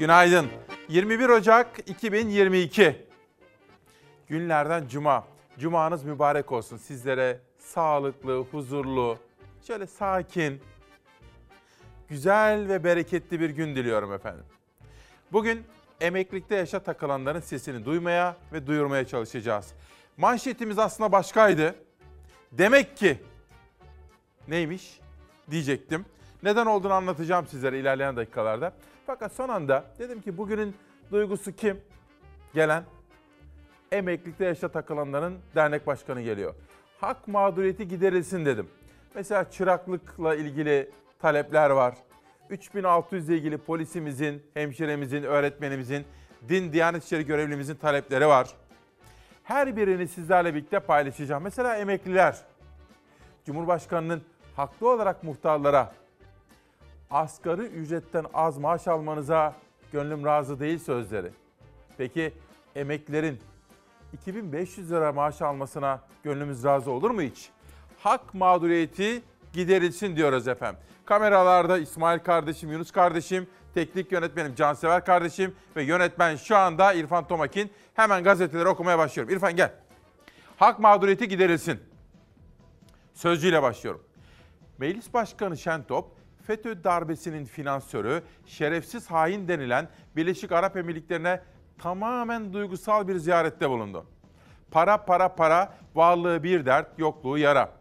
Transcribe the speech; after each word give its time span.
Günaydın. 0.00 0.48
21 0.88 1.28
Ocak 1.28 1.88
2022. 1.90 3.06
Günlerden 4.28 4.88
cuma. 4.88 5.24
Cumanız 5.58 6.04
mübarek 6.04 6.52
olsun. 6.52 6.76
Sizlere 6.76 7.40
sağlıklı, 7.58 8.44
huzurlu, 8.50 9.18
şöyle 9.66 9.86
sakin, 9.86 10.60
güzel 12.08 12.68
ve 12.68 12.84
bereketli 12.84 13.40
bir 13.40 13.50
gün 13.50 13.74
diliyorum 13.74 14.12
efendim. 14.12 14.44
Bugün 15.32 15.64
emeklilikte 16.00 16.56
yaşa 16.56 16.78
takılanların 16.78 17.40
sesini 17.40 17.84
duymaya 17.84 18.36
ve 18.52 18.66
duyurmaya 18.66 19.06
çalışacağız. 19.06 19.74
Manşetimiz 20.16 20.78
aslında 20.78 21.12
başkaydı. 21.12 21.74
Demek 22.52 22.96
ki 22.96 23.18
neymiş 24.48 25.00
diyecektim. 25.50 26.04
Neden 26.42 26.66
olduğunu 26.66 26.92
anlatacağım 26.92 27.46
sizlere 27.46 27.78
ilerleyen 27.78 28.16
dakikalarda. 28.16 28.72
Fakat 29.10 29.32
son 29.32 29.48
anda 29.48 29.84
dedim 29.98 30.20
ki 30.20 30.36
bugünün 30.36 30.74
duygusu 31.10 31.52
kim? 31.52 31.80
Gelen 32.54 32.84
emeklilikte 33.92 34.44
yaşa 34.44 34.68
takılanların 34.68 35.38
dernek 35.54 35.86
başkanı 35.86 36.22
geliyor. 36.22 36.54
Hak 37.00 37.28
mağduriyeti 37.28 37.88
giderilsin 37.88 38.44
dedim. 38.44 38.68
Mesela 39.14 39.50
çıraklıkla 39.50 40.34
ilgili 40.34 40.90
talepler 41.18 41.70
var. 41.70 41.94
3600 42.50 43.28
ile 43.28 43.36
ilgili 43.36 43.58
polisimizin, 43.58 44.42
hemşiremizin, 44.54 45.22
öğretmenimizin, 45.22 46.04
din, 46.48 46.72
diyanet 46.72 47.04
işleri 47.04 47.26
görevlimizin 47.26 47.74
talepleri 47.74 48.26
var. 48.26 48.48
Her 49.44 49.76
birini 49.76 50.08
sizlerle 50.08 50.54
birlikte 50.54 50.80
paylaşacağım. 50.80 51.42
Mesela 51.42 51.76
emekliler. 51.76 52.36
Cumhurbaşkanının 53.46 54.22
haklı 54.56 54.88
olarak 54.88 55.24
muhtarlara 55.24 55.99
asgari 57.10 57.62
ücretten 57.62 58.26
az 58.34 58.58
maaş 58.58 58.88
almanıza 58.88 59.54
gönlüm 59.92 60.24
razı 60.24 60.60
değil 60.60 60.78
sözleri. 60.78 61.30
Peki 61.98 62.32
emeklilerin 62.76 63.38
2500 64.12 64.90
lira 64.90 65.12
maaş 65.12 65.42
almasına 65.42 66.00
gönlümüz 66.22 66.64
razı 66.64 66.90
olur 66.90 67.10
mu 67.10 67.22
hiç? 67.22 67.50
Hak 67.98 68.34
mağduriyeti 68.34 69.22
giderilsin 69.52 70.16
diyoruz 70.16 70.48
efendim. 70.48 70.80
Kameralarda 71.04 71.78
İsmail 71.78 72.18
kardeşim, 72.18 72.72
Yunus 72.72 72.90
kardeşim, 72.90 73.48
teknik 73.74 74.12
yönetmenim 74.12 74.54
Cansever 74.54 75.04
kardeşim 75.04 75.54
ve 75.76 75.82
yönetmen 75.82 76.36
şu 76.36 76.56
anda 76.56 76.92
İrfan 76.92 77.28
Tomakin. 77.28 77.70
Hemen 77.94 78.24
gazeteleri 78.24 78.68
okumaya 78.68 78.98
başlıyorum. 78.98 79.34
İrfan 79.34 79.56
gel. 79.56 79.72
Hak 80.56 80.78
mağduriyeti 80.78 81.28
giderilsin. 81.28 81.80
Sözcüyle 83.14 83.62
başlıyorum. 83.62 84.02
Meclis 84.78 85.14
Başkanı 85.14 85.56
Şentop, 85.58 86.19
FETÖ 86.50 86.84
darbesinin 86.84 87.44
finansörü, 87.44 88.22
şerefsiz 88.46 89.10
hain 89.10 89.48
denilen 89.48 89.88
Birleşik 90.16 90.52
Arap 90.52 90.76
Emirlikleri'ne 90.76 91.40
tamamen 91.78 92.52
duygusal 92.52 93.08
bir 93.08 93.16
ziyarette 93.16 93.70
bulundu. 93.70 94.06
Para 94.70 95.04
para 95.04 95.34
para, 95.34 95.74
varlığı 95.94 96.42
bir 96.42 96.66
dert, 96.66 96.98
yokluğu 96.98 97.38
yara. 97.38 97.72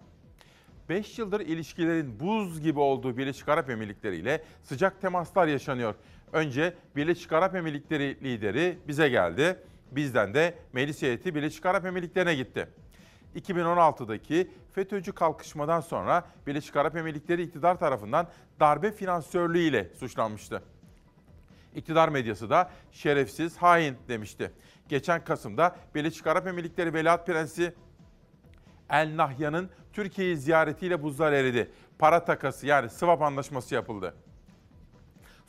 5 0.90 1.20
yıldır 1.20 1.40
ilişkilerin 1.40 2.20
buz 2.20 2.62
gibi 2.62 2.80
olduğu 2.80 3.18
Birleşik 3.18 3.50
Arap 3.50 3.70
Emirlikleri 3.70 4.16
ile 4.16 4.44
sıcak 4.64 5.02
temaslar 5.02 5.48
yaşanıyor. 5.48 5.96
Önce 6.34 6.74
Birleşik 6.96 7.34
Arap 7.34 7.56
Emirlikleri 7.56 8.18
lideri 8.24 8.78
bize 8.88 9.10
geldi. 9.10 9.60
Bizden 9.92 10.34
de 10.34 10.54
meclis 10.74 11.02
heyeti 11.02 11.36
Birleşik 11.36 11.66
Arap 11.66 11.86
Emirlikleri'ne 11.86 12.36
gitti. 12.36 12.68
2016'daki 13.36 14.52
FETÖ'cü 14.72 15.12
kalkışmadan 15.12 15.80
sonra 15.80 16.26
Birleşik 16.48 16.76
Arap 16.76 16.96
Emirlikleri 16.96 17.44
iktidar 17.44 17.80
tarafından 17.80 18.28
darbe 18.60 18.92
finansörlüğü 18.92 19.60
ile 19.60 19.90
suçlanmıştı. 20.00 20.64
İktidar 21.76 22.10
medyası 22.10 22.50
da 22.50 22.72
şerefsiz, 22.92 23.58
hain 23.58 23.98
demişti. 24.08 24.52
Geçen 24.90 25.24
Kasım'da 25.24 25.76
Birleşik 25.96 26.28
Arap 26.28 26.48
Emirlikleri 26.48 26.94
Veliaht 26.94 27.28
Prensi 27.28 27.74
El 28.90 29.18
Nahyan'ın 29.18 29.70
Türkiye'yi 29.94 30.38
ziyaretiyle 30.38 31.04
buzlar 31.04 31.32
eridi. 31.32 31.72
Para 32.00 32.26
takası 32.26 32.68
yani 32.68 32.90
swap 32.90 33.22
anlaşması 33.22 33.76
yapıldı. 33.76 34.16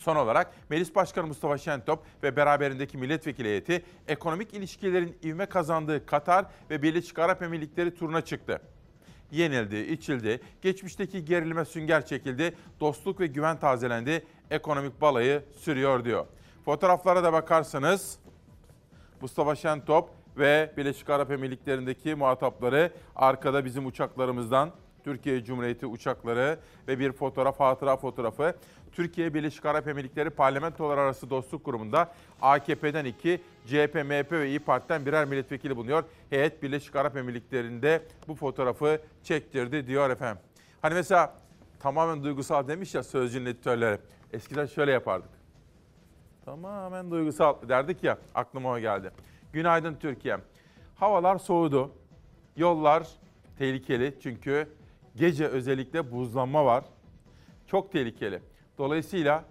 Son 0.00 0.16
olarak 0.16 0.54
Meclis 0.68 0.94
Başkanı 0.94 1.26
Mustafa 1.26 1.58
Şentop 1.58 2.04
ve 2.22 2.36
beraberindeki 2.36 2.98
milletvekili 2.98 3.48
heyeti 3.48 3.84
ekonomik 4.08 4.54
ilişkilerin 4.54 5.18
ivme 5.24 5.46
kazandığı 5.46 6.06
Katar 6.06 6.44
ve 6.70 6.82
Birleşik 6.82 7.18
Arap 7.18 7.42
Emirlikleri 7.42 7.94
turuna 7.94 8.20
çıktı. 8.20 8.62
Yenildi, 9.30 9.76
içildi, 9.76 10.40
geçmişteki 10.62 11.24
gerilime 11.24 11.64
sünger 11.64 12.06
çekildi, 12.06 12.54
dostluk 12.80 13.20
ve 13.20 13.26
güven 13.26 13.58
tazelendi, 13.58 14.26
ekonomik 14.50 15.00
balayı 15.00 15.42
sürüyor 15.58 16.04
diyor. 16.04 16.26
Fotoğraflara 16.64 17.24
da 17.24 17.32
bakarsanız 17.32 18.18
Mustafa 19.20 19.54
Şentop 19.54 20.10
ve 20.36 20.72
Birleşik 20.76 21.10
Arap 21.10 21.30
Emirlikleri'ndeki 21.30 22.14
muhatapları 22.14 22.92
arkada 23.16 23.64
bizim 23.64 23.86
uçaklarımızdan 23.86 24.70
Türkiye 25.04 25.44
Cumhuriyeti 25.44 25.86
uçakları 25.86 26.58
ve 26.88 26.98
bir 26.98 27.12
fotoğraf, 27.12 27.60
hatıra 27.60 27.96
fotoğrafı. 27.96 28.54
Türkiye 28.92 29.34
Birleşik 29.34 29.66
Arap 29.66 29.88
Emirlikleri 29.88 30.30
Parlamentolar 30.30 30.98
Arası 30.98 31.30
Dostluk 31.30 31.64
Kurumu'nda 31.64 32.12
AKP'den 32.42 33.04
iki, 33.04 33.40
CHP, 33.66 33.94
MHP 33.94 34.32
ve 34.32 34.48
İyi 34.48 34.58
Parti'den 34.58 35.06
birer 35.06 35.24
milletvekili 35.24 35.76
bulunuyor. 35.76 36.04
Heyet 36.30 36.62
Birleşik 36.62 36.96
Arap 36.96 37.16
Emirlikleri'nde 37.16 38.02
bu 38.28 38.34
fotoğrafı 38.34 39.00
çektirdi 39.22 39.86
diyor 39.86 40.10
efendim. 40.10 40.42
Hani 40.82 40.94
mesela 40.94 41.34
tamamen 41.80 42.24
duygusal 42.24 42.68
demiş 42.68 42.94
ya 42.94 43.02
sözcüğün 43.02 43.46
editörleri. 43.46 43.98
Eskiden 44.32 44.66
şöyle 44.66 44.92
yapardık. 44.92 45.30
Tamamen 46.44 47.10
duygusal 47.10 47.68
derdik 47.68 48.04
ya 48.04 48.18
aklıma 48.34 48.70
o 48.72 48.78
geldi. 48.78 49.10
Günaydın 49.52 49.94
Türkiye. 49.94 50.38
Havalar 50.94 51.38
soğudu. 51.38 51.90
Yollar 52.56 53.08
tehlikeli 53.58 54.14
çünkü 54.22 54.68
gece 55.16 55.46
özellikle 55.46 56.12
buzlanma 56.12 56.64
var. 56.64 56.84
Çok 57.66 57.92
tehlikeli. 57.92 58.40
Dolayısıyla 58.78 59.44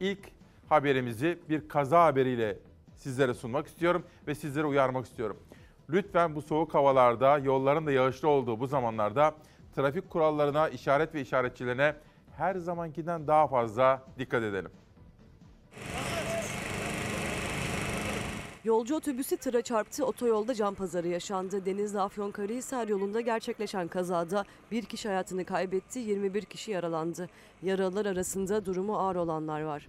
ilk 0.00 0.18
haberimizi 0.68 1.38
bir 1.48 1.68
kaza 1.68 2.04
haberiyle 2.04 2.58
sizlere 2.96 3.34
sunmak 3.34 3.66
istiyorum 3.66 4.04
ve 4.26 4.34
sizlere 4.34 4.66
uyarmak 4.66 5.06
istiyorum. 5.06 5.36
Lütfen 5.90 6.34
bu 6.34 6.42
soğuk 6.42 6.74
havalarda, 6.74 7.38
yolların 7.38 7.86
da 7.86 7.92
yağışlı 7.92 8.28
olduğu 8.28 8.60
bu 8.60 8.66
zamanlarda 8.66 9.34
trafik 9.76 10.10
kurallarına, 10.10 10.68
işaret 10.68 11.14
ve 11.14 11.20
işaretçilerine 11.20 11.94
her 12.36 12.54
zamankinden 12.54 13.26
daha 13.26 13.46
fazla 13.46 14.02
dikkat 14.18 14.42
edelim. 14.42 14.70
Yolcu 18.64 18.96
otobüsü 18.96 19.36
tıra 19.36 19.62
çarptı, 19.62 20.06
otoyolda 20.06 20.54
can 20.54 20.74
pazarı 20.74 21.08
yaşandı. 21.08 21.66
Denizli 21.66 22.00
Afyonkarahisar 22.00 22.88
yolunda 22.88 23.20
gerçekleşen 23.20 23.88
kazada 23.88 24.44
bir 24.70 24.82
kişi 24.82 25.08
hayatını 25.08 25.44
kaybetti, 25.44 25.98
21 25.98 26.42
kişi 26.44 26.70
yaralandı. 26.70 27.28
Yaralılar 27.62 28.06
arasında 28.06 28.66
durumu 28.66 28.98
ağır 28.98 29.16
olanlar 29.16 29.62
var. 29.62 29.88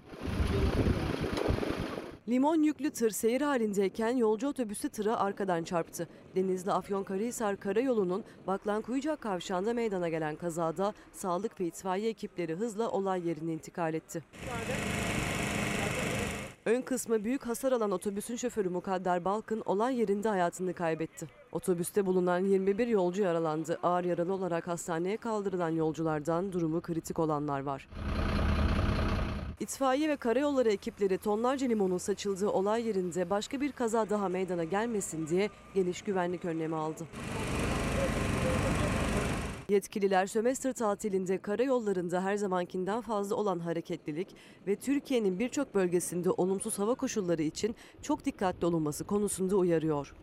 Limon 2.29 2.63
yüklü 2.63 2.91
tır 2.91 3.09
seyir 3.09 3.41
halindeyken 3.41 4.17
yolcu 4.17 4.47
otobüsü 4.47 4.89
tıra 4.89 5.17
arkadan 5.17 5.63
çarptı. 5.63 6.07
Denizli 6.35 6.71
Afyonkarahisar 6.71 7.59
karayolunun 7.59 8.23
Baklan 8.47 8.81
kavşağında 9.15 9.73
meydana 9.73 10.09
gelen 10.09 10.35
kazada 10.35 10.93
sağlık 11.11 11.59
ve 11.59 11.65
itfaiye 11.65 12.09
ekipleri 12.09 12.55
hızla 12.55 12.89
olay 12.89 13.27
yerine 13.27 13.53
intikal 13.53 13.93
etti. 13.93 14.23
Ön 16.65 16.81
kısmı 16.81 17.23
büyük 17.23 17.45
hasar 17.45 17.71
alan 17.71 17.91
otobüsün 17.91 18.35
şoförü 18.35 18.69
Mukadder 18.69 19.25
Balkın 19.25 19.61
olay 19.65 19.99
yerinde 19.99 20.29
hayatını 20.29 20.73
kaybetti. 20.73 21.27
Otobüste 21.51 22.05
bulunan 22.05 22.39
21 22.39 22.87
yolcu 22.87 23.21
yaralandı. 23.21 23.79
Ağır 23.83 24.03
yaralı 24.03 24.33
olarak 24.33 24.67
hastaneye 24.67 25.17
kaldırılan 25.17 25.69
yolculardan 25.69 26.53
durumu 26.53 26.81
kritik 26.81 27.19
olanlar 27.19 27.63
var. 27.63 27.89
İtfaiye 29.59 30.09
ve 30.09 30.15
karayolları 30.15 30.71
ekipleri 30.71 31.17
tonlarca 31.17 31.67
limonun 31.67 31.97
saçıldığı 31.97 32.49
olay 32.49 32.87
yerinde 32.87 33.29
başka 33.29 33.61
bir 33.61 33.71
kaza 33.71 34.09
daha 34.09 34.29
meydana 34.29 34.63
gelmesin 34.63 35.27
diye 35.27 35.49
geniş 35.73 36.01
güvenlik 36.01 36.45
önlemi 36.45 36.75
aldı. 36.75 37.03
Yetkililer 39.69 40.25
sömestr 40.25 40.73
tatilinde 40.73 41.37
karayollarında 41.37 42.23
her 42.23 42.35
zamankinden 42.35 43.01
fazla 43.01 43.35
olan 43.35 43.59
hareketlilik 43.59 44.35
ve 44.67 44.75
Türkiye'nin 44.75 45.39
birçok 45.39 45.75
bölgesinde 45.75 46.29
olumsuz 46.29 46.79
hava 46.79 46.95
koşulları 46.95 47.41
için 47.41 47.75
çok 48.01 48.25
dikkatli 48.25 48.65
olunması 48.65 49.03
konusunda 49.03 49.55
uyarıyor. 49.55 50.15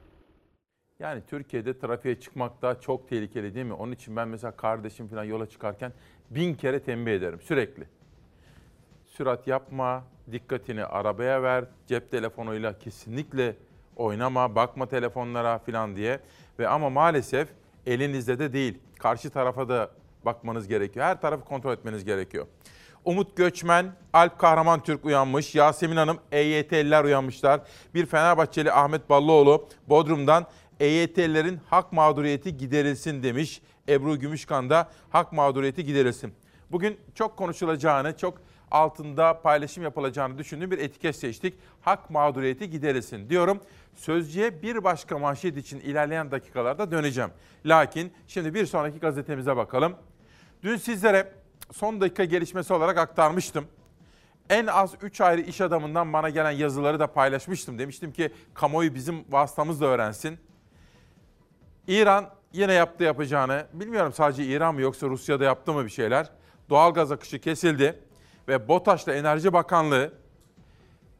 Yani 0.99 1.23
Türkiye'de 1.27 1.79
trafiğe 1.79 2.21
çıkmak 2.21 2.63
da 2.63 2.81
çok 2.81 3.09
tehlikeli 3.09 3.55
değil 3.55 3.67
mi? 3.67 3.73
Onun 3.73 3.93
için 3.93 4.17
ben 4.17 4.29
mesela 4.29 4.57
kardeşim 4.57 5.09
falan 5.09 5.25
yola 5.25 5.47
çıkarken 5.49 5.93
bin 6.31 6.55
kere 6.55 6.83
tembih 6.83 7.13
ederim 7.13 7.41
sürekli. 7.41 7.85
Sürat 9.07 9.47
yapma, 9.47 10.05
dikkatini 10.33 10.85
arabaya 10.85 11.43
ver, 11.43 11.65
cep 11.87 12.11
telefonuyla 12.11 12.79
kesinlikle 12.79 13.57
oynama, 13.97 14.55
bakma 14.55 14.87
telefonlara 14.87 15.59
falan 15.59 15.97
diye. 15.97 16.21
Ve 16.59 16.69
ama 16.69 16.91
maalesef 16.91 17.49
elinizde 17.87 18.38
de 18.38 18.53
değil. 18.53 18.79
Karşı 18.99 19.31
tarafa 19.31 19.69
da 19.69 19.91
bakmanız 20.25 20.69
gerekiyor. 20.69 21.06
Her 21.06 21.21
tarafı 21.21 21.44
kontrol 21.44 21.73
etmeniz 21.73 22.05
gerekiyor. 22.05 22.47
Umut 23.05 23.37
Göçmen, 23.37 23.93
Alp 24.12 24.38
Kahraman 24.38 24.82
Türk 24.82 25.05
uyanmış. 25.05 25.55
Yasemin 25.55 25.97
Hanım, 25.97 26.19
EYT'liler 26.32 27.05
uyanmışlar. 27.05 27.61
Bir 27.94 28.06
Fenerbahçeli 28.06 28.73
Ahmet 28.73 29.11
Ballıoğlu 29.11 29.69
Bodrum'dan 29.88 30.47
EYT'lilerin 30.81 31.61
hak 31.71 31.93
mağduriyeti 31.93 32.56
giderilsin 32.56 33.23
demiş. 33.23 33.62
Ebru 33.88 34.19
Gümüşkan 34.19 34.71
da 34.71 34.91
hak 35.11 35.32
mağduriyeti 35.32 35.85
giderilsin. 35.85 36.35
Bugün 36.71 36.97
çok 37.15 37.37
konuşulacağını, 37.37 38.17
çok 38.17 38.38
altında 38.70 39.40
paylaşım 39.43 39.82
yapılacağını 39.82 40.38
düşündüğüm 40.38 40.70
bir 40.70 40.78
etiket 40.78 41.17
seçtik. 41.17 41.55
Hak 41.81 42.11
mağduriyeti 42.11 42.70
giderilsin 42.70 43.28
diyorum. 43.28 43.61
Sözcüye 43.94 44.62
bir 44.62 44.84
başka 44.84 45.19
manşet 45.19 45.56
için 45.56 45.81
ilerleyen 45.81 46.31
dakikalarda 46.31 46.90
döneceğim. 46.90 47.31
Lakin 47.67 48.12
şimdi 48.26 48.55
bir 48.55 48.67
sonraki 48.67 48.99
gazetemize 48.99 49.56
bakalım. 49.56 49.94
Dün 50.62 50.76
sizlere 50.76 51.32
son 51.72 52.00
dakika 52.00 52.25
gelişmesi 52.25 52.72
olarak 52.72 52.99
aktarmıştım. 52.99 53.64
En 54.50 54.67
az 54.67 54.94
3 55.02 55.20
ayrı 55.20 55.40
iş 55.40 55.61
adamından 55.61 56.12
bana 56.12 56.28
gelen 56.28 56.50
yazıları 56.50 57.00
da 57.00 57.06
paylaşmıştım. 57.06 57.78
Demiştim 57.78 58.12
ki 58.12 58.31
kamuoyu 58.55 58.94
bizim 58.94 59.25
vasıtamızla 59.31 59.87
öğrensin. 59.87 60.38
İran 61.87 62.31
yine 62.52 62.72
yaptı 62.72 63.05
yapacağını, 63.05 63.67
bilmiyorum 63.72 64.12
sadece 64.12 64.44
İran 64.44 64.75
mı 64.75 64.81
yoksa 64.81 65.06
Rusya'da 65.08 65.44
yaptı 65.44 65.72
mı 65.72 65.84
bir 65.84 65.90
şeyler. 65.90 66.31
Doğalgaz 66.70 67.12
akışı 67.12 67.38
kesildi 67.40 67.99
ve 68.50 68.69
BOTAŞ'la 68.69 69.14
Enerji 69.14 69.52
Bakanlığı 69.52 70.12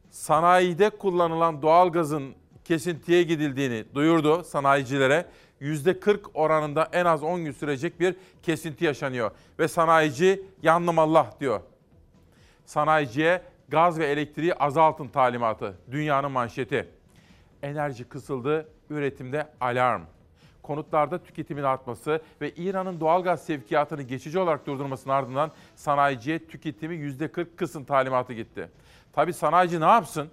sanayide 0.09 0.89
kullanılan 0.89 1.61
doğalgazın 1.61 2.35
kesintiye 2.63 3.23
gidildiğini 3.23 3.85
duyurdu 3.95 4.43
sanayicilere. 4.43 5.25
%40 5.61 6.19
oranında 6.33 6.89
en 6.93 7.05
az 7.05 7.23
10 7.23 7.45
gün 7.45 7.51
sürecek 7.51 7.99
bir 7.99 8.15
kesinti 8.43 8.85
yaşanıyor. 8.85 9.31
Ve 9.59 9.67
sanayici 9.67 10.43
yandım 10.61 10.99
Allah 10.99 11.29
diyor. 11.39 11.61
Sanayiciye 12.65 13.41
gaz 13.69 13.99
ve 13.99 14.05
elektriği 14.05 14.53
azaltın 14.53 15.07
talimatı. 15.07 15.77
Dünyanın 15.91 16.31
manşeti. 16.31 16.89
Enerji 17.63 18.03
kısıldı, 18.03 18.69
üretimde 18.89 19.47
alarm. 19.59 20.01
Konutlarda 20.63 21.23
tüketimin 21.23 21.63
artması 21.63 22.21
ve 22.41 22.51
İran'ın 22.51 22.99
doğalgaz 22.99 23.45
sevkiyatını 23.45 24.01
geçici 24.01 24.39
olarak 24.39 24.67
durdurmasının 24.67 25.13
ardından 25.13 25.51
sanayiciye 25.75 26.47
tüketimi 26.47 26.95
%40 26.95 27.55
kısın 27.55 27.83
talimatı 27.83 28.33
gitti. 28.33 28.69
Tabii 29.13 29.33
sanayici 29.33 29.81
ne 29.81 29.85
yapsın? 29.85 30.29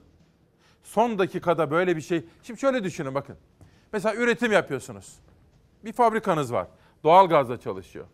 Son 0.82 1.18
dakikada 1.18 1.70
böyle 1.70 1.96
bir 1.96 2.00
şey. 2.00 2.24
Şimdi 2.42 2.60
şöyle 2.60 2.84
düşünün 2.84 3.14
bakın. 3.14 3.36
Mesela 3.92 4.14
üretim 4.14 4.52
yapıyorsunuz. 4.52 5.18
Bir 5.84 5.92
fabrikanız 5.92 6.52
var. 6.52 6.66
Doğalgazla 7.04 7.60
çalışıyor. 7.60 8.06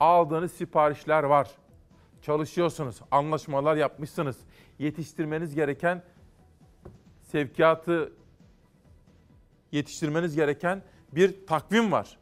Aldığınız 0.00 0.52
siparişler 0.52 1.22
var. 1.24 1.50
Çalışıyorsunuz. 2.22 3.00
Anlaşmalar 3.10 3.76
yapmışsınız. 3.76 4.36
Yetiştirmeniz 4.78 5.54
gereken 5.54 6.02
sevkiyatı 7.22 8.12
yetiştirmeniz 9.72 10.36
gereken 10.36 10.82
bir 11.12 11.46
takvim 11.46 11.92
var. 11.92 12.18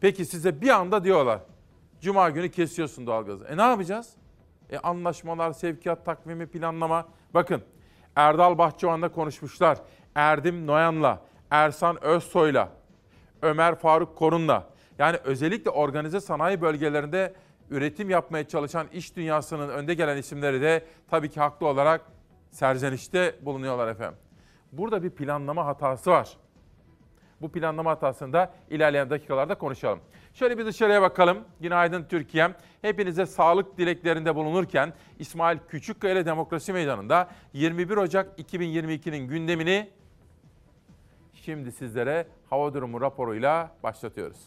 Peki 0.00 0.24
size 0.24 0.60
bir 0.60 0.68
anda 0.68 1.04
diyorlar. 1.04 1.40
Cuma 2.00 2.30
günü 2.30 2.50
kesiyorsun 2.50 3.06
doğalgazı. 3.06 3.44
E 3.44 3.56
ne 3.56 3.62
yapacağız? 3.62 4.10
E 4.70 4.78
anlaşmalar, 4.78 5.52
sevkiyat 5.52 6.04
takvimi, 6.04 6.46
planlama. 6.46 7.08
Bakın 7.34 7.62
Erdal 8.16 8.58
Bahçıvan'la 8.58 9.12
konuşmuşlar. 9.12 9.78
Erdim 10.14 10.66
Noyan'la, 10.66 11.22
Ersan 11.50 12.04
Özsoy'la, 12.04 12.68
Ömer 13.42 13.74
Faruk 13.74 14.16
Korun'la. 14.16 14.66
Yani 14.98 15.16
özellikle 15.24 15.70
organize 15.70 16.20
sanayi 16.20 16.60
bölgelerinde 16.60 17.34
üretim 17.70 18.10
yapmaya 18.10 18.48
çalışan 18.48 18.86
iş 18.92 19.16
dünyasının 19.16 19.68
önde 19.68 19.94
gelen 19.94 20.16
isimleri 20.16 20.60
de 20.60 20.84
tabii 21.10 21.30
ki 21.30 21.40
haklı 21.40 21.66
olarak 21.66 22.00
serzenişte 22.50 23.34
bulunuyorlar 23.42 23.88
efendim. 23.88 24.18
Burada 24.72 25.02
bir 25.02 25.10
planlama 25.10 25.66
hatası 25.66 26.10
var. 26.10 26.36
Bu 27.40 27.52
planlama 27.52 27.90
hatasını 27.90 28.32
da 28.32 28.52
ilerleyen 28.70 29.10
dakikalarda 29.10 29.54
konuşalım. 29.54 30.00
Şöyle 30.34 30.58
bir 30.58 30.66
dışarıya 30.66 31.02
bakalım. 31.02 31.38
Günaydın 31.60 32.04
Türkiye. 32.04 32.48
Hepinize 32.82 33.26
sağlık 33.26 33.78
dileklerinde 33.78 34.34
bulunurken 34.34 34.92
İsmail 35.18 35.58
Küçükkaya 35.68 36.26
Demokrasi 36.26 36.72
Meydanı'nda 36.72 37.28
21 37.52 37.96
Ocak 37.96 38.38
2022'nin 38.38 39.28
gündemini 39.28 39.90
şimdi 41.34 41.72
sizlere 41.72 42.26
hava 42.50 42.74
durumu 42.74 43.00
raporuyla 43.00 43.70
başlatıyoruz. 43.82 44.38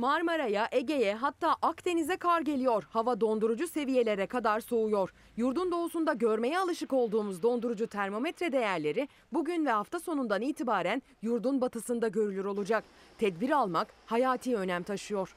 Marmara'ya, 0.00 0.68
Ege'ye 0.72 1.14
hatta 1.14 1.56
Akdeniz'e 1.62 2.16
kar 2.16 2.40
geliyor. 2.40 2.84
Hava 2.90 3.20
dondurucu 3.20 3.68
seviyelere 3.68 4.26
kadar 4.26 4.60
soğuyor. 4.60 5.12
Yurdun 5.36 5.72
doğusunda 5.72 6.12
görmeye 6.12 6.58
alışık 6.58 6.92
olduğumuz 6.92 7.42
dondurucu 7.42 7.86
termometre 7.86 8.52
değerleri 8.52 9.08
bugün 9.32 9.66
ve 9.66 9.70
hafta 9.70 10.00
sonundan 10.00 10.42
itibaren 10.42 11.02
yurdun 11.22 11.60
batısında 11.60 12.08
görülür 12.08 12.44
olacak. 12.44 12.84
Tedbir 13.18 13.50
almak 13.50 13.88
hayati 14.06 14.56
önem 14.56 14.82
taşıyor. 14.82 15.36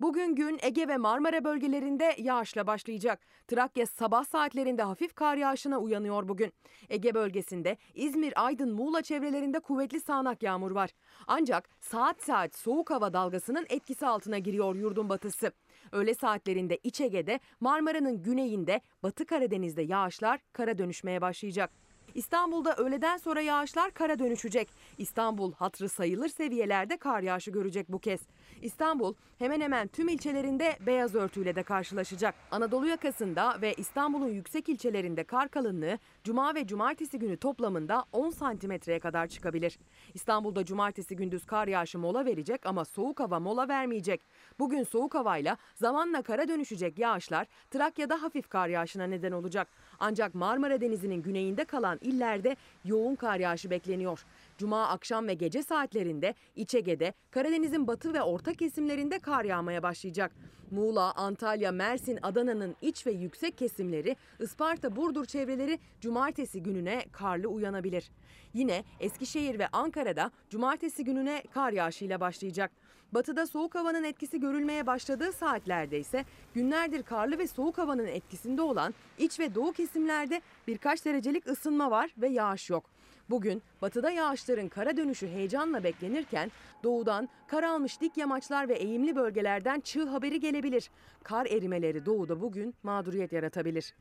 Bugün 0.00 0.34
gün 0.34 0.58
Ege 0.62 0.88
ve 0.88 0.96
Marmara 0.96 1.44
bölgelerinde 1.44 2.14
yağışla 2.18 2.66
başlayacak. 2.66 3.20
Trakya 3.48 3.86
sabah 3.86 4.24
saatlerinde 4.24 4.82
hafif 4.82 5.14
kar 5.14 5.36
yağışına 5.36 5.78
uyanıyor 5.78 6.28
bugün. 6.28 6.52
Ege 6.88 7.14
bölgesinde 7.14 7.76
İzmir, 7.94 8.44
Aydın, 8.44 8.72
Muğla 8.72 9.02
çevrelerinde 9.02 9.60
kuvvetli 9.60 10.00
sağanak 10.00 10.42
yağmur 10.42 10.70
var. 10.70 10.90
Ancak 11.26 11.68
saat 11.80 12.22
saat 12.22 12.54
soğuk 12.54 12.90
hava 12.90 13.12
dalgasının 13.12 13.66
etkisi 13.68 14.06
altına 14.06 14.38
giriyor 14.38 14.74
yurdun 14.74 15.08
batısı. 15.08 15.52
Öğle 15.92 16.14
saatlerinde 16.14 16.78
İç 16.82 17.00
Ege'de, 17.00 17.40
Marmara'nın 17.60 18.22
güneyinde, 18.22 18.80
Batı 19.02 19.26
Karadeniz'de 19.26 19.82
yağışlar 19.82 20.40
kara 20.52 20.78
dönüşmeye 20.78 21.20
başlayacak. 21.20 21.70
İstanbul'da 22.14 22.76
öğleden 22.76 23.16
sonra 23.16 23.40
yağışlar 23.40 23.90
kara 23.90 24.18
dönüşecek. 24.18 24.68
İstanbul 24.98 25.52
hatrı 25.52 25.88
sayılır 25.88 26.28
seviyelerde 26.28 26.96
kar 26.96 27.22
yağışı 27.22 27.50
görecek 27.50 27.88
bu 27.88 27.98
kez. 27.98 28.20
İstanbul 28.62 29.14
hemen 29.38 29.60
hemen 29.60 29.88
tüm 29.88 30.08
ilçelerinde 30.08 30.76
beyaz 30.86 31.14
örtüyle 31.14 31.54
de 31.54 31.62
karşılaşacak. 31.62 32.34
Anadolu 32.50 32.86
yakasında 32.86 33.60
ve 33.62 33.74
İstanbul'un 33.74 34.28
yüksek 34.28 34.68
ilçelerinde 34.68 35.24
kar 35.24 35.48
kalınlığı 35.48 35.98
cuma 36.24 36.54
ve 36.54 36.66
cumartesi 36.66 37.18
günü 37.18 37.36
toplamında 37.36 38.04
10 38.12 38.30
santimetreye 38.30 39.00
kadar 39.00 39.26
çıkabilir. 39.26 39.78
İstanbul'da 40.14 40.64
cumartesi 40.64 41.16
gündüz 41.16 41.46
kar 41.46 41.68
yağışı 41.68 41.98
mola 41.98 42.24
verecek 42.24 42.66
ama 42.66 42.84
soğuk 42.84 43.20
hava 43.20 43.40
mola 43.40 43.68
vermeyecek. 43.68 44.20
Bugün 44.58 44.82
soğuk 44.82 45.14
havayla 45.14 45.56
zamanla 45.74 46.22
kara 46.22 46.48
dönüşecek 46.48 46.98
yağışlar 46.98 47.46
Trakya'da 47.70 48.22
hafif 48.22 48.48
kar 48.48 48.68
yağışına 48.68 49.04
neden 49.04 49.32
olacak. 49.32 49.68
Ancak 50.00 50.34
Marmara 50.34 50.80
Denizi'nin 50.80 51.22
güneyinde 51.22 51.64
kalan 51.64 51.98
illerde 52.02 52.56
yoğun 52.84 53.14
kar 53.14 53.40
yağışı 53.40 53.70
bekleniyor. 53.70 54.24
Cuma 54.60 54.88
akşam 54.88 55.28
ve 55.28 55.34
gece 55.34 55.62
saatlerinde 55.62 56.34
İç 56.56 56.74
Ege'de, 56.74 57.12
Karadeniz'in 57.30 57.86
batı 57.86 58.14
ve 58.14 58.22
orta 58.22 58.54
kesimlerinde 58.54 59.18
kar 59.18 59.44
yağmaya 59.44 59.82
başlayacak. 59.82 60.32
Muğla, 60.70 61.12
Antalya, 61.12 61.72
Mersin, 61.72 62.18
Adana'nın 62.22 62.76
iç 62.82 63.06
ve 63.06 63.10
yüksek 63.10 63.58
kesimleri, 63.58 64.16
Isparta, 64.40 64.96
Burdur 64.96 65.24
çevreleri 65.24 65.78
cumartesi 66.00 66.62
gününe 66.62 67.04
karlı 67.12 67.48
uyanabilir. 67.48 68.10
Yine 68.54 68.84
Eskişehir 69.00 69.58
ve 69.58 69.68
Ankara'da 69.68 70.30
cumartesi 70.50 71.04
gününe 71.04 71.42
kar 71.54 71.72
yağışıyla 71.72 72.20
başlayacak. 72.20 72.70
Batıda 73.12 73.46
soğuk 73.46 73.74
havanın 73.74 74.04
etkisi 74.04 74.40
görülmeye 74.40 74.86
başladığı 74.86 75.32
saatlerde 75.32 75.98
ise 75.98 76.24
günlerdir 76.54 77.02
karlı 77.02 77.38
ve 77.38 77.46
soğuk 77.46 77.78
havanın 77.78 78.06
etkisinde 78.06 78.62
olan 78.62 78.94
iç 79.18 79.40
ve 79.40 79.54
doğu 79.54 79.72
kesimlerde 79.72 80.40
birkaç 80.66 81.04
derecelik 81.04 81.46
ısınma 81.46 81.90
var 81.90 82.14
ve 82.18 82.28
yağış 82.28 82.70
yok. 82.70 82.99
Bugün 83.30 83.62
batıda 83.82 84.10
yağışların 84.10 84.68
kara 84.68 84.96
dönüşü 84.96 85.28
heyecanla 85.28 85.84
beklenirken 85.84 86.50
doğudan 86.84 87.28
kar 87.46 87.62
almış 87.62 88.00
dik 88.00 88.16
yamaçlar 88.16 88.68
ve 88.68 88.74
eğimli 88.74 89.16
bölgelerden 89.16 89.80
çığ 89.80 90.04
haberi 90.04 90.40
gelebilir. 90.40 90.90
Kar 91.22 91.46
erimeleri 91.46 92.06
doğuda 92.06 92.40
bugün 92.40 92.74
mağduriyet 92.82 93.32
yaratabilir. 93.32 93.94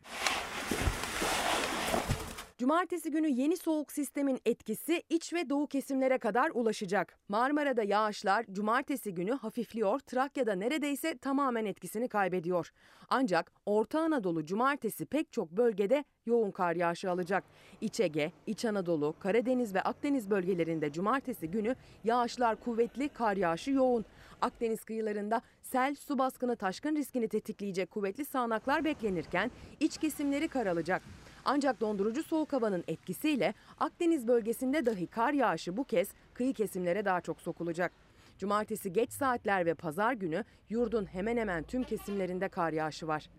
Cumartesi 2.60 3.12
günü 3.12 3.30
yeni 3.30 3.58
soğuk 3.58 3.92
sistemin 3.92 4.40
etkisi 4.46 5.04
iç 5.10 5.34
ve 5.34 5.50
doğu 5.50 5.68
kesimlere 5.68 6.18
kadar 6.18 6.52
ulaşacak. 6.54 7.18
Marmara'da 7.30 7.84
yağışlar 7.84 8.46
cumartesi 8.52 9.14
günü 9.14 9.32
hafifliyor, 9.32 10.00
Trakya'da 10.00 10.56
neredeyse 10.56 11.18
tamamen 11.18 11.66
etkisini 11.66 12.08
kaybediyor. 12.08 12.72
Ancak 13.10 13.52
Orta 13.66 14.00
Anadolu 14.00 14.46
cumartesi 14.46 15.06
pek 15.06 15.32
çok 15.32 15.52
bölgede 15.52 16.04
yoğun 16.26 16.52
kar 16.52 16.76
yağışı 16.76 17.12
alacak. 17.12 17.44
İç 17.82 18.00
Ege, 18.00 18.32
İç 18.48 18.66
Anadolu, 18.66 19.16
Karadeniz 19.20 19.76
ve 19.76 19.82
Akdeniz 19.82 20.30
bölgelerinde 20.30 20.92
cumartesi 20.92 21.52
günü 21.52 21.76
yağışlar 22.04 22.56
kuvvetli, 22.56 23.10
kar 23.10 23.38
yağışı 23.38 23.72
yoğun. 23.72 24.06
Akdeniz 24.42 24.84
kıyılarında 24.84 25.42
sel, 25.62 25.96
su 25.96 26.18
baskını, 26.18 26.56
taşkın 26.56 26.96
riskini 26.96 27.28
tetikleyecek 27.28 27.92
kuvvetli 27.92 28.26
sağanaklar 28.26 28.86
beklenirken 28.86 29.52
iç 29.80 29.98
kesimleri 29.98 30.48
kar 30.48 30.66
alacak. 30.66 31.02
Ancak 31.46 31.82
dondurucu 31.82 32.24
soğuk 32.24 32.54
havanın 32.54 32.84
etkisiyle 32.88 33.54
Akdeniz 33.80 34.28
bölgesinde 34.28 34.86
dahi 34.86 35.08
kar 35.08 35.34
yağışı 35.34 35.78
bu 35.78 35.84
kez 35.84 36.10
kıyı 36.34 36.54
kesimlere 36.54 37.06
daha 37.06 37.22
çok 37.22 37.42
sokulacak. 37.42 37.92
Cumartesi 38.38 38.94
geç 38.94 39.12
saatler 39.12 39.66
ve 39.66 39.74
pazar 39.74 40.14
günü 40.14 40.44
yurdun 40.70 41.06
hemen 41.06 41.38
hemen 41.38 41.64
tüm 41.64 41.84
kesimlerinde 41.84 42.50
kar 42.50 42.74
yağışı 42.74 43.08
var. 43.08 43.30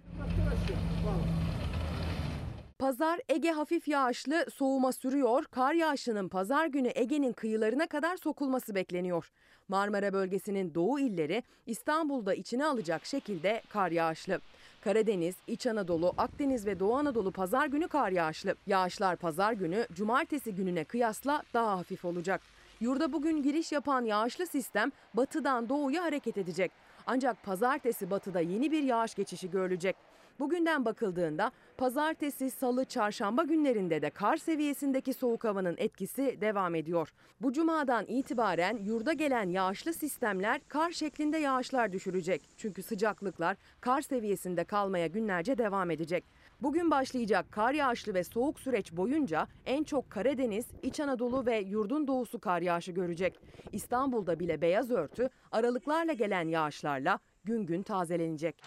Pazar 2.79 3.21
Ege 3.29 3.51
hafif 3.51 3.89
yağışlı 3.89 4.47
soğuma 4.55 4.93
sürüyor. 4.93 5.45
Kar 5.45 5.75
yağışının 5.75 6.29
pazar 6.29 6.67
günü 6.67 6.91
Ege'nin 6.95 7.33
kıyılarına 7.33 7.87
kadar 7.87 8.17
sokulması 8.17 8.75
bekleniyor. 8.75 9.31
Marmara 9.69 10.13
bölgesinin 10.13 10.75
doğu 10.75 11.01
illeri 11.01 11.43
İstanbul'da 11.67 12.35
içine 12.35 12.65
alacak 12.67 13.07
şekilde 13.07 13.63
kar 13.69 13.91
yağışlı. 13.91 14.41
Karadeniz, 14.81 15.37
İç 15.47 15.67
Anadolu, 15.67 16.15
Akdeniz 16.19 16.67
ve 16.67 16.81
Doğu 16.81 16.95
Anadolu 16.95 17.33
pazar 17.33 17.67
günü 17.67 17.89
kar 17.89 18.11
yağışlı. 18.11 18.55
Yağışlar 18.67 19.17
pazar 19.17 19.53
günü 19.53 19.87
cumartesi 19.93 20.55
gününe 20.55 20.85
kıyasla 20.85 21.43
daha 21.55 21.79
hafif 21.79 22.05
olacak. 22.05 22.41
Yurda 22.81 23.13
bugün 23.13 23.43
giriş 23.43 23.73
yapan 23.73 24.05
yağışlı 24.05 24.47
sistem 24.47 24.93
batıdan 25.15 25.69
doğuya 25.69 26.03
hareket 26.03 26.39
edecek. 26.39 26.73
Ancak 27.07 27.43
pazartesi 27.43 28.11
batıda 28.11 28.41
yeni 28.41 28.73
bir 28.73 28.83
yağış 28.83 29.15
geçişi 29.15 29.51
görülecek. 29.51 29.97
Bugünden 30.41 30.85
bakıldığında 30.85 31.53
pazartesi, 31.77 32.51
salı, 32.51 32.85
çarşamba 32.85 33.43
günlerinde 33.43 34.03
de 34.03 34.11
kar 34.11 34.37
seviyesindeki 34.37 35.15
soğuk 35.15 35.45
havanın 35.45 35.75
etkisi 35.79 36.39
devam 36.41 36.75
ediyor. 36.75 37.09
Bu 37.41 37.53
cumadan 37.53 38.07
itibaren 38.07 38.77
yurda 38.77 39.13
gelen 39.13 39.49
yağışlı 39.49 39.95
sistemler 39.95 40.61
kar 40.69 40.91
şeklinde 40.91 41.39
yağışlar 41.39 41.93
düşürecek. 41.93 42.43
Çünkü 42.57 42.83
sıcaklıklar 42.83 43.57
kar 43.81 44.01
seviyesinde 44.03 44.65
kalmaya 44.65 45.07
günlerce 45.07 45.59
devam 45.59 45.91
edecek. 45.91 46.25
Bugün 46.63 46.91
başlayacak 46.91 47.47
kar 47.51 47.73
yağışlı 47.73 48.15
ve 48.15 48.25
soğuk 48.25 48.61
süreç 48.61 48.93
boyunca 48.93 49.47
en 49.67 49.85
çok 49.85 50.11
Karadeniz, 50.11 50.67
İç 50.83 51.01
Anadolu 51.01 51.47
ve 51.47 51.59
yurdun 51.59 52.07
doğusu 52.07 52.39
kar 52.39 52.63
yağışı 52.63 52.93
görecek. 52.93 53.41
İstanbul'da 53.73 54.41
bile 54.41 54.61
beyaz 54.61 54.91
örtü 54.91 55.29
aralıklarla 55.53 56.13
gelen 56.13 56.49
yağışlarla 56.49 57.19
gün 57.45 57.67
gün 57.67 57.83
tazelenecek. 57.83 58.63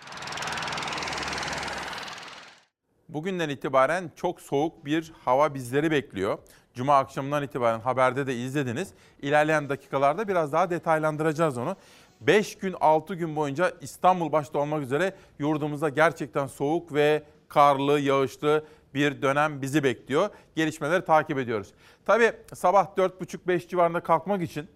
Bugünden 3.13 3.49
itibaren 3.49 4.11
çok 4.15 4.41
soğuk 4.41 4.85
bir 4.85 5.13
hava 5.25 5.53
bizleri 5.53 5.91
bekliyor. 5.91 6.37
Cuma 6.73 6.97
akşamından 6.97 7.43
itibaren 7.43 7.79
haberde 7.79 8.27
de 8.27 8.35
izlediniz. 8.35 8.93
İlerleyen 9.21 9.69
dakikalarda 9.69 10.27
biraz 10.27 10.53
daha 10.53 10.69
detaylandıracağız 10.69 11.57
onu. 11.57 11.75
5 12.21 12.57
gün 12.57 12.75
6 12.79 13.15
gün 13.15 13.35
boyunca 13.35 13.71
İstanbul 13.81 14.31
başta 14.31 14.59
olmak 14.59 14.83
üzere 14.83 15.15
yurdumuzda 15.39 15.89
gerçekten 15.89 16.47
soğuk 16.47 16.93
ve 16.93 17.23
karlı, 17.47 17.99
yağışlı 17.99 18.65
bir 18.93 19.21
dönem 19.21 19.61
bizi 19.61 19.83
bekliyor. 19.83 20.29
Gelişmeleri 20.55 21.05
takip 21.05 21.37
ediyoruz. 21.37 21.67
Tabii 22.05 22.31
sabah 22.53 22.85
4.30-5 22.97 23.67
civarında 23.67 23.99
kalkmak 23.99 24.41
için 24.41 24.67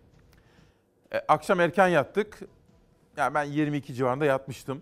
e, 1.13 1.17
akşam 1.27 1.59
erken 1.59 1.87
yattık. 1.87 2.39
Yani 3.17 3.33
ben 3.33 3.43
22 3.43 3.93
civarında 3.93 4.25
yatmıştım. 4.25 4.81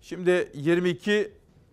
Şimdi 0.00 0.50
22 0.54 1.32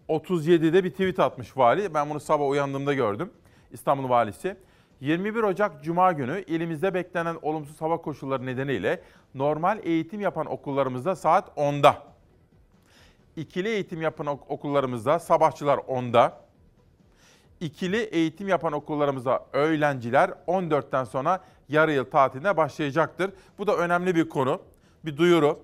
37'de 0.09 0.83
bir 0.83 0.91
tweet 0.91 1.19
atmış 1.19 1.57
vali. 1.57 1.93
Ben 1.93 2.09
bunu 2.09 2.19
sabah 2.19 2.49
uyandığımda 2.49 2.93
gördüm. 2.93 3.29
İstanbul 3.71 4.09
valisi. 4.09 4.57
21 5.01 5.43
Ocak 5.43 5.83
Cuma 5.83 6.11
günü 6.11 6.43
ilimizde 6.47 6.93
beklenen 6.93 7.37
olumsuz 7.41 7.81
hava 7.81 7.97
koşulları 7.97 8.45
nedeniyle 8.45 9.03
normal 9.35 9.79
eğitim 9.83 10.21
yapan 10.21 10.45
okullarımızda 10.45 11.15
saat 11.15 11.57
10'da. 11.57 12.03
İkili 13.35 13.67
eğitim 13.67 14.01
yapan 14.01 14.27
okullarımızda 14.27 15.19
sabahçılar 15.19 15.77
10'da. 15.77 16.41
İkili 17.59 17.97
eğitim 17.97 18.47
yapan 18.47 18.73
okullarımızda 18.73 19.45
öğrenciler 19.53 20.29
14'ten 20.47 21.03
sonra 21.03 21.43
yarı 21.69 21.91
yıl 21.91 22.05
tatiline 22.05 22.57
başlayacaktır. 22.57 23.31
Bu 23.57 23.67
da 23.67 23.77
önemli 23.77 24.15
bir 24.15 24.29
konu, 24.29 24.61
bir 25.05 25.17
duyuru 25.17 25.59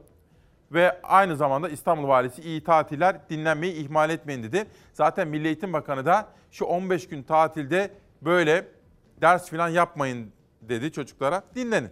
ve 0.72 1.02
aynı 1.04 1.36
zamanda 1.36 1.70
İstanbul 1.70 2.08
Valisi 2.08 2.42
iyi 2.42 2.64
tatiller 2.64 3.30
dinlenmeyi 3.30 3.74
ihmal 3.74 4.10
etmeyin 4.10 4.44
dedi. 4.44 4.66
Zaten 4.94 5.28
Milli 5.28 5.48
Eğitim 5.48 5.74
Bakanı 5.74 6.06
da 6.06 6.28
şu 6.52 6.66
15 6.66 7.08
gün 7.08 7.24
tatilde 7.24 7.92
böyle 8.22 8.68
ders 9.22 9.50
falan 9.50 9.70
yapmayın 9.70 10.32
dedi 10.62 10.92
çocuklara. 10.92 11.44
Dinlenin. 11.56 11.90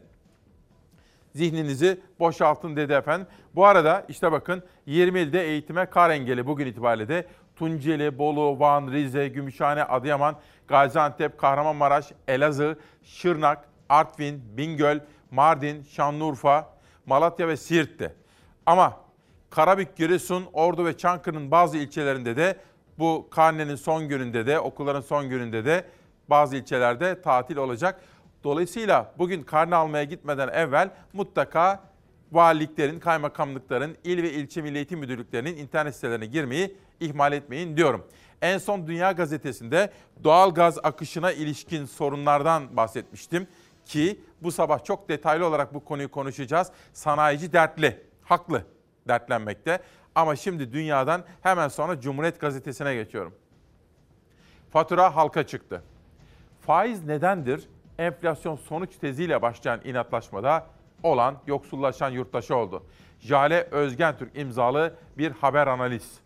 Zihninizi 1.35 2.01
boşaltın 2.19 2.75
dedi 2.75 2.93
efendim. 2.93 3.27
Bu 3.55 3.65
arada 3.65 4.05
işte 4.09 4.31
bakın 4.31 4.63
20 4.85 5.19
ilde 5.19 5.43
eğitime 5.47 5.85
kar 5.85 6.09
engeli 6.09 6.47
bugün 6.47 6.67
itibariyle 6.67 7.07
de 7.07 7.27
Tunceli, 7.55 8.17
Bolu, 8.17 8.59
Van, 8.59 8.91
Rize, 8.91 9.27
Gümüşhane, 9.27 9.83
Adıyaman, 9.83 10.35
Gaziantep, 10.67 11.37
Kahramanmaraş, 11.37 12.11
Elazığ, 12.27 12.77
Şırnak, 13.03 13.65
Artvin, 13.89 14.57
Bingöl, 14.57 14.99
Mardin, 15.31 15.83
Şanlıurfa, 15.83 16.69
Malatya 17.05 17.47
ve 17.47 17.57
Siirt'te. 17.57 18.22
Ama 18.65 18.97
Karabük, 19.49 19.95
Giresun, 19.95 20.45
Ordu 20.53 20.85
ve 20.85 20.97
Çankırı'nın 20.97 21.51
bazı 21.51 21.77
ilçelerinde 21.77 22.37
de 22.37 22.57
bu 22.99 23.27
karnenin 23.31 23.75
son 23.75 24.07
gününde 24.07 24.45
de 24.47 24.59
okulların 24.59 25.01
son 25.01 25.29
gününde 25.29 25.65
de 25.65 25.85
bazı 26.29 26.55
ilçelerde 26.55 27.21
tatil 27.21 27.57
olacak. 27.57 28.01
Dolayısıyla 28.43 29.13
bugün 29.17 29.43
karne 29.43 29.75
almaya 29.75 30.03
gitmeden 30.03 30.47
evvel 30.47 30.89
mutlaka 31.13 31.83
valiliklerin, 32.31 32.99
kaymakamlıkların, 32.99 33.97
il 34.03 34.23
ve 34.23 34.31
ilçe 34.31 34.61
milli 34.61 34.75
eğitim 34.75 34.99
müdürlüklerinin 34.99 35.57
internet 35.57 35.95
sitelerine 35.95 36.25
girmeyi 36.25 36.77
ihmal 36.99 37.33
etmeyin 37.33 37.77
diyorum. 37.77 38.07
En 38.41 38.57
son 38.57 38.87
Dünya 38.87 39.11
Gazetesi'nde 39.11 39.91
doğal 40.23 40.53
gaz 40.53 40.77
akışına 40.83 41.31
ilişkin 41.31 41.85
sorunlardan 41.85 42.77
bahsetmiştim 42.77 43.47
ki 43.85 44.19
bu 44.41 44.51
sabah 44.51 44.83
çok 44.83 45.09
detaylı 45.09 45.47
olarak 45.47 45.73
bu 45.73 45.85
konuyu 45.85 46.11
konuşacağız. 46.11 46.71
Sanayici 46.93 47.53
dertli 47.53 48.12
haklı 48.23 48.65
dertlenmekte. 49.07 49.79
Ama 50.15 50.35
şimdi 50.35 50.73
dünyadan 50.73 51.23
hemen 51.41 51.67
sonra 51.67 52.01
Cumhuriyet 52.01 52.39
Gazetesi'ne 52.39 52.95
geçiyorum. 52.95 53.33
Fatura 54.71 55.15
halka 55.15 55.47
çıktı. 55.47 55.83
Faiz 56.61 57.05
nedendir? 57.05 57.69
Enflasyon 57.97 58.55
sonuç 58.55 58.97
teziyle 58.97 59.41
başlayan 59.41 59.81
inatlaşmada 59.83 60.67
olan 61.03 61.37
yoksullaşan 61.47 62.09
yurttaşı 62.09 62.55
oldu. 62.55 62.83
Jale 63.19 63.67
Özgentürk 63.71 64.37
imzalı 64.37 64.95
bir 65.17 65.31
haber 65.31 65.67
analiz. 65.67 66.19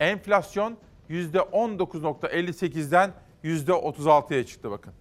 Enflasyon 0.00 0.76
%19.58'den 1.10 3.12
%36'ya 3.44 4.46
çıktı 4.46 4.70
bakın. 4.70 4.92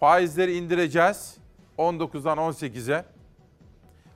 Faizleri 0.00 0.56
indireceğiz 0.56 1.36
19'dan 1.78 2.38
18'e. 2.38 3.04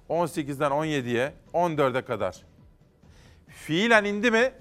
18'den 0.09 0.71
17'ye, 0.71 1.33
14'e 1.55 2.05
kadar. 2.05 2.43
Fiilen 3.49 4.05
indi 4.05 4.31
mi? 4.31 4.53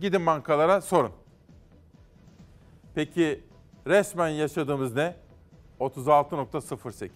Gidin 0.00 0.26
bankalara 0.26 0.80
sorun. 0.80 1.12
Peki 2.94 3.44
resmen 3.86 4.28
yaşadığımız 4.28 4.94
ne? 4.94 5.16
36.08. 5.80 7.08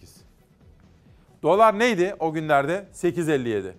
Dolar 1.43 1.79
neydi 1.79 2.15
o 2.19 2.33
günlerde? 2.33 2.87
8.57. 2.93 3.71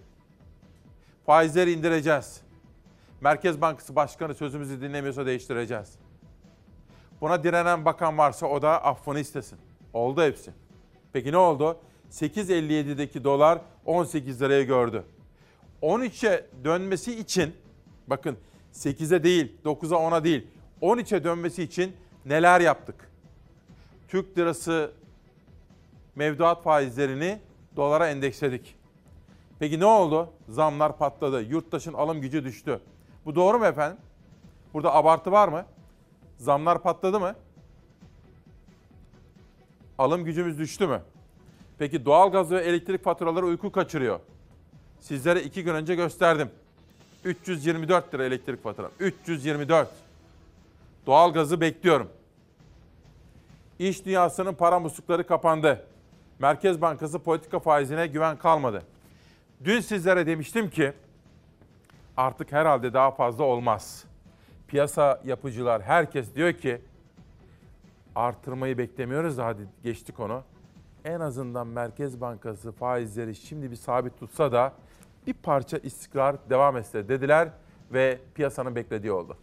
Faizleri 1.27 1.73
indireceğiz. 1.73 2.41
Merkez 3.21 3.61
Bankası 3.61 3.97
Başkanı 3.97 4.35
sözümüzü 4.35 4.81
dinlemiyorsa 4.81 5.27
değiştireceğiz. 5.27 5.99
Buna 7.21 7.45
direnen 7.45 7.85
bakan 7.85 8.19
varsa 8.19 8.47
o 8.47 8.63
da 8.63 8.85
affını 8.85 9.21
istesin. 9.21 9.59
Oldu 9.93 10.23
hepsi. 10.23 10.51
Peki 11.13 11.33
ne 11.33 11.37
oldu? 11.37 11.79
8.57'deki 12.13 13.25
dolar 13.25 13.61
18 13.87 14.43
liraya 14.43 14.63
gördü. 14.63 15.05
13'e 15.83 16.47
dönmesi 16.65 17.21
için 17.21 17.55
bakın 18.07 18.37
8'e 18.73 19.23
değil, 19.23 19.53
9'a 19.65 19.99
10'a 19.99 20.25
değil, 20.25 20.47
13'e 20.83 21.25
dönmesi 21.25 21.63
için 21.63 21.97
neler 22.27 22.61
yaptık? 22.61 23.11
Türk 24.09 24.39
lirası 24.39 24.93
mevduat 26.17 26.63
faizlerini 26.63 27.39
dolara 27.77 28.09
endeksledik. 28.09 28.75
Peki 29.59 29.81
ne 29.81 29.87
oldu? 29.87 30.31
Zamlar 30.49 30.99
patladı. 30.99 31.43
Yurttaşın 31.43 31.93
alım 31.93 32.21
gücü 32.21 32.45
düştü. 32.45 32.81
Bu 33.25 33.35
doğru 33.35 33.59
mu 33.59 33.67
efendim? 33.67 33.99
Burada 34.75 34.95
abartı 34.95 35.33
var 35.33 35.49
mı? 35.49 35.67
Zamlar 36.39 36.83
patladı 36.83 37.21
mı? 37.21 37.35
Alım 39.99 40.25
gücümüz 40.25 40.59
düştü 40.59 40.87
mü? 40.87 41.03
Peki 41.79 42.05
doğalgaz 42.05 42.51
ve 42.51 42.61
elektrik 42.61 43.05
faturaları 43.05 43.47
uyku 43.47 43.73
kaçırıyor. 43.73 44.21
Sizlere 45.01 45.43
iki 45.43 45.65
gün 45.65 45.75
önce 45.75 45.95
gösterdim. 45.95 46.51
324 47.25 48.15
lira 48.15 48.25
elektrik 48.25 48.63
faturam. 48.63 48.91
324. 49.01 49.89
Doğalgazı 51.07 51.61
bekliyorum. 51.61 52.09
İş 53.79 54.05
dünyasının 54.05 54.55
para 54.55 54.81
muslukları 54.81 55.27
kapandı. 55.27 55.87
Merkez 56.39 56.81
Bankası 56.81 57.19
politika 57.19 57.59
faizine 57.59 58.07
güven 58.07 58.37
kalmadı. 58.37 58.83
Dün 59.65 59.81
sizlere 59.81 60.27
demiştim 60.27 60.71
ki 60.71 60.93
artık 62.17 62.53
herhalde 62.53 62.93
daha 62.93 63.11
fazla 63.11 63.45
olmaz. 63.45 64.05
Piyasa 64.69 65.21
yapıcılar 65.25 65.83
herkes 65.83 66.35
diyor 66.35 66.53
ki 66.53 66.81
artırmayı 68.15 68.79
beklemiyoruz 68.79 69.39
da 69.39 69.57
geçtik 69.83 70.21
onu 70.21 70.43
en 71.05 71.21
azından 71.21 71.67
Merkez 71.67 72.21
Bankası 72.21 72.73
faizleri 72.73 73.35
şimdi 73.35 73.71
bir 73.71 73.77
sabit 73.77 74.19
tutsa 74.19 74.53
da 74.53 74.73
bir 75.27 75.35
parça 75.35 75.79
istikrar 75.79 76.51
devam 76.51 76.77
etse 76.77 77.09
dediler 77.09 77.49
ve 77.93 78.19
piyasanın 78.35 78.77
beklediği 78.77 79.13
oldu. 79.13 79.37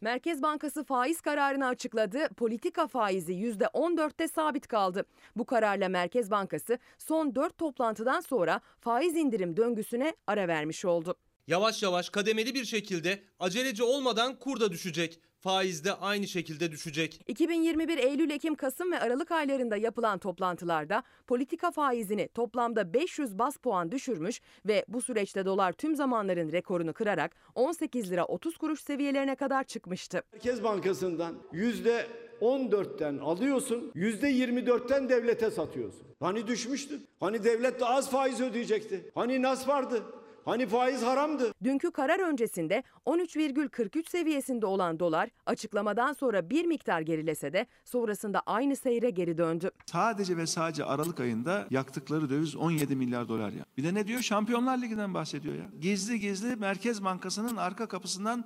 Merkez 0.00 0.42
Bankası 0.42 0.84
faiz 0.84 1.20
kararını 1.20 1.66
açıkladı. 1.66 2.28
Politika 2.36 2.86
faizi 2.86 3.32
%14'te 3.32 4.28
sabit 4.28 4.68
kaldı. 4.68 5.04
Bu 5.36 5.44
kararla 5.44 5.88
Merkez 5.88 6.30
Bankası 6.30 6.78
son 6.98 7.34
4 7.34 7.58
toplantıdan 7.58 8.20
sonra 8.20 8.60
faiz 8.80 9.16
indirim 9.16 9.56
döngüsüne 9.56 10.14
ara 10.26 10.48
vermiş 10.48 10.84
oldu. 10.84 11.14
Yavaş 11.46 11.82
yavaş 11.82 12.10
kademeli 12.10 12.54
bir 12.54 12.64
şekilde 12.64 13.22
aceleci 13.40 13.82
olmadan 13.82 14.38
kur 14.38 14.60
da 14.60 14.72
düşecek. 14.72 15.20
Faiz 15.40 15.84
de 15.84 15.92
aynı 15.92 16.28
şekilde 16.28 16.72
düşecek. 16.72 17.20
2021 17.28 17.98
Eylül, 17.98 18.30
Ekim, 18.30 18.54
Kasım 18.54 18.92
ve 18.92 19.00
Aralık 19.00 19.30
aylarında 19.30 19.76
yapılan 19.76 20.18
toplantılarda 20.18 21.02
politika 21.26 21.70
faizini 21.70 22.28
toplamda 22.28 22.94
500 22.94 23.38
bas 23.38 23.56
puan 23.56 23.92
düşürmüş 23.92 24.40
ve 24.66 24.84
bu 24.88 25.02
süreçte 25.02 25.44
dolar 25.44 25.72
tüm 25.72 25.96
zamanların 25.96 26.52
rekorunu 26.52 26.92
kırarak 26.92 27.36
18 27.54 28.10
lira 28.10 28.24
30 28.24 28.56
kuruş 28.56 28.80
seviyelerine 28.80 29.34
kadar 29.34 29.64
çıkmıştı. 29.64 30.22
Merkez 30.32 30.62
Bankası'ndan 30.64 31.34
yüzde 31.52 32.06
14'ten 32.40 33.18
alıyorsun, 33.18 33.92
yüzde 33.94 34.30
24'ten 34.32 35.08
devlete 35.08 35.50
satıyorsun. 35.50 36.06
Hani 36.20 36.46
düşmüştü? 36.46 37.00
Hani 37.20 37.44
devlet 37.44 37.80
de 37.80 37.84
az 37.84 38.10
faiz 38.10 38.40
ödeyecekti? 38.40 39.10
Hani 39.14 39.42
nas 39.42 39.68
vardı? 39.68 40.02
Hani 40.44 40.66
faiz 40.66 41.02
haramdı? 41.02 41.52
Dünkü 41.64 41.90
karar 41.90 42.20
öncesinde 42.20 42.82
13,43 43.06 44.10
seviyesinde 44.10 44.66
olan 44.66 44.98
dolar 44.98 45.28
açıklamadan 45.46 46.12
sonra 46.12 46.50
bir 46.50 46.64
miktar 46.64 47.00
gerilese 47.00 47.52
de 47.52 47.66
sonrasında 47.84 48.42
aynı 48.46 48.76
seyre 48.76 49.10
geri 49.10 49.38
döndü. 49.38 49.70
Sadece 49.86 50.36
ve 50.36 50.46
sadece 50.46 50.84
Aralık 50.84 51.20
ayında 51.20 51.66
yaktıkları 51.70 52.30
döviz 52.30 52.56
17 52.56 52.96
milyar 52.96 53.28
dolar 53.28 53.50
ya. 53.50 53.64
Bir 53.76 53.84
de 53.84 53.94
ne 53.94 54.06
diyor? 54.06 54.20
Şampiyonlar 54.20 54.78
Ligi'nden 54.78 55.14
bahsediyor 55.14 55.54
ya. 55.54 55.70
Gizli 55.80 56.20
gizli 56.20 56.56
Merkez 56.56 57.04
Bankası'nın 57.04 57.56
arka 57.56 57.88
kapısından 57.88 58.44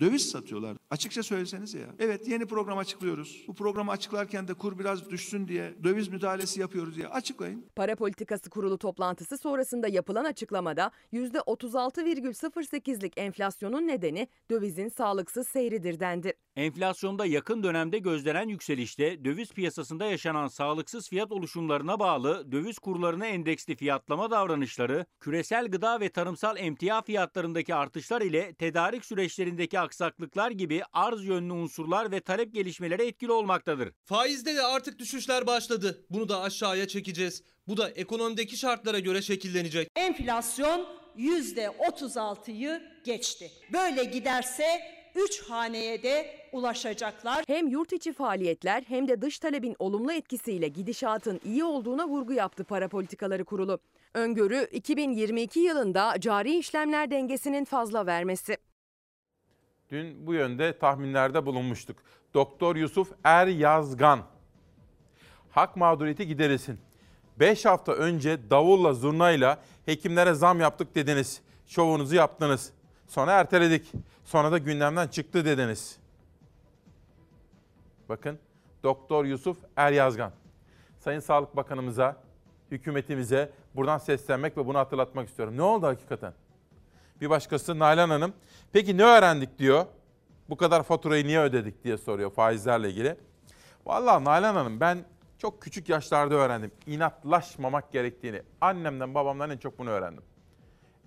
döviz 0.00 0.30
satıyorlar. 0.30 0.76
Açıkça 0.90 1.22
söyleseniz 1.22 1.74
ya. 1.74 1.86
Evet 1.98 2.28
yeni 2.28 2.46
program 2.46 2.78
açıklıyoruz. 2.78 3.44
Bu 3.48 3.54
programı 3.54 3.90
açıklarken 3.90 4.48
de 4.48 4.54
kur 4.54 4.78
biraz 4.78 5.10
düşsün 5.10 5.48
diye 5.48 5.74
döviz 5.84 6.08
müdahalesi 6.08 6.60
yapıyoruz 6.60 6.96
diye 6.96 7.08
açıklayın. 7.08 7.66
Para 7.76 7.96
Politikası 7.96 8.50
Kurulu 8.50 8.78
toplantısı 8.78 9.38
sonrasında 9.38 9.88
yapılan 9.88 10.24
açıklamada 10.24 10.90
%36,08'lik 11.12 13.18
enflasyonun 13.18 13.86
nedeni 13.86 14.28
dövizin 14.50 14.88
sağlıksız 14.88 15.48
seyridir 15.48 16.00
dendi. 16.00 16.32
Enflasyonda 16.56 17.26
yakın 17.26 17.62
dönemde 17.62 17.98
gözlenen 17.98 18.48
yükselişte 18.48 19.24
döviz 19.24 19.52
piyasasında 19.52 20.04
yaşanan 20.04 20.48
sağlıksız 20.48 21.08
fiyat 21.08 21.32
oluşumlarına 21.32 21.98
bağlı 21.98 22.52
döviz 22.52 22.78
kurlarına 22.78 23.26
endeksli 23.26 23.76
fiyatlama 23.76 24.30
davranışları, 24.30 25.06
küresel 25.20 25.68
gıda 25.68 26.00
ve 26.00 26.08
tarımsal 26.08 26.56
emtia 26.56 27.02
fiyatlarındaki 27.02 27.74
artışlar 27.74 28.22
ile 28.22 28.54
tedarik 28.54 29.04
süreçlerindeki 29.04 29.80
aksaklıklar 29.86 30.50
gibi 30.50 30.82
arz 30.92 31.24
yönlü 31.24 31.52
unsurlar 31.52 32.10
ve 32.10 32.20
talep 32.20 32.54
gelişmeleri 32.54 33.02
etkili 33.02 33.32
olmaktadır. 33.32 33.92
Faizde 34.04 34.56
de 34.56 34.62
artık 34.62 34.98
düşüşler 34.98 35.46
başladı. 35.46 36.04
Bunu 36.10 36.28
da 36.28 36.40
aşağıya 36.40 36.88
çekeceğiz. 36.88 37.42
Bu 37.68 37.76
da 37.76 37.90
ekonomideki 37.90 38.56
şartlara 38.56 38.98
göre 38.98 39.22
şekillenecek. 39.22 39.88
Enflasyon 39.96 40.86
%36'yı 41.18 42.82
geçti. 43.04 43.50
Böyle 43.72 44.04
giderse 44.04 44.66
3 45.14 45.42
haneye 45.42 46.02
de 46.02 46.26
ulaşacaklar. 46.52 47.44
Hem 47.46 47.68
yurt 47.68 47.92
içi 47.92 48.12
faaliyetler 48.12 48.82
hem 48.88 49.08
de 49.08 49.22
dış 49.22 49.38
talebin 49.38 49.76
olumlu 49.78 50.12
etkisiyle 50.12 50.68
gidişatın 50.68 51.40
iyi 51.44 51.64
olduğuna 51.64 52.08
vurgu 52.08 52.32
yaptı 52.32 52.64
Para 52.64 52.88
Politikaları 52.88 53.44
Kurulu. 53.44 53.78
Öngörü 54.14 54.68
2022 54.72 55.60
yılında 55.60 56.14
cari 56.20 56.58
işlemler 56.58 57.10
dengesinin 57.10 57.64
fazla 57.64 58.06
vermesi. 58.06 58.56
Dün 59.90 60.26
bu 60.26 60.34
yönde 60.34 60.78
tahminlerde 60.78 61.46
bulunmuştuk. 61.46 61.96
Doktor 62.34 62.76
Yusuf 62.76 63.12
Er 63.24 63.46
Yazgan. 63.46 64.20
Hak 65.50 65.76
mağduriyeti 65.76 66.26
giderilsin. 66.26 66.78
5 67.40 67.64
hafta 67.64 67.92
önce 67.92 68.50
davulla 68.50 68.92
zurnayla 68.92 69.62
hekimlere 69.86 70.34
zam 70.34 70.60
yaptık 70.60 70.94
dediniz. 70.94 71.40
Şovunuzu 71.66 72.14
yaptınız. 72.14 72.72
Sonra 73.06 73.32
erteledik. 73.32 73.92
Sonra 74.24 74.52
da 74.52 74.58
gündemden 74.58 75.08
çıktı 75.08 75.44
dediniz. 75.44 75.98
Bakın 78.08 78.38
Doktor 78.82 79.24
Yusuf 79.24 79.58
Er 79.76 79.92
Yazgan. 79.92 80.32
Sayın 80.98 81.20
Sağlık 81.20 81.56
Bakanımıza, 81.56 82.16
hükümetimize 82.70 83.52
buradan 83.74 83.98
seslenmek 83.98 84.56
ve 84.56 84.66
bunu 84.66 84.78
hatırlatmak 84.78 85.28
istiyorum. 85.28 85.56
Ne 85.56 85.62
oldu 85.62 85.86
hakikaten? 85.86 86.32
Bir 87.20 87.30
başkası 87.30 87.78
Nalan 87.78 88.10
Hanım. 88.10 88.32
Peki 88.72 88.96
ne 88.96 89.04
öğrendik 89.04 89.58
diyor. 89.58 89.86
Bu 90.50 90.56
kadar 90.56 90.82
faturayı 90.82 91.26
niye 91.26 91.40
ödedik 91.40 91.84
diye 91.84 91.98
soruyor 91.98 92.30
faizlerle 92.30 92.90
ilgili. 92.90 93.16
Vallahi 93.86 94.24
Nalan 94.24 94.54
Hanım 94.54 94.80
ben 94.80 94.98
çok 95.38 95.62
küçük 95.62 95.88
yaşlarda 95.88 96.34
öğrendim. 96.34 96.70
İnatlaşmamak 96.86 97.92
gerektiğini. 97.92 98.42
Annemden 98.60 99.14
babamdan 99.14 99.50
en 99.50 99.58
çok 99.58 99.78
bunu 99.78 99.90
öğrendim. 99.90 100.22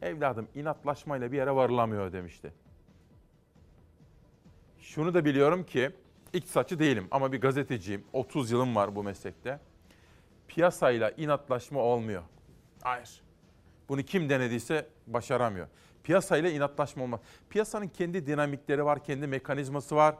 Evladım 0.02 0.48
inatlaşmayla 0.56 1.32
bir 1.32 1.38
yere 1.38 1.56
varılamıyor 1.56 2.14
demişti. 2.14 2.54
Şunu 4.80 5.14
da 5.14 5.26
biliyorum 5.26 5.64
ki 5.64 5.92
iktisatçı 6.34 6.80
değilim 6.80 7.08
ama 7.12 7.32
bir 7.32 7.42
gazeteciyim. 7.42 8.04
30 8.14 8.52
yılım 8.52 8.76
var 8.76 8.96
bu 8.96 9.04
meslekte. 9.04 9.60
Piyasayla 10.48 11.10
inatlaşma 11.10 11.80
olmuyor. 11.80 12.24
Hayır. 12.82 13.22
Bunu 13.90 14.04
kim 14.04 14.30
denediyse 14.30 14.88
başaramıyor. 15.08 15.68
Piyasayla 16.10 16.50
inatlaşma 16.50 17.04
olmaz. 17.04 17.20
Piyasanın 17.50 17.88
kendi 17.88 18.28
dinamikleri 18.28 18.86
var, 18.86 19.04
kendi 19.04 19.28
mekanizması 19.28 19.96
var. 19.96 20.16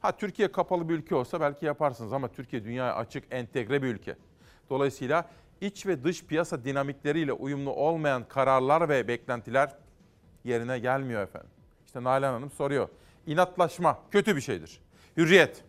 Ha 0.00 0.12
Türkiye 0.12 0.52
kapalı 0.52 0.88
bir 0.88 0.94
ülke 0.94 1.14
olsa 1.14 1.40
belki 1.40 1.66
yaparsınız 1.66 2.12
ama 2.12 2.28
Türkiye 2.28 2.64
dünyaya 2.64 2.94
açık, 2.94 3.24
entegre 3.30 3.82
bir 3.82 3.88
ülke. 3.88 4.16
Dolayısıyla 4.70 5.30
iç 5.60 5.86
ve 5.86 6.04
dış 6.04 6.24
piyasa 6.24 6.64
dinamikleriyle 6.64 7.32
uyumlu 7.32 7.72
olmayan 7.72 8.28
kararlar 8.28 8.88
ve 8.88 9.08
beklentiler 9.08 9.76
yerine 10.44 10.78
gelmiyor 10.78 11.22
efendim. 11.22 11.50
İşte 11.86 12.04
Nalan 12.04 12.32
Hanım 12.32 12.50
soruyor. 12.50 12.88
İnatlaşma 13.26 13.98
kötü 14.10 14.36
bir 14.36 14.40
şeydir. 14.40 14.80
Hürriyet. 15.16 15.64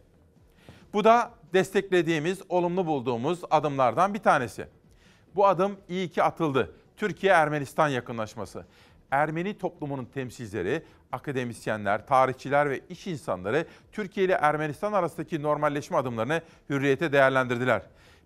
Bu 0.93 1.03
da 1.03 1.31
desteklediğimiz, 1.53 2.41
olumlu 2.49 2.86
bulduğumuz 2.86 3.41
adımlardan 3.51 4.13
bir 4.13 4.19
tanesi. 4.19 4.67
Bu 5.36 5.47
adım 5.47 5.77
iyi 5.89 6.10
ki 6.10 6.23
atıldı. 6.23 6.71
Türkiye-Ermenistan 6.97 7.88
yakınlaşması. 7.88 8.65
Ermeni 9.12 9.58
toplumunun 9.58 10.06
temsilcileri, 10.06 10.84
akademisyenler, 11.12 12.08
tarihçiler 12.08 12.69
ve 12.69 12.80
iş 12.89 13.08
insanları 13.08 13.65
Türkiye 13.91 14.26
ile 14.26 14.34
Ermenistan 14.34 14.93
arasındaki 14.93 15.43
normalleşme 15.43 15.97
adımlarını 15.97 16.41
hürriyete 16.69 17.12
değerlendirdiler. 17.12 17.82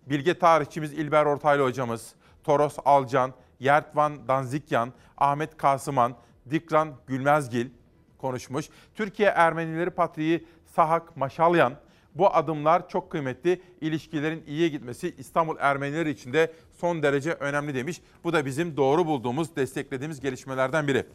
Bilge 0.06 0.38
tarihçimiz 0.38 0.92
İlber 0.92 1.26
Ortaylı 1.26 1.62
hocamız, 1.62 2.14
Toros 2.44 2.76
Alcan, 2.84 3.32
Yertvan 3.60 4.28
Danzikyan, 4.28 4.92
Ahmet 5.18 5.56
Kasıman, 5.56 6.16
Dikran 6.50 6.94
Gülmezgil 7.06 7.70
konuşmuş. 8.18 8.68
Türkiye 8.94 9.28
Ermenileri 9.28 9.90
Patriği 9.90 10.46
Sahak 10.64 11.16
Maşalyan, 11.16 11.72
bu 12.18 12.34
adımlar 12.34 12.88
çok 12.88 13.10
kıymetli. 13.10 13.62
İlişkilerin 13.80 14.44
iyiye 14.46 14.68
gitmesi 14.68 15.14
İstanbul 15.18 15.56
Ermenileri 15.58 16.10
için 16.10 16.32
de 16.32 16.52
son 16.80 17.02
derece 17.02 17.32
önemli 17.32 17.74
demiş. 17.74 18.00
Bu 18.24 18.32
da 18.32 18.46
bizim 18.46 18.76
doğru 18.76 19.06
bulduğumuz, 19.06 19.56
desteklediğimiz 19.56 20.20
gelişmelerden 20.20 20.88
biri. 20.88 21.06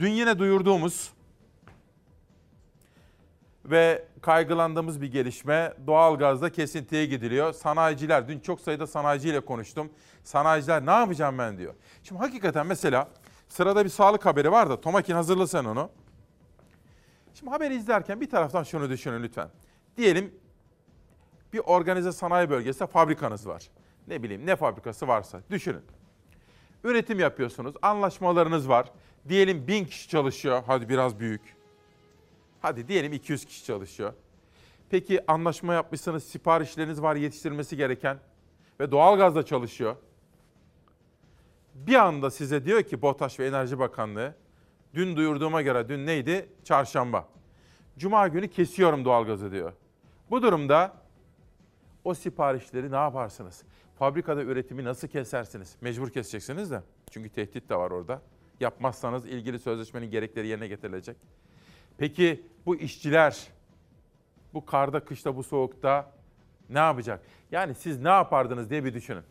Dün 0.00 0.10
yine 0.10 0.38
duyurduğumuz 0.38 1.12
ve 3.64 4.04
kaygılandığımız 4.22 5.00
bir 5.00 5.12
gelişme 5.12 5.72
doğalgazda 5.86 6.52
kesintiye 6.52 7.06
gidiliyor. 7.06 7.52
Sanayiciler, 7.52 8.28
dün 8.28 8.40
çok 8.40 8.60
sayıda 8.60 8.86
sanayiciyle 8.86 9.40
konuştum. 9.40 9.90
Sanayiciler 10.24 10.86
ne 10.86 10.90
yapacağım 10.90 11.38
ben 11.38 11.58
diyor. 11.58 11.74
Şimdi 12.02 12.20
hakikaten 12.20 12.66
mesela 12.66 13.08
sırada 13.48 13.84
bir 13.84 13.90
sağlık 13.90 14.26
haberi 14.26 14.52
var 14.52 14.70
da 14.70 14.80
Tomakin 14.80 15.14
hazırla 15.14 15.46
sen 15.46 15.64
onu. 15.64 15.90
Şimdi 17.34 17.50
haberi 17.50 17.74
izlerken 17.74 18.20
bir 18.20 18.30
taraftan 18.30 18.62
şunu 18.62 18.90
düşünün 18.90 19.22
lütfen. 19.22 19.48
Diyelim 19.98 20.34
bir 21.52 21.58
organize 21.58 22.12
sanayi 22.12 22.50
bölgesinde 22.50 22.86
fabrikanız 22.86 23.46
var. 23.46 23.70
Ne 24.08 24.22
bileyim 24.22 24.46
ne 24.46 24.56
fabrikası 24.56 25.08
varsa 25.08 25.40
düşünün. 25.50 25.82
Üretim 26.84 27.18
yapıyorsunuz, 27.18 27.74
anlaşmalarınız 27.82 28.68
var. 28.68 28.92
Diyelim 29.28 29.66
1000 29.66 29.84
kişi 29.84 30.08
çalışıyor, 30.08 30.62
hadi 30.66 30.88
biraz 30.88 31.20
büyük. 31.20 31.56
Hadi 32.60 32.88
diyelim 32.88 33.12
200 33.12 33.44
kişi 33.44 33.64
çalışıyor. 33.64 34.12
Peki 34.90 35.30
anlaşma 35.30 35.74
yapmışsınız, 35.74 36.24
siparişleriniz 36.24 37.02
var 37.02 37.16
yetiştirilmesi 37.16 37.76
gereken 37.76 38.18
ve 38.80 38.90
doğalgazla 38.90 39.46
çalışıyor. 39.46 39.96
Bir 41.74 41.94
anda 41.94 42.30
size 42.30 42.64
diyor 42.64 42.82
ki 42.82 43.02
BOTAŞ 43.02 43.40
ve 43.40 43.46
Enerji 43.46 43.78
Bakanlığı, 43.78 44.34
dün 44.94 45.16
duyurduğuma 45.16 45.62
göre 45.62 45.88
dün 45.88 46.06
neydi? 46.06 46.48
Çarşamba. 46.64 47.28
Cuma 47.98 48.28
günü 48.28 48.48
kesiyorum 48.48 49.04
doğalgazı 49.04 49.52
diyor. 49.52 49.72
Bu 50.30 50.42
durumda 50.42 50.92
O 52.04 52.14
siparişleri 52.14 52.90
ne 52.90 52.96
yaparsınız? 52.96 53.62
Fabrikada 53.98 54.42
üretimi 54.42 54.84
nasıl 54.84 55.08
kesersiniz? 55.08 55.76
Mecbur 55.80 56.10
keseceksiniz 56.10 56.70
de. 56.70 56.82
Çünkü 57.10 57.28
tehdit 57.28 57.68
de 57.68 57.76
var 57.76 57.90
orada. 57.90 58.22
Yapmazsanız 58.60 59.26
ilgili 59.26 59.58
sözleşmenin 59.58 60.10
gerekleri 60.10 60.46
yerine 60.46 60.68
getirilecek. 60.68 61.16
Peki 61.98 62.46
bu 62.66 62.76
işçiler 62.76 63.46
bu 64.54 64.66
karda, 64.66 65.04
kışta, 65.04 65.36
bu 65.36 65.42
soğukta 65.42 66.12
ne 66.68 66.78
yapacak? 66.78 67.22
Yani 67.50 67.74
siz 67.74 68.02
ne 68.02 68.08
yapardınız 68.08 68.70
diye 68.70 68.84
bir 68.84 68.94
düşünün. 68.94 69.22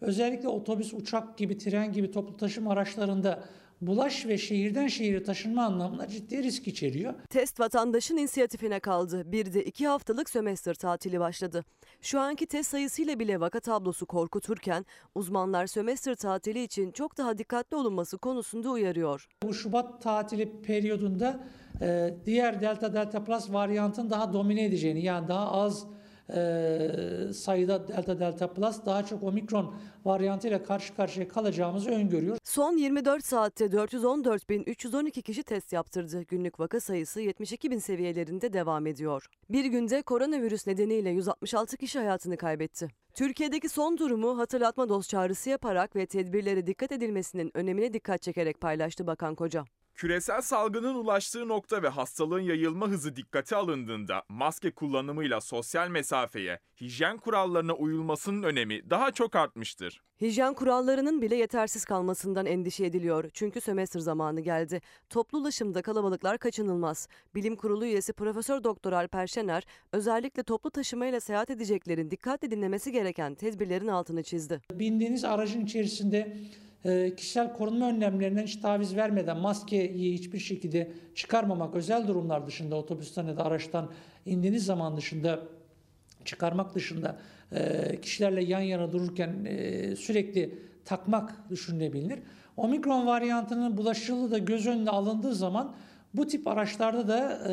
Özellikle 0.00 0.48
otobüs, 0.48 0.94
uçak 0.94 1.38
gibi, 1.38 1.58
tren 1.58 1.92
gibi 1.92 2.10
toplu 2.10 2.36
taşıma 2.36 2.72
araçlarında 2.72 3.44
bulaş 3.80 4.26
ve 4.26 4.38
şehirden 4.38 4.86
şehire 4.86 5.22
taşınma 5.22 5.64
anlamında 5.64 6.08
ciddi 6.08 6.42
risk 6.42 6.68
içeriyor. 6.68 7.14
Test 7.30 7.60
vatandaşın 7.60 8.16
inisiyatifine 8.16 8.80
kaldı. 8.80 9.32
Bir 9.32 9.52
de 9.52 9.64
iki 9.64 9.88
haftalık 9.88 10.30
sömestr 10.30 10.74
tatili 10.74 11.20
başladı. 11.20 11.64
Şu 12.00 12.20
anki 12.20 12.46
test 12.46 12.70
sayısıyla 12.70 13.18
bile 13.18 13.40
vaka 13.40 13.60
tablosu 13.60 14.06
korkuturken 14.06 14.86
uzmanlar 15.14 15.66
sömestr 15.66 16.14
tatili 16.14 16.62
için 16.62 16.90
çok 16.90 17.18
daha 17.18 17.38
dikkatli 17.38 17.76
olunması 17.76 18.18
konusunda 18.18 18.70
uyarıyor. 18.70 19.28
Bu 19.42 19.54
Şubat 19.54 20.02
tatili 20.02 20.62
periyodunda 20.62 21.40
e, 21.80 22.14
diğer 22.26 22.60
Delta 22.60 22.94
Delta 22.94 23.24
Plus 23.24 23.52
varyantın 23.52 24.10
daha 24.10 24.32
domine 24.32 24.64
edeceğini 24.64 25.04
yani 25.04 25.28
daha 25.28 25.52
az 25.52 25.86
e, 26.34 27.32
sayıda 27.32 27.88
Delta 27.88 28.20
Delta 28.20 28.52
Plus 28.52 28.86
daha 28.86 29.06
çok 29.06 29.22
omikron 29.22 29.74
varyantıyla 30.04 30.62
karşı 30.62 30.96
karşıya 30.96 31.28
kalacağımızı 31.28 31.90
öngörüyoruz. 31.90 32.40
Son 32.44 32.76
24 32.76 33.24
saatte 33.24 33.64
414.312 33.64 35.22
kişi 35.22 35.42
test 35.42 35.72
yaptırdı. 35.72 36.22
Günlük 36.22 36.60
vaka 36.60 36.80
sayısı 36.80 37.20
72 37.20 37.70
bin 37.70 37.78
seviyelerinde 37.78 38.52
devam 38.52 38.86
ediyor. 38.86 39.26
Bir 39.50 39.64
günde 39.64 40.02
koronavirüs 40.02 40.66
nedeniyle 40.66 41.10
166 41.10 41.76
kişi 41.76 41.98
hayatını 41.98 42.36
kaybetti. 42.36 42.88
Türkiye'deki 43.14 43.68
son 43.68 43.98
durumu 43.98 44.38
hatırlatma 44.38 44.88
doz 44.88 45.08
çağrısı 45.08 45.50
yaparak 45.50 45.96
ve 45.96 46.06
tedbirlere 46.06 46.66
dikkat 46.66 46.92
edilmesinin 46.92 47.50
önemine 47.54 47.92
dikkat 47.92 48.22
çekerek 48.22 48.60
paylaştı 48.60 49.06
Bakan 49.06 49.34
Koca. 49.34 49.64
Küresel 49.98 50.42
salgının 50.42 50.94
ulaştığı 50.94 51.48
nokta 51.48 51.82
ve 51.82 51.88
hastalığın 51.88 52.40
yayılma 52.40 52.88
hızı 52.88 53.16
dikkate 53.16 53.56
alındığında 53.56 54.22
maske 54.28 54.70
kullanımıyla 54.70 55.40
sosyal 55.40 55.88
mesafeye, 55.88 56.58
hijyen 56.80 57.18
kurallarına 57.18 57.72
uyulmasının 57.72 58.42
önemi 58.42 58.90
daha 58.90 59.10
çok 59.10 59.36
artmıştır. 59.36 60.02
Hijyen 60.20 60.54
kurallarının 60.54 61.22
bile 61.22 61.36
yetersiz 61.36 61.84
kalmasından 61.84 62.46
endişe 62.46 62.84
ediliyor. 62.84 63.30
Çünkü 63.34 63.60
sömestr 63.60 63.98
zamanı 63.98 64.40
geldi. 64.40 64.80
Toplu 65.10 65.38
ulaşımda 65.38 65.82
kalabalıklar 65.82 66.38
kaçınılmaz. 66.38 67.08
Bilim 67.34 67.56
Kurulu 67.56 67.84
üyesi 67.84 68.12
Profesör 68.12 68.64
Doktor 68.64 68.92
Alper 68.92 69.26
Şener 69.26 69.62
özellikle 69.92 70.42
toplu 70.42 70.70
taşımayla 70.70 71.20
seyahat 71.20 71.50
edeceklerin 71.50 72.10
dikkatle 72.10 72.50
dinlemesi 72.50 72.92
gereken 72.92 73.34
tedbirlerin 73.34 73.88
altını 73.88 74.22
çizdi. 74.22 74.60
Bindiğiniz 74.72 75.24
aracın 75.24 75.64
içerisinde 75.64 76.36
e, 76.84 77.14
kişisel 77.16 77.52
korunma 77.52 77.88
önlemlerinden 77.88 78.42
hiç 78.42 78.56
taviz 78.56 78.96
vermeden 78.96 79.36
maskeyi 79.36 80.14
hiçbir 80.14 80.38
şekilde 80.38 80.92
çıkarmamak, 81.14 81.74
özel 81.74 82.08
durumlar 82.08 82.46
dışında 82.46 82.76
otobüsten 82.76 83.26
ya 83.26 83.36
da 83.36 83.44
araçtan 83.44 83.90
indiğiniz 84.26 84.64
zaman 84.64 84.96
dışında 84.96 85.40
çıkarmak 86.24 86.74
dışında 86.74 87.18
e, 87.52 88.00
kişilerle 88.00 88.44
yan 88.44 88.60
yana 88.60 88.92
dururken 88.92 89.44
e, 89.44 89.96
sürekli 89.96 90.58
takmak 90.84 91.50
düşünülebilir. 91.50 92.18
Omikron 92.56 93.06
varyantının 93.06 93.76
bulaşıcılığı 93.76 94.30
da 94.30 94.38
göz 94.38 94.66
önüne 94.66 94.90
alındığı 94.90 95.34
zaman 95.34 95.74
bu 96.14 96.26
tip 96.26 96.48
araçlarda 96.48 97.08
da 97.08 97.38
e, 97.48 97.52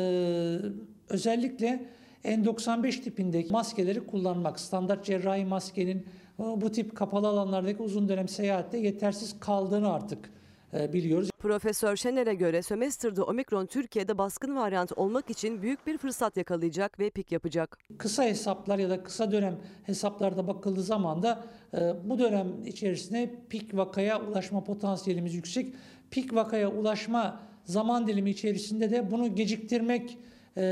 özellikle 1.08 1.88
N95 2.24 3.02
tipindeki 3.02 3.52
maskeleri 3.52 4.06
kullanmak, 4.06 4.60
standart 4.60 5.04
cerrahi 5.04 5.44
maskenin 5.44 6.06
bu 6.38 6.72
tip 6.72 6.96
kapalı 6.96 7.28
alanlardaki 7.28 7.82
uzun 7.82 8.08
dönem 8.08 8.28
seyahatte 8.28 8.78
yetersiz 8.78 9.40
kaldığını 9.40 9.92
artık 9.92 10.30
e, 10.74 10.92
biliyoruz. 10.92 11.30
Profesör 11.38 11.96
Şener'e 11.96 12.34
göre 12.34 12.62
sömestrde 12.62 13.22
omikron 13.22 13.66
Türkiye'de 13.66 14.18
baskın 14.18 14.56
varyant 14.56 14.92
olmak 14.92 15.30
için 15.30 15.62
büyük 15.62 15.86
bir 15.86 15.98
fırsat 15.98 16.36
yakalayacak 16.36 16.98
ve 17.00 17.10
pik 17.10 17.32
yapacak. 17.32 17.78
Kısa 17.98 18.24
hesaplar 18.24 18.78
ya 18.78 18.90
da 18.90 19.02
kısa 19.02 19.32
dönem 19.32 19.56
hesaplarda 19.82 20.46
bakıldığı 20.46 20.82
zaman 20.82 21.22
da 21.22 21.44
e, 21.74 21.94
bu 22.04 22.18
dönem 22.18 22.48
içerisinde 22.66 23.34
pik 23.48 23.76
vakaya 23.76 24.22
ulaşma 24.22 24.64
potansiyelimiz 24.64 25.34
yüksek. 25.34 25.74
Pik 26.10 26.34
vakaya 26.34 26.70
ulaşma 26.70 27.40
zaman 27.64 28.06
dilimi 28.06 28.30
içerisinde 28.30 28.90
de 28.90 29.10
bunu 29.10 29.34
geciktirmek 29.34 30.18
e, 30.56 30.62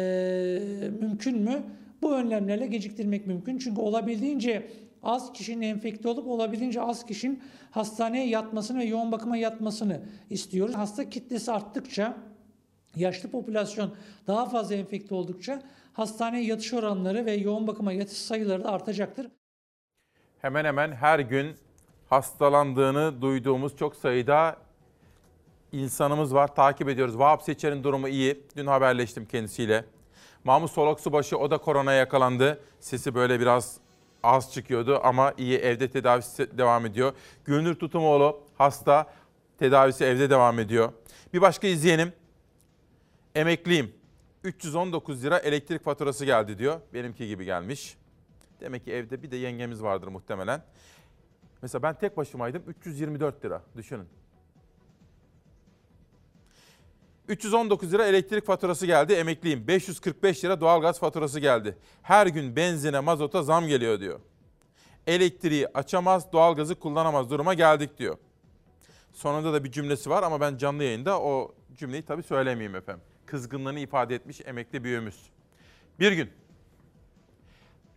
mümkün 1.01 1.39
mü? 1.39 1.63
Bu 2.03 2.15
önlemlerle 2.15 2.67
geciktirmek 2.67 3.27
mümkün. 3.27 3.59
Çünkü 3.59 3.81
olabildiğince 3.81 4.71
az 5.05 5.33
kişinin 5.33 5.63
enfekte 5.63 6.09
olup 6.09 6.27
olabildiğince 6.27 6.83
az 6.83 7.07
kişinin 7.07 7.43
hastaneye 7.71 8.29
yatmasını 8.29 8.79
ve 8.79 8.85
yoğun 8.85 9.13
bakıma 9.13 9.37
yatmasını 9.37 10.03
istiyoruz. 10.31 10.75
Hasta 10.75 11.11
kitlesi 11.11 11.53
arttıkça, 11.53 12.17
yaşlı 12.97 13.31
popülasyon 13.31 13.95
daha 14.27 14.47
fazla 14.47 14.75
enfekte 14.75 15.15
oldukça 15.15 15.63
hastaneye 15.93 16.45
yatış 16.45 16.75
oranları 16.75 17.27
ve 17.27 17.33
yoğun 17.33 17.67
bakıma 17.67 17.93
yatış 17.93 18.19
sayıları 18.19 18.65
da 18.65 18.73
artacaktır. 18.73 19.31
Hemen 20.41 20.65
hemen 20.65 20.93
her 20.93 21.19
gün 21.19 21.57
hastalandığını 22.09 23.23
duyduğumuz 23.23 23.77
çok 23.77 23.97
sayıda 23.97 24.57
insanımız 25.73 26.35
var. 26.35 26.55
Takip 26.55 26.89
ediyoruz. 26.89 27.19
Vahap 27.19 27.43
Seçer'in 27.43 27.85
durumu 27.85 28.09
iyi. 28.09 28.41
Dün 28.57 28.67
haberleştim 28.67 29.27
kendisiyle. 29.27 29.85
Mahmut 30.45 30.71
Solak 30.71 31.01
Subaşı 31.01 31.39
o 31.39 31.51
da 31.51 31.59
koronaya 31.59 31.99
yakalandı. 31.99 32.61
Sesi 32.81 33.15
böyle 33.15 33.41
biraz 33.41 33.77
az 34.25 34.53
çıkıyordu 34.53 35.01
ama 35.03 35.35
iyi 35.39 35.59
evde 35.59 35.91
tedavisi 35.91 36.59
devam 36.59 36.87
ediyor. 36.87 37.13
Gülnur 37.45 37.75
Tutumoğlu 37.75 38.41
hasta 38.59 39.07
tedavisi 39.59 40.05
evde 40.05 40.31
devam 40.31 40.59
ediyor. 40.59 40.93
Bir 41.35 41.41
başka 41.41 41.67
izleyenim. 41.67 42.13
Emekliyim. 43.35 43.95
319 44.45 45.25
lira 45.25 45.39
elektrik 45.39 45.85
faturası 45.85 46.25
geldi 46.25 46.59
diyor. 46.59 46.81
Benimki 46.95 47.29
gibi 47.29 47.45
gelmiş. 47.45 47.97
Demek 48.61 48.85
ki 48.85 48.93
evde 48.93 49.23
bir 49.23 49.31
de 49.31 49.37
yengemiz 49.37 49.83
vardır 49.83 50.09
muhtemelen. 50.09 50.63
Mesela 51.63 51.83
ben 51.83 51.95
tek 51.95 52.17
başımaydım 52.17 52.63
324 52.67 53.45
lira 53.45 53.63
düşünün. 53.77 54.09
319 57.29 57.93
lira 57.93 58.07
elektrik 58.07 58.47
faturası 58.47 58.87
geldi 58.87 59.13
emekliyim. 59.13 59.69
545 59.69 60.45
lira 60.45 60.61
doğalgaz 60.61 60.99
faturası 60.99 61.41
geldi. 61.41 61.77
Her 62.03 62.27
gün 62.27 62.57
benzine 62.57 63.01
mazota 63.01 63.43
zam 63.43 63.67
geliyor 63.67 64.01
diyor. 64.01 64.21
Elektriği 65.07 65.69
açamaz, 65.69 66.33
doğalgazı 66.33 66.75
kullanamaz 66.75 67.31
duruma 67.31 67.55
geldik 67.55 67.99
diyor. 67.99 68.17
Sonunda 69.13 69.53
da 69.53 69.65
bir 69.65 69.73
cümlesi 69.73 70.11
var 70.11 70.23
ama 70.23 70.41
ben 70.41 70.57
canlı 70.57 70.85
yayında 70.85 71.21
o 71.21 71.55
cümleyi 71.77 72.03
tabii 72.03 72.23
söylemeyeyim 72.23 72.77
efendim. 72.77 73.05
Kızgınlığını 73.27 73.79
ifade 73.81 74.15
etmiş 74.15 74.41
emekli 74.45 74.85
büyüğümüz. 74.85 75.23
Bir 76.01 76.13
gün 76.13 76.31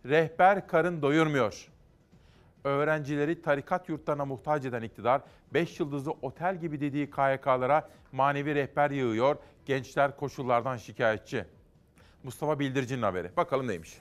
rehber 0.04 0.68
karın 0.68 1.02
doyurmuyor. 1.02 1.68
Öğrencileri 2.64 3.42
tarikat 3.42 3.88
yurtlarına 3.88 4.24
muhtaç 4.24 4.64
eden 4.64 4.82
iktidar 4.82 5.22
5 5.54 5.80
yıldızlı 5.80 6.10
otel 6.22 6.60
gibi 6.60 6.80
dediği 6.80 7.10
KYK'lara 7.10 7.88
manevi 8.12 8.54
rehber 8.54 8.90
yığıyor. 8.90 9.36
Gençler 9.66 10.16
koşullardan 10.16 10.76
şikayetçi. 10.76 11.44
Mustafa 12.22 12.58
Bildirici'nin 12.58 13.02
haberi. 13.02 13.36
Bakalım 13.36 13.68
neymiş? 13.68 13.98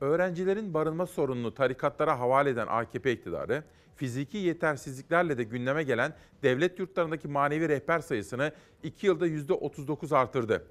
Öğrencilerin 0.00 0.74
barınma 0.74 1.06
sorununu 1.06 1.54
tarikatlara 1.54 2.18
havale 2.18 2.50
eden 2.50 2.66
AKP 2.66 3.12
iktidarı, 3.12 3.64
fiziki 3.96 4.38
yetersizliklerle 4.38 5.38
de 5.38 5.42
gündeme 5.42 5.82
gelen 5.82 6.14
devlet 6.42 6.78
yurtlarındaki 6.78 7.28
manevi 7.28 7.68
rehber 7.68 7.98
sayısını 7.98 8.52
2 8.82 9.06
yılda 9.06 9.28
%39 9.28 10.16
artırdı. 10.16 10.66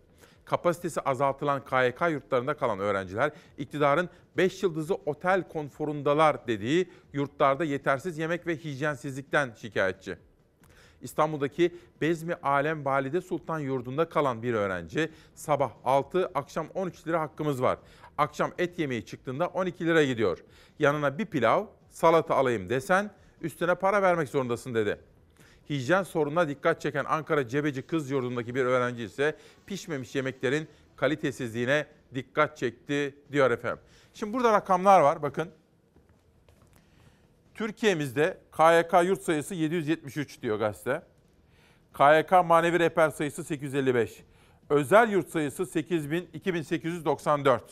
Kapasitesi 0.45 1.01
azaltılan 1.01 1.65
KYK 1.65 2.01
yurtlarında 2.11 2.57
kalan 2.57 2.79
öğrenciler 2.79 3.31
iktidarın 3.57 4.09
5 4.37 4.63
yıldızlı 4.63 4.95
otel 5.05 5.43
konforundalar 5.47 6.47
dediği 6.47 6.89
yurtlarda 7.13 7.63
yetersiz 7.63 8.17
yemek 8.17 8.47
ve 8.47 8.57
hijyensizlikten 8.57 9.53
şikayetçi. 9.61 10.17
İstanbul'daki 11.01 11.75
Bezmi 12.01 12.33
Alem 12.33 12.85
Valide 12.85 13.21
Sultan 13.21 13.59
yurdunda 13.59 14.09
kalan 14.09 14.43
bir 14.43 14.53
öğrenci 14.53 15.11
sabah 15.33 15.71
6 15.85 16.25
akşam 16.35 16.67
13 16.73 17.07
lira 17.07 17.21
hakkımız 17.21 17.61
var. 17.61 17.79
Akşam 18.17 18.51
et 18.57 18.79
yemeği 18.79 19.05
çıktığında 19.05 19.47
12 19.47 19.85
lira 19.85 20.03
gidiyor. 20.03 20.43
Yanına 20.79 21.17
bir 21.17 21.25
pilav, 21.25 21.65
salata 21.89 22.35
alayım 22.35 22.69
desen 22.69 23.11
üstüne 23.41 23.75
para 23.75 24.01
vermek 24.01 24.29
zorundasın 24.29 24.75
dedi. 24.75 24.99
Hijyen 25.69 26.03
sorununa 26.03 26.47
dikkat 26.47 26.81
çeken 26.81 27.05
Ankara 27.05 27.47
Cebeci 27.47 27.81
Kız 27.81 28.11
Yurdu'ndaki 28.11 28.55
bir 28.55 28.65
öğrenci 28.65 29.03
ise 29.03 29.35
pişmemiş 29.65 30.15
yemeklerin 30.15 30.67
kalitesizliğine 30.95 31.85
dikkat 32.15 32.57
çekti 32.57 33.15
diyor 33.31 33.51
efendim. 33.51 33.79
Şimdi 34.13 34.33
burada 34.33 34.53
rakamlar 34.53 34.99
var 34.99 35.21
bakın. 35.21 35.49
Türkiye'mizde 37.53 38.37
KYK 38.57 39.07
yurt 39.07 39.21
sayısı 39.21 39.55
773 39.55 40.41
diyor 40.41 40.59
gazete. 40.59 41.01
KYK 41.93 42.31
manevi 42.45 42.79
rehber 42.79 43.09
sayısı 43.09 43.43
855. 43.43 44.23
Özel 44.69 45.09
yurt 45.09 45.29
sayısı 45.29 45.65
8000 45.65 46.29
2894. 46.33 47.63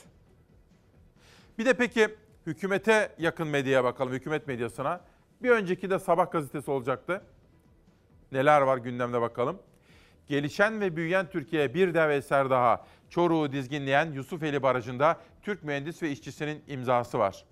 Bir 1.57 1.65
de 1.65 1.73
peki 1.73 2.07
hükümete 2.45 3.15
yakın 3.19 3.47
medyaya 3.47 3.83
bakalım, 3.83 4.13
hükümet 4.13 4.47
medyasına. 4.47 5.01
Bir 5.43 5.49
önceki 5.49 5.89
de 5.89 5.99
Sabah 5.99 6.31
gazetesi 6.31 6.71
olacaktı. 6.71 7.21
Neler 8.33 8.61
var 8.61 8.77
gündemde 8.77 9.21
bakalım. 9.21 9.59
Gelişen 10.27 10.81
ve 10.81 10.95
büyüyen 10.95 11.29
Türkiye 11.29 11.73
bir 11.73 11.93
dev 11.93 12.09
eser 12.09 12.49
daha. 12.49 12.85
Çoruğu 13.09 13.51
dizginleyen 13.51 14.11
Yusufeli 14.11 14.63
Barajı'nda 14.63 15.17
Türk 15.41 15.63
mühendis 15.63 16.03
ve 16.03 16.11
işçisinin 16.11 16.63
imzası 16.67 17.19
var. 17.19 17.45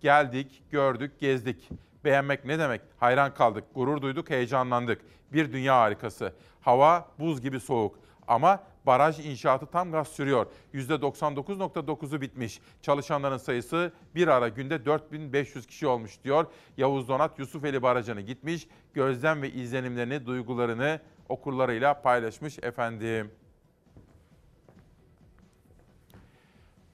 Geldik, 0.00 0.62
gördük, 0.70 1.20
gezdik. 1.20 1.68
Beğenmek 2.04 2.44
ne 2.44 2.58
demek? 2.58 2.80
Hayran 3.00 3.34
kaldık, 3.34 3.64
gurur 3.74 4.02
duyduk, 4.02 4.30
heyecanlandık. 4.30 5.02
Bir 5.32 5.52
dünya 5.52 5.80
harikası. 5.80 6.32
Hava 6.60 7.08
buz 7.18 7.40
gibi 7.40 7.60
soğuk. 7.60 7.98
Ama 8.28 8.62
baraj 8.86 9.26
inşaatı 9.26 9.66
tam 9.66 9.92
gaz 9.92 10.08
sürüyor. 10.08 10.46
%99.9'u 10.74 12.20
bitmiş. 12.20 12.60
Çalışanların 12.82 13.36
sayısı 13.36 13.92
bir 14.14 14.28
ara 14.28 14.48
günde 14.48 14.86
4500 14.86 15.66
kişi 15.66 15.86
olmuş 15.86 16.24
diyor. 16.24 16.46
Yavuz 16.76 17.08
Donat 17.08 17.38
Yusufeli 17.38 17.82
Barajı'nı 17.82 18.20
gitmiş. 18.20 18.68
Gözlem 18.94 19.42
ve 19.42 19.50
izlenimlerini, 19.50 20.26
duygularını 20.26 21.00
okurlarıyla 21.28 22.02
paylaşmış 22.02 22.58
efendim. 22.58 23.30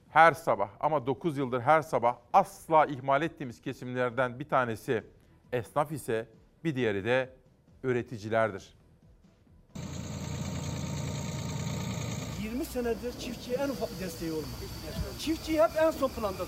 Her 0.09 0.33
sabah 0.33 0.69
ama 0.79 1.07
9 1.07 1.37
yıldır 1.37 1.61
her 1.61 1.81
sabah 1.81 2.17
asla 2.33 2.85
ihmal 2.85 3.21
ettiğimiz 3.21 3.61
kesimlerden 3.61 4.39
bir 4.39 4.49
tanesi 4.49 5.03
esnaf 5.51 5.91
ise 5.91 6.27
bir 6.63 6.75
diğeri 6.75 7.05
de 7.05 7.29
üreticilerdir. 7.83 8.73
20 12.43 12.62
senedir 12.73 13.19
çiftçiye 13.19 13.57
en 13.57 13.69
ufak 13.69 13.99
desteği 13.99 14.31
olmadı. 14.31 14.65
Çiftçi 15.19 15.63
hep 15.63 15.71
en 15.81 15.91
son 15.91 16.09
plandadır. 16.09 16.47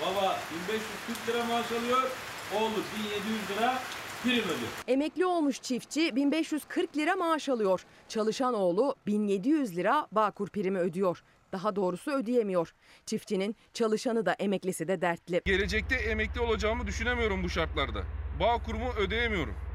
Baba 0.00 0.36
1540 0.68 1.28
lira 1.28 1.44
maaş 1.44 1.72
alıyor, 1.72 2.10
oğlu 2.56 2.76
1700 2.98 3.50
lira 3.50 3.78
prim 4.22 4.44
ödüyor. 4.44 4.70
Emekli 4.88 5.26
olmuş 5.26 5.60
çiftçi 5.60 6.16
1540 6.16 6.96
lira 6.96 7.16
maaş 7.16 7.48
alıyor. 7.48 7.84
Çalışan 8.08 8.54
oğlu 8.54 8.94
1700 9.06 9.76
lira 9.76 10.06
Bağkur 10.12 10.48
primi 10.48 10.78
ödüyor. 10.78 11.22
Daha 11.52 11.76
doğrusu 11.76 12.10
ödeyemiyor. 12.10 12.74
Çiftçinin 13.06 13.56
çalışanı 13.74 14.26
da 14.26 14.32
emeklisi 14.32 14.88
de 14.88 15.00
dertli. 15.00 15.42
Gelecekte 15.44 15.94
emekli 15.94 16.40
olacağımı 16.40 16.86
düşünemiyorum 16.86 17.44
bu 17.44 17.50
şartlarda. 17.50 18.02
Bağ 18.40 18.62
kurumu 18.62 18.92
ödeyemiyorum. 18.92 19.67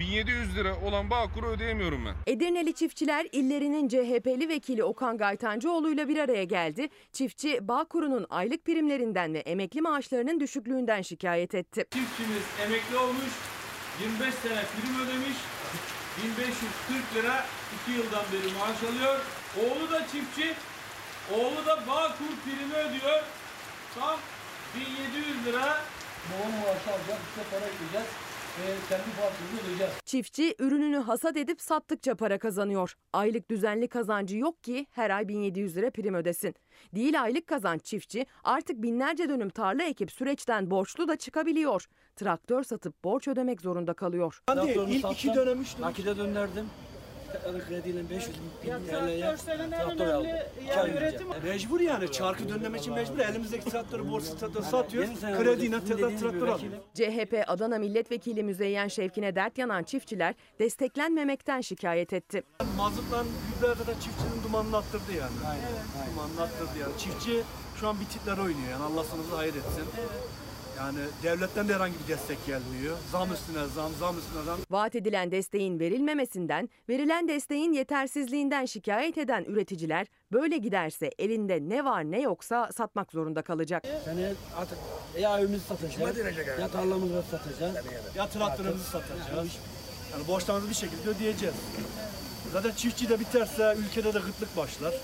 1700 0.00 0.56
lira 0.56 0.76
olan 0.84 1.10
Bağkur'u 1.10 1.46
ödeyemiyorum 1.46 2.06
ben. 2.06 2.32
Edirneli 2.32 2.74
çiftçiler 2.74 3.26
illerinin 3.32 3.88
CHP'li 3.88 4.48
vekili 4.48 4.84
Okan 4.84 5.18
Gaytancıoğlu'yla 5.18 6.08
bir 6.08 6.16
araya 6.18 6.44
geldi. 6.44 6.88
Çiftçi 7.12 7.68
Bağkur'un 7.68 8.26
aylık 8.30 8.64
primlerinden 8.64 9.34
ve 9.34 9.38
emekli 9.38 9.80
maaşlarının 9.80 10.40
düşüklüğünden 10.40 11.02
şikayet 11.02 11.54
etti. 11.54 11.86
Çiftçimiz 11.90 12.42
emekli 12.66 12.96
olmuş, 12.96 13.32
25 14.02 14.34
sene 14.34 14.62
prim 14.72 14.94
ödemiş, 15.04 15.38
1540 16.24 17.14
lira 17.14 17.46
2 17.88 17.92
yıldan 17.98 18.24
beri 18.32 18.52
maaş 18.58 18.82
alıyor. 18.82 19.20
Oğlu 19.56 19.90
da 19.90 20.06
çiftçi, 20.06 20.54
oğlu 21.34 21.66
da 21.66 21.86
Bağkur 21.86 22.32
primi 22.44 22.74
ödüyor. 22.74 23.22
Tam 23.94 24.18
1700 24.74 25.46
lira. 25.46 25.80
Babam 26.30 26.52
maaşı 26.52 26.90
alacak, 26.90 27.18
işte 27.30 27.42
para 27.50 27.64
ödeyeceğiz. 27.64 28.29
Kendi 28.88 29.02
parçamızı 29.16 29.64
ödeyeceğiz. 29.64 29.92
Çiftçi 30.04 30.54
ürününü 30.58 30.96
hasat 30.96 31.36
edip 31.36 31.60
sattıkça 31.60 32.14
para 32.14 32.38
kazanıyor. 32.38 32.94
Aylık 33.12 33.50
düzenli 33.50 33.88
kazancı 33.88 34.36
yok 34.36 34.64
ki 34.64 34.86
her 34.90 35.10
ay 35.10 35.28
1700 35.28 35.76
lira 35.76 35.90
prim 35.90 36.14
ödesin. 36.14 36.54
Değil 36.94 37.22
aylık 37.22 37.46
kazanç 37.46 37.84
çiftçi 37.84 38.26
artık 38.44 38.82
binlerce 38.82 39.28
dönüm 39.28 39.48
tarla 39.50 39.82
ekip 39.82 40.12
süreçten 40.12 40.70
borçlu 40.70 41.08
da 41.08 41.16
çıkabiliyor. 41.16 41.86
Traktör 42.16 42.62
satıp 42.62 43.04
borç 43.04 43.28
ödemek 43.28 43.60
zorunda 43.60 43.94
kalıyor. 43.94 44.42
Ben 44.48 44.56
de 44.56 44.74
ilk 44.74 45.12
iki 45.12 45.34
dönem 45.34 45.60
üç 45.60 45.76
dönem. 45.76 45.88
Nakide 45.88 46.16
döndürdüm. 46.16 46.66
Tekrar 47.32 47.68
krediyle 47.68 48.10
500 48.10 48.36
bin 48.36 48.86
TL'ye 48.88 49.36
traktör 49.36 50.06
aldım. 50.06 50.30
yani 50.76 50.90
üretim. 50.92 51.26
Mecbur 51.44 51.80
yani 51.80 52.12
çarkı 52.12 52.48
dönmemek 52.48 52.80
için 52.80 52.94
mecbur. 52.94 53.18
Elimizdeki 53.18 53.70
traktörü 53.70 54.10
borçlu 54.10 54.36
traktörü 54.36 54.64
satıyoruz. 54.64 55.20
Krediyle 55.20 55.80
tekrar 55.84 56.10
traktör 56.18 56.48
alıyoruz. 56.48 56.78
CHP 56.94 57.44
Adana 57.46 57.78
Milletvekili 57.78 58.42
Müzeyyen 58.42 58.88
Şevkin'e 58.88 59.34
dert 59.34 59.58
yanan 59.58 59.82
çiftçiler 59.82 60.34
desteklenmemekten 60.58 61.60
şikayet 61.60 62.12
etti. 62.12 62.42
Mazotla 62.76 63.24
gübreye 63.54 63.74
kadar 63.74 63.94
çiftçinin 63.94 64.42
dumanını 64.44 64.76
attırdı 64.76 65.12
yani. 65.18 65.32
Aynen. 65.50 66.12
Dumanını 66.14 66.42
attırdı 66.42 66.78
yani. 66.80 66.92
Çiftçi 66.98 67.42
şu 67.80 67.88
an 67.88 68.00
bititler 68.00 68.38
oynuyor 68.38 68.70
yani 68.70 68.84
Allah 68.84 69.04
sonumuzu 69.04 69.36
hayır 69.36 69.54
etsin. 69.54 69.84
Yani 70.80 70.98
devletten 71.22 71.68
de 71.68 71.74
herhangi 71.74 71.94
bir 72.04 72.08
destek 72.08 72.46
gelmiyor. 72.46 72.96
Zam 73.12 73.32
üstüne 73.32 73.66
zam, 73.66 73.92
zam 73.98 74.18
üstüne 74.18 74.42
zam. 74.42 74.58
Vaat 74.70 74.94
edilen 74.94 75.30
desteğin 75.30 75.80
verilmemesinden, 75.80 76.68
verilen 76.88 77.28
desteğin 77.28 77.72
yetersizliğinden 77.72 78.64
şikayet 78.64 79.18
eden 79.18 79.44
üreticiler 79.44 80.06
böyle 80.32 80.56
giderse 80.58 81.10
elinde 81.18 81.58
ne 81.68 81.84
var 81.84 82.04
ne 82.04 82.20
yoksa 82.20 82.72
satmak 82.72 83.12
zorunda 83.12 83.42
kalacak. 83.42 83.84
Seni 84.04 84.32
artık 84.56 84.78
ya 85.20 85.38
evimizi 85.38 85.64
satacağız, 85.64 86.18
ya 86.60 86.68
tarlamızı 86.68 87.22
satacağız. 87.30 87.76
Ya 88.16 88.28
traktörümüzü 88.28 88.84
satacağız. 88.84 89.58
Yani 90.12 90.28
borçlarımızı 90.28 90.70
bir 90.70 90.74
şekilde 90.74 91.08
ödeyeceğiz. 91.08 91.54
Zaten 92.52 92.70
çiftçi 92.70 93.08
de 93.08 93.20
biterse 93.20 93.76
ülkede 93.78 94.14
de 94.14 94.18
gıtlık 94.18 94.56
başlar. 94.56 94.94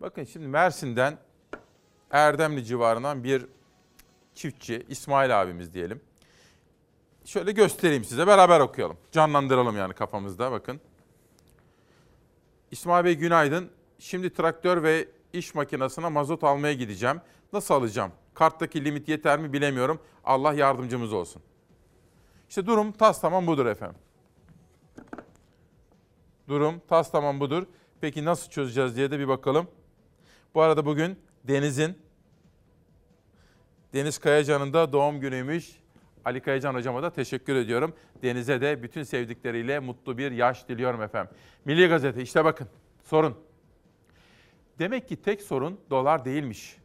Bakın 0.00 0.24
şimdi 0.24 0.48
Mersin'den 0.48 1.18
Erdemli 2.10 2.64
civarından 2.64 3.24
bir 3.24 3.46
çiftçi, 4.34 4.86
İsmail 4.88 5.42
abimiz 5.42 5.74
diyelim. 5.74 6.00
Şöyle 7.24 7.52
göstereyim 7.52 8.04
size, 8.04 8.26
beraber 8.26 8.60
okuyalım. 8.60 8.96
Canlandıralım 9.12 9.76
yani 9.76 9.94
kafamızda 9.94 10.52
bakın. 10.52 10.80
İsmail 12.70 13.04
Bey 13.04 13.14
günaydın. 13.14 13.70
Şimdi 13.98 14.32
traktör 14.32 14.82
ve 14.82 15.08
iş 15.32 15.54
makinesine 15.54 16.08
mazot 16.08 16.44
almaya 16.44 16.72
gideceğim. 16.72 17.20
Nasıl 17.52 17.74
alacağım? 17.74 18.12
Karttaki 18.34 18.84
limit 18.84 19.08
yeter 19.08 19.38
mi 19.38 19.52
bilemiyorum. 19.52 20.00
Allah 20.24 20.52
yardımcımız 20.52 21.12
olsun. 21.12 21.42
İşte 22.48 22.66
durum 22.66 22.92
tas 22.92 23.20
tamam 23.20 23.46
budur 23.46 23.66
efendim. 23.66 23.98
Durum 26.48 26.82
tas 26.88 27.10
tamam 27.10 27.40
budur. 27.40 27.66
Peki 28.00 28.24
nasıl 28.24 28.50
çözeceğiz 28.50 28.96
diye 28.96 29.10
de 29.10 29.18
bir 29.18 29.28
bakalım. 29.28 29.68
Bu 30.54 30.60
arada 30.60 30.86
bugün 30.86 31.18
Deniz'in, 31.48 31.98
Deniz 33.94 34.18
Kayacan'ın 34.18 34.72
da 34.72 34.92
doğum 34.92 35.20
günüymüş. 35.20 35.70
Ali 36.24 36.40
Kayacan 36.40 36.74
hocama 36.74 37.02
da 37.02 37.12
teşekkür 37.12 37.56
ediyorum. 37.56 37.94
Deniz'e 38.22 38.60
de 38.60 38.82
bütün 38.82 39.02
sevdikleriyle 39.02 39.78
mutlu 39.78 40.18
bir 40.18 40.32
yaş 40.32 40.68
diliyorum 40.68 41.02
efendim. 41.02 41.34
Milli 41.64 41.88
Gazete 41.88 42.22
işte 42.22 42.44
bakın 42.44 42.68
sorun. 43.04 43.36
Demek 44.78 45.08
ki 45.08 45.16
tek 45.16 45.42
sorun 45.42 45.80
dolar 45.90 46.24
değilmiş. 46.24 46.76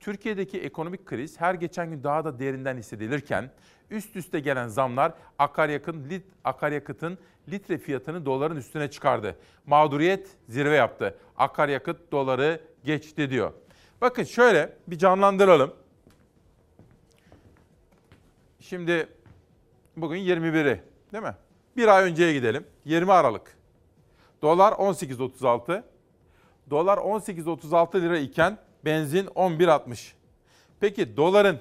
Türkiye'deki 0.00 0.60
ekonomik 0.60 1.06
kriz 1.06 1.40
her 1.40 1.54
geçen 1.54 1.90
gün 1.90 2.02
daha 2.02 2.24
da 2.24 2.38
derinden 2.38 2.76
hissedilirken 2.76 3.50
üst 3.90 4.16
üste 4.16 4.40
gelen 4.40 4.68
zamlar 4.68 5.12
akaryakıtın, 5.38 6.10
lit, 6.10 6.24
akaryakıtın 6.44 7.18
litre 7.48 7.78
fiyatını 7.78 8.26
doların 8.26 8.56
üstüne 8.56 8.90
çıkardı. 8.90 9.36
Mağduriyet 9.66 10.28
zirve 10.48 10.76
yaptı. 10.76 11.18
Akaryakıt 11.36 12.12
doları 12.12 12.60
geçti 12.84 13.30
diyor. 13.30 13.52
Bakın 14.00 14.24
şöyle 14.24 14.76
bir 14.86 14.98
canlandıralım. 14.98 15.74
Şimdi 18.60 19.08
bugün 19.96 20.18
21'i 20.18 20.82
değil 21.12 21.24
mi? 21.24 21.34
Bir 21.76 21.88
ay 21.88 22.04
önceye 22.04 22.32
gidelim. 22.32 22.66
20 22.84 23.12
Aralık. 23.12 23.56
Dolar 24.42 24.72
18.36. 24.72 25.82
Dolar 26.70 26.98
18.36 26.98 28.00
lira 28.00 28.18
iken 28.18 28.58
benzin 28.84 29.26
11.60. 29.26 30.12
Peki 30.80 31.16
doların 31.16 31.58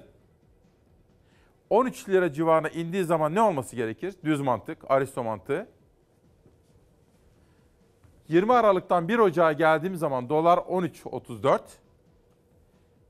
13 1.70 2.10
lira 2.10 2.34
civarına 2.34 2.70
indiği 2.70 3.04
zaman 3.04 3.36
ne 3.36 3.42
olması 3.42 3.76
gerekir? 3.76 4.16
Düz 4.24 4.42
mantık, 4.42 4.92
Aristo 4.92 5.24
mantığı. 5.24 5.68
20 8.28 8.54
Aralık'tan 8.54 9.08
1 9.08 9.20
Ocağı 9.20 9.54
geldiğim 9.54 9.96
zaman 9.96 10.30
dolar 10.30 10.58
13.34. 10.58 11.60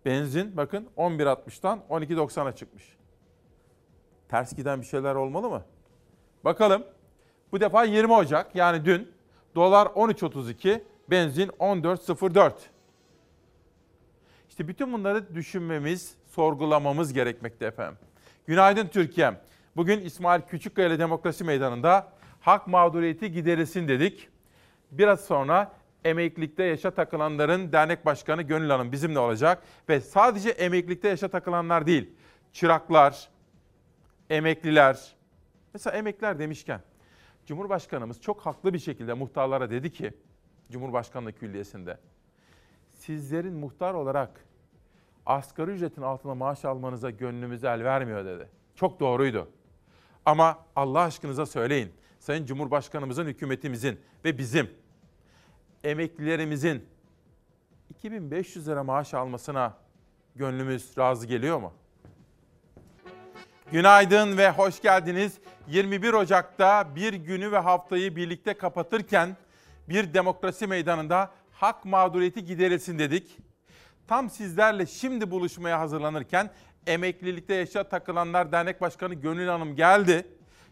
Benzin 0.05 0.57
bakın 0.57 0.87
11.60'tan 0.97 1.79
12.90'a 1.89 2.55
çıkmış. 2.55 2.83
Ters 4.29 4.55
giden 4.55 4.81
bir 4.81 4.85
şeyler 4.85 5.15
olmalı 5.15 5.49
mı? 5.49 5.63
Bakalım. 6.43 6.83
Bu 7.51 7.59
defa 7.59 7.83
20 7.83 8.13
Ocak 8.13 8.55
yani 8.55 8.85
dün 8.85 9.11
dolar 9.55 9.85
13.32, 9.85 10.81
benzin 11.09 11.47
14.04. 11.47 12.53
İşte 14.49 14.67
bütün 14.67 14.93
bunları 14.93 15.35
düşünmemiz, 15.35 16.15
sorgulamamız 16.25 17.13
gerekmekte 17.13 17.65
efendim. 17.65 17.97
Günaydın 18.47 18.87
Türkiye'm. 18.87 19.37
Bugün 19.75 20.01
İsmail 20.01 20.41
Küçükkaya 20.41 20.99
Demokrasi 20.99 21.43
Meydanı'nda 21.43 22.07
hak 22.41 22.67
mağduriyeti 22.67 23.31
giderilsin 23.31 23.87
dedik. 23.87 24.29
Biraz 24.91 25.25
sonra 25.25 25.71
emeklilikte 26.05 26.63
yaşa 26.63 26.91
takılanların 26.91 27.71
dernek 27.71 28.05
başkanı 28.05 28.41
Gönül 28.41 28.69
Hanım 28.69 28.91
bizimle 28.91 29.19
olacak. 29.19 29.63
Ve 29.89 30.01
sadece 30.01 30.49
emeklilikte 30.49 31.07
yaşa 31.07 31.27
takılanlar 31.27 31.85
değil, 31.85 32.09
çıraklar, 32.53 33.29
emekliler. 34.29 35.15
Mesela 35.73 35.97
emekliler 35.97 36.39
demişken 36.39 36.81
Cumhurbaşkanımız 37.45 38.21
çok 38.21 38.41
haklı 38.41 38.73
bir 38.73 38.79
şekilde 38.79 39.13
muhtarlara 39.13 39.69
dedi 39.69 39.91
ki 39.91 40.13
Cumhurbaşkanlığı 40.71 41.33
Külliyesi'nde 41.33 41.97
sizlerin 42.91 43.53
muhtar 43.53 43.93
olarak 43.93 44.45
asgari 45.25 45.71
ücretin 45.71 46.01
altında 46.01 46.35
maaş 46.35 46.65
almanıza 46.65 47.09
gönlümüz 47.09 47.63
el 47.63 47.83
vermiyor 47.83 48.25
dedi. 48.25 48.49
Çok 48.75 48.99
doğruydu. 48.99 49.49
Ama 50.25 50.59
Allah 50.75 50.99
aşkınıza 50.99 51.45
söyleyin. 51.45 51.93
Sayın 52.19 52.45
Cumhurbaşkanımızın, 52.45 53.25
hükümetimizin 53.25 53.99
ve 54.25 54.37
bizim 54.37 54.69
emeklilerimizin 55.85 56.85
2500 57.89 58.67
lira 58.67 58.83
maaş 58.83 59.13
almasına 59.13 59.73
gönlümüz 60.35 60.97
razı 60.97 61.27
geliyor 61.27 61.59
mu? 61.59 61.73
Günaydın 63.71 64.37
ve 64.37 64.49
hoş 64.49 64.81
geldiniz. 64.81 65.37
21 65.67 66.13
Ocak'ta 66.13 66.95
bir 66.95 67.13
günü 67.13 67.51
ve 67.51 67.57
haftayı 67.57 68.15
birlikte 68.15 68.53
kapatırken 68.53 69.37
bir 69.89 70.13
demokrasi 70.13 70.67
meydanında 70.67 71.31
hak 71.51 71.85
mağduriyeti 71.85 72.45
giderilsin 72.45 72.99
dedik. 72.99 73.37
Tam 74.07 74.29
sizlerle 74.29 74.85
şimdi 74.85 75.31
buluşmaya 75.31 75.79
hazırlanırken 75.79 76.49
Emeklilikte 76.87 77.53
Yaşa 77.53 77.83
Takılanlar 77.83 78.51
Dernek 78.51 78.81
Başkanı 78.81 79.13
Gönül 79.13 79.47
Hanım 79.47 79.75
geldi. 79.75 80.27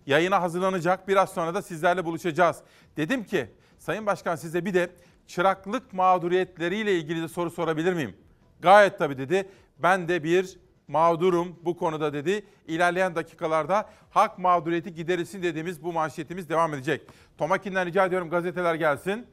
Yayına 0.05 0.41
hazırlanacak. 0.41 1.07
Biraz 1.07 1.33
sonra 1.33 1.53
da 1.53 1.61
sizlerle 1.61 2.05
buluşacağız. 2.05 2.57
Dedim 2.97 3.23
ki 3.23 3.49
Sayın 3.83 4.05
Başkan 4.05 4.35
size 4.35 4.65
bir 4.65 4.73
de 4.73 4.89
çıraklık 5.27 5.93
mağduriyetleriyle 5.93 6.97
ilgili 6.97 7.21
de 7.21 7.27
soru 7.27 7.51
sorabilir 7.51 7.93
miyim? 7.93 8.15
Gayet 8.59 8.97
tabii 8.99 9.17
dedi. 9.17 9.49
Ben 9.79 10.07
de 10.07 10.23
bir 10.23 10.59
mağdurum 10.87 11.55
bu 11.61 11.77
konuda 11.77 12.13
dedi. 12.13 12.45
İlerleyen 12.67 13.15
dakikalarda 13.15 13.89
hak 14.09 14.39
mağduriyeti 14.39 14.93
giderilsin 14.93 15.43
dediğimiz 15.43 15.83
bu 15.83 15.93
manşetimiz 15.93 16.49
devam 16.49 16.73
edecek. 16.73 17.01
Tomakin'den 17.37 17.85
rica 17.85 18.05
ediyorum 18.05 18.29
gazeteler 18.29 18.75
gelsin. 18.75 19.27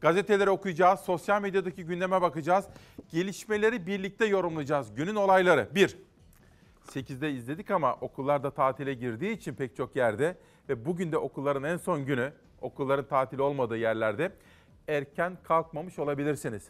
Gazeteleri 0.00 0.50
okuyacağız, 0.50 1.00
sosyal 1.00 1.42
medyadaki 1.42 1.84
gündeme 1.84 2.22
bakacağız. 2.22 2.64
Gelişmeleri 3.08 3.86
birlikte 3.86 4.26
yorumlayacağız. 4.26 4.94
Günün 4.94 5.14
olayları. 5.14 5.68
1. 5.74 5.96
8'de 6.88 7.32
izledik 7.32 7.70
ama 7.70 7.94
okullar 7.94 8.42
da 8.42 8.50
tatile 8.50 8.94
girdiği 8.94 9.32
için 9.32 9.54
pek 9.54 9.76
çok 9.76 9.96
yerde 9.96 10.38
ve 10.68 10.84
bugün 10.84 11.12
de 11.12 11.18
okulların 11.18 11.62
en 11.62 11.76
son 11.76 12.04
günü, 12.06 12.32
okulların 12.60 13.04
tatil 13.04 13.38
olmadığı 13.38 13.76
yerlerde 13.76 14.32
erken 14.88 15.38
kalkmamış 15.42 15.98
olabilirsiniz. 15.98 16.68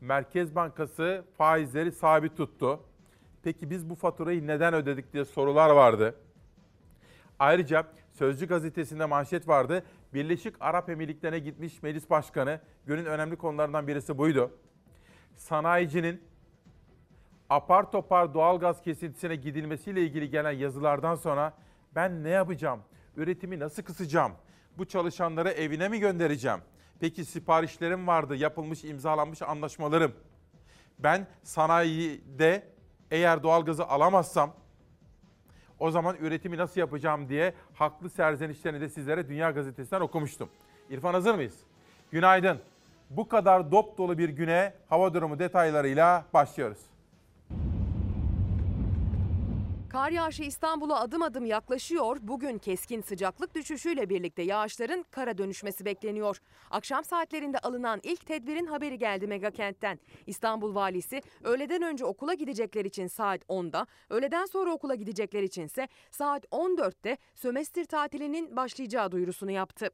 Merkez 0.00 0.54
Bankası 0.54 1.24
faizleri 1.38 1.92
sabit 1.92 2.36
tuttu. 2.36 2.80
Peki 3.42 3.70
biz 3.70 3.90
bu 3.90 3.94
faturayı 3.94 4.46
neden 4.46 4.74
ödedik 4.74 5.12
diye 5.12 5.24
sorular 5.24 5.70
vardı. 5.70 6.14
Ayrıca 7.38 7.86
Sözcü 8.12 8.46
gazetesinde 8.46 9.04
manşet 9.04 9.48
vardı. 9.48 9.84
Birleşik 10.14 10.54
Arap 10.60 10.90
Emirlikleri'ne 10.90 11.38
gitmiş 11.38 11.82
meclis 11.82 12.10
başkanı. 12.10 12.60
Günün 12.86 13.04
önemli 13.04 13.36
konularından 13.36 13.88
birisi 13.88 14.18
buydu. 14.18 14.50
Sanayicinin 15.36 16.22
apar 17.50 17.90
topar 17.90 18.34
doğalgaz 18.34 18.82
kesintisine 18.82 19.36
gidilmesiyle 19.36 20.02
ilgili 20.02 20.30
gelen 20.30 20.52
yazılardan 20.52 21.14
sonra 21.14 21.54
ben 21.94 22.24
ne 22.24 22.28
yapacağım? 22.28 22.80
Üretimi 23.16 23.58
nasıl 23.58 23.82
kısacağım? 23.82 24.32
Bu 24.78 24.84
çalışanları 24.84 25.50
evine 25.50 25.88
mi 25.88 26.00
göndereceğim? 26.00 26.58
Peki 27.00 27.24
siparişlerim 27.24 28.06
vardı, 28.06 28.36
yapılmış, 28.36 28.84
imzalanmış 28.84 29.42
anlaşmalarım. 29.42 30.12
Ben 30.98 31.26
sanayide 31.42 32.62
eğer 33.10 33.42
doğalgazı 33.42 33.84
alamazsam 33.84 34.54
o 35.78 35.90
zaman 35.90 36.16
üretimi 36.16 36.56
nasıl 36.56 36.80
yapacağım 36.80 37.28
diye 37.28 37.54
haklı 37.74 38.10
serzenişlerini 38.10 38.80
de 38.80 38.88
sizlere 38.88 39.28
Dünya 39.28 39.50
Gazetesi'nden 39.50 40.00
okumuştum. 40.00 40.48
İrfan 40.90 41.14
hazır 41.14 41.34
mıyız? 41.34 41.54
Günaydın. 42.10 42.58
Bu 43.10 43.28
kadar 43.28 43.72
dop 43.72 43.98
dolu 43.98 44.18
bir 44.18 44.28
güne 44.28 44.74
hava 44.88 45.14
durumu 45.14 45.38
detaylarıyla 45.38 46.24
başlıyoruz. 46.34 46.91
Kar 49.92 50.10
yağışı 50.10 50.42
İstanbul'a 50.42 51.00
adım 51.00 51.22
adım 51.22 51.44
yaklaşıyor. 51.44 52.16
Bugün 52.20 52.58
keskin 52.58 53.00
sıcaklık 53.00 53.54
düşüşüyle 53.54 54.08
birlikte 54.08 54.42
yağışların 54.42 55.04
kara 55.10 55.38
dönüşmesi 55.38 55.84
bekleniyor. 55.84 56.38
Akşam 56.70 57.04
saatlerinde 57.04 57.58
alınan 57.58 58.00
ilk 58.02 58.26
tedbirin 58.26 58.66
haberi 58.66 58.98
geldi 58.98 59.26
Megakent'ten. 59.26 59.98
İstanbul 60.26 60.74
valisi 60.74 61.22
öğleden 61.44 61.82
önce 61.82 62.04
okula 62.04 62.34
gidecekler 62.34 62.84
için 62.84 63.06
saat 63.06 63.42
10'da, 63.42 63.86
öğleden 64.10 64.46
sonra 64.46 64.72
okula 64.72 64.94
gidecekler 64.94 65.42
içinse 65.42 65.88
saat 66.10 66.44
14'te 66.44 67.16
sömestr 67.34 67.84
tatilinin 67.84 68.56
başlayacağı 68.56 69.12
duyurusunu 69.12 69.50
yaptı. 69.50 69.90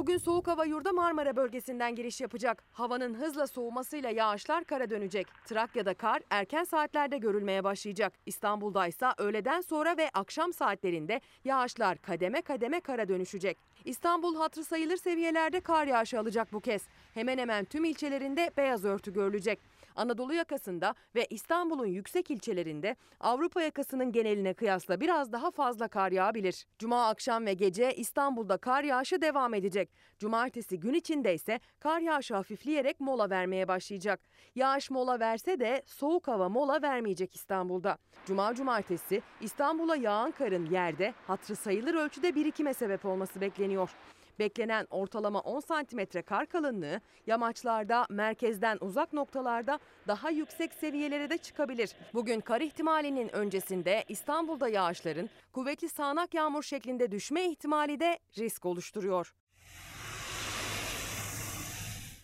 Bugün 0.00 0.18
soğuk 0.18 0.46
hava 0.46 0.64
yurda 0.64 0.92
Marmara 0.92 1.36
bölgesinden 1.36 1.94
giriş 1.94 2.20
yapacak. 2.20 2.64
Havanın 2.72 3.14
hızla 3.14 3.46
soğumasıyla 3.46 4.10
yağışlar 4.10 4.64
kara 4.64 4.90
dönecek. 4.90 5.26
Trakya'da 5.44 5.94
kar 5.94 6.22
erken 6.30 6.64
saatlerde 6.64 7.18
görülmeye 7.18 7.64
başlayacak. 7.64 8.12
İstanbul'da 8.26 8.86
ise 8.86 9.06
öğleden 9.18 9.60
sonra 9.60 9.96
ve 9.96 10.10
akşam 10.14 10.52
saatlerinde 10.52 11.20
yağışlar 11.44 11.98
kademe 11.98 12.42
kademe 12.42 12.80
kara 12.80 13.08
dönüşecek. 13.08 13.58
İstanbul 13.84 14.36
hatırı 14.36 14.64
sayılır 14.64 14.96
seviyelerde 14.96 15.60
kar 15.60 15.86
yağışı 15.86 16.20
alacak 16.20 16.52
bu 16.52 16.60
kez. 16.60 16.82
Hemen 17.14 17.38
hemen 17.38 17.64
tüm 17.64 17.84
ilçelerinde 17.84 18.50
beyaz 18.56 18.84
örtü 18.84 19.12
görülecek. 19.12 19.58
Anadolu 20.00 20.34
yakasında 20.34 20.94
ve 21.14 21.26
İstanbul'un 21.30 21.86
yüksek 21.86 22.30
ilçelerinde 22.30 22.96
Avrupa 23.20 23.62
yakasının 23.62 24.12
geneline 24.12 24.54
kıyasla 24.54 25.00
biraz 25.00 25.32
daha 25.32 25.50
fazla 25.50 25.88
kar 25.88 26.12
yağabilir. 26.12 26.66
Cuma 26.78 27.08
akşam 27.08 27.46
ve 27.46 27.54
gece 27.54 27.94
İstanbul'da 27.94 28.56
kar 28.56 28.84
yağışı 28.84 29.22
devam 29.22 29.54
edecek. 29.54 29.90
Cumartesi 30.18 30.80
gün 30.80 30.94
içinde 30.94 31.34
ise 31.34 31.60
kar 31.80 32.00
yağışı 32.00 32.34
hafifleyerek 32.34 33.00
mola 33.00 33.30
vermeye 33.30 33.68
başlayacak. 33.68 34.20
Yağış 34.54 34.90
mola 34.90 35.20
verse 35.20 35.60
de 35.60 35.82
soğuk 35.86 36.28
hava 36.28 36.48
mola 36.48 36.82
vermeyecek 36.82 37.34
İstanbul'da. 37.34 37.98
Cuma 38.26 38.54
cumartesi 38.54 39.22
İstanbul'a 39.40 39.96
yağan 39.96 40.30
karın 40.30 40.66
yerde 40.66 41.14
hatırı 41.26 41.56
sayılır 41.56 41.94
ölçüde 41.94 42.34
birikime 42.34 42.74
sebep 42.74 43.04
olması 43.04 43.40
bekleniyor. 43.40 43.90
Beklenen 44.40 44.86
ortalama 44.90 45.40
10 45.40 45.60
santimetre 45.60 46.22
kar 46.22 46.46
kalınlığı 46.46 47.00
yamaçlarda, 47.26 48.06
merkezden 48.10 48.78
uzak 48.80 49.12
noktalarda 49.12 49.78
daha 50.08 50.30
yüksek 50.30 50.72
seviyelere 50.74 51.30
de 51.30 51.38
çıkabilir. 51.38 51.90
Bugün 52.14 52.40
kar 52.40 52.60
ihtimalinin 52.60 53.28
öncesinde 53.36 54.04
İstanbul'da 54.08 54.68
yağışların 54.68 55.30
kuvvetli 55.52 55.88
sağanak 55.88 56.34
yağmur 56.34 56.62
şeklinde 56.62 57.12
düşme 57.12 57.44
ihtimali 57.44 58.00
de 58.00 58.18
risk 58.38 58.66
oluşturuyor. 58.66 59.34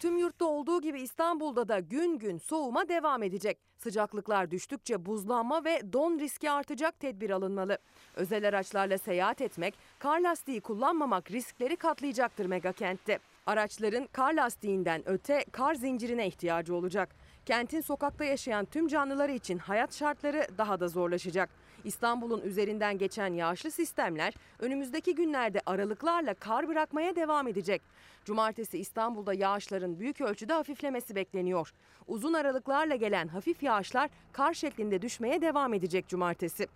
Tüm 0.06 0.18
yurtta 0.18 0.44
olduğu 0.44 0.80
gibi 0.80 1.00
İstanbul'da 1.00 1.68
da 1.68 1.78
gün 1.78 2.18
gün 2.18 2.38
soğuma 2.38 2.88
devam 2.88 3.22
edecek. 3.22 3.58
Sıcaklıklar 3.78 4.50
düştükçe 4.50 5.06
buzlanma 5.06 5.64
ve 5.64 5.92
don 5.92 6.18
riski 6.18 6.50
artacak 6.50 7.00
tedbir 7.00 7.30
alınmalı. 7.30 7.78
Özel 8.14 8.48
araçlarla 8.48 8.98
seyahat 8.98 9.40
etmek, 9.40 9.74
kar 9.98 10.20
lastiği 10.20 10.60
kullanmamak 10.60 11.30
riskleri 11.30 11.76
katlayacaktır 11.76 12.46
megakentte. 12.46 13.18
Araçların 13.46 14.08
kar 14.12 14.34
lastiğinden 14.34 15.02
öte 15.08 15.44
kar 15.52 15.74
zincirine 15.74 16.26
ihtiyacı 16.26 16.74
olacak. 16.74 17.14
Kentin 17.46 17.80
sokakta 17.80 18.24
yaşayan 18.24 18.64
tüm 18.64 18.88
canlıları 18.88 19.32
için 19.32 19.58
hayat 19.58 19.94
şartları 19.94 20.46
daha 20.58 20.80
da 20.80 20.88
zorlaşacak. 20.88 21.50
İstanbul'un 21.84 22.40
üzerinden 22.40 22.98
geçen 22.98 23.34
yağışlı 23.34 23.70
sistemler 23.70 24.34
önümüzdeki 24.58 25.14
günlerde 25.14 25.60
aralıklarla 25.66 26.34
kar 26.34 26.68
bırakmaya 26.68 27.16
devam 27.16 27.48
edecek. 27.48 27.82
Cumartesi 28.26 28.78
İstanbul'da 28.78 29.34
yağışların 29.34 29.98
büyük 29.98 30.20
ölçüde 30.20 30.52
hafiflemesi 30.52 31.14
bekleniyor. 31.14 31.72
Uzun 32.06 32.32
aralıklarla 32.32 32.94
gelen 32.96 33.28
hafif 33.28 33.62
yağışlar 33.62 34.10
kar 34.32 34.54
şeklinde 34.54 35.02
düşmeye 35.02 35.42
devam 35.42 35.74
edecek 35.74 36.08
cumartesi. 36.08 36.66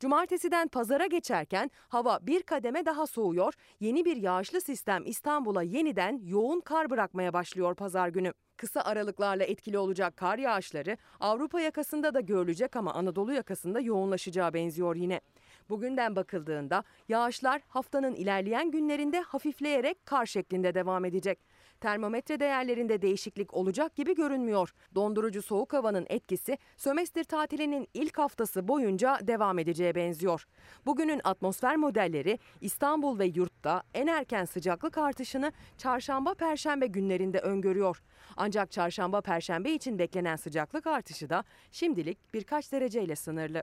Cumartesiden 0.00 0.68
pazara 0.68 1.06
geçerken 1.06 1.70
hava 1.88 2.18
bir 2.22 2.42
kademe 2.42 2.86
daha 2.86 3.06
soğuyor. 3.06 3.54
Yeni 3.80 4.04
bir 4.04 4.16
yağışlı 4.16 4.60
sistem 4.60 5.02
İstanbul'a 5.06 5.62
yeniden 5.62 6.20
yoğun 6.24 6.60
kar 6.60 6.90
bırakmaya 6.90 7.32
başlıyor 7.32 7.74
pazar 7.74 8.08
günü. 8.08 8.32
Kısa 8.56 8.80
aralıklarla 8.80 9.44
etkili 9.44 9.78
olacak 9.78 10.16
kar 10.16 10.38
yağışları 10.38 10.96
Avrupa 11.20 11.60
yakasında 11.60 12.14
da 12.14 12.20
görülecek 12.20 12.76
ama 12.76 12.94
Anadolu 12.94 13.32
yakasında 13.32 13.80
yoğunlaşacağı 13.80 14.54
benziyor 14.54 14.96
yine. 14.96 15.20
Bugünden 15.68 16.16
bakıldığında 16.16 16.84
yağışlar 17.08 17.62
haftanın 17.68 18.14
ilerleyen 18.14 18.70
günlerinde 18.70 19.20
hafifleyerek 19.20 20.06
kar 20.06 20.26
şeklinde 20.26 20.74
devam 20.74 21.04
edecek. 21.04 21.38
Termometre 21.80 22.40
değerlerinde 22.40 23.02
değişiklik 23.02 23.54
olacak 23.54 23.96
gibi 23.96 24.14
görünmüyor. 24.14 24.74
Dondurucu 24.94 25.42
soğuk 25.42 25.72
havanın 25.72 26.06
etkisi 26.08 26.58
sömestr 26.76 27.24
tatilinin 27.24 27.88
ilk 27.94 28.18
haftası 28.18 28.68
boyunca 28.68 29.18
devam 29.22 29.58
edeceğe 29.58 29.94
benziyor. 29.94 30.46
Bugünün 30.86 31.20
atmosfer 31.24 31.76
modelleri 31.76 32.38
İstanbul 32.60 33.18
ve 33.18 33.26
yurtta 33.26 33.82
en 33.94 34.06
erken 34.06 34.44
sıcaklık 34.44 34.98
artışını 34.98 35.52
çarşamba 35.78 36.34
perşembe 36.34 36.86
günlerinde 36.86 37.40
öngörüyor. 37.40 38.02
Ancak 38.36 38.70
çarşamba 38.70 39.20
perşembe 39.20 39.72
için 39.72 39.98
beklenen 39.98 40.36
sıcaklık 40.36 40.86
artışı 40.86 41.30
da 41.30 41.44
şimdilik 41.72 42.34
birkaç 42.34 42.72
dereceyle 42.72 43.16
sınırlı. 43.16 43.62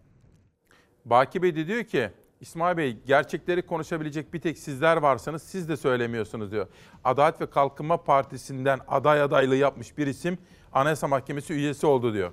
Baki 1.06 1.42
Bey 1.42 1.56
de 1.56 1.68
diyor 1.68 1.84
ki 1.84 2.10
İsmail 2.42 2.78
Bey 2.78 2.98
gerçekleri 3.06 3.62
konuşabilecek 3.62 4.34
bir 4.34 4.42
tek 4.42 4.58
sizler 4.58 4.98
varsanız 4.98 5.44
siz 5.44 5.70
de 5.70 5.78
söylemiyorsunuz 5.78 6.52
diyor. 6.52 6.68
Adalet 7.04 7.42
ve 7.42 7.50
Kalkınma 7.50 8.04
Partisi'nden 8.04 8.80
aday 8.88 9.22
adaylığı 9.22 9.56
yapmış 9.56 9.98
bir 9.98 10.08
isim 10.08 10.38
Anayasa 10.74 11.08
Mahkemesi 11.08 11.54
üyesi 11.54 11.88
oldu 11.88 12.14
diyor. 12.14 12.32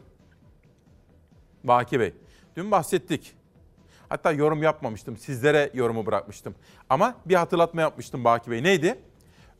Baki 1.65 2.01
Bey. 2.01 2.15
Dün 2.57 2.71
bahsettik. 2.71 3.35
Hatta 4.09 4.33
yorum 4.33 4.63
yapmamıştım. 4.63 5.17
Sizlere 5.17 5.71
yorumu 5.75 6.07
bırakmıştım. 6.07 6.55
Ama 6.91 7.15
bir 7.27 7.35
hatırlatma 7.35 7.81
yapmıştım 7.81 8.25
Baki 8.25 8.51
Bey. 8.51 8.63
Neydi? 8.63 8.99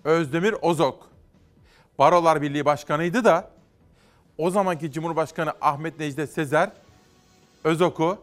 Özdemir 0.05 0.55
Ozok. 0.63 1.11
Barolar 1.99 2.43
Birliği 2.43 2.65
Başkanı'ydı 2.65 3.25
da 3.25 3.51
o 4.39 4.51
zamanki 4.51 4.93
Cumhurbaşkanı 4.93 5.53
Ahmet 5.61 5.99
Necdet 5.99 6.33
Sezer 6.33 6.71
Özok'u 7.65 8.19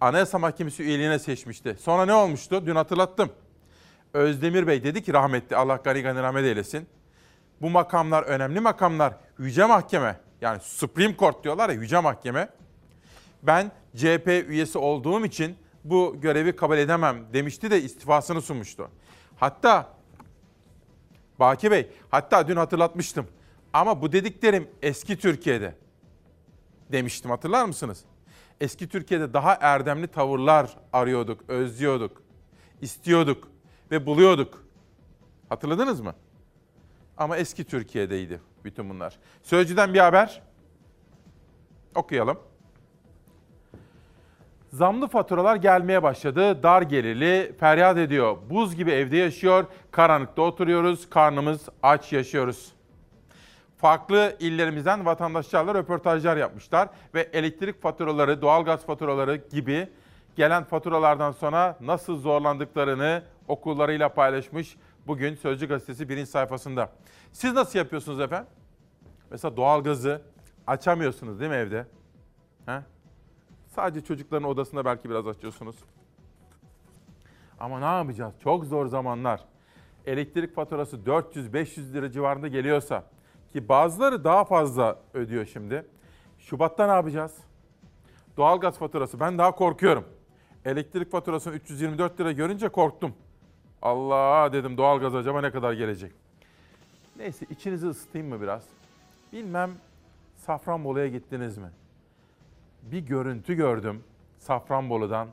Anayasa 0.00 0.38
Mahkemesi 0.38 0.82
üyeliğine 0.82 1.18
seçmişti. 1.18 1.76
Sonra 1.80 2.04
ne 2.04 2.14
olmuştu? 2.14 2.66
Dün 2.66 2.76
hatırlattım. 2.76 3.30
Özdemir 4.14 4.66
Bey 4.66 4.84
dedi 4.84 5.02
ki 5.02 5.12
rahmetli 5.12 5.56
Allah 5.56 5.76
gani 5.76 6.02
gani 6.02 6.22
rahmet 6.22 6.44
eylesin. 6.44 6.88
Bu 7.62 7.70
makamlar 7.70 8.22
önemli 8.22 8.60
makamlar. 8.60 9.14
Yüce 9.38 9.64
Mahkeme 9.64 10.20
yani 10.40 10.60
Supreme 10.60 11.16
Court 11.16 11.44
diyorlar 11.44 11.68
ya 11.68 11.74
Yüce 11.74 12.00
Mahkeme. 12.00 12.48
Ben 13.42 13.72
CHP 13.96 14.28
üyesi 14.48 14.78
olduğum 14.78 15.24
için 15.24 15.56
bu 15.84 16.20
görevi 16.20 16.56
kabul 16.56 16.78
edemem 16.78 17.26
demişti 17.32 17.70
de 17.70 17.82
istifasını 17.82 18.42
sunmuştu. 18.42 18.90
Hatta 19.36 19.88
Baki 21.38 21.70
Bey 21.70 21.90
hatta 22.10 22.48
dün 22.48 22.56
hatırlatmıştım. 22.56 23.26
Ama 23.72 24.02
bu 24.02 24.12
dediklerim 24.12 24.68
eski 24.82 25.18
Türkiye'de 25.18 25.74
demiştim 26.92 27.30
hatırlar 27.30 27.64
mısınız? 27.64 28.04
Eski 28.60 28.88
Türkiye'de 28.88 29.32
daha 29.32 29.58
erdemli 29.60 30.06
tavırlar 30.06 30.76
arıyorduk, 30.92 31.40
özlüyorduk, 31.48 32.22
istiyorduk 32.80 33.48
ve 33.90 34.06
buluyorduk. 34.06 34.64
Hatırladınız 35.48 36.00
mı? 36.00 36.14
Ama 37.16 37.36
eski 37.36 37.64
Türkiye'deydi 37.64 38.40
bütün 38.64 38.90
bunlar. 38.90 39.18
Sözcüden 39.42 39.94
bir 39.94 39.98
haber. 39.98 40.42
Okuyalım. 41.94 42.38
Zamlı 44.72 45.08
faturalar 45.08 45.56
gelmeye 45.56 46.02
başladı. 46.02 46.62
Dar 46.62 46.82
gelirli 46.82 47.54
feryat 47.60 47.98
ediyor. 47.98 48.36
Buz 48.50 48.76
gibi 48.76 48.90
evde 48.90 49.16
yaşıyor. 49.16 49.64
Karanlıkta 49.90 50.42
oturuyoruz. 50.42 51.10
Karnımız 51.10 51.68
aç 51.82 52.12
yaşıyoruz. 52.12 52.75
Farklı 53.76 54.36
illerimizden 54.40 55.06
vatandaşlarla 55.06 55.74
röportajlar 55.74 56.36
yapmışlar 56.36 56.88
ve 57.14 57.20
elektrik 57.32 57.82
faturaları, 57.82 58.42
doğalgaz 58.42 58.86
faturaları 58.86 59.36
gibi 59.36 59.88
gelen 60.36 60.64
faturalardan 60.64 61.32
sonra 61.32 61.78
nasıl 61.80 62.18
zorlandıklarını 62.18 63.22
okullarıyla 63.48 64.08
paylaşmış 64.08 64.76
bugün 65.06 65.34
Sözcü 65.34 65.68
Gazetesi 65.68 66.08
birinci 66.08 66.30
sayfasında. 66.30 66.92
Siz 67.32 67.52
nasıl 67.52 67.78
yapıyorsunuz 67.78 68.20
efendim? 68.20 68.48
Mesela 69.30 69.56
doğalgazı 69.56 70.22
açamıyorsunuz 70.66 71.40
değil 71.40 71.50
mi 71.50 71.56
evde? 71.56 71.86
He? 72.66 72.80
Sadece 73.66 74.06
çocukların 74.06 74.48
odasında 74.48 74.84
belki 74.84 75.10
biraz 75.10 75.26
açıyorsunuz. 75.26 75.76
Ama 77.60 77.78
ne 77.78 77.98
yapacağız? 77.98 78.34
Çok 78.42 78.64
zor 78.64 78.86
zamanlar. 78.86 79.44
Elektrik 80.06 80.54
faturası 80.54 80.96
400-500 80.96 81.92
lira 81.92 82.10
civarında 82.10 82.48
geliyorsa 82.48 83.04
ki 83.56 83.68
bazıları 83.68 84.24
daha 84.24 84.44
fazla 84.44 84.98
ödüyor 85.14 85.46
şimdi. 85.46 85.86
Şubat'ta 86.38 86.86
ne 86.86 86.92
yapacağız? 86.92 87.36
Doğalgaz 88.36 88.78
faturası 88.78 89.20
ben 89.20 89.38
daha 89.38 89.54
korkuyorum. 89.54 90.04
Elektrik 90.64 91.10
faturasını 91.10 91.54
324 91.54 92.20
lira 92.20 92.32
görünce 92.32 92.68
korktum. 92.68 93.14
Allah 93.82 94.52
dedim 94.52 94.76
doğalgaz 94.76 95.14
acaba 95.14 95.40
ne 95.40 95.50
kadar 95.50 95.72
gelecek? 95.72 96.12
Neyse 97.16 97.46
içinizi 97.50 97.86
ısıtayım 97.86 98.28
mı 98.28 98.40
biraz? 98.42 98.62
Bilmem 99.32 99.70
Safranbolu'ya 100.36 101.08
gittiniz 101.08 101.58
mi? 101.58 101.70
Bir 102.82 103.00
görüntü 103.00 103.54
gördüm 103.54 104.04
Safranbolu'dan. 104.38 105.28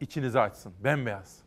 İçinizi 0.00 0.40
açsın. 0.40 0.72
Bembeyaz. 0.84 1.38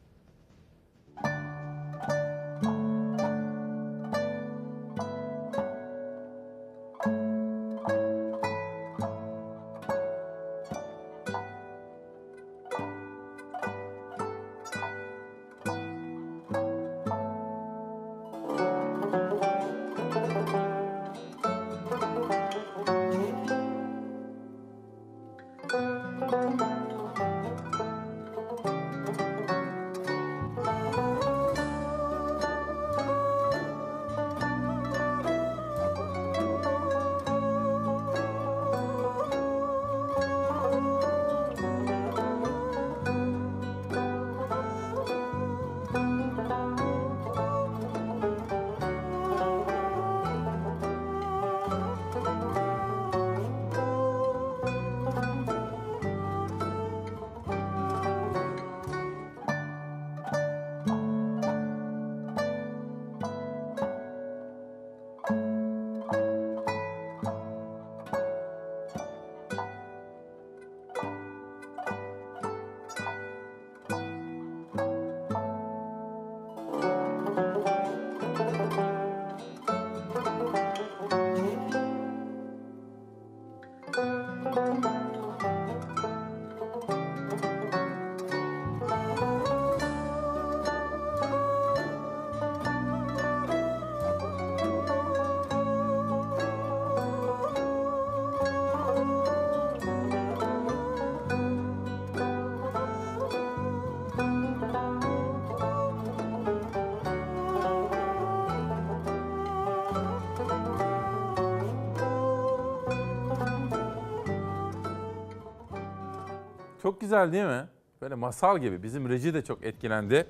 Güzel 117.12 117.32
değil 117.32 117.46
mi? 117.46 117.68
Böyle 118.02 118.16
masal 118.16 118.60
gibi. 118.60 118.84
Bizim 118.84 119.10
reji 119.10 119.34
de 119.34 119.44
çok 119.44 119.64
etkilendi. 119.66 120.28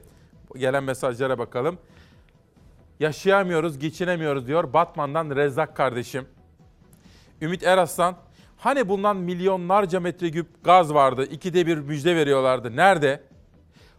Gelen 0.58 0.84
mesajlara 0.84 1.40
bakalım. 1.40 1.78
Yaşayamıyoruz, 3.00 3.80
geçinemiyoruz 3.80 4.48
diyor 4.48 4.74
Batman'dan 4.74 5.36
Rezzak 5.36 5.76
kardeşim. 5.76 6.26
Ümit 7.42 7.64
Eraslan, 7.64 8.16
hani 8.58 8.90
bundan 8.90 9.18
milyonlarca 9.18 10.00
metreküp 10.00 10.64
gaz 10.64 10.94
vardı, 10.94 11.24
ikide 11.24 11.68
bir 11.68 11.78
müjde 11.78 12.16
veriyorlardı. 12.16 12.76
Nerede? 12.76 13.24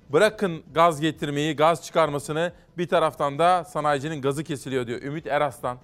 Bırakın 0.09 0.62
gaz 0.74 1.01
getirmeyi, 1.01 1.57
gaz 1.57 1.85
çıkarmasını 1.85 2.53
bir 2.78 2.89
taraftan 2.89 3.39
da 3.39 3.64
sanayicinin 3.64 4.22
gazı 4.22 4.45
kesiliyor 4.45 4.87
diyor. 4.87 5.03
Ümit 5.03 5.26
Eraslan, 5.26 5.78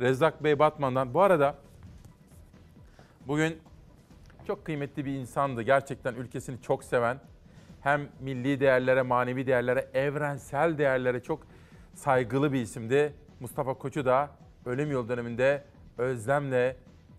Rezzak 0.00 0.44
Bey 0.44 0.58
Batman'dan. 0.58 1.14
Bu 1.14 1.22
arada 1.22 1.54
bugün 3.26 3.58
çok 4.46 4.64
kıymetli 4.64 5.04
bir 5.04 5.14
insandı. 5.14 5.62
Gerçekten 5.62 6.14
ülkesini 6.14 6.62
çok 6.62 6.84
seven, 6.84 7.20
hem 7.80 8.08
milli 8.20 8.60
değerlere, 8.60 9.02
manevi 9.02 9.46
değerlere, 9.46 9.88
evrensel 9.94 10.78
değerlere 10.78 11.22
çok 11.22 11.46
saygılı 11.94 12.52
bir 12.52 12.60
isimdi. 12.60 13.14
Mustafa 13.40 13.74
Koç'u 13.74 14.04
da 14.04 14.30
ölüm 14.66 14.90
yıl 14.90 15.08
döneminde 15.08 15.64
özlemle, 15.98 16.76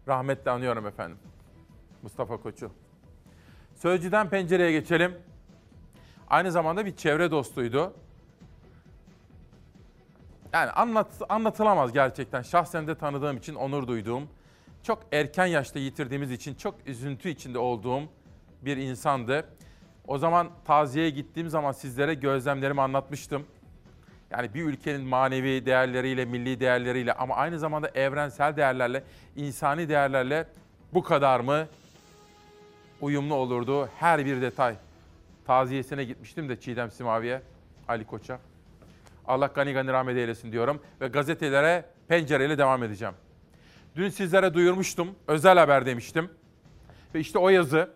rahmetle 0.08 0.52
anıyorum 0.52 0.88
efendim. 0.88 1.18
Mustafa 2.02 2.38
Koç'u. 2.38 2.72
Sözcüden 3.76 4.30
pencereye 4.30 4.72
geçelim. 4.72 5.16
Aynı 6.28 6.52
zamanda 6.52 6.86
bir 6.86 6.96
çevre 6.96 7.32
dostuydu. 7.32 7.94
Yani 10.54 10.72
anlat, 10.72 11.08
anlatılamaz 11.30 11.94
gerçekten. 11.94 12.42
Şahsen 12.42 12.88
de 12.88 12.96
tanıdığım 12.96 13.38
için 13.38 13.56
onur 13.56 13.88
duyduğum, 13.88 14.30
çok 14.84 15.04
erken 15.12 15.46
yaşta 15.46 15.80
yitirdiğimiz 15.80 16.32
için 16.32 16.56
çok 16.56 16.76
üzüntü 16.86 17.30
içinde 17.30 17.60
olduğum 17.60 18.02
bir 18.62 18.78
insandı. 18.78 19.50
O 20.08 20.18
zaman 20.18 20.50
taziyeye 20.66 21.10
gittiğim 21.10 21.50
zaman 21.50 21.72
sizlere 21.72 22.14
gözlemlerimi 22.14 22.82
anlatmıştım. 22.82 23.46
Yani 24.32 24.54
bir 24.54 24.64
ülkenin 24.64 25.02
manevi 25.02 25.66
değerleriyle, 25.66 26.26
milli 26.26 26.60
değerleriyle 26.60 27.14
ama 27.14 27.36
aynı 27.36 27.60
zamanda 27.60 27.90
evrensel 27.90 28.56
değerlerle, 28.56 29.04
insani 29.36 29.90
değerlerle 29.90 30.48
bu 30.94 31.04
kadar 31.04 31.40
mı 31.40 31.68
uyumlu 33.02 33.34
olurdu 33.34 33.90
her 34.00 34.26
bir 34.26 34.42
detay. 34.42 34.76
Taziyesine 35.46 36.04
gitmiştim 36.04 36.50
de 36.50 36.60
Çiğdem 36.60 36.92
Simavi'ye, 36.92 37.42
Ali 37.88 38.06
Koç'a. 38.06 38.40
Allah 39.28 39.48
gani 39.48 39.74
gani 39.74 39.92
rahmet 39.92 40.18
eylesin 40.18 40.52
diyorum 40.52 40.82
ve 41.02 41.08
gazetelere 41.08 41.86
pencereyle 42.08 42.58
devam 42.58 42.84
edeceğim. 42.84 43.14
Dün 43.98 44.10
sizlere 44.10 44.54
duyurmuştum, 44.54 45.16
özel 45.28 45.58
haber 45.58 45.86
demiştim. 45.86 46.30
Ve 47.16 47.20
işte 47.20 47.40
o 47.40 47.50
yazı, 47.50 47.90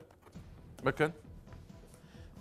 bakın. 0.85 1.11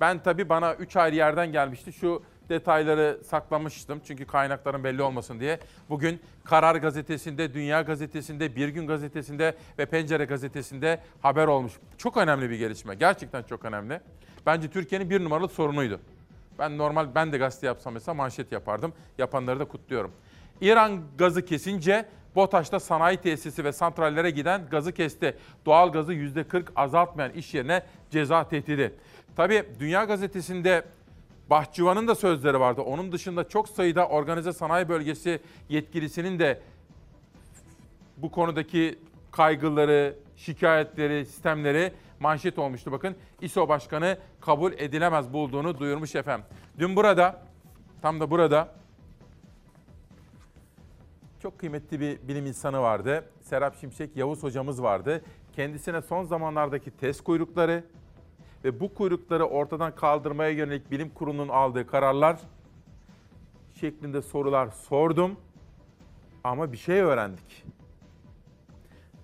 Ben 0.00 0.22
tabii 0.22 0.48
bana 0.48 0.74
3 0.74 0.96
ayrı 0.96 1.16
yerden 1.16 1.52
gelmişti. 1.52 1.92
Şu 1.92 2.22
detayları 2.48 3.20
saklamıştım 3.24 4.00
çünkü 4.06 4.26
kaynakların 4.26 4.84
belli 4.84 5.02
olmasın 5.02 5.40
diye. 5.40 5.60
Bugün 5.90 6.20
Karar 6.44 6.76
Gazetesi'nde, 6.76 7.54
Dünya 7.54 7.82
Gazetesi'nde, 7.82 8.56
Bir 8.56 8.68
Gün 8.68 8.86
Gazetesi'nde 8.86 9.56
ve 9.78 9.86
Pencere 9.86 10.24
Gazetesi'nde 10.24 11.00
haber 11.22 11.46
olmuş. 11.46 11.72
Çok 11.98 12.16
önemli 12.16 12.50
bir 12.50 12.58
gelişme. 12.58 12.94
Gerçekten 12.94 13.42
çok 13.42 13.64
önemli. 13.64 14.00
Bence 14.46 14.70
Türkiye'nin 14.70 15.10
bir 15.10 15.24
numaralı 15.24 15.48
sorunuydu. 15.48 16.00
Ben 16.58 16.78
normal 16.78 17.14
ben 17.14 17.32
de 17.32 17.38
gazete 17.38 17.66
yapsam 17.66 17.94
mesela 17.94 18.14
manşet 18.14 18.52
yapardım. 18.52 18.92
Yapanları 19.18 19.60
da 19.60 19.64
kutluyorum. 19.64 20.12
İran 20.60 21.02
gazı 21.18 21.44
kesince 21.44 22.06
BOTAŞ'ta 22.36 22.80
sanayi 22.80 23.16
tesisi 23.16 23.64
ve 23.64 23.72
santrallere 23.72 24.30
giden 24.30 24.66
gazı 24.70 24.92
kesti. 24.92 25.36
Doğal 25.66 25.92
gazı 25.92 26.14
%40 26.14 26.64
azaltmayan 26.76 27.32
iş 27.32 27.54
yerine 27.54 27.82
ceza 28.10 28.48
tehdidi. 28.48 28.94
Tabii 29.36 29.64
Dünya 29.80 30.04
Gazetesi'nde 30.04 30.84
Bahçıvan'ın 31.50 32.08
da 32.08 32.14
sözleri 32.14 32.60
vardı. 32.60 32.80
Onun 32.80 33.12
dışında 33.12 33.48
çok 33.48 33.68
sayıda 33.68 34.08
organize 34.08 34.52
sanayi 34.52 34.88
bölgesi 34.88 35.40
yetkilisinin 35.68 36.38
de 36.38 36.60
bu 38.16 38.30
konudaki 38.30 38.98
kaygıları, 39.30 40.16
şikayetleri, 40.36 41.26
sistemleri 41.26 41.92
manşet 42.20 42.58
olmuştu. 42.58 42.92
Bakın 42.92 43.16
İSO 43.40 43.68
Başkanı 43.68 44.18
kabul 44.40 44.72
edilemez 44.72 45.32
bulduğunu 45.32 45.78
duyurmuş 45.78 46.14
efendim. 46.14 46.46
Dün 46.78 46.96
burada, 46.96 47.42
tam 48.02 48.20
da 48.20 48.30
burada 48.30 48.79
çok 51.42 51.58
kıymetli 51.58 52.00
bir 52.00 52.28
bilim 52.28 52.46
insanı 52.46 52.80
vardı. 52.80 53.24
Serap 53.40 53.76
Şimşek 53.80 54.16
Yavuz 54.16 54.42
hocamız 54.42 54.82
vardı. 54.82 55.22
Kendisine 55.52 56.02
son 56.02 56.24
zamanlardaki 56.24 56.90
test 56.90 57.24
kuyrukları 57.24 57.84
ve 58.64 58.80
bu 58.80 58.94
kuyrukları 58.94 59.44
ortadan 59.44 59.94
kaldırmaya 59.94 60.50
yönelik 60.50 60.90
bilim 60.90 61.10
kurulunun 61.10 61.48
aldığı 61.48 61.86
kararlar 61.86 62.40
şeklinde 63.74 64.22
sorular 64.22 64.68
sordum. 64.68 65.36
Ama 66.44 66.72
bir 66.72 66.76
şey 66.76 67.00
öğrendik. 67.00 67.64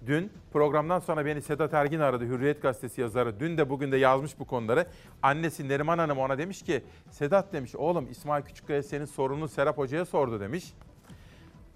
Dün 0.07 0.33
programdan 0.53 0.99
sonra 0.99 1.27
beni 1.27 1.43
Sedat 1.43 1.75
Ergin 1.75 2.01
aradı, 2.01 2.25
Hürriyet 2.25 2.62
Gazetesi 2.62 3.01
yazarı. 3.01 3.41
Dün 3.41 3.59
de 3.59 3.71
bugün 3.71 3.93
de 3.93 3.97
yazmış 3.97 4.39
bu 4.39 4.45
konuları. 4.45 4.87
Annesi 5.23 5.69
Neriman 5.69 5.99
Hanım 5.99 6.19
ona 6.19 6.39
demiş 6.39 6.62
ki, 6.62 6.85
Sedat 7.11 7.53
demiş, 7.53 7.77
oğlum 7.77 8.11
İsmail 8.11 8.45
Küçükkaya 8.45 8.83
senin 8.83 9.05
sorununu 9.05 9.49
Serap 9.49 9.79
Hoca'ya 9.79 10.05
sordu 10.05 10.41
demiş. 10.41 10.75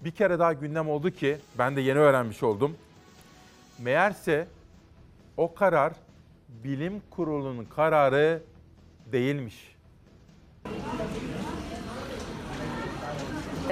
Bir 0.05 0.11
kere 0.11 0.39
daha 0.39 0.53
gündem 0.53 0.89
oldu 0.89 1.11
ki, 1.11 1.37
ben 1.57 1.75
de 1.75 1.81
yeni 1.81 1.99
öğrenmiş 1.99 2.43
oldum. 2.43 2.77
Meğerse 3.79 4.47
o 5.37 5.53
karar 5.53 5.93
bilim 6.49 7.01
kurulunun 7.09 7.65
kararı 7.65 8.43
değilmiş. 9.11 9.75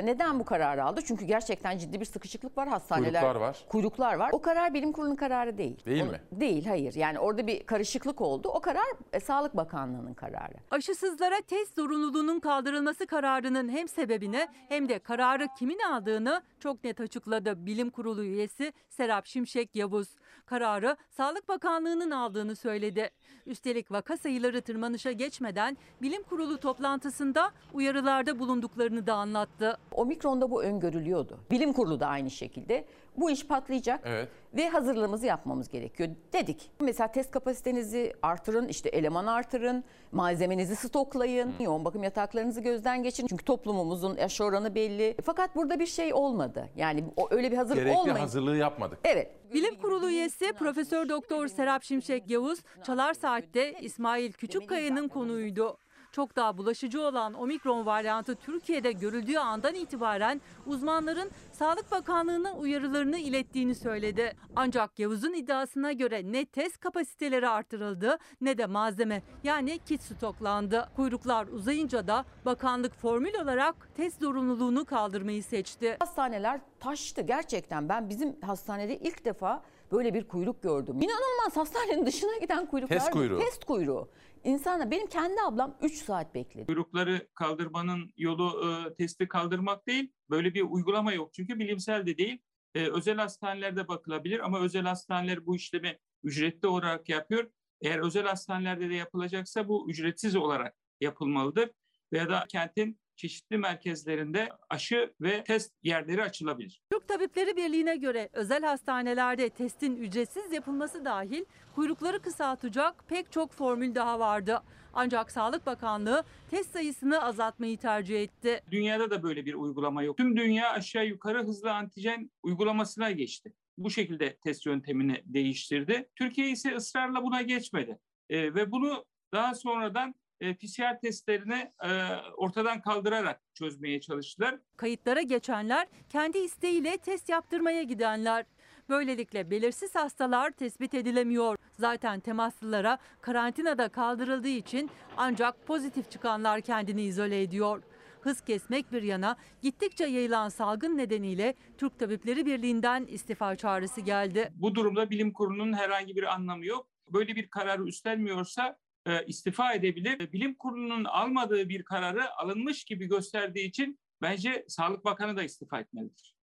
Neden 0.06 0.40
bu 0.40 0.46
kararı 0.46 0.84
aldı? 0.84 1.02
Çünkü 1.06 1.26
gerçekten 1.26 1.78
ciddi 1.78 2.00
bir 2.00 2.06
sıkışıklık 2.06 2.58
var 2.58 2.68
hastaneler. 2.68 3.22
Kuyruklar 3.22 3.36
var. 3.36 3.66
Kuyruklar 3.70 4.14
var. 4.14 4.30
O 4.34 4.42
karar 4.42 4.74
bilim 4.74 4.92
kurulunun 4.92 5.16
kararı 5.16 5.58
değil. 5.58 5.86
Değil 5.86 6.04
mi? 6.04 6.22
Değil, 6.32 6.66
hayır. 6.66 6.94
Yani 6.94 7.20
orada 7.20 7.48
bir 7.48 7.64
karışıklık 7.66 8.22
oldu. 8.22 8.48
O 8.50 8.60
karar 8.60 8.88
e, 9.14 9.20
Sağlık 9.20 9.58
Bakanlığı'nın 9.58 10.14
kararı. 10.14 10.54
Aşısızlara 10.72 11.42
test 11.42 11.76
zorunluluğunun 11.76 12.40
kaldırılması 12.40 13.08
kararının 13.08 13.70
hem 13.70 13.88
sebebini 13.88 14.48
hem 14.70 14.90
de 14.90 15.00
kararı 15.00 15.48
kimin 15.60 15.80
aldığını 15.80 16.42
çok 16.60 16.84
net 16.84 17.00
açıkladı 17.00 17.66
Bilim 17.66 17.90
Kurulu 17.90 18.24
üyesi 18.24 18.74
Serap 18.90 19.26
Şimşek 19.28 19.76
Yavuz. 19.76 20.16
Kararı 20.50 20.98
Sağlık 21.10 21.50
Bakanlığı'nın 21.50 22.12
aldığını 22.12 22.56
söyledi. 22.56 23.10
Üstelik 23.46 23.92
vaka 23.92 24.18
sayıları 24.18 24.62
tırmanışa 24.62 25.12
geçmeden 25.12 25.78
Bilim 26.02 26.24
Kurulu 26.24 26.58
toplantısında 26.58 27.52
uyarılarda 27.74 28.40
bulunduklarını 28.40 29.08
da 29.08 29.14
anlattı. 29.14 29.78
Omikron'da 29.92 30.52
bu 30.52 30.64
öngörülüyordu. 30.64 31.40
Bilim 31.52 31.74
kurulu 31.74 32.00
da 32.00 32.08
aynı 32.08 32.30
şekilde. 32.30 32.86
Bu 33.18 33.32
iş 33.32 33.48
patlayacak 33.48 34.00
Evet. 34.06 34.30
ve 34.54 34.70
hazırlığımızı 34.70 35.26
yapmamız 35.26 35.70
gerekiyor 35.70 36.10
dedik. 36.34 36.72
Mesela 36.82 37.12
test 37.12 37.32
kapasitenizi 37.32 38.14
artırın, 38.22 38.68
işte 38.68 38.90
eleman 38.90 39.26
artırın, 39.26 39.84
malzemenizi 40.12 40.76
stoklayın, 40.76 41.54
yoğun 41.60 41.86
bakım 41.86 42.04
yataklarınızı 42.04 42.62
gözden 42.62 43.04
geçirin. 43.04 43.28
Çünkü 43.28 43.46
toplumumuzun 43.46 44.18
yaş 44.18 44.42
oranı 44.42 44.76
belli. 44.76 45.16
Fakat 45.26 45.56
burada 45.56 45.80
bir 45.80 45.86
şey 45.86 46.14
olmadı. 46.14 46.70
Yani 46.76 47.04
öyle 47.32 47.52
bir 47.52 47.58
hazırlık 47.58 47.84
Gerekli 47.84 47.98
olmayınca. 47.98 48.22
hazırlığı 48.24 48.58
yapmadık. 48.58 49.00
Evet. 49.04 49.32
Bilim 49.54 49.76
Kurulu 49.76 50.10
üyesi 50.10 50.54
Profesör 50.54 51.10
Doktor 51.10 51.48
Serap 51.48 51.84
Şimşek 51.84 52.30
Yavuz, 52.30 52.60
Çalar 52.84 53.14
Saat'te 53.14 53.74
İsmail 53.82 54.32
Küçükkaya'nın 54.32 55.08
konuğuydu. 55.08 55.78
Çok 56.12 56.36
daha 56.36 56.58
bulaşıcı 56.58 57.02
olan 57.02 57.34
omikron 57.34 57.86
varyantı 57.86 58.36
Türkiye'de 58.36 58.92
görüldüğü 58.92 59.38
andan 59.38 59.76
itibaren 59.76 60.42
uzmanların 60.66 61.32
Sağlık 61.52 61.92
Bakanlığı'na 61.92 62.54
uyarılarını 62.54 63.18
ilettiğini 63.18 63.76
söyledi. 63.76 64.36
Ancak 64.56 65.00
Yavuz'un 65.00 65.34
iddiasına 65.34 65.92
göre 65.92 66.32
ne 66.32 66.46
test 66.46 66.80
kapasiteleri 66.80 67.48
artırıldı 67.50 68.18
ne 68.42 68.58
de 68.58 68.66
malzeme 68.66 69.24
yani 69.44 69.80
kit 69.86 70.02
stoklandı. 70.02 70.90
Kuyruklar 70.96 71.48
uzayınca 71.48 72.08
da 72.08 72.26
bakanlık 72.46 72.96
formül 72.96 73.34
olarak 73.42 73.90
test 73.96 74.20
zorunluluğunu 74.20 74.86
kaldırmayı 74.86 75.44
seçti. 75.44 75.98
Hastaneler 76.00 76.62
taştı 76.80 77.22
gerçekten. 77.22 77.90
Ben 77.90 78.10
bizim 78.10 78.42
hastanede 78.42 78.98
ilk 78.98 79.26
defa 79.26 79.64
böyle 79.92 80.14
bir 80.14 80.28
kuyruk 80.28 80.64
gördüm. 80.64 80.96
İnanılmaz 81.02 81.58
hastanenin 81.58 82.06
dışına 82.06 82.38
giden 82.38 82.66
kuyruklar. 82.66 82.98
Test 82.98 83.12
kuyruğu. 83.12 83.40
Test 83.40 83.66
kuyruğu. 83.66 84.10
İnsanlar 84.44 84.92
benim 84.92 85.08
kendi 85.08 85.42
ablam 85.42 85.78
3 85.82 85.94
saat 85.94 86.36
bekledi. 86.36 86.66
Kuyrukları 86.66 87.28
kaldırmanın 87.34 88.14
yolu 88.18 88.66
e, 88.66 88.94
testi 88.96 89.28
kaldırmak 89.28 89.88
değil. 89.88 90.12
Böyle 90.30 90.54
bir 90.54 90.62
uygulama 90.62 91.14
yok. 91.14 91.34
Çünkü 91.34 91.60
bilimsel 91.60 92.06
de 92.06 92.18
değil. 92.18 92.40
E, 92.76 92.88
özel 92.88 93.18
hastanelerde 93.18 93.88
bakılabilir 93.88 94.40
ama 94.40 94.60
özel 94.60 94.84
hastaneler 94.84 95.46
bu 95.46 95.56
işlemi 95.56 96.00
ücretli 96.24 96.68
olarak 96.68 97.10
yapıyor. 97.10 97.52
Eğer 97.82 98.00
özel 98.00 98.28
hastanelerde 98.28 98.90
de 98.90 98.96
yapılacaksa 98.96 99.68
bu 99.68 99.90
ücretsiz 99.90 100.36
olarak 100.36 100.76
yapılmalıdır. 101.02 101.70
Veya 102.14 102.30
da 102.30 102.46
kentin 102.50 103.00
çeşitli 103.20 103.58
merkezlerinde 103.58 104.50
aşı 104.70 105.14
ve 105.22 105.44
test 105.44 105.74
yerleri 105.84 106.24
açılabilir. 106.24 106.82
Türk 106.92 107.08
Tabipleri 107.08 107.58
Birliği'ne 107.58 107.96
göre 107.96 108.30
özel 108.34 108.64
hastanelerde 108.64 109.50
testin 109.50 109.96
ücretsiz 109.96 110.54
yapılması 110.54 111.06
dahil 111.06 111.46
kuyrukları 111.76 112.20
kısaltacak 112.20 113.08
pek 113.08 113.32
çok 113.32 113.52
formül 113.54 113.96
daha 113.96 114.20
vardı. 114.20 114.62
Ancak 114.94 115.32
Sağlık 115.32 115.66
Bakanlığı 115.66 116.24
test 116.52 116.72
sayısını 116.74 117.24
azaltmayı 117.24 117.78
tercih 117.78 118.22
etti. 118.22 118.62
Dünyada 118.72 119.12
da 119.12 119.24
böyle 119.24 119.46
bir 119.46 119.54
uygulama 119.54 120.04
yok. 120.04 120.18
Tüm 120.18 120.38
dünya 120.38 120.72
aşağı 120.72 121.06
yukarı 121.06 121.44
hızlı 121.44 121.74
antijen 121.74 122.32
uygulamasına 122.44 123.12
geçti. 123.12 123.54
Bu 123.78 123.90
şekilde 123.90 124.38
test 124.38 124.66
yöntemini 124.66 125.22
değiştirdi. 125.26 126.10
Türkiye 126.16 126.50
ise 126.50 126.76
ısrarla 126.76 127.24
buna 127.24 127.42
geçmedi. 127.42 128.00
Ee, 128.30 128.56
ve 128.56 128.72
bunu 128.72 129.06
daha 129.34 129.56
sonradan 129.56 130.16
e, 130.42 130.56
PCR 130.56 131.00
testlerini 131.02 131.72
e, 131.84 131.90
ortadan 132.38 132.82
kaldırarak 132.82 133.42
çözmeye 133.54 134.02
çalıştılar. 134.02 134.60
Kayıtlara 134.78 135.22
geçenler, 135.22 135.88
kendi 136.10 136.38
isteğiyle 136.38 136.98
test 136.98 137.30
yaptırmaya 137.30 137.84
gidenler. 137.84 138.46
Böylelikle 138.90 139.52
belirsiz 139.52 139.96
hastalar 139.96 140.52
tespit 140.52 140.94
edilemiyor. 140.94 141.58
Zaten 141.80 142.20
temaslılara 142.20 142.98
karantinada 143.22 143.90
kaldırıldığı 143.90 144.48
için 144.48 144.90
ancak 145.18 145.68
pozitif 145.68 146.12
çıkanlar 146.12 146.62
kendini 146.62 147.02
izole 147.02 147.42
ediyor. 147.42 147.84
Hız 148.22 148.42
kesmek 148.42 148.92
bir 148.92 149.04
yana 149.04 149.36
gittikçe 149.62 150.06
yayılan 150.06 150.50
salgın 150.50 150.98
nedeniyle 150.98 151.54
Türk 151.78 152.00
Tabipleri 152.00 152.46
Birliği'nden 152.46 153.06
istifa 153.06 153.56
çağrısı 153.56 154.02
geldi. 154.02 154.50
Bu 154.56 154.76
durumda 154.76 155.10
bilim 155.10 155.34
kurulunun 155.34 155.74
herhangi 155.74 156.16
bir 156.16 156.24
anlamı 156.24 156.66
yok. 156.66 156.88
Böyle 157.14 157.36
bir 157.36 157.50
kararı 157.50 157.88
üstlenmiyorsa 157.88 158.78
e, 159.10 159.26
istifa 159.28 159.74
edebilir. 159.74 160.32
Bilim 160.34 160.56
kurulunun 160.56 161.04
almadığı 161.04 161.70
bir 161.70 161.84
kararı 161.84 162.36
alınmış 162.36 162.84
gibi 162.84 163.08
gösterdiği 163.08 163.68
için 163.68 164.00
bence 164.22 164.66
Sağlık 164.68 165.06
Bakanı 165.06 165.38
da 165.38 165.44
istifa 165.44 165.80
etmelidir. 165.80 166.36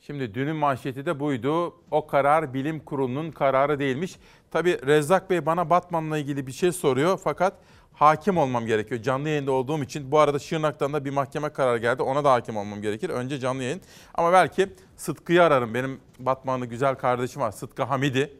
Şimdi 0.00 0.34
dünün 0.34 0.56
manşeti 0.56 1.06
de 1.06 1.20
buydu. 1.20 1.74
O 1.90 2.06
karar 2.06 2.54
bilim 2.54 2.80
kurulunun 2.80 3.30
kararı 3.30 3.78
değilmiş. 3.78 4.16
Tabii 4.50 4.86
Rezzak 4.86 5.30
Bey 5.30 5.46
bana 5.46 5.70
Batman'la 5.70 6.18
ilgili 6.18 6.46
bir 6.46 6.52
şey 6.52 6.72
soruyor 6.72 7.20
fakat 7.24 7.54
hakim 7.92 8.36
olmam 8.36 8.66
gerekiyor. 8.66 9.02
Canlı 9.02 9.28
yayında 9.28 9.52
olduğum 9.52 9.82
için 9.82 10.12
bu 10.12 10.18
arada 10.18 10.38
Şırnak'tan 10.38 10.92
da 10.92 11.04
bir 11.04 11.10
mahkeme 11.10 11.48
kararı 11.48 11.78
geldi. 11.78 12.02
Ona 12.02 12.24
da 12.24 12.32
hakim 12.32 12.56
olmam 12.56 12.82
gerekir. 12.82 13.10
Önce 13.10 13.38
canlı 13.38 13.62
yayın. 13.62 13.80
Ama 14.14 14.32
belki 14.32 14.68
Sıtkı'yı 14.96 15.42
ararım. 15.42 15.74
Benim 15.74 16.00
Batmanlı 16.18 16.66
güzel 16.66 16.94
kardeşim 16.94 17.42
var. 17.42 17.50
Sıtkı 17.50 17.82
Hamidi. 17.82 18.32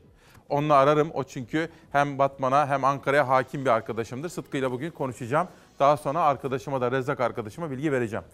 Onunla 0.49 0.75
ararım. 0.75 1.11
O 1.15 1.25
çünkü 1.25 1.69
hem 1.93 2.19
Batman'a 2.19 2.69
hem 2.69 2.85
Ankara'ya 2.85 3.29
hakim 3.29 3.65
bir 3.65 3.71
arkadaşımdır. 3.71 4.29
Sıtkı'yla 4.29 4.71
bugün 4.71 4.91
konuşacağım. 4.91 5.49
Daha 5.79 5.97
sonra 5.97 6.21
arkadaşıma 6.21 6.81
da 6.81 6.93
Rezzak 6.93 7.21
arkadaşıma 7.21 7.71
bilgi 7.71 7.93
vereceğim. 7.93 8.25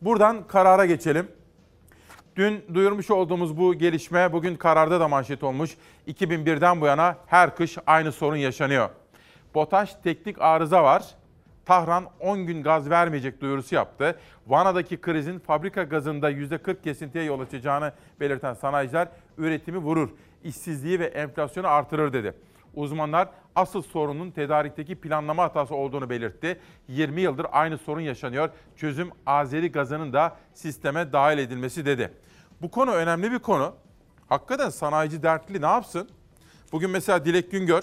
Buradan 0.00 0.46
karara 0.46 0.86
geçelim. 0.86 1.28
Dün 2.36 2.64
duyurmuş 2.74 3.10
olduğumuz 3.10 3.58
bu 3.58 3.74
gelişme 3.74 4.32
bugün 4.32 4.56
kararda 4.56 5.00
da 5.00 5.08
manşet 5.08 5.42
olmuş. 5.42 5.76
2001'den 6.08 6.80
bu 6.80 6.86
yana 6.86 7.16
her 7.26 7.56
kış 7.56 7.78
aynı 7.86 8.12
sorun 8.12 8.36
yaşanıyor. 8.36 8.88
BOTAŞ 9.54 9.94
teknik 9.94 10.40
arıza 10.40 10.84
var. 10.84 11.04
Tahran 11.66 12.04
10 12.20 12.46
gün 12.46 12.62
gaz 12.62 12.90
vermeyecek 12.90 13.40
duyurusu 13.40 13.74
yaptı. 13.74 14.18
Vana'daki 14.46 15.00
krizin 15.00 15.38
fabrika 15.38 15.82
gazında 15.82 16.30
%40 16.30 16.82
kesintiye 16.82 17.24
yol 17.24 17.40
açacağını 17.40 17.92
belirten 18.20 18.54
sanayiciler 18.54 19.08
üretimi 19.38 19.78
vurur, 19.78 20.08
işsizliği 20.44 21.00
ve 21.00 21.04
enflasyonu 21.04 21.68
artırır 21.68 22.12
dedi. 22.12 22.34
Uzmanlar 22.74 23.28
asıl 23.54 23.82
sorunun 23.82 24.30
tedarikteki 24.30 24.94
planlama 24.94 25.42
hatası 25.42 25.74
olduğunu 25.74 26.10
belirtti. 26.10 26.60
20 26.88 27.20
yıldır 27.20 27.46
aynı 27.52 27.78
sorun 27.78 28.00
yaşanıyor. 28.00 28.50
Çözüm 28.76 29.10
Azeri 29.26 29.72
gazının 29.72 30.12
da 30.12 30.36
sisteme 30.54 31.12
dahil 31.12 31.38
edilmesi 31.38 31.86
dedi. 31.86 32.12
Bu 32.62 32.70
konu 32.70 32.90
önemli 32.90 33.32
bir 33.32 33.38
konu. 33.38 33.74
Hakikaten 34.28 34.70
sanayici 34.70 35.22
dertli 35.22 35.62
ne 35.62 35.66
yapsın? 35.66 36.10
Bugün 36.72 36.90
mesela 36.90 37.24
Dilek 37.24 37.50
Güngör 37.50 37.82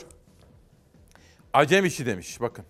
acem 1.54 1.86
işi 1.86 2.06
demiş 2.06 2.42
bakın. 2.42 2.66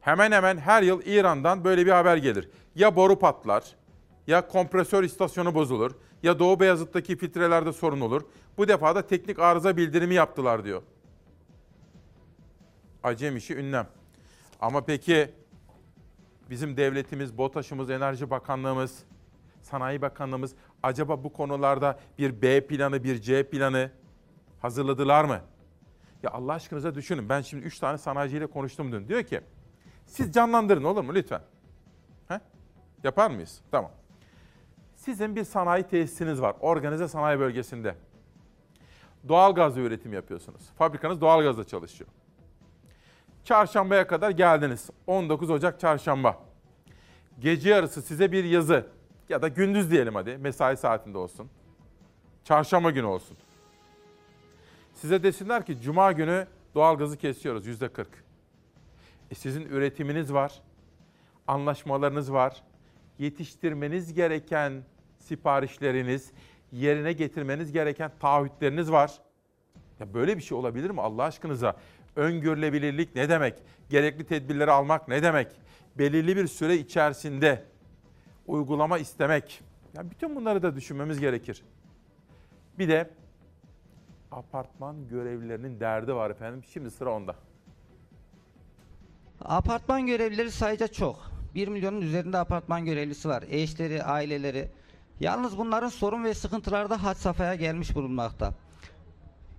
Hemen 0.00 0.32
hemen 0.32 0.58
her 0.58 0.82
yıl 0.82 1.02
İran'dan 1.06 1.64
böyle 1.64 1.86
bir 1.86 1.90
haber 1.90 2.16
gelir. 2.16 2.48
Ya 2.74 2.96
boru 2.96 3.18
patlar, 3.18 3.64
ya 4.26 4.48
kompresör 4.48 5.04
istasyonu 5.04 5.54
bozulur, 5.54 5.92
ya 6.24 6.38
Doğu 6.38 6.60
Beyazıt'taki 6.60 7.16
filtrelerde 7.16 7.72
sorun 7.72 8.00
olur. 8.00 8.22
Bu 8.58 8.68
defa 8.68 8.94
da 8.94 9.06
teknik 9.06 9.38
arıza 9.38 9.76
bildirimi 9.76 10.14
yaptılar 10.14 10.64
diyor. 10.64 10.82
Acem 13.02 13.36
işi 13.36 13.56
ünlem. 13.56 13.88
Ama 14.60 14.84
peki 14.84 15.30
bizim 16.50 16.76
devletimiz, 16.76 17.38
BOTAŞ'ımız, 17.38 17.90
Enerji 17.90 18.30
Bakanlığımız, 18.30 19.04
Sanayi 19.62 20.02
Bakanlığımız 20.02 20.54
acaba 20.82 21.24
bu 21.24 21.32
konularda 21.32 21.98
bir 22.18 22.42
B 22.42 22.66
planı, 22.66 23.04
bir 23.04 23.20
C 23.20 23.50
planı 23.50 23.90
hazırladılar 24.62 25.24
mı? 25.24 25.40
Ya 26.22 26.30
Allah 26.30 26.52
aşkınıza 26.52 26.94
düşünün. 26.94 27.28
Ben 27.28 27.40
şimdi 27.40 27.64
3 27.64 27.78
tane 27.78 27.98
sanayiciyle 27.98 28.46
konuştum 28.46 28.92
dün. 28.92 29.08
Diyor 29.08 29.22
ki 29.22 29.40
siz 30.06 30.32
canlandırın 30.32 30.84
olur 30.84 31.04
mu 31.04 31.14
lütfen? 31.14 31.42
He? 32.28 32.40
Yapar 33.02 33.30
mıyız? 33.30 33.60
Tamam. 33.70 33.90
Sizin 35.04 35.36
bir 35.36 35.44
sanayi 35.44 35.82
tesisiniz 35.84 36.42
var. 36.42 36.56
Organize 36.60 37.08
sanayi 37.08 37.38
bölgesinde. 37.38 37.94
Doğal 39.28 39.54
gazla 39.54 39.80
üretim 39.80 40.12
yapıyorsunuz. 40.12 40.62
Fabrikanız 40.78 41.20
doğal 41.20 41.42
gazla 41.42 41.64
çalışıyor. 41.64 42.10
Çarşambaya 43.44 44.06
kadar 44.06 44.30
geldiniz. 44.30 44.90
19 45.06 45.50
Ocak 45.50 45.80
çarşamba. 45.80 46.38
Gece 47.38 47.70
yarısı 47.70 48.02
size 48.02 48.32
bir 48.32 48.44
yazı 48.44 48.86
ya 49.28 49.42
da 49.42 49.48
gündüz 49.48 49.90
diyelim 49.90 50.14
hadi 50.14 50.38
mesai 50.38 50.76
saatinde 50.76 51.18
olsun. 51.18 51.50
Çarşamba 52.44 52.90
günü 52.90 53.06
olsun. 53.06 53.36
Size 54.94 55.22
desinler 55.22 55.66
ki 55.66 55.80
cuma 55.80 56.12
günü 56.12 56.46
doğal 56.74 56.98
gazı 56.98 57.16
kesiyoruz 57.16 57.66
yüzde 57.66 57.88
40. 57.88 58.24
E 59.30 59.34
sizin 59.34 59.62
üretiminiz 59.62 60.32
var, 60.32 60.62
anlaşmalarınız 61.46 62.32
var, 62.32 62.62
yetiştirmeniz 63.18 64.14
gereken 64.14 64.84
siparişleriniz, 65.24 66.32
yerine 66.72 67.12
getirmeniz 67.12 67.72
gereken 67.72 68.12
taahhütleriniz 68.20 68.92
var. 68.92 69.12
Ya 70.00 70.14
böyle 70.14 70.36
bir 70.36 70.42
şey 70.42 70.58
olabilir 70.58 70.90
mi 70.90 71.00
Allah 71.00 71.22
aşkınıza? 71.22 71.76
Öngörülebilirlik 72.16 73.14
ne 73.14 73.28
demek? 73.28 73.54
Gerekli 73.90 74.24
tedbirleri 74.24 74.70
almak 74.70 75.08
ne 75.08 75.22
demek? 75.22 75.48
Belirli 75.98 76.36
bir 76.36 76.46
süre 76.46 76.76
içerisinde 76.76 77.64
uygulama 78.46 78.98
istemek. 78.98 79.60
Ya 79.94 80.10
bütün 80.10 80.36
bunları 80.36 80.62
da 80.62 80.76
düşünmemiz 80.76 81.20
gerekir. 81.20 81.62
Bir 82.78 82.88
de 82.88 83.10
apartman 84.30 85.08
görevlilerinin 85.08 85.80
derdi 85.80 86.14
var 86.14 86.30
efendim. 86.30 86.62
Şimdi 86.72 86.90
sıra 86.90 87.12
onda. 87.12 87.36
Apartman 89.40 90.06
görevlileri 90.06 90.50
sayıca 90.50 90.88
çok. 90.88 91.30
1 91.54 91.68
milyonun 91.68 92.00
üzerinde 92.00 92.38
apartman 92.38 92.84
görevlisi 92.84 93.28
var. 93.28 93.44
Eşleri, 93.50 94.02
aileleri. 94.02 94.68
Yalnız 95.20 95.58
bunların 95.58 95.88
sorun 95.88 96.24
ve 96.24 96.34
sıkıntıları 96.34 96.90
da 96.90 97.02
had 97.02 97.14
safhaya 97.14 97.54
gelmiş 97.54 97.94
bulunmakta. 97.94 98.54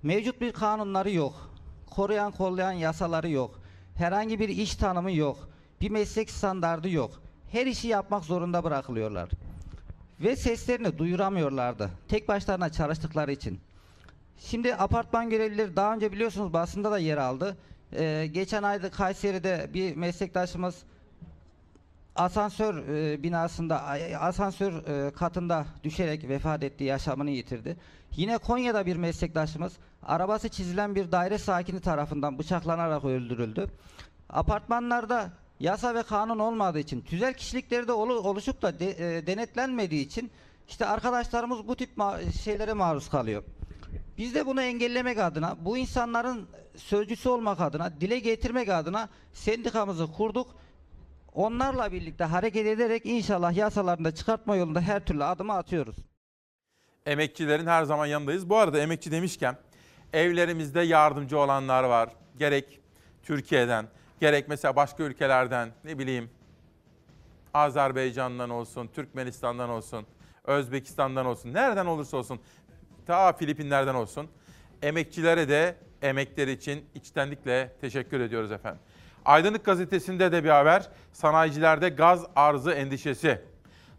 Mevcut 0.04 0.42
bir 0.42 0.52
kanunları 0.52 1.12
yok. 1.12 1.50
Koruyan 1.90 2.32
kollayan 2.32 2.72
yasaları 2.72 3.30
yok. 3.30 3.60
Herhangi 3.96 4.40
bir 4.40 4.50
iş 4.50 4.76
tanımı 4.76 5.12
yok. 5.12 5.50
Bir 5.82 5.90
meslek 5.90 6.30
standardı 6.32 6.90
yok. 6.90 7.12
Her 7.52 7.66
işi 7.66 7.88
yapmak 7.88 8.24
zorunda 8.24 8.64
bırakılıyorlar. 8.64 9.30
Ve 10.20 10.36
seslerini 10.36 10.98
duyuramıyorlardı. 10.98 11.90
Tek 12.08 12.28
başlarına 12.28 12.72
çalıştıkları 12.72 13.32
için. 13.32 13.60
Şimdi 14.38 14.76
apartman 14.76 15.30
görevlileri 15.30 15.76
daha 15.76 15.94
önce 15.94 16.12
biliyorsunuz 16.12 16.54
basında 16.54 16.92
da 16.92 17.00
yer 17.00 17.18
aldı. 17.18 17.58
Ee, 17.94 18.30
geçen 18.32 18.64
ayda 18.64 18.92
Kayseri'de 18.92 19.70
bir 19.74 19.96
meslektaşımız 19.96 20.84
asansör 22.16 22.88
e, 22.88 23.24
binasında 23.24 23.82
asansör 24.20 24.74
e, 24.74 25.12
katında 25.12 25.66
düşerek 25.84 26.30
vefat 26.30 26.64
etti, 26.64 26.84
yaşamını 26.84 27.30
yitirdi. 27.30 27.78
Yine 28.16 28.38
Konya'da 28.38 28.86
bir 28.86 28.96
meslektaşımız 28.96 29.74
arabası 30.04 30.50
çizilen 30.50 30.96
bir 30.96 31.12
daire 31.12 31.38
sakini 31.38 31.80
tarafından 31.80 32.40
bıçaklanarak 32.40 33.06
öldürüldü. 33.06 33.68
Apartmanlarda 34.30 35.30
yasa 35.60 35.96
ve 35.96 36.04
kanun 36.04 36.40
olmadığı 36.40 36.80
için, 36.80 37.02
tüzel 37.02 37.34
kişilikleri 37.34 37.88
de 37.88 37.92
olu- 37.92 38.20
oluşup 38.30 38.62
da 38.62 38.80
de- 38.80 39.18
e, 39.18 39.28
denetlenmediği 39.28 40.06
için 40.06 40.32
işte 40.68 40.86
arkadaşlarımız 40.86 41.68
bu 41.68 41.76
tip 41.76 41.98
ma- 41.98 42.32
şeylere 42.44 42.74
maruz 42.74 43.10
kalıyor. 43.10 43.44
Biz 44.18 44.36
de 44.36 44.46
bunu 44.46 44.62
engellemek 44.62 45.18
adına, 45.18 45.56
bu 45.66 45.78
insanların 45.78 46.48
sözcüsü 46.76 47.30
olmak 47.30 47.62
adına, 47.62 48.02
dile 48.02 48.20
getirmek 48.20 48.70
adına 48.70 49.10
sendikamızı 49.34 50.12
kurduk. 50.12 50.48
Onlarla 51.36 51.92
birlikte 51.92 52.24
hareket 52.24 52.68
ederek 52.68 53.06
inşallah 53.06 53.56
yasalarını 53.56 54.06
da 54.06 54.16
çıkartma 54.16 54.56
yolunda 54.56 54.82
her 54.82 55.06
türlü 55.06 55.24
adımı 55.24 55.54
atıyoruz. 55.54 55.96
Emekçilerin 57.06 57.68
her 57.68 57.84
zaman 57.84 58.06
yanındayız. 58.06 58.50
Bu 58.50 58.58
arada 58.58 58.80
emekçi 58.80 59.12
demişken 59.12 59.58
evlerimizde 60.14 60.82
yardımcı 60.82 61.40
olanlar 61.40 61.84
var. 61.84 62.10
Gerek 62.40 62.80
Türkiye'den, 63.24 63.88
gerek 64.20 64.50
mesela 64.50 64.76
başka 64.76 65.04
ülkelerden, 65.04 65.70
ne 65.84 66.00
bileyim 66.00 66.30
Azerbaycan'dan 67.54 68.50
olsun, 68.50 68.88
Türkmenistan'dan 68.88 69.70
olsun, 69.70 70.06
Özbekistan'dan 70.44 71.26
olsun, 71.26 71.54
nereden 71.54 71.86
olursa 71.86 72.18
olsun, 72.18 72.40
ta 73.06 73.34
Filipinler'den 73.34 73.96
olsun. 73.96 74.28
Emekçilere 74.82 75.50
de 75.50 75.76
emekleri 76.02 76.52
için 76.52 76.86
içtenlikle 76.96 77.76
teşekkür 77.82 78.20
ediyoruz 78.20 78.52
efendim. 78.52 78.82
Aydınlık 79.26 79.66
gazetesinde 79.66 80.32
de 80.32 80.44
bir 80.44 80.50
haber. 80.50 80.90
Sanayicilerde 81.14 81.90
gaz 81.90 82.26
arzı 82.36 82.72
endişesi. 82.72 83.42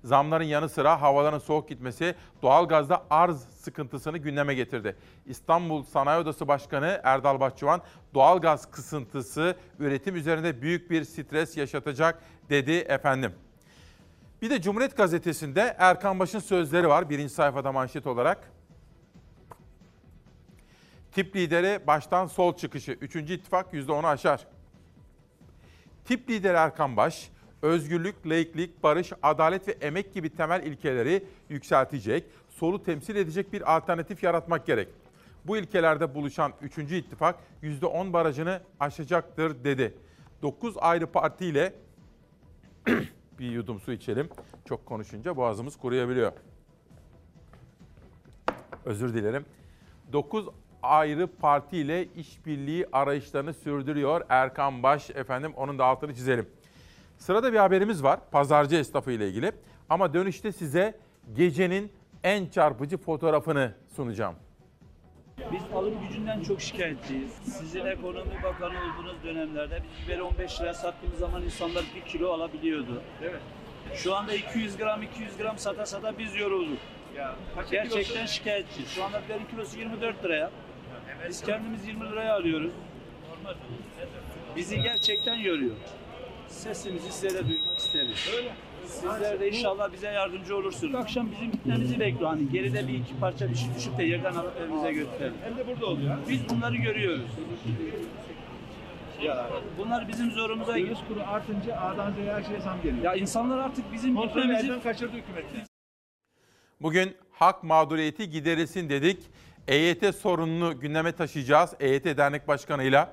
Zamların 0.05 0.45
yanı 0.45 0.69
sıra 0.69 1.03
havaların 1.03 1.39
soğuk 1.39 1.69
gitmesi 1.69 2.15
doğalgazda 2.43 3.05
arz 3.11 3.41
sıkıntısını 3.41 4.19
gündeme 4.19 4.55
getirdi. 4.55 4.97
İstanbul 5.27 5.83
Sanayi 5.83 6.21
Odası 6.21 6.49
Başkanı 6.49 7.01
Erdal 7.05 7.41
Bahçıvan 7.41 7.83
doğalgaz 8.15 8.71
kısıntısı 8.71 9.57
üretim 9.79 10.17
üzerinde 10.17 10.63
büyük 10.63 10.91
bir 10.91 11.05
stres 11.05 11.57
yaşatacak 11.57 12.23
dedi 12.51 12.73
efendim. 12.73 13.33
Bir 14.43 14.51
de 14.51 14.63
Cumhuriyet 14.63 14.97
Gazetesi'nde 14.97 15.77
Erkan 15.79 16.19
Baş'ın 16.19 16.39
sözleri 16.39 16.89
var 16.89 17.11
birinci 17.11 17.35
sayfada 17.35 17.73
manşet 17.73 18.07
olarak. 18.07 18.53
Tip 21.13 21.37
lideri 21.37 21.87
baştan 21.87 22.27
sol 22.27 22.57
çıkışı. 22.57 22.93
Üçüncü 22.93 23.35
ittifak 23.35 23.73
%10'u 23.73 24.07
aşar. 24.07 24.47
Tip 26.07 26.31
lideri 26.31 26.57
Erkan 26.57 26.97
Baş, 26.97 27.31
özgürlük, 27.63 28.27
laiklik, 28.27 28.83
barış, 28.83 29.13
adalet 29.23 29.69
ve 29.69 29.73
emek 29.73 30.15
gibi 30.15 30.31
temel 30.31 30.63
ilkeleri 30.63 31.25
yükseltecek, 31.49 32.25
solu 32.49 32.83
temsil 32.83 33.17
edecek 33.17 33.53
bir 33.53 33.77
alternatif 33.77 34.23
yaratmak 34.23 34.67
gerek. 34.67 34.89
Bu 35.45 35.57
ilkelerde 35.57 36.15
buluşan 36.15 36.53
3. 36.63 36.79
ittifak 36.79 37.37
%10 37.63 38.13
barajını 38.13 38.61
aşacaktır 38.81 39.65
dedi. 39.65 39.95
9 40.43 40.77
ayrı 40.79 41.07
partiyle 41.07 41.75
bir 43.39 43.51
yudum 43.51 43.81
su 43.81 43.93
içelim. 43.93 44.29
Çok 44.65 44.87
konuşunca 44.87 45.37
boğazımız 45.37 45.77
kuruyabiliyor. 45.77 46.33
Özür 48.85 49.15
dilerim. 49.15 49.45
9 50.13 50.49
ayrı 50.87 51.27
partiyle 51.27 52.05
işbirliği 52.05 52.87
arayışlarını 52.93 53.55
sürdürüyor 53.55 54.21
Erkan 54.29 54.83
Baş 54.83 55.11
efendim. 55.11 55.53
Onun 55.57 55.79
da 55.79 55.85
altını 55.85 56.15
çizelim. 56.15 56.49
Sırada 57.19 57.53
bir 57.53 57.59
haberimiz 57.59 58.03
var 58.03 58.21
pazarcı 58.31 58.77
esnafı 58.77 59.13
ile 59.13 59.29
ilgili. 59.29 59.53
Ama 59.89 60.15
dönüşte 60.15 60.53
size 60.53 60.99
gecenin 61.35 61.93
en 62.25 62.47
çarpıcı 62.47 62.99
fotoğrafını 62.99 63.75
sunacağım. 63.97 64.35
Biz 65.53 65.63
alım 65.75 65.95
gücünden 66.09 66.43
çok 66.43 66.61
şikayetçiyiz. 66.61 67.31
Sizin 67.43 67.85
ekonomi 67.87 68.43
bakanı 68.43 68.75
olduğunuz 68.79 69.17
dönemlerde 69.25 69.83
biz 69.83 70.07
biberi 70.07 70.23
15 70.23 70.61
liraya 70.61 70.75
sattığımız 70.75 71.19
zaman 71.19 71.43
insanlar 71.43 71.85
1 71.97 72.01
kilo 72.11 72.33
alabiliyordu. 72.33 73.03
Evet. 73.23 73.41
Şu 73.95 74.15
anda 74.15 74.35
200 74.35 74.77
gram 74.77 75.03
200 75.03 75.37
gram 75.37 75.59
sata 75.59 75.87
sata 75.87 76.19
biz 76.19 76.35
yorulduk. 76.37 76.79
Ya, 77.17 77.35
Gerçekten 77.71 78.27
şikayetçiyiz. 78.27 78.91
Şu 78.91 79.05
anda 79.05 79.23
biberin 79.25 79.45
kilosu 79.51 79.79
24 79.79 80.25
liraya. 80.25 80.51
Biz 81.29 81.41
kendimiz 81.43 81.87
20 81.87 82.11
liraya 82.11 82.35
alıyoruz. 82.35 82.73
Bizi 84.57 84.83
gerçekten 84.83 85.35
yoruyor. 85.35 85.77
Sesimizi 86.49 87.13
size 87.13 87.35
de 87.35 87.49
duymak 87.49 87.79
isteriz. 87.79 88.31
Sizler 88.87 89.41
de 89.41 89.49
inşallah 89.49 89.93
bize 89.93 90.07
yardımcı 90.07 90.57
olursunuz. 90.57 90.95
Akşam 90.95 91.31
bizim 91.33 91.51
gitmemizi 91.51 92.01
bekliyor. 92.01 92.31
Hani 92.31 92.49
geride 92.49 92.89
bir 92.89 92.95
iki 92.95 93.19
parça 93.21 93.51
bir 93.51 93.55
şey 93.55 93.69
düşüp 93.77 93.99
de 93.99 94.05
yerden 94.05 94.35
alıp 94.35 94.57
evimize 94.61 94.93
götürelim. 94.93 95.35
Hem 95.45 95.57
de 95.57 95.67
burada 95.67 95.87
oluyor. 95.87 96.17
Biz 96.29 96.49
bunları 96.49 96.77
görüyoruz. 96.77 97.31
Ya, 99.23 99.51
bunlar 99.79 100.09
bizim 100.09 100.31
zorumuza. 100.31 100.75
Döviz 100.75 100.99
kuru 101.09 101.21
artınca 101.27 101.77
A'dan 101.81 102.13
Z'ye 102.13 102.33
her 102.35 102.43
şeye 102.43 102.61
zam 102.61 102.83
geliyor. 102.83 103.05
Ya 103.05 103.15
insanlar 103.15 103.59
artık 103.59 103.93
bizim 103.93 104.15
Kontrolü 104.15 104.43
gitmemizi 104.43 104.67
elden 104.67 104.81
kaçırdı 104.81 105.17
hükümet. 105.17 105.45
Bugün 106.81 107.17
hak 107.31 107.65
mağduriyeti 107.65 108.31
giderilsin 108.31 108.89
dedik. 108.89 109.19
EYT 109.69 110.15
sorununu 110.15 110.81
gündeme 110.81 111.13
taşıyacağız 111.13 111.75
EYT 111.81 112.05
Dernek 112.05 112.49
Başkanı'yla. 112.49 113.13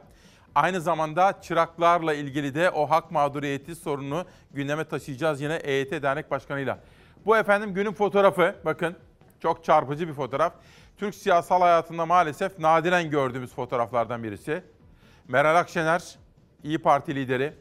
Aynı 0.55 0.81
zamanda 0.81 1.41
çıraklarla 1.41 2.13
ilgili 2.13 2.55
de 2.55 2.69
o 2.69 2.89
hak 2.89 3.11
mağduriyeti 3.11 3.75
sorununu 3.75 4.25
gündeme 4.51 4.83
taşıyacağız 4.83 5.41
yine 5.41 5.55
EYT 5.55 5.91
Dernek 5.91 6.31
Başkanı'yla. 6.31 6.79
Bu 7.25 7.37
efendim 7.37 7.73
günün 7.73 7.91
fotoğrafı. 7.93 8.55
Bakın 8.65 8.95
çok 9.41 9.63
çarpıcı 9.63 10.07
bir 10.07 10.13
fotoğraf. 10.13 10.53
Türk 10.97 11.15
siyasal 11.15 11.61
hayatında 11.61 12.05
maalesef 12.05 12.59
nadiren 12.59 13.09
gördüğümüz 13.09 13.53
fotoğraflardan 13.53 14.23
birisi. 14.23 14.63
Meral 15.27 15.55
Akşener, 15.55 16.15
İyi 16.63 16.77
Parti 16.77 17.15
lideri. 17.15 17.53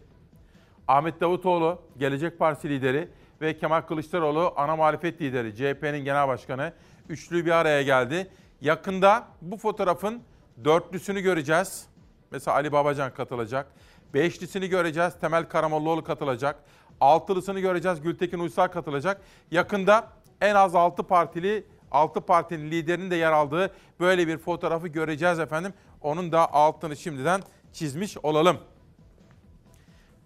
Ahmet 0.88 1.20
Davutoğlu, 1.20 1.82
Gelecek 1.98 2.38
Partisi 2.38 2.68
lideri 2.68 3.08
ve 3.40 3.58
Kemal 3.58 3.80
Kılıçdaroğlu 3.80 4.52
ana 4.56 4.76
muhalefet 4.76 5.20
lideri, 5.20 5.56
CHP'nin 5.56 6.04
genel 6.04 6.28
başkanı. 6.28 6.72
Üçlü 7.08 7.46
bir 7.46 7.50
araya 7.50 7.82
geldi. 7.82 8.30
Yakında 8.62 9.24
bu 9.40 9.56
fotoğrafın 9.56 10.22
dörtlüsünü 10.64 11.20
göreceğiz. 11.20 11.86
Mesela 12.30 12.54
Ali 12.54 12.72
Babacan 12.72 13.14
katılacak. 13.14 13.66
Beşlisini 14.14 14.68
göreceğiz. 14.68 15.14
Temel 15.20 15.48
Karamollaoğlu 15.48 16.04
katılacak. 16.04 16.56
Altılısını 17.00 17.60
göreceğiz. 17.60 18.00
Gültekin 18.00 18.38
Uysal 18.38 18.68
katılacak. 18.68 19.20
Yakında 19.50 20.08
en 20.40 20.54
az 20.54 20.74
6 20.74 21.02
partili 21.02 21.66
6 21.90 22.20
partinin 22.20 22.70
liderinin 22.70 23.10
de 23.10 23.16
yer 23.16 23.32
aldığı 23.32 23.70
böyle 24.00 24.28
bir 24.28 24.38
fotoğrafı 24.38 24.88
göreceğiz 24.88 25.38
efendim. 25.38 25.74
Onun 26.00 26.32
da 26.32 26.52
altını 26.52 26.96
şimdiden 26.96 27.40
çizmiş 27.72 28.18
olalım. 28.22 28.58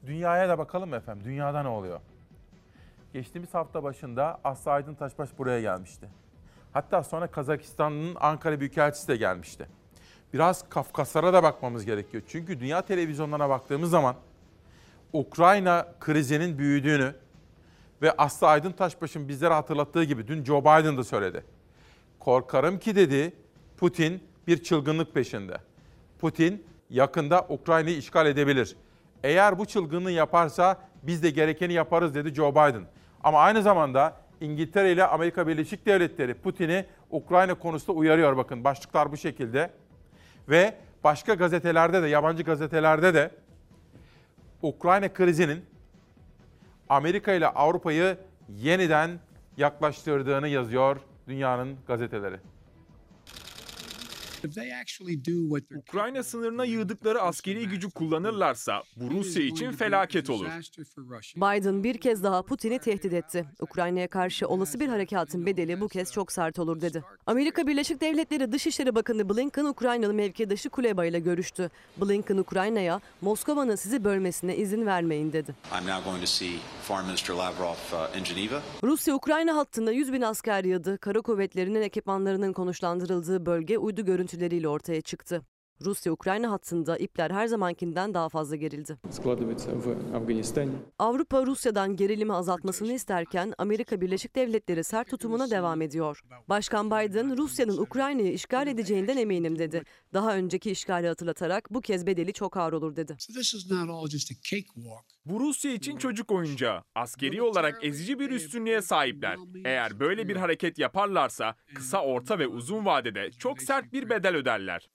Dünyaya 0.07 0.49
da 0.49 0.59
bakalım 0.59 0.95
efendim? 0.95 1.25
Dünyada 1.25 1.63
ne 1.63 1.69
oluyor? 1.69 2.01
Geçtiğimiz 3.13 3.55
hafta 3.55 3.83
başında 3.83 4.41
Aslı 4.45 4.71
Aydın 4.71 4.95
Taşbaş 4.95 5.29
buraya 5.39 5.61
gelmişti. 5.61 6.09
Hatta 6.77 7.03
sonra 7.03 7.27
Kazakistan'ın 7.27 8.17
Ankara 8.21 8.61
Büyükelçisi 8.61 9.09
de 9.09 9.17
gelmişti. 9.17 9.67
Biraz 10.35 10.69
Kafkaslara 10.69 11.33
da 11.33 11.43
bakmamız 11.43 11.85
gerekiyor. 11.85 12.23
Çünkü 12.29 12.61
dünya 12.61 12.83
televizyonlarına 12.83 13.49
baktığımız 13.49 13.91
zaman 13.91 14.17
Ukrayna 15.13 15.89
krizinin 16.01 16.59
büyüdüğünü 16.59 17.15
ve 18.03 18.13
Aslı 18.13 18.47
Aydın 18.47 18.73
Taşbaş'ın 18.73 19.29
bizlere 19.29 19.55
hatırlattığı 19.55 20.05
gibi 20.05 20.29
dün 20.29 20.45
Joe 20.45 20.61
Biden 20.61 20.97
da 20.97 21.05
söyledi. 21.05 21.45
Korkarım 22.19 22.79
ki 22.79 22.97
dedi 22.97 23.33
Putin 23.77 24.23
bir 24.47 24.63
çılgınlık 24.63 25.15
peşinde. 25.15 25.59
Putin 26.19 26.67
yakında 26.91 27.47
Ukrayna'yı 27.49 27.97
işgal 27.97 28.27
edebilir. 28.27 28.77
Eğer 29.23 29.59
bu 29.59 29.67
çılgınlığı 29.67 30.13
yaparsa 30.13 30.81
biz 31.03 31.23
de 31.23 31.31
gerekeni 31.31 31.73
yaparız 31.73 32.15
dedi 32.15 32.35
Joe 32.35 32.53
Biden. 32.53 32.87
Ama 33.25 33.39
aynı 33.39 33.63
zamanda 33.63 34.26
İngiltere 34.41 34.93
ile 34.93 35.07
Amerika 35.07 35.47
Birleşik 35.47 35.87
Devletleri 35.87 36.35
Putin'i 36.35 36.87
Ukrayna 37.11 37.55
konusunda 37.55 37.99
uyarıyor 37.99 38.37
bakın. 38.37 38.65
Başlıklar 38.65 39.13
bu 39.13 39.17
şekilde. 39.17 39.71
Ve 40.49 40.75
başka 41.05 41.35
gazetelerde 41.35 42.03
de, 42.03 42.09
yabancı 42.09 42.43
gazetelerde 42.43 43.15
de 43.15 43.31
Ukrayna 44.63 45.13
krizinin 45.13 45.65
Amerika 46.89 47.33
ile 47.33 47.49
Avrupa'yı 47.49 48.19
yeniden 48.49 49.11
yaklaştırdığını 49.57 50.49
yazıyor 50.49 50.97
dünyanın 51.29 51.77
gazeteleri. 51.87 52.37
Ukrayna 55.77 56.23
sınırına 56.23 56.65
yığdıkları 56.65 57.21
askeri 57.23 57.69
gücü 57.69 57.91
kullanırlarsa 57.91 58.83
bu 58.97 59.11
Rusya 59.11 59.43
için 59.43 59.73
felaket 59.73 60.31
olur. 60.31 60.47
Biden 61.37 61.85
bir 61.85 61.99
kez 61.99 62.23
daha 62.23 62.43
Putin'i 62.43 62.79
tehdit 62.79 63.13
etti. 63.13 63.45
Ukrayna'ya 63.61 64.09
karşı 64.09 64.49
olası 64.49 64.81
bir 64.81 64.89
harekatın 64.89 65.47
bedeli 65.47 65.81
bu 65.81 65.89
kez 65.89 66.13
çok 66.13 66.33
sert 66.33 66.59
olur 66.59 66.81
dedi. 66.81 67.05
Amerika 67.27 67.67
Birleşik 67.67 68.01
Devletleri 68.01 68.53
Dışişleri 68.53 68.95
Bakanı 68.95 69.29
Blinken 69.29 69.65
Ukraynalı 69.65 70.15
mevkidaşı 70.15 70.71
Kuleba 70.71 71.05
ile 71.05 71.21
görüştü. 71.21 71.71
Blinken 71.97 72.37
Ukrayna'ya 72.37 73.01
Moskova'nın 73.21 73.77
sizi 73.77 74.05
bölmesine 74.05 74.57
izin 74.57 74.87
vermeyin 74.87 75.33
dedi. 75.33 75.55
Rusya 78.83 79.15
Ukrayna 79.15 79.57
hattında 79.57 79.93
100 79.93 80.13
bin 80.13 80.23
asker 80.23 80.65
yığdı. 80.65 80.99
Kara 80.99 81.21
kuvvetlerinin 81.21 81.83
ekipmanlarının 81.83 82.53
konuşlandırıldığı 82.53 83.47
bölge 83.47 83.79
uydu 83.79 84.07
görüntüleriyle 84.37 84.69
ortaya 84.69 85.01
çıktı. 85.01 85.43
Rusya-Ukrayna 85.85 86.51
hattında 86.51 86.97
ipler 86.97 87.31
her 87.31 87.47
zamankinden 87.47 88.15
daha 88.15 88.29
fazla 88.29 88.57
gerildi. 88.57 88.97
Avrupa 90.99 91.47
Rusya'dan 91.47 91.97
gerilimi 91.97 92.33
azaltmasını 92.33 92.93
isterken 92.93 93.55
Amerika 93.59 94.01
Birleşik 94.01 94.37
Devletleri 94.37 94.85
sert 94.85 95.11
tutumuna 95.11 95.51
devam 95.51 95.83
ediyor. 95.83 96.23
Başkan 96.49 96.87
Biden 96.91 97.37
Rusya'nın 97.39 97.79
Ukrayna'yı 97.79 98.33
işgal 98.33 98.67
edeceğinden 98.67 99.17
eminim 99.17 99.59
dedi. 99.59 99.83
Daha 100.15 100.37
önceki 100.37 100.71
işgali 100.71 101.07
hatırlatarak 101.07 101.71
bu 101.71 101.81
kez 101.81 102.07
bedeli 102.07 102.33
çok 102.33 102.57
ağır 102.57 102.73
olur 102.73 102.97
dedi. 102.97 103.17
Bu 105.25 105.41
Rusya 105.41 105.73
için 105.73 105.97
çocuk 105.97 106.33
oyuncağı. 106.33 106.83
Askeri 106.95 107.43
olarak 107.43 107.85
ezici 107.85 108.19
bir 108.19 108.31
üstünlüğe 108.31 108.83
sahipler. 108.83 109.37
Eğer 109.65 110.01
böyle 110.01 110.29
bir 110.29 110.37
hareket 110.37 110.79
yaparlarsa 110.79 111.55
kısa, 111.75 112.03
orta 112.03 112.39
ve 112.39 112.47
uzun 112.47 112.85
vadede 112.87 113.31
çok 113.31 113.63
sert 113.63 113.93
bir 113.93 114.11
bedel 114.11 114.37
öderler. 114.37 114.89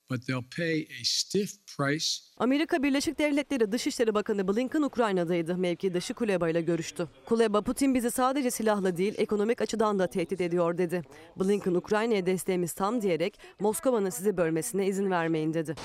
Amerika 2.38 2.84
Birleşik 2.84 3.20
Devletleri 3.20 3.72
Dışişleri 3.72 4.14
Bakanı 4.14 4.48
Blinken 4.48 4.82
Ukrayna'daydı. 4.82 5.58
Mevkidaşı 5.58 6.14
Kuleba 6.14 6.50
ile 6.50 6.62
görüştü. 6.62 7.08
Kuleba, 7.26 7.62
Putin 7.62 7.96
bizi 7.96 8.12
sadece 8.12 8.52
silahla 8.52 8.98
değil 8.98 9.14
ekonomik 9.18 9.62
açıdan 9.62 10.00
da 10.00 10.08
tehdit 10.08 10.42
ediyor 10.42 10.78
dedi. 10.78 11.02
Blinken 11.40 11.74
Ukrayna'ya 11.74 12.26
desteğimiz 12.26 12.74
tam 12.74 13.02
diyerek 13.02 13.40
Moskova'nın 13.60 14.10
sizi 14.10 14.38
bölmesine 14.38 14.88
izin 14.88 15.12
vermeyin 15.12 15.54
dedi. 15.54 15.76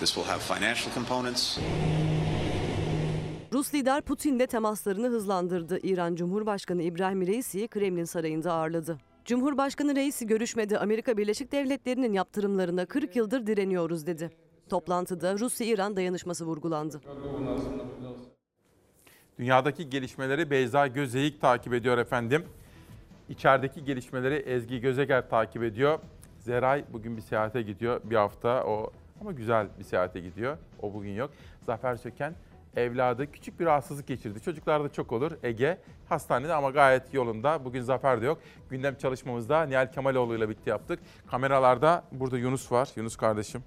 Rus 3.52 3.74
lider 3.74 4.02
Putin 4.02 4.38
de 4.38 4.46
temaslarını 4.46 5.08
hızlandırdı. 5.08 5.78
İran 5.82 6.14
Cumhurbaşkanı 6.14 6.82
İbrahim 6.82 7.26
Reisi'yi 7.26 7.68
Kremlin 7.68 8.04
Sarayı'nda 8.04 8.52
ağırladı. 8.52 8.98
Cumhurbaşkanı 9.24 9.96
reisi 9.96 10.26
görüşmede 10.26 10.78
Amerika 10.78 11.16
Birleşik 11.16 11.52
Devletleri'nin 11.52 12.12
yaptırımlarına 12.12 12.86
40 12.86 13.16
yıldır 13.16 13.46
direniyoruz 13.46 14.06
dedi. 14.06 14.30
Toplantıda 14.68 15.38
Rusya-İran 15.38 15.96
dayanışması 15.96 16.44
vurgulandı. 16.44 17.00
Dünyadaki 19.38 19.90
gelişmeleri 19.90 20.50
Beyza 20.50 20.86
Gözeyik 20.86 21.40
takip 21.40 21.74
ediyor 21.74 21.98
efendim. 21.98 22.44
İçerideki 23.28 23.84
gelişmeleri 23.84 24.34
Ezgi 24.34 24.80
Gözeger 24.80 25.30
takip 25.30 25.62
ediyor. 25.62 25.98
Zeray 26.38 26.84
bugün 26.92 27.16
bir 27.16 27.22
seyahate 27.22 27.62
gidiyor. 27.62 28.00
Bir 28.04 28.16
hafta 28.16 28.64
o 28.64 28.90
ama 29.20 29.32
güzel 29.32 29.68
bir 29.78 29.84
seyahate 29.84 30.20
gidiyor. 30.20 30.56
O 30.82 30.94
bugün 30.94 31.10
yok. 31.10 31.30
Zafer 31.66 31.96
Söken 31.96 32.34
evladı 32.76 33.32
küçük 33.32 33.60
bir 33.60 33.66
rahatsızlık 33.66 34.06
geçirdi. 34.06 34.40
Çocuklarda 34.40 34.92
çok 34.92 35.12
olur. 35.12 35.32
Ege 35.42 35.78
hastanede 36.08 36.54
ama 36.54 36.70
gayet 36.70 37.14
yolunda. 37.14 37.64
Bugün 37.64 37.82
Zafer 37.82 38.22
de 38.22 38.26
yok. 38.26 38.38
Gündem 38.70 38.96
çalışmamızda 38.96 39.62
Nihal 39.62 39.92
Kemaloğlu 39.92 40.36
ile 40.36 40.48
birlikte 40.48 40.70
yaptık. 40.70 40.98
Kameralarda 41.26 42.04
burada 42.12 42.38
Yunus 42.38 42.72
var. 42.72 42.88
Yunus 42.96 43.16
kardeşim. 43.16 43.62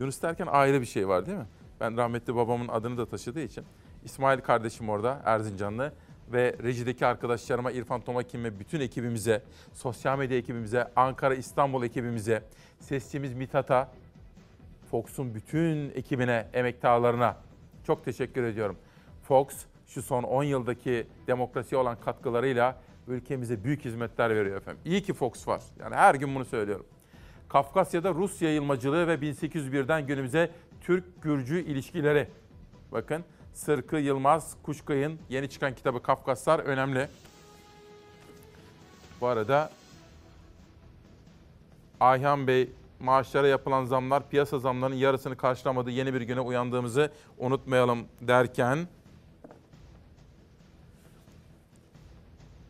Yunus 0.00 0.22
derken 0.22 0.46
ayrı 0.46 0.80
bir 0.80 0.86
şey 0.86 1.08
var 1.08 1.26
değil 1.26 1.38
mi? 1.38 1.46
Ben 1.80 1.96
rahmetli 1.96 2.34
babamın 2.34 2.68
adını 2.68 2.98
da 2.98 3.06
taşıdığı 3.06 3.40
için. 3.40 3.64
İsmail 4.04 4.40
kardeşim 4.40 4.88
orada 4.88 5.22
Erzincanlı 5.24 5.92
ve 6.32 6.56
rejideki 6.62 7.06
arkadaşlarıma 7.06 7.72
İrfan 7.72 8.00
Tomakin 8.00 8.44
ve 8.44 8.58
bütün 8.58 8.80
ekibimize, 8.80 9.42
sosyal 9.72 10.18
medya 10.18 10.38
ekibimize, 10.38 10.88
Ankara 10.96 11.34
İstanbul 11.34 11.82
ekibimize, 11.82 12.42
sesçimiz 12.78 13.34
Mithat'a, 13.34 13.92
Fox'un 14.90 15.34
bütün 15.34 15.90
ekibine, 15.90 16.48
emektarlarına 16.52 17.36
çok 17.86 18.04
teşekkür 18.04 18.44
ediyorum. 18.44 18.76
Fox 19.22 19.46
şu 19.86 20.02
son 20.02 20.22
10 20.22 20.42
yıldaki 20.42 21.06
demokrasiye 21.26 21.80
olan 21.80 22.00
katkılarıyla 22.00 22.76
ülkemize 23.08 23.64
büyük 23.64 23.84
hizmetler 23.84 24.30
veriyor 24.30 24.56
efendim. 24.56 24.80
İyi 24.84 25.02
ki 25.02 25.14
Fox 25.14 25.48
var. 25.48 25.62
Yani 25.80 25.94
her 25.94 26.14
gün 26.14 26.34
bunu 26.34 26.44
söylüyorum. 26.44 26.86
Kafkasya'da 27.50 28.14
Rus 28.14 28.42
yayılmacılığı 28.42 29.06
ve 29.08 29.14
1801'den 29.14 30.06
günümüze 30.06 30.50
Türk-Gürcü 30.80 31.60
ilişkileri. 31.60 32.28
Bakın 32.92 33.24
Sırkı 33.52 33.96
Yılmaz 33.96 34.56
Kuşkay'ın 34.62 35.18
yeni 35.28 35.48
çıkan 35.50 35.74
kitabı 35.74 36.02
Kafkaslar 36.02 36.58
önemli. 36.58 37.08
Bu 39.20 39.26
arada 39.26 39.70
Ayhan 42.00 42.46
Bey 42.46 42.70
maaşlara 43.00 43.46
yapılan 43.46 43.84
zamlar 43.84 44.28
piyasa 44.28 44.58
zamlarının 44.58 44.96
yarısını 44.96 45.36
karşılamadı. 45.36 45.90
Yeni 45.90 46.14
bir 46.14 46.20
güne 46.20 46.40
uyandığımızı 46.40 47.10
unutmayalım 47.38 48.06
derken 48.20 48.78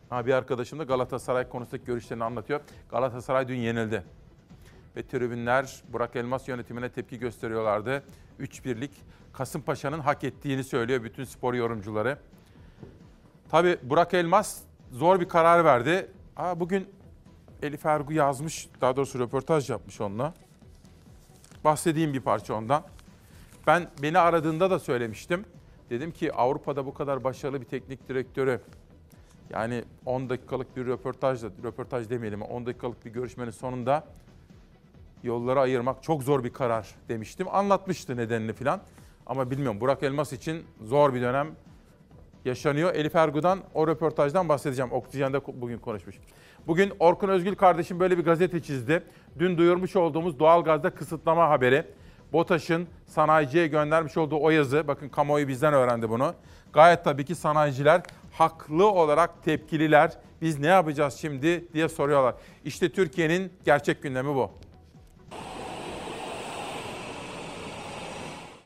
Ha, 0.09 0.25
bir 0.25 0.33
arkadaşım 0.33 0.79
da 0.79 0.83
Galatasaray 0.83 1.49
konusundaki 1.49 1.85
görüşlerini 1.85 2.23
anlatıyor. 2.23 2.61
Galatasaray 2.89 3.47
dün 3.47 3.55
yenildi. 3.55 4.03
Ve 4.95 5.07
tribünler 5.07 5.83
Burak 5.93 6.15
Elmas 6.15 6.47
yönetimine 6.47 6.89
tepki 6.89 7.19
gösteriyorlardı. 7.19 8.03
3-1'lik 8.39 8.91
Kasımpaşa'nın 9.33 9.99
hak 9.99 10.23
ettiğini 10.23 10.63
söylüyor 10.63 11.03
bütün 11.03 11.23
spor 11.23 11.53
yorumcuları. 11.53 12.17
Tabi 13.49 13.77
Burak 13.83 14.13
Elmas 14.13 14.61
zor 14.91 15.19
bir 15.19 15.29
karar 15.29 15.65
verdi. 15.65 16.11
Aa, 16.37 16.59
bugün 16.59 16.87
Elif 17.61 17.85
Ergu 17.85 18.13
yazmış, 18.13 18.69
daha 18.81 18.95
doğrusu 18.95 19.19
röportaj 19.19 19.69
yapmış 19.69 20.01
onunla. 20.01 20.33
Bahsedeyim 21.63 22.13
bir 22.13 22.21
parça 22.21 22.53
ondan. 22.53 22.83
Ben 23.67 23.87
beni 24.01 24.19
aradığında 24.19 24.71
da 24.71 24.79
söylemiştim. 24.79 25.45
Dedim 25.89 26.11
ki 26.11 26.33
Avrupa'da 26.33 26.85
bu 26.85 26.93
kadar 26.93 27.23
başarılı 27.23 27.61
bir 27.61 27.65
teknik 27.65 28.09
direktörü 28.09 28.61
yani 29.49 29.83
10 30.05 30.29
dakikalık 30.29 30.77
bir 30.77 30.85
röportajla, 30.85 31.49
röportaj 31.63 32.09
demeyelim 32.09 32.41
10 32.41 32.65
dakikalık 32.65 33.05
bir 33.05 33.11
görüşmenin 33.11 33.51
sonunda 33.51 34.07
yolları 35.23 35.59
ayırmak 35.59 36.03
çok 36.03 36.23
zor 36.23 36.43
bir 36.43 36.53
karar 36.53 36.95
demiştim. 37.09 37.47
Anlatmıştı 37.51 38.17
nedenini 38.17 38.53
filan. 38.53 38.81
Ama 39.25 39.51
bilmiyorum 39.51 39.81
Burak 39.81 40.03
Elmas 40.03 40.33
için 40.33 40.63
zor 40.81 41.13
bir 41.13 41.21
dönem 41.21 41.47
yaşanıyor. 42.45 42.95
Elif 42.95 43.15
Ergu'dan 43.15 43.59
o 43.73 43.87
röportajdan 43.87 44.49
bahsedeceğim. 44.49 44.91
Oksijen'de 44.91 45.41
bugün 45.61 45.77
konuşmuş. 45.77 46.15
Bugün 46.67 46.93
Orkun 46.99 47.29
Özgül 47.29 47.55
kardeşim 47.55 47.99
böyle 47.99 48.17
bir 48.17 48.23
gazete 48.23 48.61
çizdi. 48.61 49.03
Dün 49.39 49.57
duyurmuş 49.57 49.95
olduğumuz 49.95 50.39
doğalgazda 50.39 50.89
kısıtlama 50.89 51.49
haberi. 51.49 51.85
BOTAŞ'ın 52.33 52.87
sanayiciye 53.05 53.67
göndermiş 53.67 54.17
olduğu 54.17 54.39
o 54.41 54.49
yazı, 54.49 54.87
bakın 54.87 55.09
kamuoyu 55.09 55.47
bizden 55.47 55.73
öğrendi 55.73 56.09
bunu. 56.09 56.33
Gayet 56.73 57.03
tabii 57.03 57.25
ki 57.25 57.35
sanayiciler 57.35 58.01
haklı 58.31 58.91
olarak 58.91 59.43
tepkililer. 59.43 60.11
Biz 60.41 60.59
ne 60.59 60.67
yapacağız 60.67 61.13
şimdi 61.13 61.73
diye 61.73 61.89
soruyorlar. 61.89 62.35
İşte 62.65 62.91
Türkiye'nin 62.91 63.53
gerçek 63.65 64.03
gündemi 64.03 64.35
bu. 64.35 64.51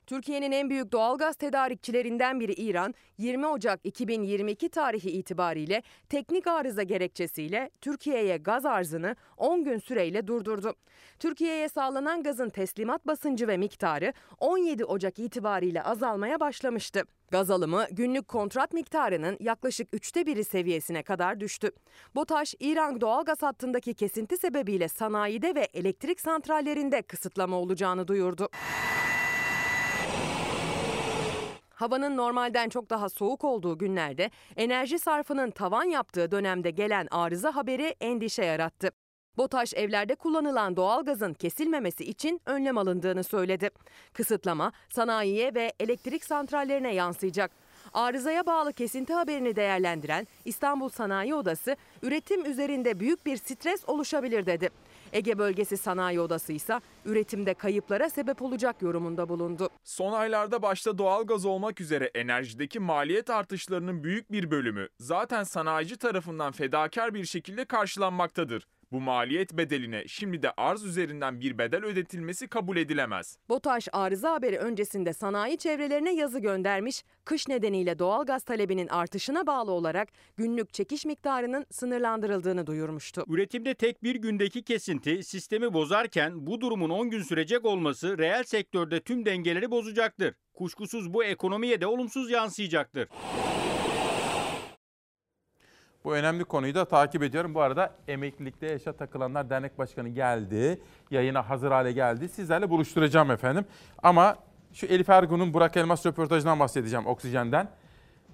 Türkiye'nin 0.08 0.51
en 0.51 0.70
büyük 0.70 0.91
doğalgaz 0.91 1.36
tedarikçilerinden 1.36 2.39
biri 2.39 2.53
İran, 2.53 2.93
20 3.18 3.47
Ocak 3.47 3.80
2022 3.84 4.70
tarihi 4.70 5.12
itibariyle 5.12 5.84
teknik 6.10 6.47
arıza 6.47 6.84
gerekçesiyle 6.84 7.70
Türkiye'ye 7.82 8.38
gaz 8.38 8.66
arzını 8.66 9.16
10 9.38 9.64
gün 9.64 9.78
süreyle 9.78 10.28
durdurdu. 10.28 10.74
Türkiye'ye 11.20 11.70
sağlanan 11.70 12.24
gazın 12.24 12.49
teslimat 12.49 13.08
basıncı 13.08 13.47
ve 13.47 13.58
miktarı 13.58 14.14
17 14.39 14.86
Ocak 14.86 15.20
itibariyle 15.20 15.84
azalmaya 15.84 16.39
başlamıştı. 16.39 17.03
Gaz 17.32 17.51
alımı 17.51 17.86
günlük 17.91 18.28
kontrat 18.28 18.74
miktarının 18.74 19.38
yaklaşık 19.39 19.88
üçte 19.93 20.26
biri 20.26 20.43
seviyesine 20.43 21.03
kadar 21.03 21.39
düştü. 21.39 21.72
BOTAŞ, 22.16 22.56
İran 22.60 23.01
doğalgaz 23.01 23.41
hattındaki 23.41 23.93
kesinti 23.93 24.38
sebebiyle 24.38 24.88
sanayide 24.88 25.56
ve 25.56 25.68
elektrik 25.74 26.22
santrallerinde 26.22 27.01
kısıtlama 27.01 27.58
olacağını 27.58 28.08
duyurdu. 28.08 28.49
Havanın 31.76 32.17
normalden 32.17 32.69
çok 32.69 32.89
daha 32.89 33.09
soğuk 33.09 33.43
olduğu 33.43 33.78
günlerde 33.78 34.32
enerji 34.57 34.99
sarfının 34.99 35.51
tavan 35.51 35.84
yaptığı 35.84 36.32
dönemde 36.32 36.71
gelen 36.71 37.07
arıza 37.11 37.55
haberi 37.55 37.95
endişe 38.01 38.45
yarattı. 38.45 38.91
BOTAŞ 39.38 39.73
evlerde 39.73 40.15
kullanılan 40.15 40.76
doğalgazın 40.76 41.34
kesilmemesi 41.34 42.03
için 42.03 42.41
önlem 42.45 42.78
alındığını 42.78 43.23
söyledi. 43.23 43.69
Kısıtlama 44.13 44.71
sanayiye 44.89 45.55
ve 45.55 45.73
elektrik 45.80 46.26
santrallerine 46.26 46.93
yansıyacak. 46.93 47.51
Arızaya 47.93 48.45
bağlı 48.45 48.73
kesinti 48.73 49.13
haberini 49.13 49.55
değerlendiren 49.55 50.28
İstanbul 50.45 50.89
Sanayi 50.89 51.36
Odası, 51.36 51.76
üretim 52.01 52.45
üzerinde 52.45 52.99
büyük 52.99 53.26
bir 53.26 53.38
stres 53.38 53.84
oluşabilir 53.88 54.45
dedi. 54.45 54.69
Ege 55.14 55.38
Bölgesi 55.38 55.78
Sanayi 55.78 56.20
Odası 56.20 56.53
ise 56.53 56.80
üretimde 57.06 57.53
kayıplara 57.53 58.10
sebep 58.10 58.41
olacak 58.41 58.82
yorumunda 58.82 59.30
bulundu. 59.30 59.70
Son 59.84 60.14
aylarda 60.14 60.62
başta 60.62 60.97
doğalgaz 60.97 61.45
olmak 61.45 61.82
üzere 61.82 62.12
enerjideki 62.16 62.80
maliyet 62.80 63.30
artışlarının 63.30 64.03
büyük 64.03 64.32
bir 64.32 64.51
bölümü 64.51 64.88
zaten 64.99 65.43
sanayici 65.43 65.97
tarafından 65.97 66.51
fedakar 66.51 67.14
bir 67.14 67.26
şekilde 67.26 67.66
karşılanmaktadır. 67.66 68.68
Bu 68.91 69.01
maliyet 69.01 69.53
bedeline 69.53 70.03
şimdi 70.07 70.43
de 70.43 70.51
arz 70.57 70.86
üzerinden 70.86 71.41
bir 71.41 71.57
bedel 71.57 71.83
ödetilmesi 71.83 72.47
kabul 72.47 72.77
edilemez. 72.77 73.38
BOTAŞ 73.49 73.88
arıza 73.93 74.33
haberi 74.33 74.57
öncesinde 74.57 75.13
sanayi 75.13 75.57
çevrelerine 75.57 76.15
yazı 76.15 76.39
göndermiş, 76.39 77.03
kış 77.25 77.47
nedeniyle 77.47 77.99
doğalgaz 77.99 78.43
talebinin 78.43 78.88
artışına 78.88 79.47
bağlı 79.47 79.71
olarak 79.71 80.09
günlük 80.38 80.73
çekiş 80.73 81.05
miktarının 81.05 81.65
sınırlandırıldığını 81.71 82.67
duyurmuştu. 82.67 83.23
Üretimde 83.27 83.73
tek 83.73 84.03
bir 84.03 84.15
gündeki 84.15 84.63
kesinti 84.63 85.23
sistemi 85.23 85.73
bozarken 85.73 86.47
bu 86.47 86.61
durumun 86.61 86.89
10 86.89 87.09
gün 87.09 87.23
sürecek 87.23 87.65
olması 87.65 88.17
reel 88.17 88.43
sektörde 88.43 88.99
tüm 88.99 89.25
dengeleri 89.25 89.71
bozacaktır. 89.71 90.36
Kuşkusuz 90.53 91.13
bu 91.13 91.23
ekonomiye 91.23 91.81
de 91.81 91.88
olumsuz 91.88 92.31
yansıyacaktır. 92.31 93.09
Bu 96.06 96.16
önemli 96.16 96.43
konuyu 96.43 96.76
da 96.76 96.86
takip 96.86 97.24
ediyorum. 97.24 97.53
Bu 97.53 97.62
arada 97.62 97.93
Emeklilikte 98.08 98.68
Yaşa 98.68 98.93
Takılanlar 98.93 99.49
Dernek 99.49 99.78
Başkanı 99.78 100.10
geldi. 100.10 100.82
Yayına 101.12 101.49
hazır 101.49 101.72
hale 101.72 101.91
geldi. 101.91 102.30
Sizlerle 102.30 102.70
buluşturacağım 102.70 103.32
efendim. 103.32 103.66
Ama 104.03 104.36
şu 104.74 104.86
Elif 104.86 105.10
Ergun'un 105.10 105.53
Burak 105.53 105.78
Elmas 105.78 106.06
röportajından 106.06 106.60
bahsedeceğim 106.60 107.08
Oksijen'den. 107.08 107.70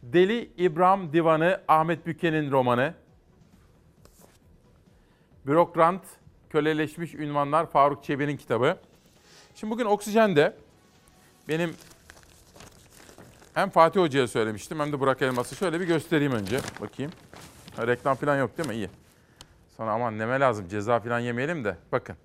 Deli 0.03 0.51
İbrahim 0.57 1.13
Divanı 1.13 1.61
Ahmet 1.67 2.05
Büke'nin 2.05 2.51
romanı. 2.51 2.93
Bürokrant, 5.45 6.03
köleleşmiş 6.49 7.13
ünvanlar 7.13 7.65
Faruk 7.65 8.03
Çebi'nin 8.03 8.37
kitabı. 8.37 8.77
Şimdi 9.55 9.73
bugün 9.73 9.85
Oksijen'de 9.85 10.55
benim 11.47 11.75
hem 13.53 13.69
Fatih 13.69 14.01
Hoca'ya 14.01 14.27
söylemiştim 14.27 14.79
hem 14.79 14.91
de 14.91 14.99
Burak 14.99 15.21
Elmas'ı 15.21 15.55
şöyle 15.55 15.79
bir 15.79 15.87
göstereyim 15.87 16.31
önce. 16.31 16.59
Bakayım. 16.81 17.11
Reklam 17.77 18.15
falan 18.15 18.37
yok 18.37 18.57
değil 18.57 18.69
mi? 18.69 18.75
İyi. 18.75 18.89
Sonra 19.77 19.91
aman 19.91 20.19
neme 20.19 20.39
lazım 20.39 20.67
ceza 20.67 20.99
falan 20.99 21.19
yemeyelim 21.19 21.63
de. 21.63 21.77
Bakın. 21.91 22.15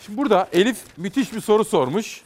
Şimdi 0.00 0.18
burada 0.18 0.48
Elif 0.52 0.98
müthiş 0.98 1.32
bir 1.32 1.40
soru 1.40 1.64
sormuş. 1.64 2.22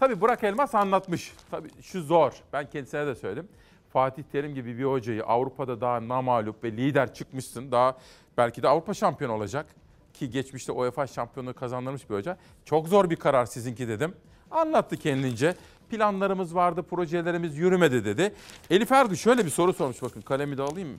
Tabii 0.00 0.20
Burak 0.20 0.44
Elmas 0.44 0.74
anlatmış. 0.74 1.32
Tabii 1.50 1.68
şu 1.82 2.02
zor. 2.02 2.32
Ben 2.52 2.70
kendisine 2.70 3.06
de 3.06 3.14
söyledim. 3.14 3.48
Fatih 3.92 4.22
Terim 4.32 4.54
gibi 4.54 4.78
bir 4.78 4.84
hocayı 4.84 5.24
Avrupa'da 5.24 5.80
daha 5.80 6.08
namalup 6.08 6.64
ve 6.64 6.72
lider 6.72 7.14
çıkmışsın. 7.14 7.72
Daha 7.72 7.96
Belki 8.36 8.62
de 8.62 8.68
Avrupa 8.68 8.94
şampiyonu 8.94 9.34
olacak. 9.34 9.66
Ki 10.14 10.30
geçmişte 10.30 10.72
UEFA 10.72 11.06
şampiyonluğu 11.06 11.54
kazandırmış 11.54 12.10
bir 12.10 12.14
hoca. 12.14 12.36
Çok 12.64 12.88
zor 12.88 13.10
bir 13.10 13.16
karar 13.16 13.46
sizinki 13.46 13.88
dedim. 13.88 14.14
Anlattı 14.50 14.96
kendince. 14.96 15.54
Planlarımız 15.90 16.54
vardı, 16.54 16.82
projelerimiz 16.82 17.56
yürümedi 17.58 18.04
dedi. 18.04 18.34
Elif 18.70 18.92
Ergü 18.92 19.16
şöyle 19.16 19.44
bir 19.44 19.50
soru 19.50 19.72
sormuş 19.72 20.02
bakın 20.02 20.20
kalemi 20.20 20.58
de 20.58 20.62
alayım 20.62 20.88
mı? 20.88 20.96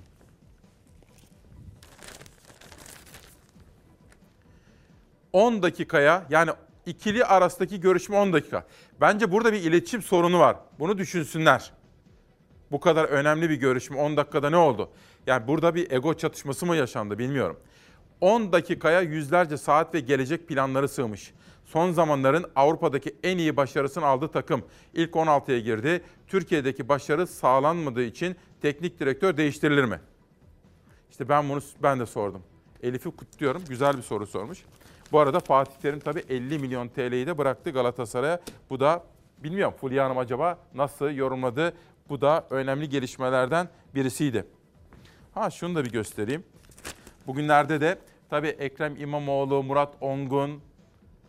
...10 5.34 5.62
dakikaya 5.62 6.26
yani 6.30 6.52
ikili 6.86 7.26
arasındaki 7.26 7.80
görüşme 7.80 8.18
10 8.18 8.34
dakika. 8.34 8.66
Bence 9.02 9.32
burada 9.32 9.54
bir 9.54 9.62
iletişim 9.62 10.02
sorunu 10.02 10.40
var. 10.40 10.58
Bunu 10.80 10.98
düşünsünler. 10.98 11.72
Bu 12.72 12.80
kadar 12.80 13.06
önemli 13.06 13.50
bir 13.50 13.56
görüşme 13.56 13.98
10 13.98 14.18
dakikada 14.18 14.50
ne 14.50 14.58
oldu? 14.58 14.90
Yani 15.28 15.48
burada 15.48 15.76
bir 15.76 15.92
ego 15.92 16.14
çatışması 16.14 16.66
mı 16.66 16.76
yaşandı 16.76 17.20
bilmiyorum. 17.20 17.58
10 18.22 18.52
dakikaya 18.52 19.02
yüzlerce 19.02 19.58
saat 19.58 19.94
ve 19.94 20.00
gelecek 20.00 20.48
planları 20.48 20.90
sığmış. 20.90 21.34
Son 21.66 21.92
zamanların 21.92 22.46
Avrupa'daki 22.56 23.16
en 23.24 23.38
iyi 23.38 23.58
başarısını 23.58 24.06
aldığı 24.06 24.28
takım 24.28 24.64
ilk 24.94 25.12
16'ya 25.12 25.60
girdi. 25.60 26.02
Türkiye'deki 26.28 26.90
başarı 26.90 27.28
sağlanmadığı 27.28 28.04
için 28.04 28.36
teknik 28.62 29.00
direktör 29.00 29.38
değiştirilir 29.38 29.84
mi? 29.84 30.00
İşte 31.12 31.30
ben 31.30 31.50
bunu 31.50 31.62
ben 31.84 32.00
de 32.00 32.06
sordum. 32.06 32.42
Elif'i 32.84 33.12
kutluyorum. 33.12 33.64
Güzel 33.70 33.98
bir 33.98 34.02
soru 34.02 34.28
sormuş. 34.28 34.60
Bu 35.12 35.20
arada 35.20 35.40
Fatih 35.40 35.76
Terim 35.82 36.00
tabii 36.00 36.24
50 36.30 36.60
milyon 36.60 36.88
TL'yi 36.88 37.28
de 37.28 37.38
bıraktı 37.38 37.70
Galatasaray'a. 37.70 38.40
Bu 38.70 38.80
da 38.80 39.04
bilmiyorum 39.38 39.74
Fulya 39.82 40.06
Hanım 40.06 40.18
acaba 40.18 40.58
nasıl 40.74 41.12
yorumladı? 41.12 41.74
Bu 42.10 42.22
da 42.22 42.48
önemli 42.50 42.90
gelişmelerden 42.90 43.70
birisiydi. 43.96 44.46
Ha 45.34 45.50
şunu 45.50 45.76
da 45.76 45.86
bir 45.86 45.92
göstereyim. 45.92 46.44
Bugünlerde 47.28 47.82
de 47.82 47.98
tabii 48.30 48.48
Ekrem 48.48 48.96
İmamoğlu, 48.96 49.64
Murat 49.64 49.94
Ongun, 50.02 50.62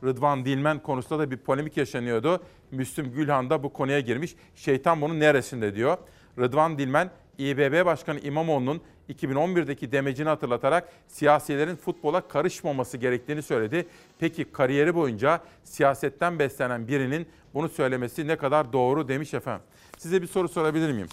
Rıdvan 0.05 0.45
Dilmen 0.45 0.79
konusunda 0.79 1.23
da 1.23 1.31
bir 1.31 1.37
polemik 1.37 1.77
yaşanıyordu. 1.77 2.43
Müslüm 2.71 3.13
Gülhan 3.13 3.51
da 3.51 3.63
bu 3.63 3.73
konuya 3.73 4.01
girmiş. 4.01 4.35
Şeytan 4.55 5.01
bunun 5.01 5.21
neresinde 5.21 5.75
diyor. 5.75 5.99
Rıdvan 6.39 6.79
Dilmen, 6.79 7.11
İBB 7.39 7.85
Başkanı 7.85 8.21
İmamoğlu'nun 8.21 8.81
2011'deki 9.09 9.93
demecini 9.93 10.29
hatırlatarak 10.29 10.89
siyasilerin 11.09 11.77
futbola 11.77 12.29
karışmaması 12.29 12.97
gerektiğini 12.97 13.43
söyledi. 13.43 13.87
Peki 14.19 14.45
kariyeri 14.45 14.95
boyunca 14.95 15.41
siyasetten 15.65 16.39
beslenen 16.39 16.89
birinin 16.89 17.27
bunu 17.55 17.69
söylemesi 17.69 18.27
ne 18.27 18.37
kadar 18.37 18.73
doğru 18.73 19.09
demiş 19.09 19.35
efendim. 19.35 19.67
Size 19.99 20.23
bir 20.23 20.27
soru 20.27 20.49
sorabilir 20.49 20.93
miyim? 20.93 21.09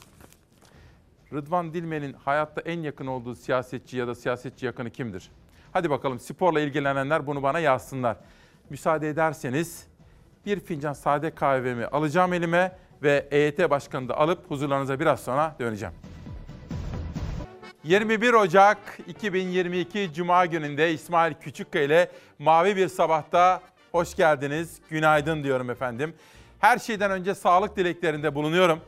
Rıdvan 1.34 1.74
Dilmen'in 1.74 2.14
hayatta 2.14 2.62
en 2.62 2.80
yakın 2.80 3.08
olduğu 3.08 3.36
siyasetçi 3.36 3.98
ya 3.98 4.08
da 4.08 4.16
siyasetçi 4.16 4.66
yakını 4.66 4.90
kimdir? 4.90 5.32
Hadi 5.74 5.90
bakalım 5.90 6.20
sporla 6.20 6.62
ilgilenenler 6.62 7.28
bunu 7.28 7.44
bana 7.44 7.60
yazsınlar. 7.60 8.18
Müsaade 8.70 9.10
ederseniz 9.10 9.88
bir 10.46 10.60
fincan 10.60 10.94
sade 10.94 11.36
kahvemi 11.36 11.86
alacağım 11.86 12.34
elime 12.34 12.78
ve 13.04 13.28
EYT 13.32 13.70
Başkanı 13.70 14.10
da 14.10 14.18
alıp 14.18 14.52
huzurlarınıza 14.52 15.00
biraz 15.00 15.20
sonra 15.20 15.56
döneceğim. 15.60 15.94
21 17.86 18.34
Ocak 18.34 18.78
2022 19.08 20.14
Cuma 20.14 20.46
gününde 20.46 20.94
İsmail 20.94 21.34
Küçükkaya 21.34 21.86
ile 21.86 22.12
Mavi 22.40 22.76
Bir 22.76 22.88
Sabah'ta 22.88 23.62
hoş 23.92 24.16
geldiniz. 24.16 24.78
Günaydın 24.90 25.44
diyorum 25.44 25.70
efendim. 25.70 26.14
Her 26.60 26.80
şeyden 26.80 27.12
önce 27.12 27.36
sağlık 27.36 27.78
dileklerinde 27.78 28.36
bulunuyorum. 28.36 28.80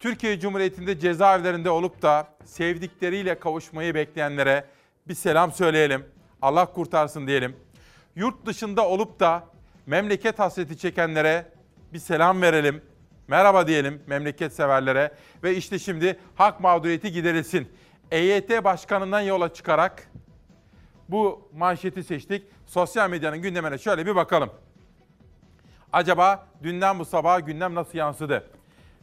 Türkiye 0.00 0.40
Cumhuriyeti'nde 0.40 0.98
cezaevlerinde 0.98 1.70
olup 1.70 2.02
da 2.02 2.28
sevdikleriyle 2.44 3.38
kavuşmayı 3.38 3.94
bekleyenlere 3.94 4.64
bir 5.08 5.14
selam 5.14 5.52
söyleyelim. 5.52 6.06
Allah 6.42 6.66
kurtarsın 6.66 7.26
diyelim. 7.26 7.56
Yurt 8.16 8.46
dışında 8.46 8.88
olup 8.88 9.20
da 9.20 9.44
memleket 9.86 10.38
hasreti 10.38 10.78
çekenlere 10.78 11.46
bir 11.92 11.98
selam 11.98 12.42
verelim. 12.42 12.82
Merhaba 13.28 13.66
diyelim 13.66 14.02
memleket 14.06 14.52
severlere 14.52 15.14
ve 15.42 15.56
işte 15.56 15.78
şimdi 15.78 16.18
hak 16.34 16.60
mağduriyeti 16.60 17.12
giderilsin. 17.12 17.68
EYT 18.10 18.64
Başkanı'ndan 18.64 19.20
yola 19.20 19.54
çıkarak 19.54 20.10
bu 21.08 21.48
manşeti 21.52 22.04
seçtik. 22.04 22.46
Sosyal 22.66 23.10
medyanın 23.10 23.38
gündemine 23.42 23.78
şöyle 23.78 24.06
bir 24.06 24.16
bakalım. 24.16 24.50
Acaba 25.92 26.46
dünden 26.62 26.98
bu 26.98 27.04
sabah 27.04 27.46
gündem 27.46 27.74
nasıl 27.74 27.98
yansıdı? 27.98 28.50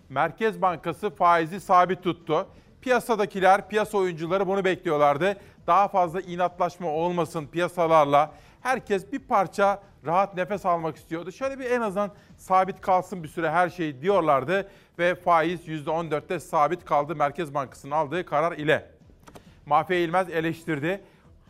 Merkez 0.10 0.62
Bankası 0.62 1.10
faizi 1.10 1.60
sabit 1.60 2.04
tuttu. 2.04 2.48
Piyasadakiler, 2.82 3.70
piyasa 3.70 3.98
oyuncuları 3.98 4.48
bunu 4.48 4.66
bekliyorlardı. 4.66 5.38
Daha 5.68 5.88
fazla 5.88 6.22
inatlaşma 6.22 6.88
olmasın 6.88 7.48
piyasalarla. 7.48 8.32
Herkes 8.62 9.12
bir 9.12 9.20
parça 9.20 9.84
rahat 10.06 10.36
nefes 10.36 10.66
almak 10.66 10.96
istiyordu. 10.96 11.32
Şöyle 11.32 11.60
bir 11.60 11.72
en 11.72 11.82
azından 11.82 12.12
sabit 12.38 12.82
kalsın 12.82 13.24
bir 13.24 13.28
süre 13.28 13.52
her 13.52 13.70
şey 13.70 14.02
diyorlardı. 14.02 14.70
Ve 15.00 15.16
faiz 15.16 15.68
%14'te 15.68 16.40
sabit 16.40 16.86
kaldı 16.86 17.16
Merkez 17.16 17.54
Bankası'nın 17.54 17.92
aldığı 17.92 18.26
karar 18.26 18.58
ile. 18.58 18.92
Mahfiye 19.66 20.04
İlmez 20.04 20.30
eleştirdi. 20.30 21.02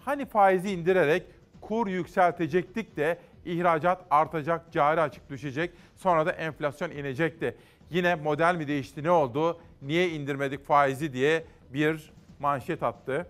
Hani 0.06 0.26
faizi 0.26 0.72
indirerek 0.72 1.24
kur 1.62 1.88
yükseltecektik 1.88 2.98
de 2.98 3.18
ihracat 3.46 4.06
artacak, 4.10 4.72
cari 4.72 5.02
açık 5.02 5.30
düşecek. 5.30 5.72
Sonra 5.96 6.26
da 6.26 6.32
enflasyon 6.32 6.92
inecekti. 6.92 7.58
Yine 7.90 8.16
model 8.16 8.56
mi 8.56 8.68
değişti 8.68 9.04
ne 9.04 9.12
oldu? 9.12 9.60
Niye 9.82 10.10
indirmedik 10.10 10.66
faizi 10.66 11.14
diye 11.14 11.46
bir 11.74 12.14
manşet 12.40 12.84
attı. 12.84 13.28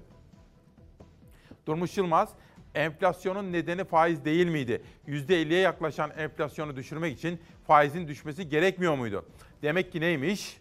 Durmuş 1.66 1.98
Yılmaz, 1.98 2.30
enflasyonun 2.76 3.52
nedeni 3.52 3.84
faiz 3.84 4.26
değil 4.26 4.48
miydi? 4.48 4.82
%50'ye 5.08 5.60
yaklaşan 5.60 6.12
enflasyonu 6.18 6.76
düşürmek 6.76 7.18
için 7.18 7.40
faizin 7.68 8.08
düşmesi 8.08 8.50
gerekmiyor 8.50 8.96
muydu? 8.96 9.26
Demek 9.62 9.92
ki 9.92 10.02
neymiş? 10.02 10.58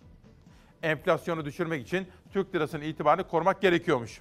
Enflasyonu 0.83 1.45
düşürmek 1.45 1.87
için 1.87 2.07
Türk 2.33 2.55
lirasının 2.55 2.83
itibarını 2.83 3.29
korumak 3.29 3.63
gerekiyormuş. 3.63 4.21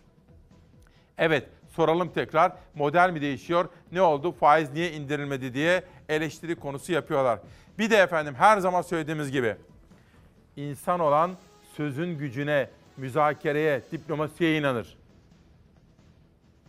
Evet, 1.18 1.48
soralım 1.70 2.10
tekrar. 2.10 2.52
Model 2.76 3.10
mi 3.10 3.22
değişiyor? 3.22 3.70
Ne 3.92 4.02
oldu? 4.02 4.32
Faiz 4.32 4.74
niye 4.74 4.92
indirilmedi 4.92 5.54
diye 5.54 5.84
eleştiri 6.10 6.56
konusu 6.56 6.92
yapıyorlar. 6.92 7.40
Bir 7.78 7.90
de 7.90 7.98
efendim 7.98 8.36
her 8.36 8.58
zaman 8.58 8.82
söylediğimiz 8.82 9.32
gibi 9.32 9.56
insan 10.56 11.00
olan 11.00 11.32
sözün 11.76 12.18
gücüne, 12.18 12.70
müzakereye, 12.98 13.82
diplomasiye 13.92 14.58
inanır. 14.58 14.98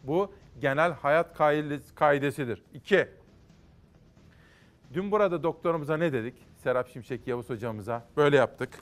Bu 0.03 0.33
genel 0.61 0.93
hayat 0.93 1.37
kaidesidir. 1.95 2.63
İki, 2.75 3.09
dün 4.95 5.11
burada 5.11 5.43
doktorumuza 5.43 5.97
ne 5.97 6.13
dedik? 6.13 6.35
Serap 6.57 6.89
Şimşek 6.89 7.27
Yavuz 7.27 7.51
hocamıza 7.51 8.05
böyle 8.17 8.37
yaptık. 8.37 8.79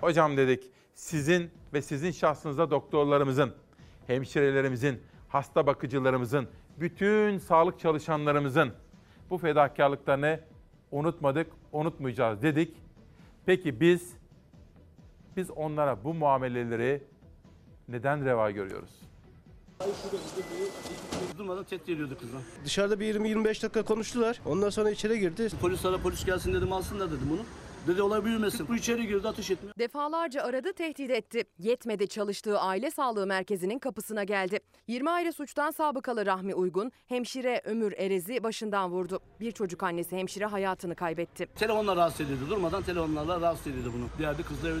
Hocam 0.00 0.36
dedik 0.36 0.70
sizin 0.94 1.50
ve 1.72 1.82
sizin 1.82 2.10
şahsınızda 2.10 2.70
doktorlarımızın, 2.70 3.54
hemşirelerimizin, 4.06 5.02
hasta 5.28 5.66
bakıcılarımızın, 5.66 6.48
bütün 6.80 7.38
sağlık 7.38 7.80
çalışanlarımızın 7.80 8.72
bu 9.30 9.38
fedakarlıklarını 9.38 10.40
unutmadık, 10.90 11.52
unutmayacağız 11.72 12.42
dedik. 12.42 12.76
Peki 13.46 13.80
biz 13.80 14.16
biz 15.36 15.50
onlara 15.50 16.04
bu 16.04 16.14
muameleleri 16.14 17.02
neden 17.88 18.24
reva 18.24 18.50
görüyoruz? 18.50 19.03
Durmadan 21.38 21.64
tehdit 21.64 21.88
ediyordu 21.88 22.16
kızı. 22.20 22.36
Dışarıda 22.64 23.00
bir 23.00 23.14
20-25 23.14 23.44
dakika 23.62 23.82
konuştular. 23.82 24.40
Ondan 24.46 24.70
sonra 24.70 24.90
içeri 24.90 25.20
girdi. 25.20 25.48
Polis 25.60 25.84
ara 25.84 25.98
polis 25.98 26.24
gelsin 26.24 26.54
dedim 26.54 26.72
alsınlar 26.72 27.08
dedim 27.08 27.28
bunu. 27.30 27.40
Dedi 27.86 28.02
olay 28.02 28.24
büyümesin. 28.24 28.68
Bu 28.68 28.76
içeri 28.76 29.06
girdi 29.06 29.28
ateş 29.28 29.50
etmiyor. 29.50 29.74
Defalarca 29.78 30.42
aradı 30.42 30.72
tehdit 30.72 31.10
etti. 31.10 31.44
Yetmedi 31.58 32.08
çalıştığı 32.08 32.58
aile 32.58 32.90
sağlığı 32.90 33.26
merkezinin 33.26 33.78
kapısına 33.78 34.24
geldi. 34.24 34.60
20 34.88 35.10
ayrı 35.10 35.32
suçtan 35.32 35.70
sabıkalı 35.70 36.26
Rahmi 36.26 36.54
Uygun, 36.54 36.92
hemşire 37.08 37.62
Ömür 37.64 37.92
Erez'i 37.98 38.42
başından 38.42 38.90
vurdu. 38.90 39.20
Bir 39.40 39.52
çocuk 39.52 39.82
annesi 39.82 40.16
hemşire 40.16 40.44
hayatını 40.46 40.94
kaybetti. 40.94 41.46
Telefonla 41.56 41.96
rahatsız 41.96 42.20
ediyordu. 42.20 42.44
Durmadan 42.50 42.82
telefonlarla 42.82 43.40
rahatsız 43.40 43.66
ediyordu 43.66 43.92
bunu. 43.96 44.04
Diğerde 44.18 44.42
kızla 44.42 44.68
ev- 44.68 44.80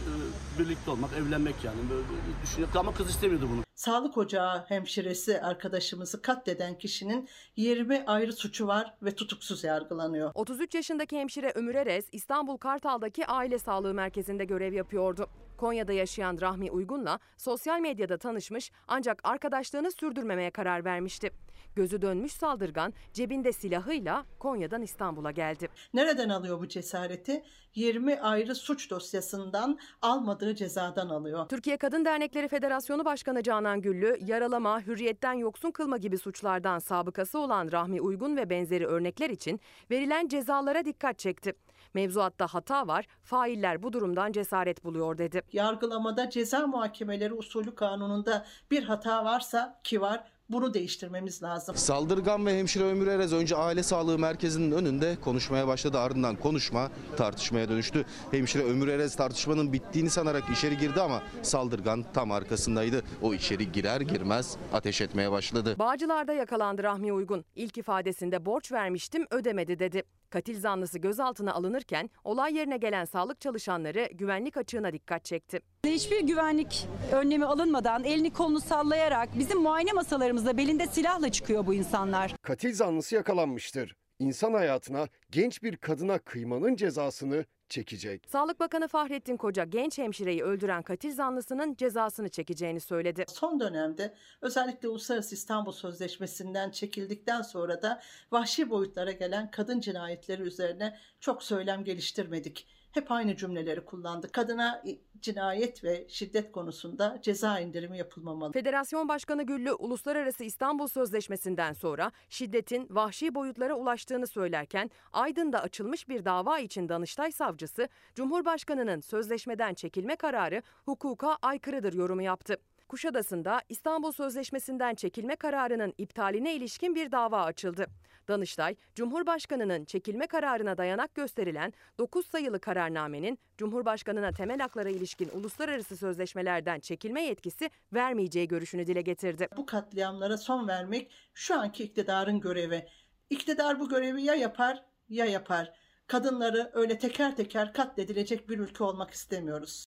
birlikte 0.58 0.90
olmak, 0.90 1.10
evlenmek 1.12 1.54
yani. 1.64 1.76
Böyle 1.90 2.02
düşünüyor. 2.42 2.68
Ama 2.76 2.94
kız 2.94 3.10
istemiyordu 3.10 3.48
bunu. 3.52 3.60
Sağlık 3.74 4.18
ocağı 4.18 4.64
hemşiresi 4.68 5.40
arkadaşımızı 5.40 6.22
katleden 6.22 6.78
kişinin 6.78 7.28
20 7.56 8.04
ayrı 8.06 8.32
suçu 8.32 8.66
var 8.66 8.94
ve 9.02 9.14
tutuksuz 9.14 9.64
yargılanıyor. 9.64 10.30
33 10.34 10.74
yaşındaki 10.74 11.18
hemşire 11.18 11.52
Ömür 11.54 11.74
Erez, 11.74 12.04
İstanbul 12.12 12.56
Kartal'daki 12.56 13.26
aile 13.26 13.58
sağlığı 13.58 13.94
merkezinde 13.94 14.44
görev 14.44 14.72
yapıyordu. 14.72 15.28
Konya'da 15.56 15.92
yaşayan 15.92 16.38
Rahmi 16.40 16.70
Uygun'la 16.70 17.18
sosyal 17.36 17.80
medyada 17.80 18.18
tanışmış 18.18 18.70
ancak 18.88 19.20
arkadaşlığını 19.24 19.92
sürdürmemeye 19.92 20.50
karar 20.50 20.84
vermişti. 20.84 21.30
Gözü 21.76 22.02
dönmüş 22.02 22.32
saldırgan 22.32 22.94
cebinde 23.12 23.52
silahıyla 23.52 24.24
Konya'dan 24.38 24.82
İstanbul'a 24.82 25.30
geldi. 25.30 25.68
Nereden 25.94 26.28
alıyor 26.28 26.60
bu 26.60 26.68
cesareti? 26.68 27.44
20 27.74 28.20
ayrı 28.20 28.54
suç 28.54 28.90
dosyasından 28.90 29.78
almadığı 30.02 30.54
cezadan 30.54 31.08
alıyor. 31.08 31.48
Türkiye 31.48 31.76
Kadın 31.76 32.04
Dernekleri 32.04 32.48
Federasyonu 32.48 33.04
Başkanı 33.04 33.42
Canan 33.42 33.80
Güllü, 33.80 34.18
yaralama, 34.20 34.80
hürriyetten 34.80 35.32
yoksun 35.32 35.70
kılma 35.70 35.96
gibi 35.96 36.18
suçlardan 36.18 36.78
sabıkası 36.78 37.38
olan 37.38 37.72
Rahmi 37.72 38.00
Uygun 38.00 38.36
ve 38.36 38.50
benzeri 38.50 38.86
örnekler 38.86 39.30
için 39.30 39.60
verilen 39.90 40.28
cezalara 40.28 40.84
dikkat 40.84 41.18
çekti. 41.18 41.52
Mevzuatta 41.94 42.46
hata 42.46 42.88
var, 42.88 43.06
failler 43.22 43.82
bu 43.82 43.92
durumdan 43.92 44.32
cesaret 44.32 44.84
buluyor 44.84 45.18
dedi. 45.18 45.42
Yargılamada 45.52 46.30
ceza 46.30 46.66
muhakemeleri 46.66 47.34
usulü 47.34 47.74
kanununda 47.74 48.46
bir 48.70 48.82
hata 48.82 49.24
varsa 49.24 49.80
ki 49.84 50.00
var 50.00 50.24
bunu 50.50 50.74
değiştirmemiz 50.74 51.42
lazım. 51.42 51.76
Saldırgan 51.76 52.46
ve 52.46 52.58
hemşire 52.58 52.84
Ömür 52.84 53.06
Erez 53.06 53.32
önce 53.32 53.56
aile 53.56 53.82
sağlığı 53.82 54.18
merkezinin 54.18 54.70
önünde 54.70 55.16
konuşmaya 55.24 55.66
başladı. 55.66 55.98
Ardından 55.98 56.36
konuşma 56.36 56.90
tartışmaya 57.16 57.68
dönüştü. 57.68 58.04
Hemşire 58.30 58.62
Ömür 58.62 58.88
Erez 58.88 59.16
tartışmanın 59.16 59.72
bittiğini 59.72 60.10
sanarak 60.10 60.44
içeri 60.50 60.78
girdi 60.78 61.00
ama 61.00 61.22
saldırgan 61.42 62.04
tam 62.14 62.32
arkasındaydı. 62.32 63.02
O 63.22 63.34
içeri 63.34 63.72
girer 63.72 64.00
girmez 64.00 64.56
ateş 64.72 65.00
etmeye 65.00 65.30
başladı. 65.30 65.76
Bağcılar'da 65.78 66.32
yakalandı 66.32 66.82
Rahmi 66.82 67.12
Uygun. 67.12 67.44
İlk 67.54 67.78
ifadesinde 67.78 68.46
borç 68.46 68.72
vermiştim 68.72 69.26
ödemedi 69.30 69.78
dedi. 69.78 70.02
Katil 70.34 70.60
zanlısı 70.60 70.98
gözaltına 70.98 71.52
alınırken 71.54 72.10
olay 72.24 72.56
yerine 72.56 72.76
gelen 72.76 73.04
sağlık 73.04 73.40
çalışanları 73.40 74.08
güvenlik 74.12 74.56
açığına 74.56 74.92
dikkat 74.92 75.24
çekti. 75.24 75.60
Hiçbir 75.86 76.20
güvenlik 76.20 76.86
önlemi 77.12 77.44
alınmadan 77.44 78.04
elini 78.04 78.32
kolunu 78.32 78.60
sallayarak 78.60 79.38
bizim 79.38 79.58
muayene 79.60 79.92
masalarımızda 79.92 80.56
belinde 80.56 80.86
silahla 80.86 81.32
çıkıyor 81.32 81.66
bu 81.66 81.74
insanlar. 81.74 82.34
Katil 82.42 82.74
zanlısı 82.74 83.14
yakalanmıştır. 83.14 83.96
İnsan 84.18 84.52
hayatına 84.54 85.08
genç 85.30 85.62
bir 85.62 85.76
kadına 85.76 86.18
kıymanın 86.18 86.76
cezasını 86.76 87.44
çekecek. 87.68 88.22
Sağlık 88.28 88.60
Bakanı 88.60 88.88
Fahrettin 88.88 89.36
Koca 89.36 89.64
genç 89.64 89.98
hemşireyi 89.98 90.42
öldüren 90.42 90.82
katil 90.82 91.12
zanlısının 91.12 91.74
cezasını 91.74 92.28
çekeceğini 92.28 92.80
söyledi. 92.80 93.24
Son 93.28 93.60
dönemde 93.60 94.14
özellikle 94.40 94.88
Uluslararası 94.88 95.34
İstanbul 95.34 95.72
Sözleşmesi'nden 95.72 96.70
çekildikten 96.70 97.42
sonra 97.42 97.82
da 97.82 98.02
vahşi 98.32 98.70
boyutlara 98.70 99.12
gelen 99.12 99.50
kadın 99.50 99.80
cinayetleri 99.80 100.42
üzerine 100.42 100.98
çok 101.20 101.42
söylem 101.42 101.84
geliştirmedik. 101.84 102.66
Hep 102.94 103.12
aynı 103.12 103.36
cümleleri 103.36 103.84
kullandık. 103.84 104.32
Kadına 104.32 104.82
cinayet 105.20 105.84
ve 105.84 106.04
şiddet 106.08 106.52
konusunda 106.52 107.18
ceza 107.22 107.60
indirimi 107.60 107.98
yapılmamalı. 107.98 108.52
Federasyon 108.52 109.08
Başkanı 109.08 109.42
Güllü 109.42 109.72
Uluslararası 109.72 110.44
İstanbul 110.44 110.86
Sözleşmesi'nden 110.86 111.72
sonra 111.72 112.12
şiddetin 112.28 112.86
vahşi 112.90 113.34
boyutlara 113.34 113.74
ulaştığını 113.74 114.26
söylerken 114.26 114.90
Aydın'da 115.12 115.62
açılmış 115.62 116.08
bir 116.08 116.24
dava 116.24 116.58
için 116.58 116.88
Danıştay 116.88 117.32
savcısı 117.32 117.88
Cumhurbaşkanı'nın 118.14 119.00
sözleşmeden 119.00 119.74
çekilme 119.74 120.16
kararı 120.16 120.62
hukuka 120.84 121.38
aykırıdır 121.42 121.92
yorumu 121.92 122.22
yaptı. 122.22 122.56
Kuşadası'nda 122.88 123.62
İstanbul 123.68 124.12
Sözleşmesi'nden 124.12 124.94
çekilme 124.94 125.36
kararının 125.36 125.94
iptaline 125.98 126.54
ilişkin 126.54 126.94
bir 126.94 127.12
dava 127.12 127.44
açıldı. 127.44 127.86
Danıştay, 128.28 128.76
Cumhurbaşkanı'nın 128.94 129.84
çekilme 129.84 130.26
kararına 130.26 130.78
dayanak 130.78 131.14
gösterilen 131.14 131.72
9 131.98 132.26
sayılı 132.26 132.60
kararnamenin 132.60 133.38
Cumhurbaşkanı'na 133.58 134.32
temel 134.32 134.60
haklara 134.60 134.88
ilişkin 134.88 135.30
uluslararası 135.32 135.96
sözleşmelerden 135.96 136.80
çekilme 136.80 137.22
yetkisi 137.22 137.70
vermeyeceği 137.92 138.48
görüşünü 138.48 138.86
dile 138.86 139.02
getirdi. 139.02 139.48
Bu 139.56 139.66
katliamlara 139.66 140.38
son 140.38 140.68
vermek 140.68 141.10
şu 141.34 141.60
anki 141.60 141.84
iktidarın 141.84 142.40
görevi. 142.40 142.88
İktidar 143.30 143.80
bu 143.80 143.88
görevi 143.88 144.22
ya 144.22 144.34
yapar 144.34 144.84
ya 145.08 145.24
yapar. 145.24 145.72
Kadınları 146.06 146.70
öyle 146.74 146.98
teker 146.98 147.36
teker 147.36 147.72
katledilecek 147.72 148.48
bir 148.48 148.58
ülke 148.58 148.84
olmak 148.84 149.10
istemiyoruz. 149.10 149.84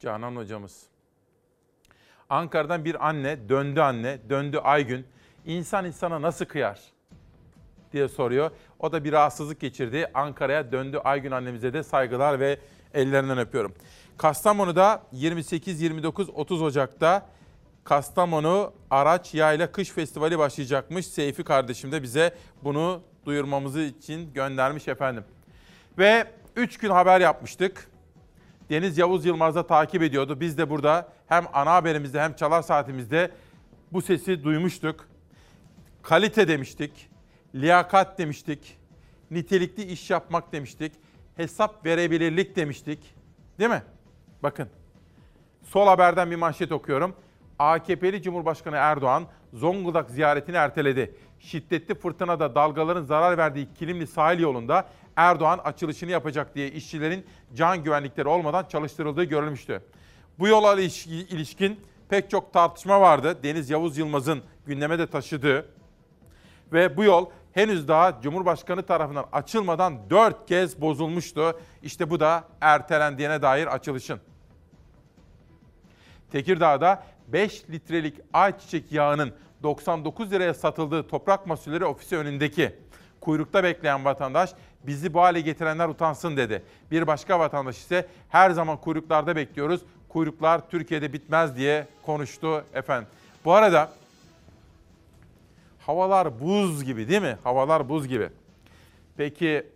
Canan 0.00 0.36
hocamız. 0.36 0.86
Ankara'dan 2.30 2.84
bir 2.84 3.08
anne, 3.08 3.48
döndü 3.48 3.80
anne, 3.80 4.18
döndü 4.30 4.58
Aygün. 4.58 5.06
İnsan 5.46 5.84
insana 5.84 6.22
nasıl 6.22 6.44
kıyar? 6.44 6.80
Diye 7.92 8.08
soruyor. 8.08 8.50
O 8.78 8.92
da 8.92 9.04
bir 9.04 9.12
rahatsızlık 9.12 9.60
geçirdi. 9.60 10.10
Ankara'ya 10.14 10.72
döndü. 10.72 11.00
Aygün 11.04 11.30
annemize 11.30 11.72
de 11.72 11.82
saygılar 11.82 12.40
ve 12.40 12.58
ellerinden 12.94 13.38
öpüyorum. 13.38 13.74
Kastamonu'da 14.18 15.02
28, 15.12 15.80
29, 15.80 16.30
30 16.30 16.62
Ocak'ta 16.62 17.26
Kastamonu 17.84 18.72
Araç 18.90 19.34
Yayla 19.34 19.72
Kış 19.72 19.90
Festivali 19.90 20.38
başlayacakmış. 20.38 21.06
Seyfi 21.06 21.44
kardeşim 21.44 21.92
de 21.92 22.02
bize 22.02 22.34
bunu 22.64 23.00
duyurmamızı 23.26 23.80
için 23.80 24.32
göndermiş 24.32 24.88
efendim. 24.88 25.24
Ve 25.98 26.26
3 26.56 26.78
gün 26.78 26.90
haber 26.90 27.20
yapmıştık. 27.20 27.90
Deniz 28.70 28.98
Yavuz 28.98 29.24
Yılmaz 29.24 29.54
da 29.54 29.66
takip 29.66 30.02
ediyordu. 30.02 30.40
Biz 30.40 30.58
de 30.58 30.70
burada 30.70 31.08
hem 31.26 31.44
ana 31.52 31.72
haberimizde 31.72 32.20
hem 32.20 32.36
çalar 32.36 32.62
saatimizde 32.62 33.30
bu 33.92 34.02
sesi 34.02 34.44
duymuştuk. 34.44 35.08
Kalite 36.02 36.48
demiştik, 36.48 37.07
liyakat 37.54 38.18
demiştik, 38.18 38.78
nitelikli 39.30 39.82
iş 39.82 40.10
yapmak 40.10 40.52
demiştik, 40.52 40.92
hesap 41.36 41.86
verebilirlik 41.86 42.56
demiştik. 42.56 43.14
Değil 43.58 43.70
mi? 43.70 43.82
Bakın. 44.42 44.68
Sol 45.62 45.86
haberden 45.86 46.30
bir 46.30 46.36
manşet 46.36 46.72
okuyorum. 46.72 47.14
AKP'li 47.58 48.22
Cumhurbaşkanı 48.22 48.76
Erdoğan 48.76 49.26
Zonguldak 49.52 50.10
ziyaretini 50.10 50.56
erteledi. 50.56 51.14
Şiddetli 51.40 51.94
fırtınada 51.94 52.54
dalgaların 52.54 53.04
zarar 53.04 53.38
verdiği 53.38 53.68
Kilimli 53.78 54.06
sahil 54.06 54.38
yolunda 54.38 54.88
Erdoğan 55.16 55.58
açılışını 55.64 56.10
yapacak 56.10 56.54
diye 56.54 56.70
işçilerin 56.70 57.26
can 57.54 57.82
güvenlikleri 57.82 58.28
olmadan 58.28 58.64
çalıştırıldığı 58.64 59.24
görülmüştü. 59.24 59.82
Bu 60.38 60.48
yola 60.48 60.80
ilişkin 60.80 61.80
pek 62.08 62.30
çok 62.30 62.52
tartışma 62.52 63.00
vardı. 63.00 63.38
Deniz 63.42 63.70
Yavuz 63.70 63.98
Yılmaz'ın 63.98 64.42
gündeme 64.66 64.98
de 64.98 65.06
taşıdığı 65.06 65.66
ve 66.72 66.96
bu 66.96 67.04
yol 67.04 67.26
henüz 67.52 67.88
daha 67.88 68.20
Cumhurbaşkanı 68.22 68.82
tarafından 68.82 69.24
açılmadan 69.32 70.10
dört 70.10 70.46
kez 70.46 70.80
bozulmuştu. 70.80 71.60
İşte 71.82 72.10
bu 72.10 72.20
da 72.20 72.44
ertelendiğine 72.60 73.42
dair 73.42 73.66
açılışın. 73.66 74.20
Tekirdağ'da 76.32 77.02
5 77.28 77.70
litrelik 77.70 78.14
ayçiçek 78.32 78.92
yağının 78.92 79.32
99 79.62 80.32
liraya 80.32 80.54
satıldığı 80.54 81.08
Toprak 81.08 81.46
Mahsulleri 81.46 81.84
Ofisi 81.84 82.16
önündeki 82.16 82.74
kuyrukta 83.20 83.64
bekleyen 83.64 84.04
vatandaş 84.04 84.50
bizi 84.82 85.14
bu 85.14 85.20
hale 85.20 85.40
getirenler 85.40 85.88
utansın 85.88 86.36
dedi. 86.36 86.62
Bir 86.90 87.06
başka 87.06 87.38
vatandaş 87.38 87.78
ise 87.78 88.06
her 88.28 88.50
zaman 88.50 88.76
kuyruklarda 88.76 89.36
bekliyoruz. 89.36 89.80
Kuyruklar 90.08 90.70
Türkiye'de 90.70 91.12
bitmez 91.12 91.56
diye 91.56 91.86
konuştu 92.06 92.64
efendim. 92.74 93.08
Bu 93.44 93.52
arada 93.52 93.92
havalar 95.88 96.40
buz 96.40 96.84
gibi 96.84 97.08
değil 97.08 97.22
mi? 97.22 97.38
Havalar 97.44 97.88
buz 97.88 98.08
gibi. 98.08 98.28
Peki 99.16 99.66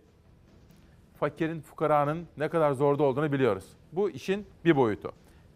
fakirin, 1.19 1.61
fukaranın 1.61 2.27
ne 2.37 2.49
kadar 2.49 2.71
zorda 2.71 3.03
olduğunu 3.03 3.31
biliyoruz. 3.31 3.65
Bu 3.91 4.09
işin 4.09 4.47
bir 4.65 4.75
boyutu. 4.75 5.11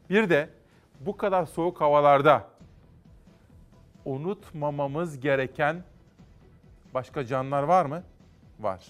Bir 0.09 0.29
de 0.29 0.49
bu 0.99 1.17
kadar 1.17 1.45
soğuk 1.45 1.81
havalarda 1.81 2.47
unutmamamız 4.05 5.19
gereken 5.19 5.83
başka 6.93 7.25
canlar 7.25 7.63
var 7.63 7.85
mı? 7.85 8.03
Var. 8.59 8.87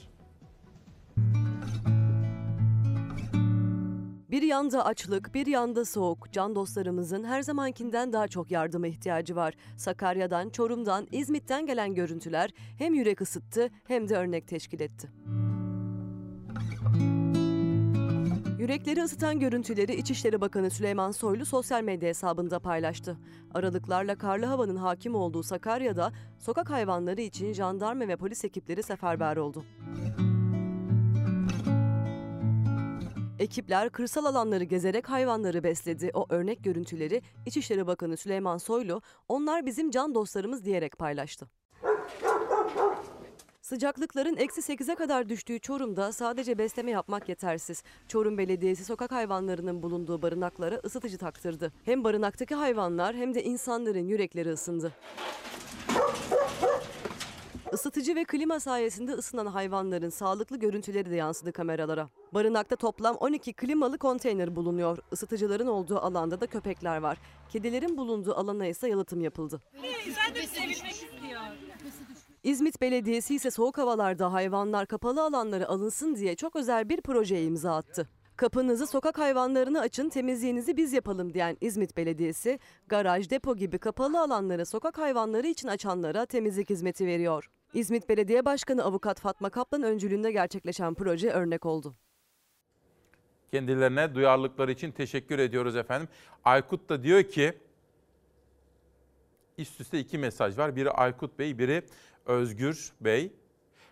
Bir 4.32 4.42
yanda 4.42 4.86
açlık, 4.86 5.34
bir 5.34 5.48
yanda 5.48 5.86
soğuk. 5.86 6.32
Can 6.32 6.56
dostlarımızın 6.56 7.24
her 7.24 7.42
zamankinden 7.42 8.14
daha 8.14 8.28
çok 8.28 8.52
yardıma 8.52 8.88
ihtiyacı 8.88 9.36
var. 9.36 9.54
Sakarya'dan, 9.78 10.50
Çorum'dan, 10.50 11.08
İzmit'ten 11.12 11.66
gelen 11.66 11.96
görüntüler 11.96 12.50
hem 12.78 12.94
yürek 12.94 13.22
ısıttı 13.22 13.70
hem 13.88 14.10
de 14.10 14.18
örnek 14.18 14.48
teşkil 14.48 14.80
etti. 14.80 15.12
Yürekleri 18.60 19.04
ısıtan 19.04 19.40
görüntüleri 19.40 19.96
İçişleri 19.96 20.42
Bakanı 20.42 20.70
Süleyman 20.70 21.12
Soylu 21.12 21.46
sosyal 21.46 21.84
medya 21.84 22.10
hesabında 22.10 22.60
paylaştı. 22.60 23.18
Aralıklarla 23.54 24.16
karlı 24.16 24.46
havanın 24.46 24.76
hakim 24.76 25.16
olduğu 25.16 25.44
Sakarya'da 25.44 26.12
sokak 26.40 26.70
hayvanları 26.70 27.22
için 27.22 27.54
jandarma 27.54 28.08
ve 28.08 28.16
polis 28.16 28.46
ekipleri 28.46 28.84
seferber 28.84 29.38
oldu. 29.38 29.64
Ekipler 33.40 33.90
kırsal 33.90 34.26
alanları 34.26 34.64
gezerek 34.64 35.10
hayvanları 35.10 35.64
besledi. 35.64 36.12
O 36.14 36.26
örnek 36.30 36.64
görüntüleri 36.64 37.22
İçişleri 37.46 37.88
Bakanı 37.88 38.18
Süleyman 38.18 38.58
Soylu, 38.58 39.02
onlar 39.28 39.66
bizim 39.66 39.92
can 39.92 40.16
dostlarımız 40.16 40.66
diyerek 40.66 40.98
paylaştı. 40.98 41.48
Sıcaklıkların 43.62 44.38
eksi 44.38 44.62
8'e 44.62 44.96
kadar 44.96 45.30
düştüğü 45.30 45.60
Çorum'da 45.60 46.12
sadece 46.12 46.58
besleme 46.58 46.92
yapmak 46.92 47.30
yetersiz. 47.30 47.84
Çorum 48.08 48.38
Belediyesi 48.38 48.86
sokak 48.86 49.12
hayvanlarının 49.12 49.84
bulunduğu 49.84 50.22
barınaklara 50.22 50.82
ısıtıcı 50.86 51.18
taktırdı. 51.18 51.74
Hem 51.86 52.04
barınaktaki 52.04 52.56
hayvanlar 52.56 53.16
hem 53.16 53.34
de 53.36 53.44
insanların 53.44 54.08
yürekleri 54.08 54.50
ısındı. 54.50 54.94
Isıtıcı 57.74 58.16
ve 58.16 58.24
klima 58.24 58.60
sayesinde 58.60 59.12
ısınan 59.12 59.46
hayvanların 59.46 60.10
sağlıklı 60.10 60.58
görüntüleri 60.60 61.10
de 61.12 61.16
yansıdı 61.16 61.52
kameralara. 61.52 62.10
Barınakta 62.34 62.76
toplam 62.76 63.16
12 63.16 63.54
klimalı 63.54 63.98
konteyner 63.98 64.56
bulunuyor. 64.56 64.98
Isıtıcıların 65.12 65.68
olduğu 65.68 65.98
alanda 66.00 66.42
da 66.42 66.48
köpekler 66.48 66.98
var. 66.98 67.18
Kedilerin 67.50 67.98
bulunduğu 67.98 68.36
alana 68.36 68.68
ise 68.68 68.90
yalıtım 68.90 69.22
yapıldı. 69.22 69.62
İzmit 72.44 72.82
Belediyesi 72.82 73.36
ise 73.36 73.52
soğuk 73.52 73.78
havalarda 73.78 74.34
hayvanlar 74.34 74.86
kapalı 74.86 75.24
alanlara 75.24 75.66
alınsın 75.66 76.16
diye 76.16 76.36
çok 76.36 76.56
özel 76.56 76.90
bir 76.90 77.02
projeye 77.02 77.44
imza 77.44 77.76
attı. 77.76 78.10
Kapınızı 78.38 78.88
sokak 78.88 79.18
hayvanlarına 79.18 79.80
açın, 79.80 80.10
temizliğinizi 80.10 80.78
biz 80.78 80.94
yapalım 80.94 81.34
diyen 81.34 81.58
İzmit 81.62 81.98
Belediyesi, 81.98 82.60
garaj, 82.88 83.30
depo 83.30 83.56
gibi 83.56 83.78
kapalı 83.78 84.22
alanları 84.22 84.66
sokak 84.66 84.98
hayvanları 84.98 85.48
için 85.48 85.68
açanlara 85.68 86.26
temizlik 86.26 86.70
hizmeti 86.70 87.08
veriyor. 87.08 87.50
İzmit 87.74 88.10
Belediye 88.10 88.46
Başkanı 88.46 88.84
Avukat 88.84 89.20
Fatma 89.20 89.50
Kaplan 89.50 89.84
öncülüğünde 89.84 90.32
gerçekleşen 90.32 90.94
proje 90.94 91.30
örnek 91.30 91.66
oldu. 91.66 91.96
Kendilerine 93.52 94.16
duyarlılıkları 94.16 94.72
için 94.72 94.92
teşekkür 94.92 95.40
ediyoruz 95.40 95.76
efendim. 95.76 96.10
Aykut 96.46 96.90
da 96.90 97.04
diyor 97.04 97.24
ki 97.24 97.54
üst 99.58 99.82
üste 99.82 100.00
iki 100.00 100.18
mesaj 100.18 100.58
var. 100.58 100.76
Biri 100.76 100.92
Aykut 100.92 101.40
Bey, 101.40 101.60
biri 101.60 101.84
Özgür 102.26 102.92
Bey. 103.02 103.34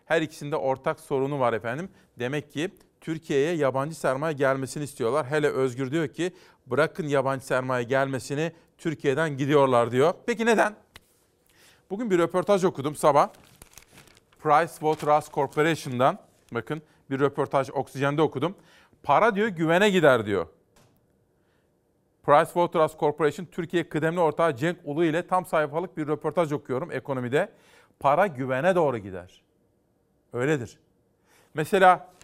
Her 0.05 0.21
ikisinde 0.21 0.55
ortak 0.55 0.99
sorunu 0.99 1.39
var 1.39 1.53
efendim. 1.53 1.89
Demek 2.19 2.51
ki 2.51 2.71
Türkiye'ye 3.05 3.55
yabancı 3.55 3.95
sermaye 3.95 4.33
gelmesini 4.33 4.83
istiyorlar. 4.83 5.25
Hele 5.25 5.47
Özgür 5.49 5.91
diyor 5.91 6.07
ki 6.07 6.33
bırakın 6.67 7.07
yabancı 7.07 7.45
sermaye 7.45 7.83
gelmesini 7.83 8.51
Türkiye'den 8.77 9.37
gidiyorlar 9.37 9.91
diyor. 9.91 10.13
Peki 10.25 10.45
neden? 10.45 10.75
Bugün 11.89 12.11
bir 12.11 12.19
röportaj 12.19 12.63
okudum 12.63 12.95
sabah. 12.95 13.29
Pricewaterhouse 14.39 15.31
Corporation'dan 15.33 16.19
bakın 16.51 16.81
bir 17.09 17.19
röportaj 17.19 17.69
Oksijen'de 17.69 18.21
okudum. 18.21 18.55
Para 19.03 19.35
diyor 19.35 19.47
güvene 19.47 19.89
gider 19.89 20.25
diyor. 20.25 20.47
Pricewaterhouse 22.23 22.97
Corporation 22.99 23.45
Türkiye 23.45 23.89
kıdemli 23.89 24.19
ortağı 24.19 24.55
Cenk 24.55 24.77
Ulu 24.83 25.05
ile 25.05 25.27
tam 25.27 25.45
sayfalık 25.45 25.97
bir 25.97 26.07
röportaj 26.07 26.51
okuyorum 26.51 26.91
ekonomide. 26.91 27.49
Para 27.99 28.27
güvene 28.27 28.75
doğru 28.75 28.97
gider. 28.97 29.41
Öyledir. 30.33 30.79
Mesela 31.53 32.14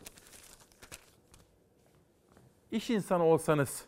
iş 2.72 2.90
insanı 2.90 3.24
olsanız, 3.24 3.86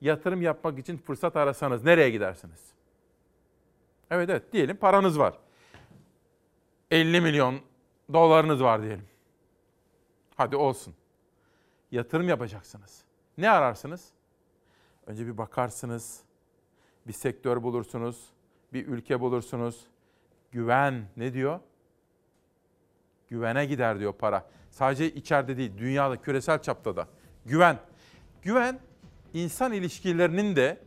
yatırım 0.00 0.42
yapmak 0.42 0.78
için 0.78 0.96
fırsat 0.96 1.36
arasanız 1.36 1.84
nereye 1.84 2.10
gidersiniz? 2.10 2.60
Evet 4.10 4.30
evet 4.30 4.52
diyelim 4.52 4.76
paranız 4.76 5.18
var. 5.18 5.38
50 6.90 7.20
milyon 7.20 7.60
dolarınız 8.12 8.62
var 8.62 8.82
diyelim. 8.82 9.04
Hadi 10.36 10.56
olsun. 10.56 10.94
Yatırım 11.90 12.28
yapacaksınız. 12.28 13.04
Ne 13.38 13.50
ararsınız? 13.50 14.08
Önce 15.06 15.26
bir 15.26 15.38
bakarsınız. 15.38 16.20
Bir 17.06 17.12
sektör 17.12 17.62
bulursunuz. 17.62 18.26
Bir 18.72 18.86
ülke 18.86 19.20
bulursunuz. 19.20 19.86
Güven 20.52 21.04
ne 21.16 21.32
diyor? 21.32 21.60
Güvene 23.28 23.66
gider 23.66 23.98
diyor 23.98 24.12
para. 24.12 24.46
Sadece 24.70 25.10
içeride 25.10 25.56
değil, 25.56 25.72
dünyada, 25.78 26.22
küresel 26.22 26.62
çapta 26.62 26.96
da. 26.96 27.08
Güven. 27.46 27.78
Güven 28.44 28.78
insan 29.34 29.72
ilişkilerinin 29.72 30.56
de 30.56 30.78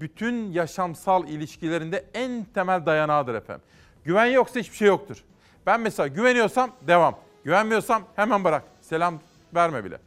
bütün 0.00 0.52
yaşamsal 0.52 1.28
ilişkilerinde 1.28 2.04
en 2.14 2.44
temel 2.44 2.86
dayanağıdır 2.86 3.34
efendim. 3.34 3.64
Güven 4.04 4.26
yoksa 4.26 4.60
hiçbir 4.60 4.76
şey 4.76 4.88
yoktur. 4.88 5.24
Ben 5.66 5.80
mesela 5.80 6.06
güveniyorsam 6.06 6.70
devam. 6.86 7.18
Güvenmiyorsam 7.44 8.02
hemen 8.16 8.44
bırak. 8.44 8.62
Selam 8.80 9.20
verme 9.54 9.84
bile. 9.84 9.98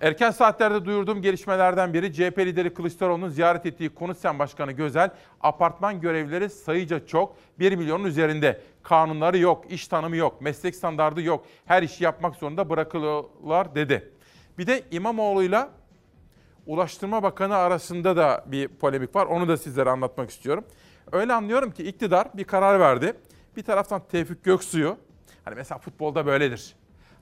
Erken 0.00 0.30
saatlerde 0.30 0.84
duyurduğum 0.84 1.22
gelişmelerden 1.22 1.94
biri 1.94 2.12
CHP 2.12 2.38
lideri 2.38 2.74
Kılıçdaroğlu'nun 2.74 3.28
ziyaret 3.28 3.66
ettiği 3.66 3.90
Konutsen 3.90 4.38
Başkanı 4.38 4.72
Gözel, 4.72 5.10
apartman 5.40 6.00
görevlileri 6.00 6.50
sayıca 6.50 7.06
çok, 7.06 7.36
1 7.58 7.76
milyonun 7.76 8.04
üzerinde. 8.04 8.60
Kanunları 8.82 9.38
yok, 9.38 9.72
iş 9.72 9.88
tanımı 9.88 10.16
yok, 10.16 10.40
meslek 10.40 10.76
standardı 10.76 11.22
yok, 11.22 11.46
her 11.66 11.82
işi 11.82 12.04
yapmak 12.04 12.36
zorunda 12.36 12.70
bırakılıyorlar 12.70 13.74
dedi. 13.74 14.12
Bir 14.60 14.66
de 14.66 14.82
İmamoğlu'yla 14.90 15.70
Ulaştırma 16.66 17.22
Bakanı 17.22 17.56
arasında 17.56 18.16
da 18.16 18.44
bir 18.46 18.68
polemik 18.68 19.16
var. 19.16 19.26
Onu 19.26 19.48
da 19.48 19.56
sizlere 19.56 19.90
anlatmak 19.90 20.30
istiyorum. 20.30 20.64
Öyle 21.12 21.32
anlıyorum 21.32 21.70
ki 21.70 21.88
iktidar 21.88 22.28
bir 22.34 22.44
karar 22.44 22.80
verdi. 22.80 23.16
Bir 23.56 23.62
taraftan 23.62 24.02
Tevfik 24.08 24.44
Göksu'yu, 24.44 24.96
hani 25.44 25.54
mesela 25.54 25.78
futbolda 25.78 26.26
böyledir. 26.26 26.76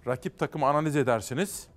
Rakip 0.07 0.39
takımı 0.39 0.67
analiz 0.67 0.97
edersiniz 0.97 1.69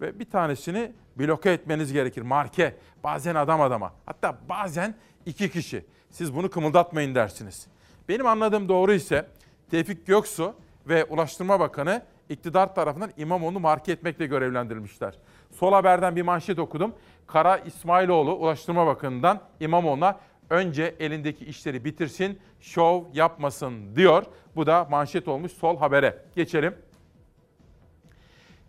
ve 0.00 0.18
bir 0.18 0.30
tanesini 0.30 0.92
bloke 1.16 1.50
etmeniz 1.50 1.92
gerekir. 1.92 2.22
Marke, 2.22 2.76
bazen 3.04 3.34
adam 3.34 3.60
adama, 3.60 3.92
hatta 4.06 4.38
bazen 4.48 4.94
iki 5.26 5.50
kişi. 5.50 5.86
Siz 6.10 6.34
bunu 6.34 6.50
kımıldatmayın 6.50 7.14
dersiniz. 7.14 7.66
Benim 8.08 8.26
anladığım 8.26 8.68
doğru 8.68 8.92
ise 8.92 9.28
Tevfik 9.70 10.06
Göksu 10.06 10.54
ve 10.88 11.04
Ulaştırma 11.04 11.60
Bakanı 11.60 12.02
iktidar 12.28 12.74
tarafından 12.74 13.10
İmamoğlu'nu 13.16 13.60
marke 13.60 13.92
etmekle 13.92 14.26
görevlendirilmişler. 14.26 15.14
Sol 15.50 15.72
Haber'den 15.72 16.16
bir 16.16 16.22
manşet 16.22 16.58
okudum. 16.58 16.94
Kara 17.26 17.56
İsmailoğlu 17.56 18.34
Ulaştırma 18.34 18.86
Bakanı'ndan 18.86 19.40
İmamoğlu'na 19.60 20.20
önce 20.50 20.94
elindeki 21.00 21.44
işleri 21.44 21.84
bitirsin, 21.84 22.38
şov 22.60 23.04
yapmasın 23.12 23.96
diyor. 23.96 24.24
Bu 24.56 24.66
da 24.66 24.86
manşet 24.90 25.28
olmuş 25.28 25.52
Sol 25.52 25.76
Haber'e. 25.76 26.18
Geçelim. 26.34 26.74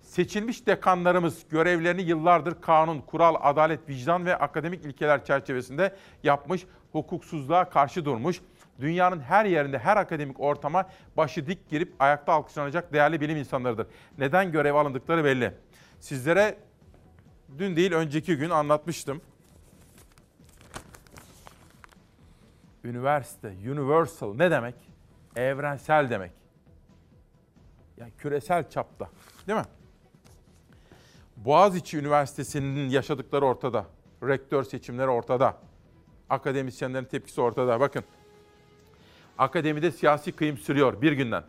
Seçilmiş 0.02 0.68
dekanlarımız 0.68 1.44
görevlerini 1.50 2.02
yıllardır 2.02 2.62
kanun, 2.62 3.02
kural, 3.02 3.36
adalet, 3.42 3.90
vicdan 3.90 4.26
ve 4.26 4.38
akademik 4.38 4.86
ilkeler 4.86 5.26
çerçevesinde 5.26 5.96
yapmış, 6.24 6.66
hukuksuzluğa 6.92 7.70
karşı 7.70 8.06
durmuş, 8.06 8.42
dünyanın 8.80 9.20
her 9.20 9.46
yerinde, 9.46 9.80
her 9.80 9.98
akademik 9.98 10.40
ortama 10.40 10.90
başı 11.18 11.48
dik 11.48 11.70
girip 11.70 11.94
ayakta 12.00 12.34
alkışlanacak 12.34 12.94
değerli 12.94 13.22
bilim 13.22 13.38
insanlarıdır. 13.38 13.88
Neden 14.18 14.52
görev 14.52 14.76
alındıkları 14.76 15.24
belli. 15.24 15.54
Sizlere 16.00 16.58
dün 17.58 17.76
değil 17.76 17.92
önceki 17.92 18.38
gün 18.38 18.50
anlatmıştım. 18.50 19.22
Üniversite, 22.84 23.48
universal 23.48 24.36
ne 24.36 24.52
demek? 24.52 24.76
Evrensel 25.36 26.10
demek. 26.10 26.32
Yani 27.98 28.12
küresel 28.18 28.70
çapta, 28.70 29.10
değil 29.48 29.60
mi? 29.60 29.66
Boğaziçi 31.38 31.98
Üniversitesi'nin 31.98 32.90
yaşadıkları 32.90 33.46
ortada. 33.46 33.86
Rektör 34.24 34.64
seçimleri 34.64 35.08
ortada. 35.08 35.58
Akademisyenlerin 36.30 37.06
tepkisi 37.06 37.42
ortada. 37.42 37.80
Bakın. 37.80 38.04
Akademide 39.38 39.92
siyasi 39.92 40.32
kıyım 40.32 40.58
sürüyor 40.58 41.02
bir 41.02 41.12
günden. 41.12 41.44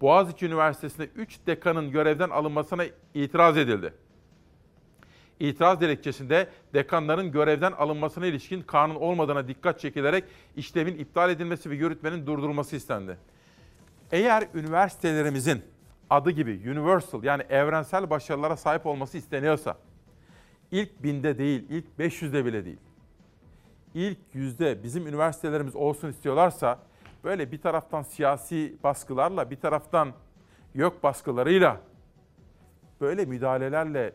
Boğaziçi 0.00 0.46
Üniversitesi'nde 0.46 1.04
3 1.16 1.38
dekanın 1.46 1.90
görevden 1.90 2.30
alınmasına 2.30 2.84
itiraz 3.14 3.56
edildi. 3.56 3.94
İtiraz 5.40 5.80
dilekçesinde 5.80 6.48
dekanların 6.74 7.32
görevden 7.32 7.72
alınmasına 7.72 8.26
ilişkin 8.26 8.62
kanun 8.62 8.94
olmadığına 8.94 9.48
dikkat 9.48 9.80
çekilerek 9.80 10.24
işlemin 10.56 10.98
iptal 10.98 11.30
edilmesi 11.30 11.70
ve 11.70 11.74
yürütmenin 11.74 12.26
durdurulması 12.26 12.76
istendi. 12.76 13.18
Eğer 14.12 14.48
üniversitelerimizin 14.54 15.62
adı 16.10 16.30
gibi 16.30 16.70
universal 16.70 17.24
yani 17.24 17.42
evrensel 17.50 18.10
başarılara 18.10 18.56
sahip 18.56 18.86
olması 18.86 19.18
isteniyorsa, 19.18 19.78
ilk 20.70 21.02
binde 21.02 21.38
değil, 21.38 21.64
ilk 21.70 21.84
500'de 21.98 22.44
bile 22.44 22.64
değil, 22.64 22.80
ilk 23.94 24.18
yüzde 24.32 24.82
bizim 24.82 25.06
üniversitelerimiz 25.06 25.76
olsun 25.76 26.08
istiyorlarsa, 26.08 26.78
böyle 27.24 27.52
bir 27.52 27.60
taraftan 27.60 28.02
siyasi 28.02 28.76
baskılarla, 28.84 29.50
bir 29.50 29.56
taraftan 29.60 30.12
yok 30.74 31.02
baskılarıyla, 31.02 31.80
böyle 33.00 33.24
müdahalelerle 33.24 34.12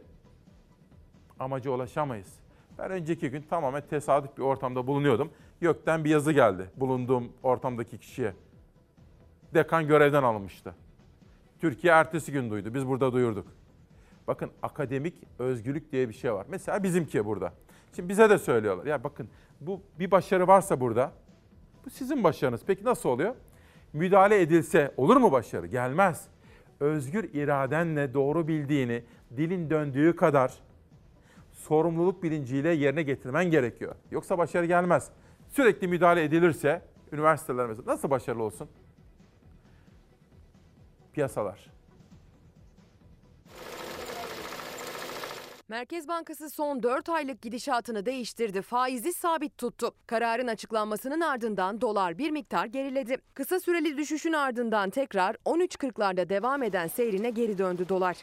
amaca 1.40 1.72
ulaşamayız. 1.72 2.34
Ben 2.78 2.92
önceki 2.92 3.30
gün 3.30 3.42
tamamen 3.42 3.84
tesadüf 3.90 4.38
bir 4.38 4.44
ortamda 4.44 4.88
bulunuyordum. 4.88 5.32
Gökten 5.62 6.04
bir 6.04 6.10
yazı 6.10 6.32
geldi 6.32 6.70
bulunduğum 6.76 7.34
ortamdaki 7.44 7.98
kişiye. 7.98 8.34
Dekan 9.54 9.88
görevden 9.88 10.24
alınmıştı. 10.24 10.76
Türkiye 11.60 11.94
ertesi 11.94 12.32
gün 12.32 12.50
duydu. 12.50 12.74
Biz 12.74 12.88
burada 12.88 13.14
duyurduk. 13.14 13.48
Bakın 14.28 14.52
akademik 14.62 15.16
özgürlük 15.40 15.92
diye 15.92 16.10
bir 16.10 16.14
şey 16.14 16.34
var. 16.34 16.46
Mesela 16.50 16.84
bizimki 16.84 17.26
burada. 17.26 17.54
Şimdi 17.96 18.10
bize 18.10 18.30
de 18.30 18.38
söylüyorlar. 18.38 18.86
Ya 18.86 19.04
bakın 19.04 19.30
bu 19.62 19.82
bir 20.00 20.12
başarı 20.12 20.48
varsa 20.48 20.80
burada. 20.80 21.12
Bu 21.88 21.92
sizin 21.92 22.24
başarınız. 22.24 22.62
Peki 22.68 22.86
nasıl 22.86 23.10
oluyor? 23.10 23.36
Müdahale 23.94 24.42
edilse 24.42 24.94
olur 24.98 25.18
mu 25.18 25.32
başarı? 25.32 25.68
Gelmez. 25.68 26.28
Özgür 26.80 27.34
iradenle 27.34 28.14
doğru 28.14 28.48
bildiğini 28.48 29.04
dilin 29.38 29.70
döndüğü 29.70 30.16
kadar 30.16 30.54
sorumluluk 31.52 32.24
bilinciyle 32.24 32.70
yerine 32.70 33.04
getirmen 33.04 33.46
gerekiyor. 33.46 33.96
Yoksa 34.12 34.38
başarı 34.38 34.66
gelmez. 34.66 35.10
Sürekli 35.50 35.88
müdahale 35.88 36.24
edilirse 36.24 36.82
üniversitelerimiz 37.12 37.88
nasıl 37.88 38.10
başarılı 38.10 38.44
olsun? 38.44 38.70
Piyasalar. 41.14 41.77
Merkez 45.70 46.08
Bankası 46.08 46.50
son 46.50 46.84
4 46.84 47.10
aylık 47.10 47.42
gidişatını 47.42 48.06
değiştirdi. 48.06 48.62
Faizi 48.62 49.14
sabit 49.14 49.58
tuttu. 49.58 49.92
Kararın 50.08 50.48
açıklanmasının 50.48 51.22
ardından 51.22 51.82
dolar 51.82 52.18
bir 52.18 52.32
miktar 52.32 52.66
geriledi. 52.66 53.18
Kısa 53.34 53.60
süreli 53.60 53.98
düşüşün 53.98 54.34
ardından 54.34 54.90
tekrar 54.90 55.36
13.40'larda 55.36 56.30
devam 56.30 56.64
eden 56.64 56.88
seyrine 56.88 57.30
geri 57.30 57.58
döndü 57.58 57.90
dolar. 57.90 58.18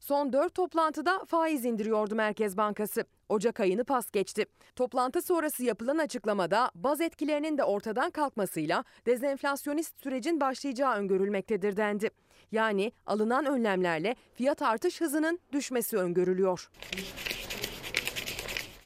Son 0.00 0.32
4 0.32 0.54
toplantıda 0.54 1.24
faiz 1.24 1.64
indiriyordu 1.64 2.14
Merkez 2.14 2.56
Bankası. 2.56 3.04
Ocak 3.28 3.60
ayını 3.60 3.84
pas 3.84 4.10
geçti. 4.10 4.46
Toplantı 4.76 5.22
sonrası 5.22 5.64
yapılan 5.64 5.98
açıklamada 5.98 6.70
baz 6.74 7.00
etkilerinin 7.00 7.58
de 7.58 7.64
ortadan 7.64 8.10
kalkmasıyla 8.10 8.84
dezenflasyonist 9.06 10.00
sürecin 10.02 10.40
başlayacağı 10.40 10.94
öngörülmektedir 10.96 11.76
dendi. 11.76 12.10
Yani 12.52 12.92
alınan 13.06 13.46
önlemlerle 13.46 14.16
fiyat 14.34 14.62
artış 14.62 15.00
hızının 15.00 15.38
düşmesi 15.52 15.96
öngörülüyor. 15.96 16.70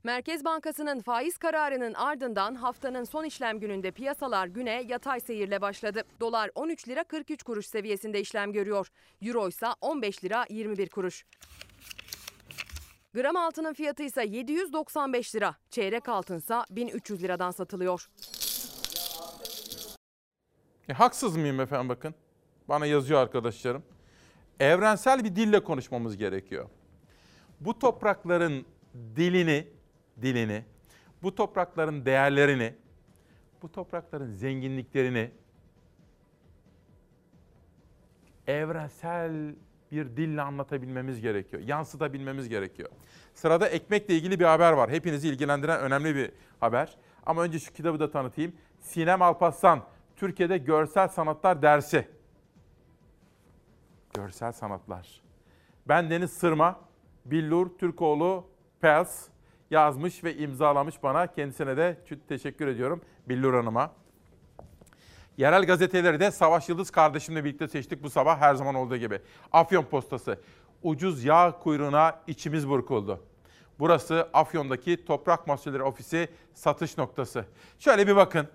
Merkez 0.05 0.45
Bankası'nın 0.45 1.01
faiz 1.01 1.39
kararının 1.39 1.95
ardından 1.95 2.55
haftanın 2.55 3.05
son 3.05 3.25
işlem 3.25 3.61
gününde 3.61 3.91
piyasalar 3.91 4.47
güne 4.47 4.83
yatay 4.89 5.21
seyirle 5.21 5.61
başladı. 5.61 6.03
Dolar 6.21 6.51
13 6.55 6.89
lira 6.89 7.05
43 7.05 7.43
kuruş 7.43 7.67
seviyesinde 7.67 8.21
işlem 8.21 8.53
görüyor. 8.53 8.89
Euro 9.23 9.49
ise 9.49 9.67
15 9.81 10.25
lira 10.25 10.47
21 10.51 10.89
kuruş. 10.89 11.25
Gram 13.15 13.37
altının 13.37 13.73
fiyatı 13.73 14.03
ise 14.03 14.25
795 14.27 15.35
lira. 15.35 15.57
Çeyrek 15.71 16.09
altınsa 16.09 16.65
1300 16.71 17.23
liradan 17.23 17.51
satılıyor. 17.51 18.11
E, 20.89 20.93
haksız 20.93 21.37
mıyım 21.37 21.61
efendim 21.61 21.89
bakın. 21.89 22.15
Bana 22.69 22.87
yazıyor 22.87 23.21
arkadaşlarım. 23.21 23.83
Evrensel 24.61 25.25
bir 25.25 25.37
dille 25.37 25.65
konuşmamız 25.65 26.17
gerekiyor. 26.17 26.69
Bu 27.61 27.79
toprakların 27.79 28.67
dilini, 29.17 29.67
dilini, 30.23 30.65
bu 31.23 31.35
toprakların 31.35 32.05
değerlerini, 32.05 32.75
bu 33.63 33.73
toprakların 33.73 34.31
zenginliklerini 34.31 35.31
evrensel 38.47 39.55
bir 39.93 40.17
dille 40.17 40.43
anlatabilmemiz 40.43 41.21
gerekiyor. 41.21 41.63
Yansıtabilmemiz 41.63 42.49
gerekiyor. 42.49 42.89
Sırada 43.35 43.69
ekmekle 43.69 44.15
ilgili 44.15 44.41
bir 44.41 44.45
haber 44.45 44.73
var. 44.73 44.91
Hepinizi 44.91 45.29
ilgilendiren 45.29 45.81
önemli 45.81 46.15
bir 46.15 46.31
haber. 46.61 46.97
Ama 47.27 47.43
önce 47.43 47.59
şu 47.59 47.73
kitabı 47.73 48.01
da 48.01 48.11
tanıtayım. 48.11 48.53
Sinem 48.81 49.23
Alparslan, 49.23 49.85
Türkiye'de 50.17 50.59
Görsel 50.59 51.09
Sanatlar 51.09 51.63
Dersi. 51.63 52.16
Görsel 54.17 54.53
Sanatlar. 54.53 55.21
Ben 55.89 56.11
Deniz 56.11 56.33
Sırma, 56.33 56.81
Billur 57.25 57.79
Türkoğlu 57.79 58.45
Pels 58.81 59.29
yazmış 59.71 60.25
ve 60.25 60.37
imzalamış 60.37 61.03
bana. 61.03 61.27
Kendisine 61.27 61.77
de 61.77 62.05
teşekkür 62.29 62.67
ediyorum 62.67 63.03
Billur 63.29 63.55
Hanım'a. 63.55 63.93
Yerel 65.37 65.67
gazeteleri 65.67 66.21
de 66.21 66.31
Savaş 66.31 66.69
Yıldız 66.69 66.91
kardeşimle 66.91 67.45
birlikte 67.45 67.69
seçtik 67.69 68.03
bu 68.03 68.11
sabah 68.11 68.41
her 68.41 68.55
zaman 68.55 68.75
olduğu 68.75 68.97
gibi. 68.97 69.21
Afyon 69.53 69.85
Postası. 69.85 70.41
Ucuz 70.83 71.25
yağ 71.25 71.59
kuyruğuna 71.59 72.21
içimiz 72.27 72.69
burkuldu. 72.69 73.21
Burası 73.79 74.29
Afyon'daki 74.33 75.05
Toprak 75.05 75.47
Mahsulleri 75.47 75.83
Ofisi 75.83 76.29
satış 76.55 76.99
noktası. 76.99 77.45
Şöyle 77.79 78.07
bir 78.07 78.17
bakın. 78.17 78.49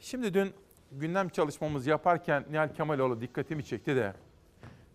Şimdi 0.00 0.34
dün 0.34 0.54
gündem 0.92 1.28
çalışmamızı 1.28 1.90
yaparken 1.90 2.44
Nihal 2.50 2.74
Kemaloğlu 2.74 3.20
dikkatimi 3.20 3.64
çekti 3.64 3.96
de 3.96 4.14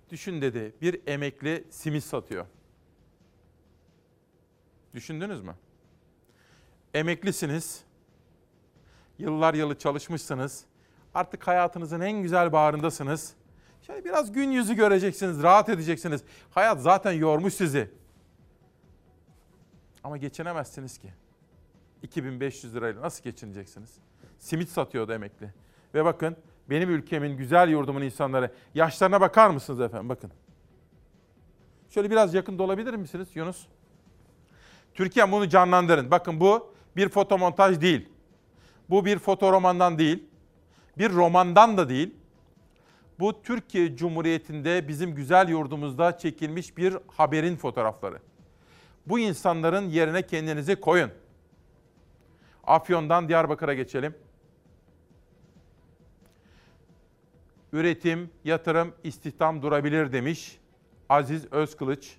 düşün 0.09 0.41
dedi 0.41 0.73
bir 0.81 1.01
emekli 1.07 1.63
simit 1.69 2.03
satıyor. 2.03 2.45
Düşündünüz 4.93 5.41
mü? 5.41 5.55
Emeklisiniz. 6.93 7.83
Yıllar 9.17 9.53
yılı 9.53 9.77
çalışmışsınız. 9.77 10.65
Artık 11.13 11.47
hayatınızın 11.47 12.01
en 12.01 12.21
güzel 12.21 12.51
bağrındasınız. 12.51 13.33
Şöyle 13.81 14.05
biraz 14.05 14.31
gün 14.31 14.51
yüzü 14.51 14.75
göreceksiniz, 14.75 15.43
rahat 15.43 15.69
edeceksiniz. 15.69 16.23
Hayat 16.51 16.81
zaten 16.81 17.11
yormuş 17.11 17.53
sizi. 17.53 17.91
Ama 20.03 20.17
geçinemezsiniz 20.17 20.97
ki. 20.97 21.13
2500 22.03 22.75
lirayla 22.75 23.01
nasıl 23.01 23.23
geçineceksiniz? 23.23 23.97
Simit 24.39 24.69
satıyordu 24.69 25.13
emekli. 25.13 25.53
Ve 25.97 26.05
bakın 26.05 26.37
benim 26.69 26.89
ülkemin 26.89 27.37
güzel 27.37 27.69
yurdumun 27.69 28.01
insanları 28.01 28.51
yaşlarına 28.75 29.21
bakar 29.21 29.49
mısınız 29.49 29.81
efendim? 29.81 30.09
Bakın. 30.09 30.31
Şöyle 31.89 32.11
biraz 32.11 32.33
yakın 32.33 32.59
olabilir 32.59 32.93
misiniz 32.93 33.27
Yunus? 33.33 33.67
Türkiye 34.93 35.31
bunu 35.31 35.49
canlandırın. 35.49 36.11
Bakın 36.11 36.39
bu 36.39 36.73
bir 36.95 37.09
fotomontaj 37.09 37.81
değil. 37.81 38.09
Bu 38.89 39.05
bir 39.05 39.19
fotoromandan 39.19 39.97
değil. 39.97 40.23
Bir 40.97 41.13
romandan 41.13 41.77
da 41.77 41.89
değil. 41.89 42.15
Bu 43.19 43.41
Türkiye 43.41 43.95
Cumhuriyeti'nde 43.95 44.87
bizim 44.87 45.15
güzel 45.15 45.49
yurdumuzda 45.49 46.17
çekilmiş 46.17 46.77
bir 46.77 46.97
haberin 47.07 47.55
fotoğrafları. 47.55 48.19
Bu 49.05 49.19
insanların 49.19 49.89
yerine 49.89 50.21
kendinizi 50.21 50.75
koyun. 50.75 51.11
Afyon'dan 52.63 53.29
Diyarbakır'a 53.29 53.73
geçelim. 53.73 54.15
Üretim, 57.73 58.29
yatırım, 58.43 58.93
istihdam 59.03 59.61
durabilir 59.61 60.11
demiş 60.11 60.57
Aziz 61.09 61.53
Özkılıç. 61.53 62.17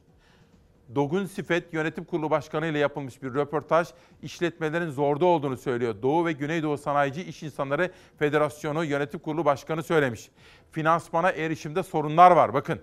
Dogun 0.94 1.26
Sifet 1.26 1.72
Yönetim 1.74 2.04
Kurulu 2.04 2.30
Başkanı 2.30 2.66
ile 2.66 2.78
yapılmış 2.78 3.22
bir 3.22 3.34
röportaj 3.34 3.88
işletmelerin 4.22 4.90
zorda 4.90 5.26
olduğunu 5.26 5.56
söylüyor. 5.56 6.02
Doğu 6.02 6.26
ve 6.26 6.32
Güneydoğu 6.32 6.78
Sanayici 6.78 7.22
İş 7.22 7.42
İnsanları 7.42 7.92
Federasyonu 8.18 8.84
Yönetim 8.84 9.20
Kurulu 9.20 9.44
Başkanı 9.44 9.82
söylemiş. 9.82 10.30
Finansmana 10.70 11.30
erişimde 11.30 11.82
sorunlar 11.82 12.30
var. 12.30 12.54
Bakın 12.54 12.80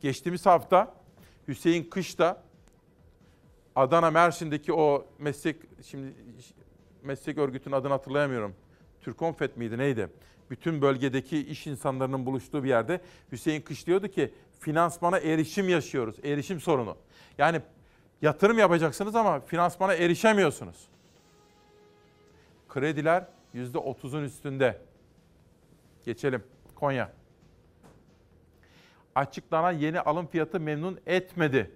geçtiğimiz 0.00 0.46
hafta 0.46 0.94
Hüseyin 1.48 1.84
Kış 1.84 2.18
da 2.18 2.42
Adana 3.76 4.10
Mersin'deki 4.10 4.72
o 4.72 5.06
meslek 5.18 5.56
şimdi 5.82 6.14
meslek 7.02 7.38
örgütünün 7.38 7.76
adını 7.76 7.92
hatırlayamıyorum. 7.92 8.54
Türkonfet 9.00 9.56
miydi 9.56 9.78
neydi? 9.78 10.08
Bütün 10.52 10.82
bölgedeki 10.82 11.46
iş 11.46 11.66
insanlarının 11.66 12.26
buluştuğu 12.26 12.64
bir 12.64 12.68
yerde 12.68 13.00
Hüseyin 13.32 13.60
Kış 13.60 13.86
diyordu 13.86 14.08
ki 14.08 14.34
finansmana 14.60 15.18
erişim 15.18 15.68
yaşıyoruz. 15.68 16.16
Erişim 16.24 16.60
sorunu. 16.60 16.96
Yani 17.38 17.60
yatırım 18.22 18.58
yapacaksınız 18.58 19.16
ama 19.16 19.40
finansmana 19.40 19.94
erişemiyorsunuz. 19.94 20.76
Krediler 22.68 23.24
%30'un 23.54 24.24
üstünde. 24.24 24.78
Geçelim. 26.04 26.42
Konya. 26.74 27.12
Açıklanan 29.14 29.72
yeni 29.72 30.00
alım 30.00 30.26
fiyatı 30.26 30.60
memnun 30.60 31.00
etmedi. 31.06 31.70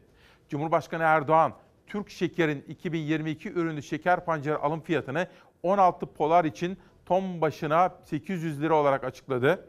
Cumhurbaşkanı 0.48 1.02
Erdoğan, 1.02 1.54
Türk 1.86 2.10
Şeker'in 2.10 2.64
2022 2.68 3.52
ürünü 3.52 3.82
şeker 3.82 4.24
pancarı 4.24 4.58
alım 4.58 4.80
fiyatını 4.80 5.28
16 5.62 6.06
polar 6.06 6.44
için 6.44 6.78
ton 7.06 7.40
başına 7.40 7.94
800 8.04 8.62
lira 8.62 8.74
olarak 8.74 9.04
açıkladı. 9.04 9.68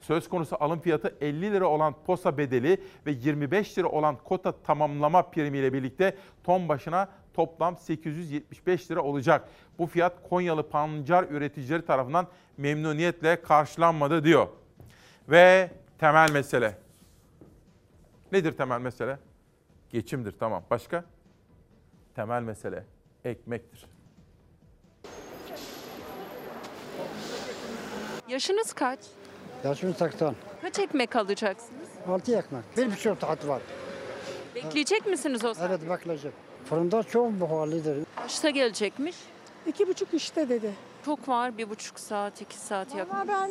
Söz 0.00 0.28
konusu 0.28 0.56
alım 0.60 0.80
fiyatı 0.80 1.16
50 1.20 1.52
lira 1.52 1.66
olan 1.66 1.94
posa 2.06 2.38
bedeli 2.38 2.82
ve 3.06 3.10
25 3.10 3.78
lira 3.78 3.88
olan 3.88 4.16
kota 4.24 4.52
tamamlama 4.62 5.22
primiyle 5.22 5.72
birlikte 5.72 6.16
ton 6.44 6.68
başına 6.68 7.08
toplam 7.34 7.76
875 7.76 8.90
lira 8.90 9.02
olacak. 9.02 9.48
Bu 9.78 9.86
fiyat 9.86 10.28
Konyalı 10.28 10.68
pancar 10.68 11.24
üreticileri 11.24 11.86
tarafından 11.86 12.26
memnuniyetle 12.56 13.42
karşılanmadı 13.42 14.24
diyor. 14.24 14.48
Ve 15.28 15.70
temel 15.98 16.30
mesele. 16.32 16.78
Nedir 18.32 18.56
temel 18.56 18.80
mesele? 18.80 19.18
Geçimdir 19.90 20.32
tamam. 20.38 20.62
Başka? 20.70 21.04
Temel 22.14 22.42
mesele 22.42 22.84
ekmektir. 23.24 23.86
Yaşınız 28.32 28.72
kaç? 28.72 28.98
Yaşım 29.64 29.94
80. 29.94 30.34
Kaç 30.62 30.78
ekmek 30.78 31.16
alacaksınız? 31.16 31.88
6 32.08 32.36
ekmek. 32.36 32.76
Bir 32.76 32.92
buçuk 32.92 33.20
saat 33.20 33.48
var. 33.48 33.62
Bekleyecek 34.54 35.06
misiniz 35.06 35.44
o 35.44 35.54
saat? 35.54 35.70
Evet 35.70 35.90
bekleyeceğim. 35.90 36.36
Fırında 36.64 37.02
çok 37.02 37.40
buharlıdır. 37.40 37.96
Kaçta 38.16 38.50
gelecekmiş? 38.50 39.16
İki 39.66 39.88
buçuk 39.88 40.14
işte 40.14 40.48
dedi. 40.48 40.72
Çok 41.04 41.28
var 41.28 41.58
bir 41.58 41.70
buçuk 41.70 42.00
saat, 42.00 42.40
iki 42.40 42.58
saat 42.58 42.94
yakın. 42.94 43.14
Ama 43.14 43.28
ben 43.28 43.50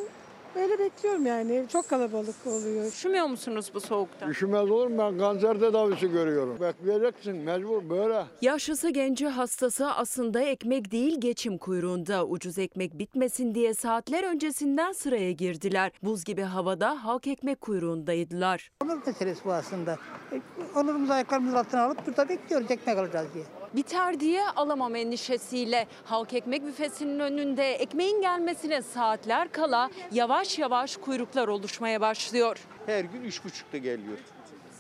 Öyle 0.56 0.80
bekliyorum 0.80 1.26
yani. 1.26 1.65
Çok 1.72 1.90
kalabalık 1.90 2.36
oluyor. 2.48 2.86
Üşümüyor 2.86 3.26
musunuz 3.26 3.72
bu 3.73 3.80
soğukta? 3.82 4.28
Üşümez 4.30 4.72
olur 4.72 4.88
mu? 4.88 4.98
Ben 4.98 5.18
kanser 5.18 5.60
tedavisi 5.60 6.11
görüyorum. 6.11 6.57
Bekleyeceksin 6.61 7.36
mecbur 7.36 7.90
böyle. 7.90 8.26
Yaşlısı 8.41 8.90
genci 8.90 9.28
hastası 9.28 9.88
aslında 9.91 10.41
ekmek 10.41 10.91
değil 10.91 11.22
geçim 11.22 11.57
kuyruğunda. 11.57 12.26
Ucuz 12.26 12.57
ekmek 12.57 12.99
bitmesin 12.99 13.56
diye 13.56 13.73
saatler 13.73 14.23
öncesinden 14.23 14.91
sıraya 14.91 15.32
girdiler. 15.32 15.91
Buz 16.03 16.23
gibi 16.23 16.41
havada 16.41 17.06
halk 17.06 17.28
ekmek 17.28 17.61
kuyruğundaydılar. 17.61 18.72
Onur 18.84 18.99
meselesi 19.07 19.45
bu 19.45 19.53
aslında. 19.53 19.98
E, 20.32 20.41
Onurumuzu 20.76 21.14
ayaklarımızın 21.14 21.57
altına 21.57 21.84
alıp 21.84 22.07
burada 22.07 22.30
bekliyoruz 22.30 22.72
ekmek 22.72 22.98
alacağız 22.98 23.28
diye. 23.34 23.44
Biter 23.76 24.19
diye 24.19 24.49
alamam 24.49 24.95
endişesiyle 24.95 25.88
halk 26.06 26.34
ekmek 26.34 26.65
büfesinin 26.65 27.19
önünde 27.19 27.73
ekmeğin 27.73 28.22
gelmesine 28.22 28.81
saatler 28.81 29.52
kala 29.52 29.89
yavaş 30.11 30.60
yavaş 30.60 30.98
kuyruklar 30.98 31.48
oluşmaya 31.48 32.02
başlıyor. 32.02 32.57
Her 32.85 33.03
gün 33.03 33.22
üç 33.23 33.45
buçukta 33.45 33.77
geliyor. 33.77 34.18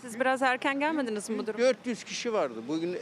Siz 0.01 0.19
biraz 0.19 0.41
erken 0.41 0.79
gelmediniz 0.79 1.29
mi 1.29 1.37
bu 1.37 1.47
duruma? 1.47 1.59
400 1.63 2.03
kişi 2.03 2.33
vardı. 2.33 2.63
Bugün 2.67 2.97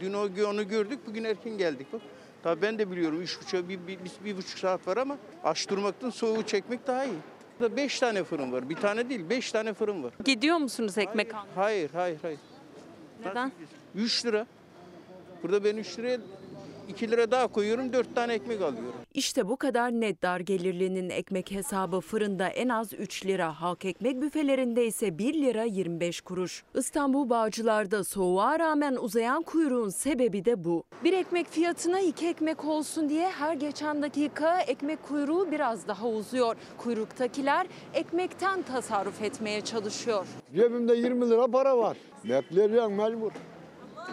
dün 0.00 0.12
o 0.12 0.48
onu 0.50 0.68
gördük, 0.68 0.98
bugün 1.06 1.24
erken 1.24 1.58
geldik. 1.58 1.92
Bak. 1.92 2.00
Tabii 2.42 2.62
ben 2.62 2.78
de 2.78 2.90
biliyorum 2.90 3.22
üç 3.22 3.40
buçuk, 3.40 3.68
bir, 3.68 3.86
bir, 3.86 3.98
bir, 3.98 4.10
bir 4.24 4.36
buçuk 4.36 4.58
saat 4.58 4.86
var 4.88 4.96
ama 4.96 5.16
aç 5.44 5.68
durmaktan 5.68 6.10
soğuğu 6.10 6.42
çekmek 6.42 6.86
daha 6.86 7.04
iyi. 7.04 7.14
Burada 7.60 7.76
beş 7.76 8.00
tane 8.00 8.24
fırın 8.24 8.52
var. 8.52 8.68
Bir 8.68 8.74
tane 8.74 9.08
değil, 9.08 9.30
beş 9.30 9.52
tane 9.52 9.74
fırın 9.74 10.02
var. 10.02 10.12
Gidiyor 10.24 10.56
musunuz 10.56 10.98
ekmek 10.98 11.34
almaya? 11.34 11.56
Hayır, 11.56 11.90
hayır, 11.94 12.18
hayır. 12.22 12.38
Neden? 13.24 13.52
3 13.94 14.26
lira. 14.26 14.46
Burada 15.42 15.64
ben 15.64 15.76
3 15.76 15.98
liraya 15.98 16.18
2 16.88 17.10
lira 17.10 17.30
daha 17.30 17.46
koyuyorum, 17.46 17.92
4 17.92 18.14
tane 18.14 18.34
ekmek 18.34 18.62
alıyorum. 18.62 18.92
İşte 19.14 19.48
bu 19.48 19.56
kadar 19.56 19.92
net 19.92 20.22
dar 20.22 20.40
gelirlinin 20.40 21.10
ekmek 21.10 21.50
hesabı 21.50 22.00
fırında 22.00 22.48
en 22.48 22.68
az 22.68 22.92
3 22.92 23.26
lira, 23.26 23.60
halk 23.60 23.84
ekmek 23.84 24.20
büfelerinde 24.22 24.86
ise 24.86 25.18
1 25.18 25.34
lira 25.34 25.62
25 25.64 26.20
kuruş. 26.20 26.64
İstanbul 26.74 27.30
Bağcılar'da 27.30 28.04
soğuğa 28.04 28.58
rağmen 28.58 28.96
uzayan 29.00 29.42
kuyruğun 29.42 29.88
sebebi 29.88 30.44
de 30.44 30.64
bu. 30.64 30.84
Bir 31.04 31.12
ekmek 31.12 31.46
fiyatına 31.48 32.00
iki 32.00 32.28
ekmek 32.28 32.64
olsun 32.64 33.08
diye 33.08 33.28
her 33.28 33.54
geçen 33.54 34.02
dakika 34.02 34.60
ekmek 34.60 35.02
kuyruğu 35.02 35.50
biraz 35.50 35.88
daha 35.88 36.08
uzuyor. 36.08 36.56
Kuyruktakiler 36.78 37.66
ekmekten 37.94 38.62
tasarruf 38.62 39.22
etmeye 39.22 39.60
çalışıyor. 39.60 40.26
Cebimde 40.54 40.94
20 40.96 41.30
lira 41.30 41.46
para 41.46 41.78
var. 41.78 41.96
Bekleyeceğim 42.24 42.94
mecbur. 42.94 43.32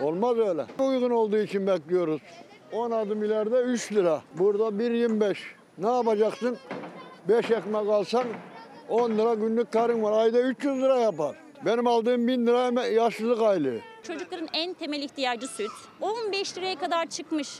Olmaz 0.01 0.37
öyle. 0.37 0.65
Uygun 0.79 1.09
olduğu 1.09 1.37
için 1.37 1.67
bekliyoruz. 1.67 2.21
10 2.71 2.91
adım 2.91 3.23
ileride 3.23 3.61
3 3.61 3.91
lira. 3.93 4.21
Burada 4.37 4.63
1.25. 4.63 5.35
Ne 5.77 5.91
yapacaksın? 5.91 6.57
5 7.29 7.51
ekmek 7.51 7.89
alsan 7.89 8.23
10 8.89 9.11
lira 9.11 9.33
günlük 9.33 9.71
karın 9.71 10.03
var. 10.03 10.11
Ayda 10.23 10.41
300 10.41 10.81
lira 10.81 10.97
yapar. 10.99 11.35
Benim 11.65 11.87
aldığım 11.87 12.27
1000 12.27 12.47
lira 12.47 12.85
yaşlılık 12.85 13.41
aylığı. 13.41 13.79
Çocukların 14.03 14.47
en 14.53 14.73
temel 14.73 15.01
ihtiyacı 15.01 15.47
süt. 15.47 15.71
15 16.01 16.57
liraya 16.57 16.75
kadar 16.75 17.05
çıkmış. 17.05 17.59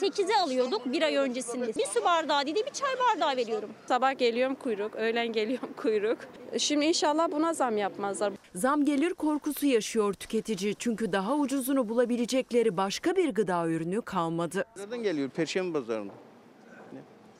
8'e 0.00 0.36
alıyorduk 0.36 0.92
bir 0.92 1.02
ay 1.02 1.16
öncesinde. 1.16 1.66
Bir 1.66 1.86
su 1.86 2.04
bardağı 2.04 2.46
değil 2.46 2.56
de 2.56 2.66
bir 2.66 2.70
çay 2.70 2.90
bardağı 2.98 3.36
veriyorum. 3.36 3.70
Sabah 3.86 4.18
geliyorum 4.18 4.54
kuyruk, 4.54 4.96
öğlen 4.96 5.32
geliyorum 5.32 5.68
kuyruk. 5.76 6.18
Şimdi 6.58 6.84
inşallah 6.84 7.30
buna 7.32 7.54
zam 7.54 7.76
yapmazlar. 7.76 8.32
Zam 8.54 8.84
gelir 8.84 9.14
korkusu 9.14 9.66
yaşıyor 9.66 10.14
tüketici 10.14 10.74
çünkü 10.74 11.12
daha 11.12 11.34
ucuzunu 11.36 11.88
bulabilecekleri 11.88 12.76
başka 12.76 13.16
bir 13.16 13.34
gıda 13.34 13.66
ürünü 13.68 14.02
kalmadı. 14.02 14.64
Nereden 14.76 15.02
geliyor? 15.02 15.28
Perşembe 15.30 15.78
pazarında. 15.78 16.12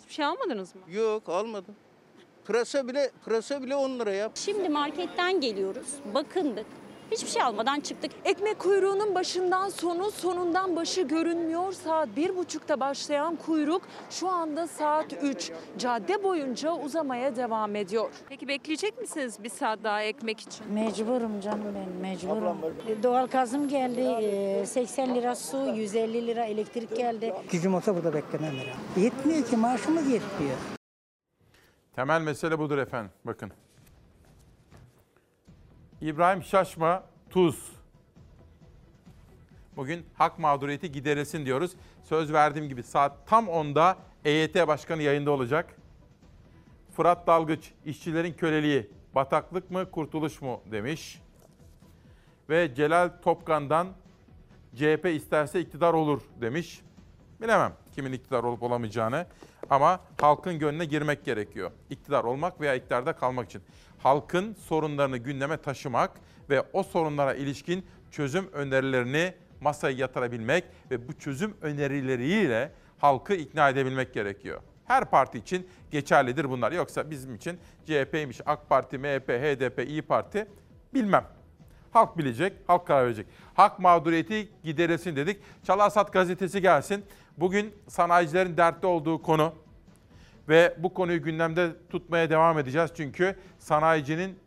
Hiçbir 0.00 0.12
şey 0.12 0.24
almadınız 0.24 0.74
mı? 0.74 0.80
Yok, 0.92 1.28
almadım. 1.28 1.74
Pırasa 2.44 2.88
bile, 2.88 3.10
pırasa 3.24 3.62
bile 3.62 3.76
10 3.76 3.98
lira 3.98 4.12
ya. 4.12 4.30
Şimdi 4.34 4.68
marketten 4.68 5.40
geliyoruz. 5.40 5.88
Bakındık. 6.14 6.66
Hiçbir 7.10 7.28
şey 7.28 7.42
almadan 7.42 7.80
çıktık. 7.80 8.10
Ekmek 8.24 8.58
kuyruğunun 8.58 9.14
başından 9.14 9.68
sonu, 9.68 10.10
sonundan 10.10 10.76
başı 10.76 11.02
görünmüyor. 11.02 11.72
Saat 11.72 12.08
bir 12.16 12.36
buçukta 12.36 12.80
başlayan 12.80 13.36
kuyruk 13.36 13.82
şu 14.10 14.28
anda 14.28 14.66
saat 14.66 15.12
3. 15.22 15.52
Cadde 15.78 16.22
boyunca 16.22 16.72
uzamaya 16.72 17.36
devam 17.36 17.76
ediyor. 17.76 18.10
Peki 18.28 18.48
bekleyecek 18.48 18.98
misiniz 19.00 19.38
bir 19.44 19.48
saat 19.48 19.84
daha 19.84 20.02
ekmek 20.02 20.40
için? 20.40 20.72
Mecburum 20.72 21.40
canım 21.40 21.74
ben 21.74 22.00
mecburum. 22.00 22.56
Doğal 23.02 23.26
gazım 23.26 23.68
geldi. 23.68 24.00
e, 24.00 24.66
80 24.66 25.14
lira 25.14 25.34
su, 25.34 25.56
150 25.74 26.26
lira 26.26 26.44
elektrik 26.44 26.96
geldi. 26.96 27.34
Gücüm 27.50 27.74
olsa 27.74 27.94
burada 27.96 28.14
beklemem 28.14 28.52
herhalde. 28.52 29.00
Yetmiyor 29.00 29.44
ki 29.46 29.56
maaşımız 29.56 30.10
yetmiyor. 30.10 30.56
Temel 31.96 32.20
mesele 32.20 32.58
budur 32.58 32.78
efendim. 32.78 33.10
Bakın. 33.24 33.52
İbrahim 36.00 36.42
Şaşma, 36.42 37.02
Tuz. 37.30 37.72
Bugün 39.76 40.06
hak 40.14 40.38
mağduriyeti 40.38 40.92
giderilsin 40.92 41.46
diyoruz. 41.46 41.72
Söz 42.04 42.32
verdiğim 42.32 42.68
gibi 42.68 42.82
saat 42.82 43.26
tam 43.26 43.46
10'da 43.46 43.96
EYT 44.24 44.54
Başkanı 44.68 45.02
yayında 45.02 45.30
olacak. 45.30 45.76
Fırat 46.96 47.26
Dalgıç, 47.26 47.72
işçilerin 47.84 48.32
köleliği, 48.32 48.90
bataklık 49.14 49.70
mı 49.70 49.90
kurtuluş 49.90 50.42
mu 50.42 50.60
demiş. 50.70 51.22
Ve 52.48 52.74
Celal 52.74 53.10
Topkan'dan 53.22 53.88
CHP 54.74 55.06
isterse 55.06 55.60
iktidar 55.60 55.94
olur 55.94 56.20
demiş. 56.40 56.80
Bilemem 57.40 57.72
kimin 57.92 58.12
iktidar 58.12 58.44
olup 58.44 58.62
olamayacağını 58.62 59.26
ama 59.70 60.00
halkın 60.20 60.58
gönlüne 60.58 60.84
girmek 60.84 61.24
gerekiyor. 61.24 61.70
İktidar 61.90 62.24
olmak 62.24 62.60
veya 62.60 62.74
iktidarda 62.74 63.12
kalmak 63.12 63.46
için. 63.46 63.62
Halkın 63.98 64.54
sorunlarını 64.54 65.16
gündeme 65.16 65.56
taşımak 65.56 66.10
ve 66.50 66.62
o 66.72 66.82
sorunlara 66.82 67.34
ilişkin 67.34 67.86
çözüm 68.10 68.48
önerilerini 68.52 69.34
masaya 69.60 69.96
yatırabilmek 69.96 70.64
ve 70.90 71.08
bu 71.08 71.12
çözüm 71.12 71.56
önerileriyle 71.62 72.72
halkı 72.98 73.34
ikna 73.34 73.68
edebilmek 73.68 74.14
gerekiyor. 74.14 74.60
Her 74.84 75.04
parti 75.04 75.38
için 75.38 75.68
geçerlidir 75.90 76.50
bunlar. 76.50 76.72
Yoksa 76.72 77.10
bizim 77.10 77.34
için 77.34 77.58
CHP'ymiş, 77.86 78.40
AK 78.46 78.68
Parti, 78.68 78.98
MHP, 78.98 79.28
HDP, 79.28 79.88
İyi 79.88 80.02
Parti 80.02 80.46
bilmem. 80.94 81.24
Halk 81.92 82.18
bilecek, 82.18 82.52
halk 82.66 82.86
karar 82.86 83.04
verecek. 83.04 83.26
Hak 83.54 83.78
mağduriyeti 83.78 84.48
giderilsin 84.64 85.16
dedik. 85.16 85.40
Çalarsat 85.62 86.12
gazetesi 86.12 86.62
gelsin. 86.62 87.04
Bugün 87.36 87.74
sanayicilerin 87.88 88.56
dertte 88.56 88.86
olduğu 88.86 89.22
konu 89.22 89.54
ve 90.48 90.74
bu 90.78 90.94
konuyu 90.94 91.22
gündemde 91.22 91.72
tutmaya 91.90 92.30
devam 92.30 92.58
edeceğiz. 92.58 92.90
Çünkü 92.96 93.36
sanayicinin 93.58 94.38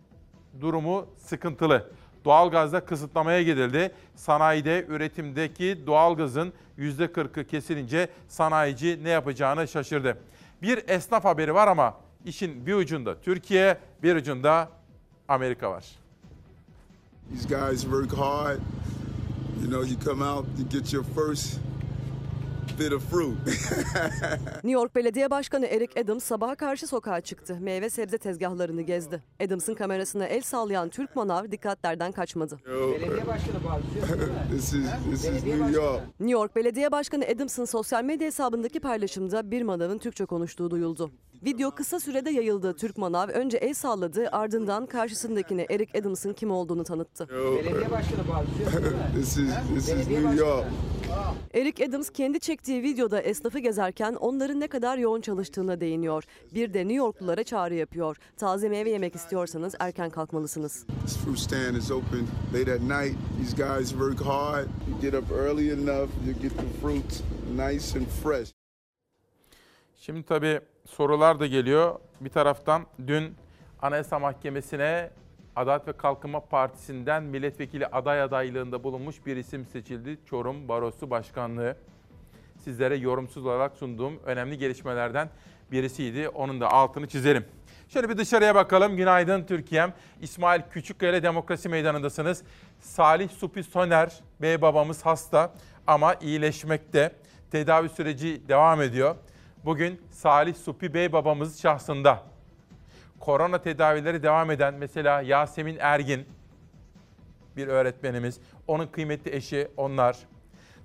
durumu 0.62 1.06
sıkıntılı. 1.18 1.92
Doğalgazda 2.26 2.86
kısıtlamaya 2.86 3.44
gidildi. 3.44 3.92
Sanayide 4.16 4.86
üretimdeki 4.90 5.84
doğalgazın 5.88 6.54
%40'ı 6.80 7.48
kesilince 7.48 8.10
sanayici 8.28 9.00
ne 9.04 9.10
yapacağını 9.10 9.68
şaşırdı. 9.68 10.18
Bir 10.62 10.90
esnaf 10.90 11.26
haberi 11.26 11.54
var 11.54 11.68
ama 11.68 11.98
işin 12.26 12.66
bir 12.66 12.74
ucunda 12.74 13.22
Türkiye, 13.22 13.78
bir 14.04 14.16
ucunda 14.16 14.70
Amerika 15.28 15.72
var. 15.72 15.86
These 17.34 17.48
guys 17.48 17.82
work 17.82 18.14
hard. 18.14 18.60
You 19.62 19.70
know, 19.70 19.90
you 19.90 20.00
come 20.00 20.24
out, 20.24 20.46
you 20.60 20.70
get 20.70 20.94
your 20.94 21.04
first. 21.04 21.71
New 24.64 24.72
York 24.72 24.96
Belediye 24.96 25.30
Başkanı 25.30 25.66
Eric 25.66 26.02
Adams 26.02 26.24
sabaha 26.24 26.56
karşı 26.56 26.88
sokağa 26.88 27.22
çıktı. 27.22 27.58
Meyve 27.60 27.90
sebze 27.90 28.18
tezgahlarını 28.18 28.82
gezdi. 28.82 29.24
Adams'ın 29.46 29.74
kamerasına 29.74 30.26
el 30.26 30.42
sallayan 30.42 30.90
Türk 30.90 31.16
manav 31.16 31.52
dikkatlerden 31.52 32.12
kaçmadı. 32.12 32.60
Belediye 32.68 33.28
başkanı 33.28 33.58
This 34.52 34.74
is 34.74 34.86
this 35.12 35.26
is 35.26 35.44
New 35.44 35.72
York. 35.72 36.02
New 36.20 36.32
York 36.32 36.56
Belediye 36.56 36.92
Başkanı 36.92 37.26
Adams'ın 37.26 37.66
sosyal 37.66 38.04
medya 38.04 38.28
hesabındaki 38.28 38.80
paylaşımda 38.80 39.52
bir 39.52 39.62
manavın 39.62 39.98
Türkçe 39.98 40.26
konuştuğu 40.26 40.72
duyuldu. 40.72 41.12
Video 41.46 41.72
kısa 41.72 42.00
sürede 42.00 42.30
yayıldı. 42.30 42.74
Türk 42.74 42.98
manav 42.98 43.28
önce 43.28 43.58
el 43.58 43.74
salladı 43.74 44.30
ardından 44.32 44.86
karşısındakine 44.86 45.66
Eric 45.70 46.00
Adams'ın 46.00 46.34
kim 46.34 46.52
olduğunu 46.52 46.84
tanıttı. 46.84 47.28
Belediye 47.30 47.92
başkanı 47.92 48.22
This 49.16 49.38
is 49.38 49.50
this 49.76 49.90
is 49.90 50.08
New 50.08 50.36
York. 50.36 50.66
Eric 51.54 51.86
Adams 51.86 52.10
kendi 52.10 52.40
çektiği 52.40 52.84
videoda 52.84 53.22
esnafı 53.22 53.60
gezerken 53.60 54.14
onların 54.14 54.60
ne 54.60 54.68
kadar 54.68 54.98
yoğun 54.98 55.22
çalıştığına 55.22 55.82
değiniyor. 55.82 56.24
Bir 56.54 56.74
de 56.74 56.80
New 56.80 56.94
Yorklulara 56.94 57.44
çağrı 57.44 57.76
yapıyor. 57.76 58.18
Taze 58.38 58.70
meyve 58.70 58.90
yemek 58.90 59.16
istiyorsanız 59.16 59.76
erken 59.80 60.10
kalkmalısınız. 60.10 60.86
This 61.06 61.18
fruit 61.18 61.40
stand 61.40 61.76
is 61.76 61.92
open 61.92 62.28
late 62.54 62.74
at 62.74 62.82
night. 62.82 63.18
These 63.42 63.64
guys 63.64 63.90
work 63.90 64.22
hard. 64.22 64.68
You 64.90 65.02
get 65.02 65.14
up 65.24 65.32
early 65.32 65.70
enough, 65.70 66.10
you 66.28 66.42
get 66.42 66.52
the 66.52 66.80
fruits 66.82 67.22
nice 67.56 68.00
and 68.00 68.08
fresh. 68.24 68.52
Şimdi 69.96 70.24
tabii 70.24 70.60
sorular 70.86 71.40
da 71.40 71.48
geliyor. 71.48 72.00
Bir 72.22 72.30
taraftan 72.30 72.86
dün 73.08 73.36
Anayasa 73.82 74.20
Mahkemesi'ne 74.20 75.10
Adalet 75.56 75.88
ve 75.88 75.94
Kalkınma 75.94 76.40
Partisi'nden 76.40 77.24
milletvekili 77.24 77.88
aday 77.88 78.22
adaylığında 78.22 78.84
bulunmuş 78.84 79.26
bir 79.26 79.38
isim 79.38 79.66
seçildi. 79.66 80.18
Çorum 80.26 80.68
Barosu 80.68 81.10
Başkanlığı. 81.10 81.76
Sizlere 82.64 82.96
yorumsuz 82.96 83.46
olarak 83.46 83.76
sunduğum 83.76 84.20
önemli 84.26 84.58
gelişmelerden 84.58 85.30
birisiydi. 85.72 86.30
Onun 86.30 86.62
da 86.62 86.72
altını 86.72 87.08
çizerim. 87.08 87.46
Şöyle 87.90 88.10
bir 88.10 88.18
dışarıya 88.18 88.56
bakalım. 88.56 88.98
Günaydın 88.98 89.44
Türkiye'm. 89.44 89.94
İsmail 90.22 90.62
Küçükkaya 90.72 91.24
Demokrasi 91.24 91.70
Meydanı'ndasınız. 91.70 92.44
Salih 92.80 93.30
Supi 93.30 93.64
Soner, 93.64 94.20
bey 94.42 94.62
babamız 94.62 95.06
hasta 95.06 95.54
ama 95.88 96.14
iyileşmekte. 96.14 97.12
Tedavi 97.52 97.90
süreci 97.90 98.42
devam 98.48 98.82
ediyor. 98.82 99.16
Bugün 99.66 100.02
Salih 100.12 100.56
Supi 100.56 100.94
Bey 100.94 101.14
babamız 101.14 101.62
şahsında 101.62 102.24
korona 103.20 103.62
tedavileri 103.62 104.24
devam 104.24 104.52
eden 104.52 104.74
mesela 104.74 105.22
Yasemin 105.22 105.78
Ergin 105.80 106.26
bir 107.58 107.68
öğretmenimiz, 107.68 108.40
onun 108.68 108.88
kıymetli 108.88 109.36
eşi 109.36 109.68
onlar. 109.78 110.18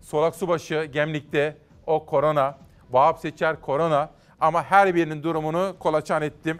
Solak 0.00 0.36
Subaşı 0.36 0.84
Gemlik'te 0.84 1.56
o 1.86 2.06
korona, 2.06 2.58
Vahap 2.90 3.18
Seçer 3.18 3.60
korona 3.60 4.10
ama 4.40 4.62
her 4.62 4.94
birinin 4.94 5.22
durumunu 5.22 5.76
kolaçan 5.78 6.22
ettim. 6.22 6.58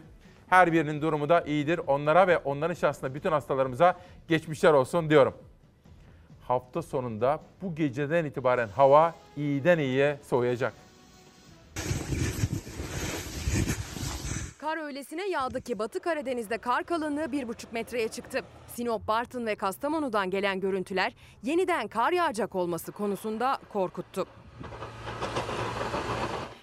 Her 0.48 0.72
birinin 0.72 1.02
durumu 1.02 1.28
da 1.28 1.40
iyidir. 1.40 1.80
Onlara 1.86 2.28
ve 2.28 2.38
onların 2.38 2.74
şahsında 2.74 3.14
bütün 3.14 3.32
hastalarımıza 3.32 3.96
geçmişler 4.28 4.72
olsun 4.72 5.10
diyorum. 5.10 5.34
Hafta 6.48 6.82
sonunda 6.82 7.40
bu 7.62 7.74
geceden 7.74 8.24
itibaren 8.24 8.68
hava 8.68 9.14
iyiden 9.36 9.78
iyiye 9.78 10.18
soğuyacak. 10.22 10.85
Kar 14.66 14.78
öylesine 14.78 15.28
yağdı 15.28 15.60
ki 15.60 15.78
Batı 15.78 16.00
Karadeniz'de 16.00 16.58
kar 16.58 16.84
kalınlığı 16.84 17.24
1,5 17.24 17.66
metreye 17.72 18.08
çıktı. 18.08 18.40
Sinop, 18.66 19.08
Bartın 19.08 19.46
ve 19.46 19.54
Kastamonu'dan 19.54 20.30
gelen 20.30 20.60
görüntüler 20.60 21.12
yeniden 21.42 21.88
kar 21.88 22.12
yağacak 22.12 22.54
olması 22.54 22.92
konusunda 22.92 23.58
korkuttu. 23.72 24.26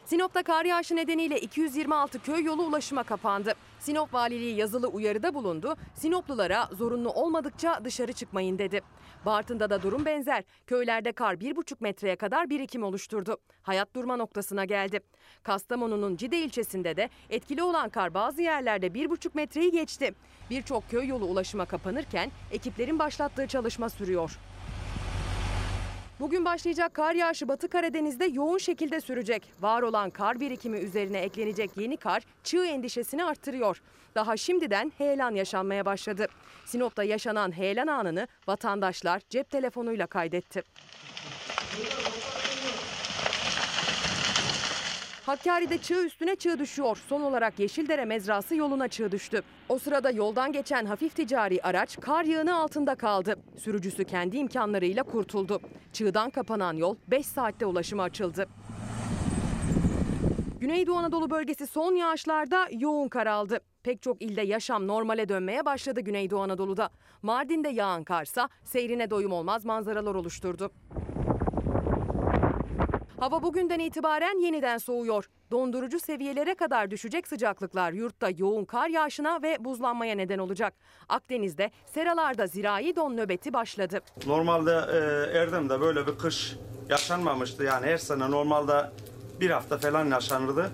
Sinop'ta 0.06 0.44
kar 0.44 0.66
yağışı 0.66 0.96
nedeniyle 0.96 1.40
226 1.40 2.24
köy 2.24 2.44
yolu 2.44 2.64
ulaşıma 2.64 3.04
kapandı. 3.04 3.54
Sinop 3.80 4.14
Valiliği 4.14 4.56
yazılı 4.56 4.88
uyarıda 4.88 5.34
bulundu. 5.34 5.76
Sinoplulara 5.96 6.70
zorunlu 6.72 7.10
olmadıkça 7.10 7.82
dışarı 7.84 8.14
çıkmayın 8.14 8.60
dedi. 8.60 8.82
Bartın'da 9.26 9.70
da 9.70 9.84
durum 9.84 10.06
benzer. 10.06 10.44
Köylerde 10.68 11.12
kar 11.12 11.34
1,5 11.34 11.76
metreye 11.80 12.16
kadar 12.16 12.50
birikim 12.50 12.84
oluşturdu. 12.84 13.38
Hayat 13.62 13.96
durma 13.96 14.16
noktasına 14.16 14.66
geldi. 14.66 15.00
Kastamonu'nun 15.44 16.16
Cide 16.16 16.38
ilçesinde 16.38 16.98
de 16.98 17.10
etkili 17.30 17.64
olan 17.64 17.90
kar 17.90 18.14
bazı 18.14 18.42
yerlerde 18.42 18.88
1,5 18.88 19.30
metreyi 19.34 19.72
geçti. 19.72 20.16
Birçok 20.50 20.90
köy 20.90 21.08
yolu 21.08 21.26
ulaşıma 21.26 21.66
kapanırken 21.66 22.32
ekiplerin 22.52 23.00
başlattığı 23.00 23.48
çalışma 23.48 23.90
sürüyor. 23.90 24.40
Bugün 26.24 26.46
başlayacak 26.46 26.94
kar 26.94 27.16
yağışı 27.16 27.48
Batı 27.48 27.68
Karadeniz'de 27.68 28.26
yoğun 28.26 28.58
şekilde 28.58 29.02
sürecek. 29.02 29.54
Var 29.62 29.82
olan 29.82 30.10
kar 30.10 30.40
birikimi 30.40 30.78
üzerine 30.78 31.20
eklenecek 31.20 31.72
yeni 31.78 31.98
kar 31.98 32.24
çığ 32.44 32.66
endişesini 32.66 33.26
arttırıyor. 33.26 33.82
Daha 34.16 34.38
şimdiden 34.38 34.92
heyelan 34.98 35.36
yaşanmaya 35.36 35.86
başladı. 35.86 36.28
Sinop'ta 36.66 37.04
yaşanan 37.04 37.52
heyelan 37.52 37.88
anını 37.88 38.28
vatandaşlar 38.48 39.22
cep 39.30 39.50
telefonuyla 39.50 40.08
kaydetti. 40.08 40.64
Hakkari'de 45.26 45.78
çığ 45.78 46.06
üstüne 46.06 46.36
çığ 46.36 46.60
düşüyor. 46.60 46.98
Son 47.10 47.22
olarak 47.22 47.60
Yeşildere 47.60 48.06
mezrası 48.06 48.56
yoluna 48.56 48.88
çığ 48.88 49.12
düştü. 49.12 49.42
O 49.70 49.80
sırada 49.80 50.12
yoldan 50.12 50.52
geçen 50.52 50.86
hafif 50.86 51.16
ticari 51.16 51.62
araç 51.64 52.00
kar 52.00 52.24
yığını 52.24 52.56
altında 52.56 52.96
kaldı. 52.96 53.36
Sürücüsü 53.58 54.04
kendi 54.06 54.38
imkanlarıyla 54.38 55.04
kurtuldu. 55.04 55.62
Çığdan 55.94 56.30
kapanan 56.30 56.74
yol 56.74 56.96
5 57.08 57.26
saatte 57.26 57.66
ulaşıma 57.66 58.04
açıldı. 58.04 58.48
Güneydoğu 60.60 60.98
Anadolu 60.98 61.30
bölgesi 61.30 61.68
son 61.68 61.96
yağışlarda 61.96 62.68
yoğun 62.72 63.08
kar 63.08 63.28
aldı. 63.28 63.60
Pek 63.84 64.02
çok 64.02 64.22
ilde 64.22 64.42
yaşam 64.42 64.88
normale 64.88 65.30
dönmeye 65.30 65.66
başladı 65.66 66.02
Güneydoğu 66.02 66.42
Anadolu'da. 66.42 66.90
Mardin'de 67.22 67.70
yağan 67.70 68.04
karsa 68.04 68.50
seyrine 68.64 69.10
doyum 69.10 69.32
olmaz 69.32 69.66
manzaralar 69.66 70.16
oluşturdu. 70.16 70.72
Hava 73.24 73.44
bugünden 73.44 73.80
itibaren 73.80 74.42
yeniden 74.42 74.78
soğuyor. 74.78 75.30
Dondurucu 75.52 76.00
seviyelere 76.00 76.56
kadar 76.56 76.92
düşecek 76.92 77.28
sıcaklıklar 77.28 77.92
yurtta 77.92 78.30
yoğun 78.38 78.66
kar 78.66 78.88
yağışına 78.88 79.42
ve 79.42 79.58
buzlanmaya 79.60 80.16
neden 80.16 80.38
olacak. 80.38 80.74
Akdeniz'de 81.10 81.72
seralarda 81.86 82.48
zirai 82.48 82.96
don 82.96 83.18
nöbeti 83.18 83.54
başladı. 83.54 84.02
Normalde 84.28 84.72
e, 84.72 85.38
Erdem'de 85.38 85.82
böyle 85.82 86.08
bir 86.08 86.18
kış 86.18 86.56
yaşanmamıştı. 86.90 87.64
Yani 87.64 87.86
her 87.86 87.98
sene 87.98 88.32
normalde 88.32 88.90
bir 89.40 89.50
hafta 89.50 89.78
falan 89.78 90.06
yaşanırdı. 90.06 90.72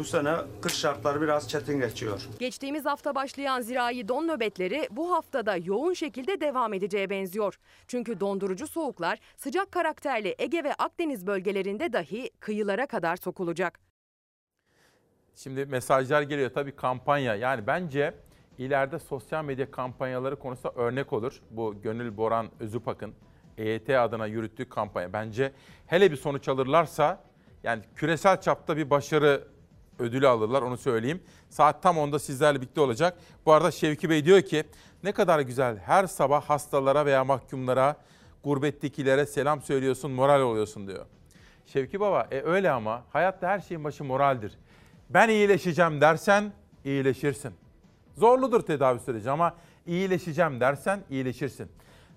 Bu 0.00 0.04
sene 0.04 0.34
kış 0.62 0.72
şartları 0.72 1.20
biraz 1.20 1.48
çetin 1.48 1.80
geçiyor. 1.80 2.28
Geçtiğimiz 2.38 2.84
hafta 2.84 3.14
başlayan 3.14 3.60
zirai 3.60 4.08
don 4.08 4.28
nöbetleri 4.28 4.88
bu 4.90 5.12
haftada 5.12 5.56
yoğun 5.56 5.92
şekilde 5.92 6.40
devam 6.40 6.72
edeceğe 6.74 7.10
benziyor. 7.10 7.58
Çünkü 7.88 8.20
dondurucu 8.20 8.66
soğuklar 8.66 9.18
sıcak 9.36 9.72
karakterli 9.72 10.34
Ege 10.38 10.64
ve 10.64 10.74
Akdeniz 10.74 11.26
bölgelerinde 11.26 11.92
dahi 11.92 12.30
kıyılara 12.40 12.86
kadar 12.86 13.16
sokulacak. 13.16 13.80
Şimdi 15.34 15.66
mesajlar 15.66 16.22
geliyor 16.22 16.50
tabii 16.54 16.76
kampanya. 16.76 17.34
Yani 17.34 17.66
bence 17.66 18.14
ileride 18.58 18.98
sosyal 18.98 19.44
medya 19.44 19.70
kampanyaları 19.70 20.38
konusunda 20.38 20.74
örnek 20.74 21.12
olur. 21.12 21.42
Bu 21.50 21.82
Gönül 21.82 22.16
Boran 22.16 22.50
Özüpak'ın 22.60 23.14
EYT 23.58 23.90
adına 23.90 24.26
yürüttüğü 24.26 24.68
kampanya. 24.68 25.12
Bence 25.12 25.52
hele 25.86 26.10
bir 26.10 26.16
sonuç 26.16 26.48
alırlarsa 26.48 27.24
yani 27.62 27.82
küresel 27.96 28.40
çapta 28.40 28.76
bir 28.76 28.90
başarı 28.90 29.59
ödülü 30.00 30.28
alırlar 30.28 30.62
onu 30.62 30.76
söyleyeyim. 30.76 31.22
Saat 31.50 31.82
tam 31.82 31.98
onda 31.98 32.18
sizlerle 32.18 32.60
birlikte 32.60 32.80
olacak. 32.80 33.18
Bu 33.46 33.52
arada 33.52 33.70
Şevki 33.70 34.10
Bey 34.10 34.24
diyor 34.24 34.42
ki 34.42 34.64
ne 35.04 35.12
kadar 35.12 35.40
güzel 35.40 35.78
her 35.78 36.06
sabah 36.06 36.42
hastalara 36.42 37.06
veya 37.06 37.24
mahkumlara, 37.24 37.96
gurbettekilere 38.44 39.26
selam 39.26 39.62
söylüyorsun, 39.62 40.10
moral 40.10 40.40
oluyorsun 40.40 40.88
diyor. 40.88 41.06
Şevki 41.66 42.00
Baba 42.00 42.28
e 42.30 42.42
öyle 42.42 42.70
ama 42.70 43.02
hayatta 43.12 43.48
her 43.48 43.60
şeyin 43.60 43.84
başı 43.84 44.04
moraldir. 44.04 44.52
Ben 45.10 45.28
iyileşeceğim 45.28 46.00
dersen 46.00 46.52
iyileşirsin. 46.84 47.52
Zorludur 48.16 48.60
tedavi 48.60 49.00
süreci 49.00 49.30
ama 49.30 49.54
iyileşeceğim 49.86 50.60
dersen 50.60 51.00
iyileşirsin. 51.10 51.68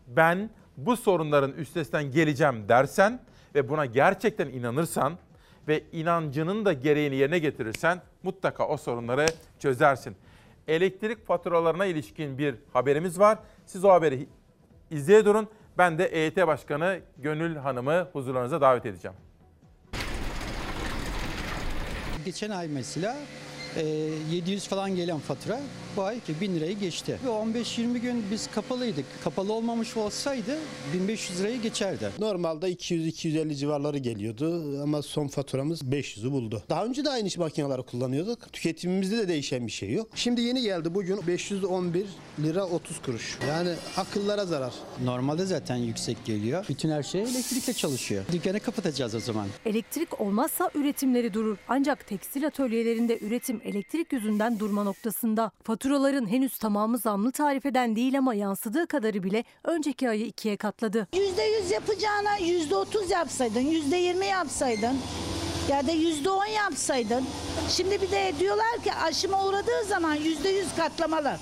Ben 0.08 0.50
bu 0.78 0.98
sorunların 0.98 1.52
üstesinden 1.52 2.12
geleceğim 2.12 2.70
dersen 2.70 3.20
ve 3.56 3.70
buna 3.70 3.86
gerçekten 3.86 4.48
inanırsan 4.48 5.14
ve 5.68 5.84
inancının 5.92 6.66
da 6.66 6.74
gereğini 6.74 7.16
yerine 7.16 7.40
getirirsen 7.40 8.02
mutlaka 8.24 8.68
o 8.68 8.78
sorunları 8.78 9.26
çözersin. 9.60 10.16
Elektrik 10.68 11.28
faturalarına 11.28 11.86
ilişkin 11.86 12.38
bir 12.38 12.56
haberimiz 12.74 13.20
var. 13.20 13.38
Siz 13.66 13.86
o 13.86 13.90
haberi 13.90 14.28
izleye 14.92 15.26
durun. 15.26 15.48
Ben 15.78 15.98
de 15.98 16.06
EYT 16.06 16.38
Başkanı 16.38 17.00
Gönül 17.18 17.56
Hanım'ı 17.56 18.08
huzurlarınıza 18.14 18.62
davet 18.62 18.86
edeceğim. 18.86 19.18
Geçen 22.26 22.50
ay 22.50 22.68
mesela 22.68 23.16
700 24.32 24.68
falan 24.68 24.96
gelen 24.96 25.20
fatura 25.20 25.60
bu 25.98 26.02
ay 26.02 26.20
ki 26.20 26.34
1000 26.42 26.56
lirayı 26.56 26.80
geçti. 26.80 27.20
Ve 27.26 27.30
15-20 27.30 27.98
gün 27.98 28.24
biz 28.32 28.48
kapalıydık. 28.52 29.06
Kapalı 29.24 29.54
olmamış 29.54 29.98
olsaydı 29.98 30.58
1500 30.94 31.40
lirayı 31.40 31.62
geçerdi. 31.62 32.10
Normalde 32.20 32.72
200-250 32.72 33.56
civarları 33.56 33.98
geliyordu 33.98 34.82
ama 34.84 35.02
son 35.02 35.28
faturamız 35.28 35.82
500'ü 35.82 36.32
buldu. 36.32 36.64
Daha 36.70 36.86
önce 36.86 37.06
de 37.06 37.10
aynı 37.10 37.30
makineleri 37.38 37.82
kullanıyorduk. 37.84 38.54
Tüketimimizde 38.54 39.18
de 39.18 39.28
değişen 39.28 39.68
bir 39.68 39.72
şey 39.72 39.92
yok. 39.92 40.08
Şimdi 40.16 40.42
yeni 40.42 40.62
geldi 40.62 40.96
bugün 40.96 41.28
511 41.28 42.06
lira 42.40 42.66
30 42.66 43.02
kuruş. 43.02 43.38
Yani 43.48 43.70
akıllara 43.98 44.46
zarar. 44.46 44.74
Normalde 45.04 45.46
zaten 45.46 45.76
yüksek 45.76 46.26
geliyor. 46.26 46.66
Bütün 46.70 46.90
her 46.92 47.04
şey 47.04 47.22
elektrikle 47.22 47.74
çalışıyor. 47.74 48.24
Dükkanı 48.32 48.60
kapatacağız 48.60 49.16
o 49.16 49.20
zaman. 49.20 49.48
Elektrik 49.66 50.22
olmazsa 50.22 50.72
üretimleri 50.76 51.34
durur. 51.34 51.58
Ancak 51.68 52.08
tekstil 52.08 52.48
atölyelerinde 52.48 53.20
üretim 53.22 53.62
elektrik 53.64 54.14
yüzünden 54.14 54.60
durma 54.60 54.84
noktasında. 54.84 55.52
Faturaların 55.64 56.28
henüz 56.32 56.58
tamamı 56.58 56.98
zamlı 56.98 57.32
tarifeden 57.32 57.96
değil 57.96 58.18
ama 58.18 58.34
yansıdığı 58.34 58.88
kadarı 58.88 59.24
bile 59.24 59.44
önceki 59.64 60.10
ayı 60.10 60.26
ikiye 60.26 60.58
katladı. 60.58 61.08
%100 61.14 61.74
yapacağına 61.74 62.38
%30 62.40 63.12
yapsaydın, 63.12 63.60
%20 63.62 64.26
yapsaydın 64.26 64.98
ya 65.70 65.88
da 65.88 65.92
%10 65.92 66.46
yapsaydın. 66.48 67.26
Şimdi 67.70 68.02
bir 68.02 68.12
de 68.12 68.34
diyorlar 68.40 68.84
ki 68.84 68.94
aşıma 68.94 69.46
uğradığı 69.46 69.84
zaman 69.88 70.16
%100 70.16 70.76
katlamalı. 70.78 71.38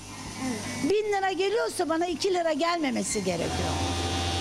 Bin 0.84 1.12
lira 1.12 1.32
geliyorsa 1.32 1.88
bana 1.88 2.06
2 2.06 2.34
lira 2.34 2.52
gelmemesi 2.52 3.24
gerekiyor. 3.24 3.72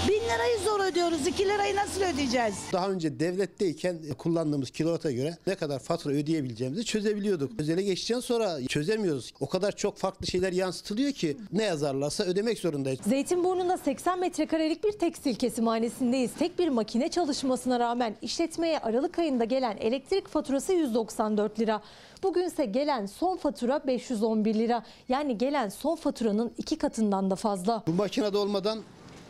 Bin 0.07 0.14
lirayı 0.22 0.60
zor 0.65 0.80
ödüyoruz. 0.80 1.28
2 1.28 1.45
lirayı 1.45 1.76
nasıl 1.76 2.02
ödeyeceğiz? 2.02 2.56
Daha 2.73 2.90
önce 2.90 3.19
devletteyken 3.19 3.98
kullandığımız 4.18 4.72
kilowata 4.72 5.11
göre 5.11 5.38
ne 5.48 5.56
kadar 5.56 5.80
fatura 5.80 6.14
ödeyebileceğimizi 6.14 6.86
çözebiliyorduk. 6.86 7.52
Özele 7.60 7.82
geçtikten 7.82 8.19
sonra 8.19 8.68
çözemiyoruz. 8.68 9.34
O 9.40 9.49
kadar 9.49 9.72
çok 9.76 9.98
farklı 9.98 10.28
şeyler 10.28 10.53
yansıtılıyor 10.53 11.11
ki 11.11 11.38
ne 11.52 11.64
yazarlarsa 11.64 12.23
ödemek 12.23 12.60
zorundayız. 12.60 12.99
Zeytinburnu'nda 13.07 13.78
80 13.78 14.19
metrekarelik 14.19 14.84
bir 14.84 14.91
tekstil 14.91 15.36
kesimhanesindeyiz. 15.36 16.32
Tek 16.40 16.60
bir 16.60 16.68
makine 16.68 17.10
çalışmasına 17.10 17.80
rağmen 17.80 18.15
işletmeye 18.22 18.80
Aralık 18.80 19.19
ayında 19.19 19.44
gelen 19.44 19.78
elektrik 19.78 20.28
faturası 20.28 20.73
194 20.73 21.60
lira. 21.60 21.82
Bugünse 22.23 22.65
gelen 22.65 23.06
son 23.06 23.38
fatura 23.38 23.88
511 23.88 24.56
lira. 24.56 24.84
Yani 25.10 25.38
gelen 25.38 25.69
son 25.69 25.95
faturanın 25.95 26.52
iki 26.57 26.78
katından 26.78 27.32
da 27.32 27.36
fazla. 27.36 27.84
Bu 27.88 27.94
makinede 27.94 28.38
olmadan 28.38 28.80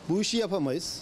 bu 0.10 0.22
işi 0.22 0.38
yapamayız. 0.38 1.02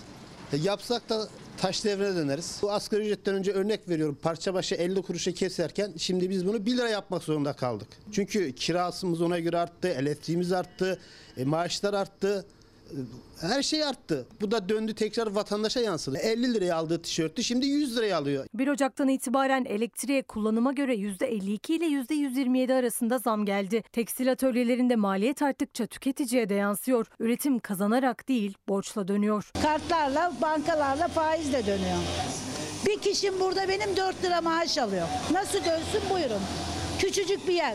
E, 0.53 0.57
yapsak 0.57 1.09
da 1.09 1.27
taş 1.57 1.85
devrine 1.85 2.15
döneriz. 2.15 2.59
Bu 2.61 2.71
asgari 2.71 3.01
ücretten 3.01 3.35
önce 3.35 3.51
örnek 3.51 3.89
veriyorum. 3.89 4.17
Parça 4.21 4.53
başı 4.53 4.75
50 4.75 5.01
kuruşa 5.01 5.31
keserken 5.31 5.93
şimdi 5.97 6.29
biz 6.29 6.47
bunu 6.47 6.65
1 6.65 6.77
lira 6.77 6.89
yapmak 6.89 7.23
zorunda 7.23 7.53
kaldık. 7.53 7.87
Çünkü 8.11 8.51
kirasımız 8.55 9.21
ona 9.21 9.39
göre 9.39 9.57
arttı, 9.57 9.87
elektriğimiz 9.87 10.51
arttı, 10.51 10.99
e, 11.37 11.45
maaşlar 11.45 11.93
arttı. 11.93 12.45
Her 13.41 13.63
şey 13.63 13.83
arttı. 13.83 14.27
Bu 14.41 14.51
da 14.51 14.69
döndü 14.69 14.93
tekrar 14.93 15.27
vatandaşa 15.27 15.79
yansıdı. 15.79 16.17
50 16.17 16.53
liraya 16.53 16.75
aldığı 16.75 17.01
tişörtü 17.01 17.43
şimdi 17.43 17.65
100 17.65 17.97
liraya 17.97 18.17
alıyor. 18.17 18.45
1 18.53 18.67
Ocak'tan 18.67 19.07
itibaren 19.07 19.65
elektriğe 19.65 20.23
kullanıma 20.23 20.71
göre 20.71 20.95
%52 20.95 21.73
ile 21.73 21.85
%127 21.85 22.73
arasında 22.73 23.17
zam 23.17 23.45
geldi. 23.45 23.83
Tekstil 23.91 24.31
atölyelerinde 24.31 24.95
maliyet 24.95 25.41
arttıkça 25.41 25.85
tüketiciye 25.87 26.49
de 26.49 26.53
yansıyor. 26.53 27.05
Üretim 27.19 27.59
kazanarak 27.59 28.27
değil 28.27 28.53
borçla 28.69 29.07
dönüyor. 29.07 29.51
Kartlarla, 29.61 30.33
bankalarla 30.41 31.07
faizle 31.07 31.65
dönüyor. 31.65 31.97
Bir 32.85 32.99
kişim 32.99 33.39
burada 33.39 33.67
benim 33.69 33.97
4 33.97 34.23
lira 34.23 34.41
maaş 34.41 34.77
alıyor. 34.77 35.07
Nasıl 35.31 35.57
dönsün 35.59 36.09
buyurun. 36.13 36.41
Küçücük 36.99 37.47
bir 37.47 37.53
yer. 37.53 37.73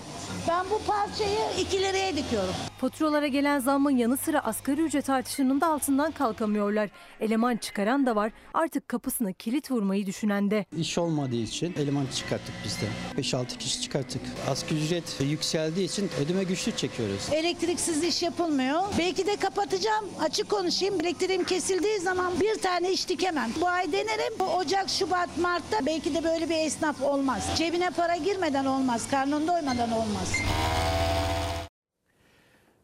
Ben 0.49 0.67
bu 0.71 0.81
parçayı 0.87 1.39
2 1.61 1.81
liraya 1.83 2.17
dikiyorum. 2.17 2.55
Faturalara 2.79 3.27
gelen 3.27 3.59
zammın 3.59 3.91
yanı 3.91 4.17
sıra 4.17 4.41
asgari 4.41 4.81
ücret 4.81 5.11
artışının 5.11 5.61
da 5.61 5.67
altından 5.67 6.13
kalkamıyorlar. 6.13 6.91
Eleman 7.21 7.57
çıkaran 7.57 8.07
da 8.07 8.17
var 8.17 8.33
artık 8.55 8.89
kapısına 8.89 9.33
kilit 9.33 9.71
vurmayı 9.71 10.07
düşünen 10.07 10.51
de. 10.51 10.65
İş 10.77 10.99
olmadığı 10.99 11.37
için 11.37 11.75
eleman 11.79 12.07
çıkarttık 12.07 12.55
biz 12.65 12.77
de. 12.81 12.87
5-6 13.23 13.59
kişi 13.59 13.81
çıkarttık. 13.81 14.21
Asgari 14.51 14.85
ücret 14.85 15.21
yükseldiği 15.21 15.87
için 15.89 16.11
ödeme 16.25 16.45
güçlük 16.45 16.79
çekiyoruz. 16.79 17.29
Elektriksiz 17.33 18.05
iş 18.05 18.23
yapılmıyor. 18.23 18.83
Belki 18.99 19.27
de 19.27 19.37
kapatacağım. 19.37 20.05
Açık 20.21 20.51
konuşayım. 20.51 21.01
Elektriğim 21.01 21.45
kesildiği 21.45 21.99
zaman 22.01 22.33
bir 22.41 22.55
tane 22.63 22.93
iş 22.93 23.09
dikemem. 23.09 23.51
Bu 23.61 23.69
ay 23.69 23.93
denerim. 23.93 24.35
Bu 24.39 24.45
Ocak, 24.45 24.89
Şubat, 24.91 25.39
Mart'ta 25.39 25.87
belki 25.87 26.15
de 26.15 26.25
böyle 26.25 26.49
bir 26.51 26.57
esnaf 26.57 27.03
olmaz. 27.03 27.51
Cebine 27.57 27.91
para 27.91 28.17
girmeden 28.17 28.65
olmaz. 28.65 29.07
Karnın 29.15 29.49
doymadan 29.49 29.93
olmaz. 29.93 30.33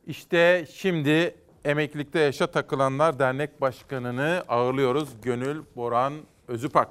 İşte 0.07 0.67
şimdi 0.73 1.35
Emeklilikte 1.65 2.19
Yaşa 2.19 2.47
Takılanlar 2.47 3.19
Dernek 3.19 3.61
Başkanı'nı 3.61 4.45
ağırlıyoruz. 4.49 5.09
Gönül 5.23 5.63
Boran 5.77 6.15
Özüpak. 6.49 6.89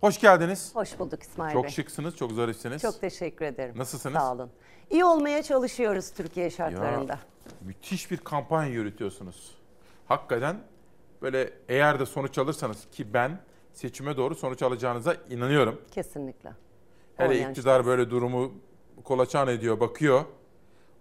Hoş 0.00 0.20
geldiniz. 0.20 0.70
Hoş 0.74 0.98
bulduk 0.98 1.22
İsmail 1.22 1.52
Çok 1.52 1.64
Bey. 1.64 1.70
şıksınız, 1.70 2.16
çok 2.16 2.32
zarifsiniz. 2.32 2.82
Çok 2.82 3.00
teşekkür 3.00 3.44
ederim. 3.44 3.74
Nasılsınız? 3.78 4.16
Sağ 4.16 4.32
olun. 4.32 4.50
İyi 4.90 5.04
olmaya 5.04 5.42
çalışıyoruz 5.42 6.10
Türkiye 6.10 6.50
şartlarında. 6.50 7.12
Ya, 7.12 7.18
müthiş 7.60 8.10
bir 8.10 8.16
kampanya 8.16 8.72
yürütüyorsunuz. 8.72 9.54
Hakikaten 10.06 10.56
böyle 11.22 11.52
eğer 11.68 12.00
de 12.00 12.06
sonuç 12.06 12.38
alırsanız 12.38 12.86
ki 12.92 13.14
ben 13.14 13.38
seçime 13.72 14.16
doğru 14.16 14.34
sonuç 14.34 14.62
alacağınıza 14.62 15.16
inanıyorum. 15.30 15.80
Kesinlikle. 15.90 16.50
Hele 17.16 17.28
Olmayan 17.28 17.50
iktidar 17.50 17.86
böyle 17.86 18.10
durumu 18.10 18.52
kolaçan 19.04 19.48
ediyor, 19.48 19.80
bakıyor. 19.80 20.24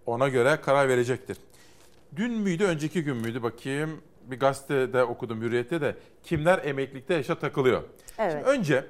Ona 0.05 0.27
göre 0.27 0.57
karar 0.61 0.89
verecektir. 0.89 1.37
Dün 2.15 2.31
müydü, 2.31 2.63
önceki 2.63 3.03
gün 3.03 3.17
müydü 3.17 3.43
bakayım. 3.43 4.01
Bir 4.25 4.39
gazetede 4.39 5.03
okudum 5.03 5.41
Hürriyet'te 5.41 5.81
de 5.81 5.95
kimler 6.23 6.65
emeklilikte 6.65 7.13
yaşa 7.13 7.39
takılıyor. 7.39 7.83
Evet. 8.17 8.31
Şimdi 8.31 8.45
önce 8.45 8.85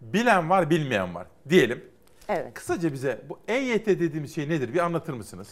bilen 0.00 0.50
var, 0.50 0.70
bilmeyen 0.70 1.14
var 1.14 1.26
diyelim. 1.48 1.84
Evet. 2.28 2.54
Kısaca 2.54 2.92
bize 2.92 3.20
bu 3.28 3.38
EYT 3.48 3.86
dediğimiz 3.86 4.34
şey 4.34 4.48
nedir? 4.48 4.74
Bir 4.74 4.78
anlatır 4.78 5.12
mısınız? 5.12 5.48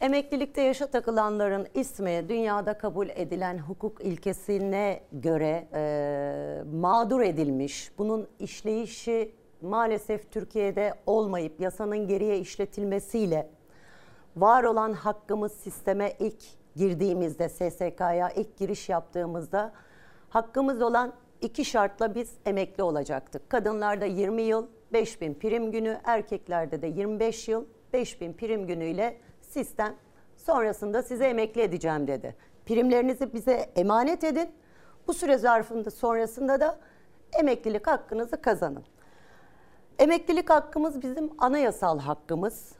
Emeklilikte 0.00 0.62
yaşa 0.62 0.86
takılanların 0.86 1.66
ismi 1.74 2.28
dünyada 2.28 2.78
kabul 2.78 3.08
edilen 3.08 3.58
hukuk 3.58 4.00
ilkesine 4.04 5.02
göre 5.12 5.68
e, 5.74 6.62
mağdur 6.72 7.20
edilmiş. 7.20 7.90
Bunun 7.98 8.28
işleyişi 8.38 9.34
maalesef 9.66 10.32
Türkiye'de 10.32 10.94
olmayıp 11.06 11.60
yasanın 11.60 12.08
geriye 12.08 12.38
işletilmesiyle 12.38 13.50
var 14.36 14.64
olan 14.64 14.92
hakkımız 14.92 15.52
sisteme 15.52 16.12
ilk 16.18 16.42
girdiğimizde 16.76 17.48
SSK'ya 17.48 18.30
ilk 18.30 18.56
giriş 18.56 18.88
yaptığımızda 18.88 19.72
hakkımız 20.28 20.82
olan 20.82 21.12
iki 21.40 21.64
şartla 21.64 22.14
biz 22.14 22.30
emekli 22.46 22.82
olacaktık. 22.82 23.50
Kadınlarda 23.50 24.04
20 24.04 24.42
yıl 24.42 24.66
5000 24.92 25.34
prim 25.34 25.72
günü, 25.72 26.00
erkeklerde 26.04 26.82
de 26.82 26.86
25 26.86 27.48
yıl 27.48 27.64
5000 27.92 28.32
prim 28.32 28.66
günüyle 28.66 29.16
sistem 29.40 29.94
sonrasında 30.36 31.02
size 31.02 31.26
emekli 31.26 31.60
edeceğim 31.60 32.06
dedi. 32.06 32.36
Primlerinizi 32.66 33.32
bize 33.32 33.70
emanet 33.76 34.24
edin. 34.24 34.50
Bu 35.06 35.14
süre 35.14 35.38
zarfında 35.38 35.90
sonrasında 35.90 36.60
da 36.60 36.78
emeklilik 37.38 37.86
hakkınızı 37.86 38.42
kazanın. 38.42 38.84
Emeklilik 39.98 40.50
hakkımız 40.50 41.02
bizim 41.02 41.30
anayasal 41.38 41.98
hakkımız. 41.98 42.72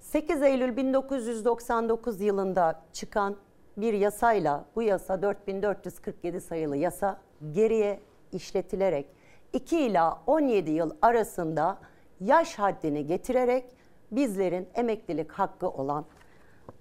8 0.00 0.42
Eylül 0.42 0.76
1999 0.76 2.20
yılında 2.20 2.82
çıkan 2.92 3.36
bir 3.76 3.92
yasayla 3.94 4.64
bu 4.76 4.82
yasa 4.82 5.22
4447 5.22 6.40
sayılı 6.40 6.76
yasa 6.76 7.20
geriye 7.52 8.00
işletilerek 8.32 9.06
2 9.52 9.78
ila 9.80 10.20
17 10.26 10.70
yıl 10.70 10.90
arasında 11.02 11.78
yaş 12.20 12.54
haddini 12.58 13.06
getirerek 13.06 13.64
bizlerin 14.10 14.68
emeklilik 14.74 15.32
hakkı 15.32 15.68
olan 15.68 16.04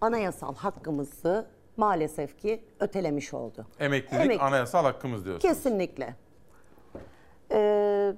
anayasal 0.01 0.55
hakkımızı 0.55 1.45
maalesef 1.77 2.37
ki 2.39 2.63
ötelemiş 2.79 3.33
oldu. 3.33 3.65
Emeklilik 3.79 4.25
Emekli- 4.25 4.39
anayasal 4.41 4.83
hakkımız 4.83 5.25
diyorsunuz. 5.25 5.53
Kesinlikle. 5.55 6.15
Ee, 7.51 8.13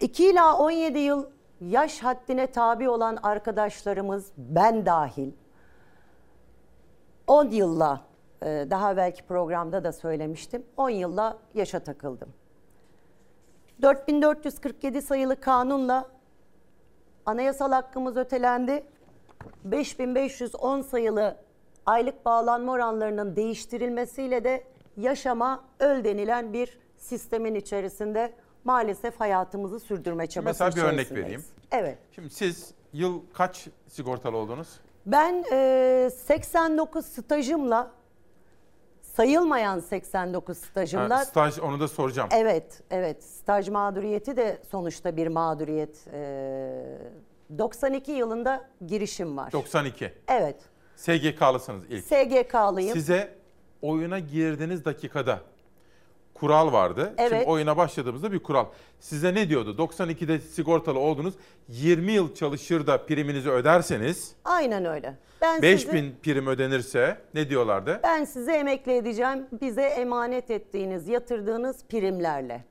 2 0.00 0.30
ila 0.30 0.58
17 0.58 0.98
yıl 0.98 1.26
yaş 1.60 2.00
haddine 2.02 2.46
tabi 2.46 2.88
olan 2.88 3.18
arkadaşlarımız 3.22 4.32
ben 4.36 4.86
dahil 4.86 5.32
10 7.26 7.50
yılla 7.50 8.00
e, 8.42 8.46
daha 8.70 8.96
belki 8.96 9.22
programda 9.22 9.84
da 9.84 9.92
söylemiştim 9.92 10.66
10 10.76 10.90
yılla 10.90 11.38
yaşa 11.54 11.80
takıldım. 11.80 12.28
4447 13.82 15.02
sayılı 15.02 15.40
kanunla 15.40 16.08
anayasal 17.26 17.72
hakkımız 17.72 18.16
ötelendi. 18.16 18.84
5510 19.64 20.80
sayılı 20.80 21.36
aylık 21.86 22.24
bağlanma 22.24 22.72
oranlarının 22.72 23.36
değiştirilmesiyle 23.36 24.44
de 24.44 24.64
yaşama 24.96 25.64
öl 25.80 26.04
denilen 26.04 26.52
bir 26.52 26.78
sistemin 26.96 27.54
içerisinde 27.54 28.32
maalesef 28.66 29.20
hayatımızı 29.20 29.80
sürdürme 29.80 30.26
çabası 30.26 30.64
Mesela 30.64 30.86
bir 30.88 30.92
örnek 30.92 31.12
vereyim. 31.12 31.44
Evet. 31.72 31.98
Şimdi 32.12 32.30
siz 32.30 32.70
yıl 32.92 33.20
kaç 33.32 33.68
sigortalı 33.88 34.36
oldunuz? 34.36 34.68
Ben 35.06 35.44
e, 35.52 36.10
89 36.26 37.06
stajımla 37.06 37.90
sayılmayan 39.02 39.80
89 39.80 40.58
stajımla 40.58 41.18
Ha, 41.18 41.24
staj 41.24 41.58
onu 41.58 41.80
da 41.80 41.88
soracağım. 41.88 42.28
Evet, 42.32 42.82
evet. 42.90 43.24
Staj 43.24 43.68
mağduriyeti 43.68 44.36
de 44.36 44.58
sonuçta 44.70 45.16
bir 45.16 45.26
mağduriyet. 45.26 46.06
Ee, 46.12 46.98
92 47.58 48.12
yılında 48.12 48.68
girişim 48.86 49.36
var. 49.36 49.52
92. 49.52 50.12
Evet. 50.28 50.56
SGK'lısınız 50.96 51.84
ilk. 51.88 52.04
SGK'lıyım. 52.04 52.92
Size 52.92 53.34
oyuna 53.82 54.18
girdiğiniz 54.18 54.84
dakikada 54.84 55.40
kural 56.40 56.72
vardı. 56.72 57.14
Şimdi 57.18 57.34
Evet. 57.34 57.48
oyuna 57.48 57.76
başladığımızda 57.76 58.32
bir 58.32 58.38
kural. 58.38 58.66
Size 59.00 59.34
ne 59.34 59.48
diyordu? 59.48 59.74
92'de 59.78 60.38
sigortalı 60.40 60.98
oldunuz. 60.98 61.34
20 61.68 62.12
yıl 62.12 62.34
çalışır 62.34 62.86
da 62.86 63.06
priminizi 63.06 63.50
öderseniz 63.50 64.32
Aynen 64.44 64.84
öyle. 64.84 65.14
Ben 65.42 65.62
5000 65.62 65.92
sizi, 66.00 66.14
prim 66.22 66.46
ödenirse 66.46 67.18
ne 67.34 67.50
diyorlardı? 67.50 68.00
ben 68.02 68.24
size 68.24 68.52
emekli 68.52 68.92
edeceğim. 68.96 69.46
Bize 69.62 69.82
emanet 69.82 70.50
ettiğiniz, 70.50 71.08
yatırdığınız 71.08 71.84
primlerle. 71.88 72.64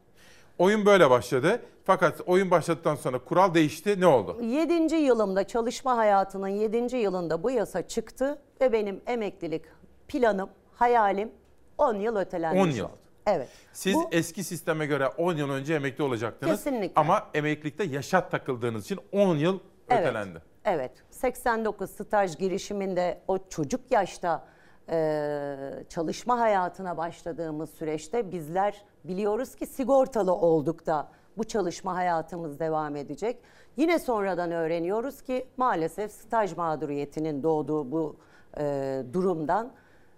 Oyun 0.57 0.85
böyle 0.85 1.09
başladı. 1.09 1.61
Fakat 1.85 2.21
oyun 2.25 2.51
başladıktan 2.51 2.95
sonra 2.95 3.19
kural 3.19 3.53
değişti. 3.53 4.01
Ne 4.01 4.07
oldu? 4.07 4.37
7. 4.41 4.95
yılımda 4.95 5.47
çalışma 5.47 5.97
hayatının 5.97 6.47
7. 6.47 6.97
yılında 6.97 7.43
bu 7.43 7.51
yasa 7.51 7.87
çıktı 7.87 8.37
ve 8.61 8.71
benim 8.71 9.01
emeklilik 9.07 9.61
planım, 10.07 10.49
hayalim 10.75 11.31
10 11.77 11.95
yıl 11.95 12.15
ötelenmiş 12.15 12.61
10 12.61 12.69
yıl. 12.77 12.87
Evet. 13.27 13.49
Siz 13.73 13.95
Bu- 13.95 14.07
eski 14.11 14.43
sisteme 14.43 14.85
göre 14.85 15.07
10 15.07 15.35
yıl 15.35 15.49
önce 15.49 15.73
emekli 15.73 16.03
olacaktınız. 16.03 16.63
Kesinlikle. 16.63 17.01
Ama 17.01 17.27
emeklilikte 17.33 17.83
yaşa 17.83 18.29
takıldığınız 18.29 18.85
için 18.85 18.99
10 19.11 19.35
yıl 19.35 19.59
Evet. 19.89 20.01
ötelendi. 20.01 20.41
Evet. 20.65 20.91
89 21.09 21.89
staj 21.89 22.37
girişiminde 22.37 23.21
o 23.27 23.37
çocuk 23.49 23.91
yaşta 23.91 24.45
e, 24.89 25.55
çalışma 25.89 26.39
hayatına 26.39 26.97
başladığımız 26.97 27.69
süreçte 27.69 28.31
bizler 28.31 28.85
biliyoruz 29.03 29.55
ki 29.55 29.65
sigortalı 29.65 30.33
olduk 30.33 30.85
da 30.85 31.07
bu 31.37 31.43
çalışma 31.43 31.95
hayatımız 31.95 32.59
devam 32.59 32.95
edecek. 32.95 33.37
Yine 33.77 33.99
sonradan 33.99 34.51
öğreniyoruz 34.51 35.21
ki 35.21 35.47
maalesef 35.57 36.11
staj 36.11 36.57
mağduriyetinin 36.57 37.43
doğduğu 37.43 37.91
bu 37.91 38.15
e, 38.59 39.03
durumdan 39.13 39.71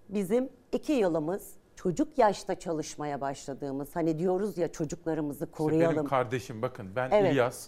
bizim 0.09 0.49
iki 0.71 0.93
yılımız 0.93 1.51
çocuk 1.87 2.17
yaşta 2.17 2.59
çalışmaya 2.59 3.21
başladığımız 3.21 3.95
hani 3.95 4.19
diyoruz 4.19 4.57
ya 4.57 4.71
çocuklarımızı 4.71 5.45
İşte 5.45 5.57
koruyalım. 5.57 5.95
Benim 5.95 6.07
kardeşim 6.07 6.61
bakın 6.61 6.87
ben 6.95 7.09
Evet. 7.11 7.33
İlyas 7.33 7.67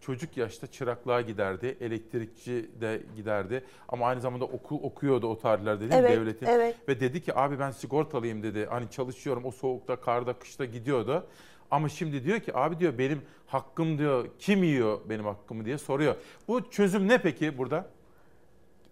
çocuk 0.00 0.36
yaşta 0.36 0.66
çıraklığa 0.66 1.20
giderdi, 1.20 1.76
elektrikçi 1.80 2.70
de 2.80 3.02
giderdi 3.16 3.64
ama 3.88 4.06
aynı 4.06 4.20
zamanda 4.20 4.44
okul 4.44 4.82
okuyordu 4.82 5.26
o 5.26 5.38
tarihlerde 5.38 5.80
değil 5.80 5.90
mi 5.92 5.98
Evet, 5.98 6.10
devletin. 6.18 6.46
evet. 6.46 6.76
Ve 6.88 7.00
dedi 7.00 7.22
ki 7.22 7.38
abi 7.38 7.58
ben 7.58 7.70
sigortalıyım 7.70 8.42
dedi. 8.42 8.66
Hani 8.70 8.90
çalışıyorum 8.90 9.44
o 9.44 9.50
soğukta, 9.50 9.96
karda, 9.96 10.32
kışta 10.32 10.64
gidiyordu. 10.64 11.26
Ama 11.70 11.88
şimdi 11.88 12.24
diyor 12.24 12.40
ki 12.40 12.56
abi 12.56 12.78
diyor 12.78 12.98
benim 12.98 13.22
hakkım 13.46 13.98
diyor 13.98 14.28
kim 14.38 14.62
yiyor 14.64 15.00
benim 15.08 15.24
hakkımı 15.24 15.64
diye 15.64 15.78
soruyor. 15.78 16.14
Bu 16.48 16.70
çözüm 16.70 17.08
ne 17.08 17.18
peki 17.18 17.58
burada? 17.58 17.86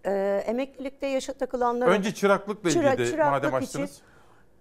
Ee, 0.06 0.42
emeklilikte 0.46 1.06
yaşa 1.06 1.32
takılanlara... 1.32 1.90
Önce 1.90 2.14
çıraklıkla 2.14 2.70
Çıra- 2.70 2.94
ilgili 2.94 3.10
çıraklık 3.10 3.52
madem 3.52 3.62
için, 3.62 3.66
açtınız. 3.66 4.02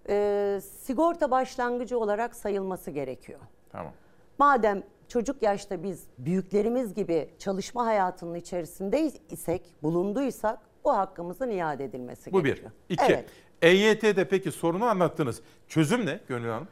E, 0.08 0.60
sigorta 0.80 1.30
başlangıcı 1.30 1.98
olarak 1.98 2.36
sayılması 2.36 2.90
gerekiyor. 2.90 3.40
Tamam. 3.70 3.92
Madem 4.38 4.82
çocuk 5.08 5.42
yaşta 5.42 5.82
biz 5.82 6.04
büyüklerimiz 6.18 6.94
gibi 6.94 7.30
çalışma 7.38 7.86
hayatının 7.86 8.34
içerisinde 8.34 9.10
isek, 9.30 9.74
bulunduysak 9.82 10.58
bu 10.84 10.96
hakkımızın 10.96 11.50
iade 11.50 11.84
edilmesi 11.84 12.32
Bu 12.32 12.38
bir. 12.38 12.48
gerekiyor. 12.48 12.70
İki. 12.88 13.04
Evet. 13.04 13.24
EYT'de 13.62 14.28
peki 14.28 14.52
sorunu 14.52 14.84
anlattınız. 14.84 15.42
Çözüm 15.68 16.06
ne 16.06 16.20
Gönül 16.28 16.48
Hanım? 16.48 16.68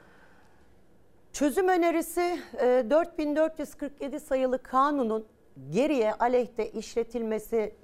Çözüm 1.32 1.68
önerisi 1.68 2.40
e, 2.60 2.86
4447 2.90 4.20
sayılı 4.20 4.62
kanunun 4.62 5.26
geriye 5.70 6.14
aleyhte 6.14 6.70
işletilmesi 6.70 7.74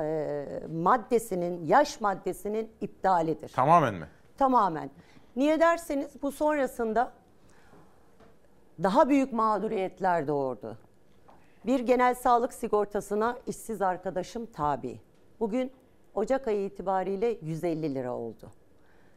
e, 0.00 0.44
maddesinin, 0.72 1.66
yaş 1.66 2.00
maddesinin 2.00 2.70
iptalidir. 2.80 3.48
Tamamen 3.48 3.94
mi? 3.94 4.06
Tamamen. 4.42 4.90
Niye 5.36 5.60
derseniz 5.60 6.22
bu 6.22 6.32
sonrasında 6.32 7.12
daha 8.82 9.08
büyük 9.08 9.32
mağduriyetler 9.32 10.28
doğurdu. 10.28 10.78
Bir 11.66 11.80
genel 11.80 12.14
sağlık 12.14 12.52
sigortasına 12.52 13.38
işsiz 13.46 13.82
arkadaşım 13.82 14.46
tabi. 14.46 15.00
Bugün 15.40 15.72
Ocak 16.14 16.48
ayı 16.48 16.64
itibariyle 16.64 17.38
150 17.42 17.94
lira 17.94 18.14
oldu. 18.14 18.50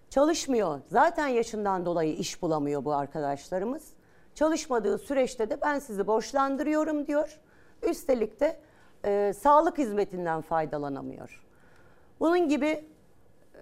Çalışmıyor. 0.10 0.80
Zaten 0.88 1.27
yaşından 1.27 1.85
dolayı 1.85 2.15
iş 2.15 2.41
bulamıyor 2.41 2.85
bu 2.85 2.93
arkadaşlarımız. 2.93 3.93
Çalışmadığı 4.35 4.97
süreçte 4.97 5.49
de 5.49 5.61
ben 5.61 5.80
sizi 5.80 6.07
borçlandırıyorum 6.07 7.07
diyor. 7.07 7.39
Üstelik 7.84 8.39
de 8.39 8.60
e, 9.06 9.34
sağlık 9.34 9.77
hizmetinden 9.77 10.41
faydalanamıyor. 10.41 11.45
Bunun 12.19 12.49
gibi 12.49 12.95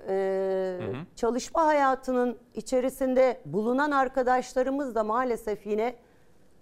e, 0.07 0.79
çalışma 1.15 1.65
hayatının 1.65 2.37
içerisinde 2.53 3.41
bulunan 3.45 3.91
arkadaşlarımız 3.91 4.95
da 4.95 5.03
maalesef 5.03 5.65
yine 5.65 5.95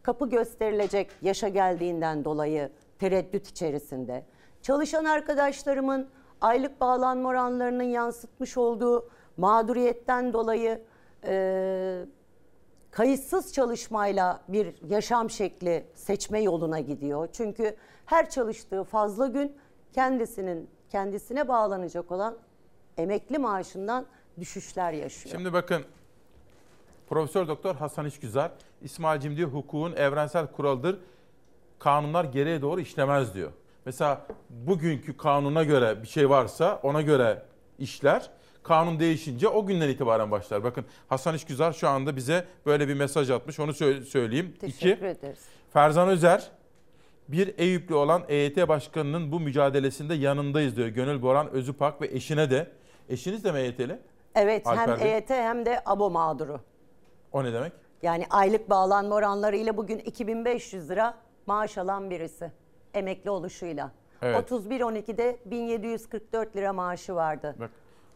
kapı 0.03 0.29
gösterilecek 0.29 1.11
yaşa 1.21 1.47
geldiğinden 1.47 2.25
dolayı 2.25 2.69
tereddüt 2.99 3.47
içerisinde. 3.47 4.25
Çalışan 4.61 5.05
arkadaşlarımın 5.05 6.09
aylık 6.41 6.81
bağlanma 6.81 7.29
oranlarının 7.29 7.83
yansıtmış 7.83 8.57
olduğu 8.57 9.09
mağduriyetten 9.37 10.33
dolayı 10.33 10.81
e, 11.25 12.05
kayıtsız 12.91 13.53
çalışmayla 13.53 14.41
bir 14.47 14.75
yaşam 14.89 15.29
şekli 15.29 15.85
seçme 15.95 16.41
yoluna 16.41 16.79
gidiyor. 16.79 17.29
Çünkü 17.33 17.75
her 18.05 18.29
çalıştığı 18.29 18.83
fazla 18.83 19.27
gün 19.27 19.55
kendisinin 19.93 20.69
kendisine 20.89 21.47
bağlanacak 21.47 22.11
olan 22.11 22.35
emekli 22.97 23.37
maaşından 23.37 24.05
düşüşler 24.39 24.93
yaşıyor. 24.93 25.35
Şimdi 25.35 25.53
bakın 25.53 25.83
Profesör 27.09 27.47
Doktor 27.47 27.75
Hasan 27.75 28.05
İşgüzar, 28.05 28.51
İsmail'cim 28.81 29.37
diyor 29.37 29.49
hukukun 29.49 29.93
evrensel 29.93 30.47
kuralıdır. 30.47 30.99
Kanunlar 31.79 32.25
geriye 32.25 32.61
doğru 32.61 32.81
işlemez 32.81 33.33
diyor. 33.33 33.51
Mesela 33.85 34.25
bugünkü 34.49 35.17
kanuna 35.17 35.63
göre 35.63 36.03
bir 36.03 36.07
şey 36.07 36.29
varsa 36.29 36.79
ona 36.83 37.01
göre 37.01 37.43
işler. 37.79 38.29
Kanun 38.63 38.99
değişince 38.99 39.47
o 39.47 39.65
günden 39.65 39.89
itibaren 39.89 40.31
başlar. 40.31 40.63
Bakın 40.63 40.85
Hasan 41.09 41.35
İşgüzar 41.35 41.73
şu 41.73 41.87
anda 41.87 42.15
bize 42.15 42.45
böyle 42.65 42.87
bir 42.87 42.93
mesaj 42.93 43.29
atmış. 43.29 43.59
Onu 43.59 43.71
sö- 43.71 44.05
söyleyeyim. 44.05 44.53
Teşekkür 44.61 44.91
İki, 44.91 45.05
ederiz. 45.05 45.39
Ferzan 45.73 46.09
Özer, 46.09 46.51
bir 47.27 47.53
Eyüplü 47.57 47.95
olan 47.95 48.23
EYT 48.27 48.67
Başkanı'nın 48.67 49.31
bu 49.31 49.39
mücadelesinde 49.39 50.13
yanındayız 50.13 50.75
diyor. 50.75 50.87
Gönül 50.87 51.21
Boran 51.21 51.49
Özüpak 51.51 52.01
ve 52.01 52.07
eşine 52.07 52.51
de. 52.51 52.71
Eşiniz 53.09 53.43
de 53.43 53.51
mi 53.51 53.59
EYT'li? 53.59 53.99
Evet 54.35 54.67
Alper 54.67 54.87
hem 54.87 54.99
Bey. 54.99 55.13
EYT 55.13 55.29
hem 55.29 55.65
de 55.65 55.81
abo 55.85 56.09
mağduru. 56.09 56.59
O 57.31 57.43
ne 57.43 57.53
demek? 57.53 57.71
Yani 58.01 58.25
aylık 58.29 58.69
bağlanma 58.69 59.15
oranlarıyla 59.15 59.77
bugün 59.77 59.97
2500 59.97 60.89
lira 60.89 61.17
maaş 61.45 61.77
alan 61.77 62.09
birisi 62.09 62.51
emekli 62.93 63.29
oluşuyla. 63.29 63.91
Evet. 64.21 64.51
31-12'de 64.51 65.37
1744 65.45 66.55
lira 66.55 66.73
maaşı 66.73 67.15
vardı. 67.15 67.55
Bak 67.59 67.69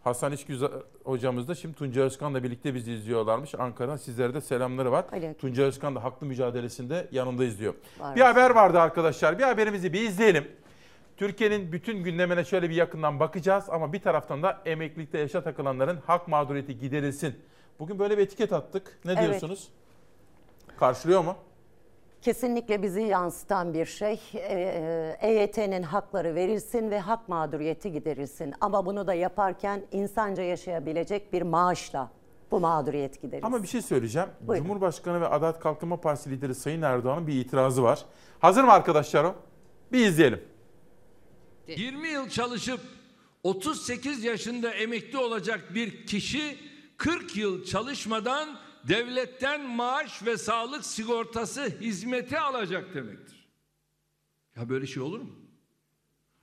Hasan 0.03 0.31
İşgüzar 0.31 0.71
hocamız 1.03 1.47
da 1.47 1.55
şimdi 1.55 1.75
Tunca 1.75 2.01
Özkan'la 2.01 2.43
birlikte 2.43 2.73
bizi 2.73 2.93
izliyorlarmış. 2.93 3.55
Ankara'dan 3.55 3.97
sizlere 3.97 4.33
de 4.33 4.41
selamları 4.41 4.91
var. 4.91 5.05
Aleyküm. 5.11 5.33
Tunca 5.33 5.63
Özkan 5.63 5.95
da 5.95 6.03
haklı 6.03 6.27
mücadelesinde 6.27 7.07
yanında 7.11 7.43
izliyor. 7.45 7.73
Var 7.99 8.15
bir 8.15 8.21
haber 8.21 8.49
vardı 8.49 8.79
arkadaşlar. 8.79 9.39
Bir 9.39 9.43
haberimizi 9.43 9.93
bir 9.93 10.01
izleyelim. 10.01 10.47
Türkiye'nin 11.17 11.71
bütün 11.71 12.03
gündemine 12.03 12.43
şöyle 12.45 12.69
bir 12.69 12.75
yakından 12.75 13.19
bakacağız 13.19 13.65
ama 13.69 13.93
bir 13.93 13.99
taraftan 14.01 14.43
da 14.43 14.61
emeklilikte 14.65 15.17
yaşa 15.17 15.43
takılanların 15.43 15.99
hak 16.05 16.27
mağduriyeti 16.27 16.77
giderilsin. 16.79 17.35
Bugün 17.79 17.99
böyle 17.99 18.17
bir 18.17 18.23
etiket 18.23 18.53
attık. 18.53 18.99
Ne 19.05 19.11
Evet. 19.11 19.21
diyorsunuz? 19.23 19.69
Karşılıyor 20.79 21.23
mu? 21.23 21.35
Kesinlikle 22.21 22.81
bizi 22.83 23.01
yansıtan 23.01 23.73
bir 23.73 23.85
şey. 23.85 24.19
Ee, 24.33 25.17
EYT'nin 25.21 25.83
hakları 25.83 26.35
verilsin 26.35 26.91
ve 26.91 26.99
hak 26.99 27.29
mağduriyeti 27.29 27.91
giderilsin. 27.91 28.53
Ama 28.61 28.85
bunu 28.85 29.07
da 29.07 29.13
yaparken 29.13 29.81
insanca 29.91 30.43
yaşayabilecek 30.43 31.33
bir 31.33 31.41
maaşla 31.41 32.11
bu 32.51 32.59
mağduriyet 32.59 33.21
giderilsin. 33.21 33.47
Ama 33.47 33.63
bir 33.63 33.67
şey 33.67 33.81
söyleyeceğim. 33.81 34.29
Buyurun. 34.41 34.65
Cumhurbaşkanı 34.67 35.21
ve 35.21 35.27
Adalet 35.27 35.59
Kalkınma 35.59 36.01
Partisi 36.01 36.29
lideri 36.31 36.55
Sayın 36.55 36.81
Erdoğan'ın 36.81 37.27
bir 37.27 37.33
itirazı 37.33 37.83
var. 37.83 38.05
Hazır 38.39 38.63
mı 38.63 38.71
arkadaşlar 38.71 39.23
o? 39.23 39.35
Bir 39.91 40.05
izleyelim. 40.05 40.41
20 41.67 42.09
yıl 42.09 42.29
çalışıp 42.29 42.79
38 43.43 44.23
yaşında 44.23 44.71
emekli 44.71 45.17
olacak 45.17 45.75
bir 45.75 46.07
kişi 46.07 46.57
40 46.97 47.37
yıl 47.37 47.65
çalışmadan 47.65 48.59
devletten 48.83 49.69
maaş 49.69 50.25
ve 50.25 50.37
sağlık 50.37 50.85
sigortası 50.85 51.65
hizmeti 51.81 52.39
alacak 52.39 52.93
demektir. 52.93 53.47
Ya 54.55 54.69
böyle 54.69 54.87
şey 54.87 55.03
olur 55.03 55.19
mu? 55.19 55.35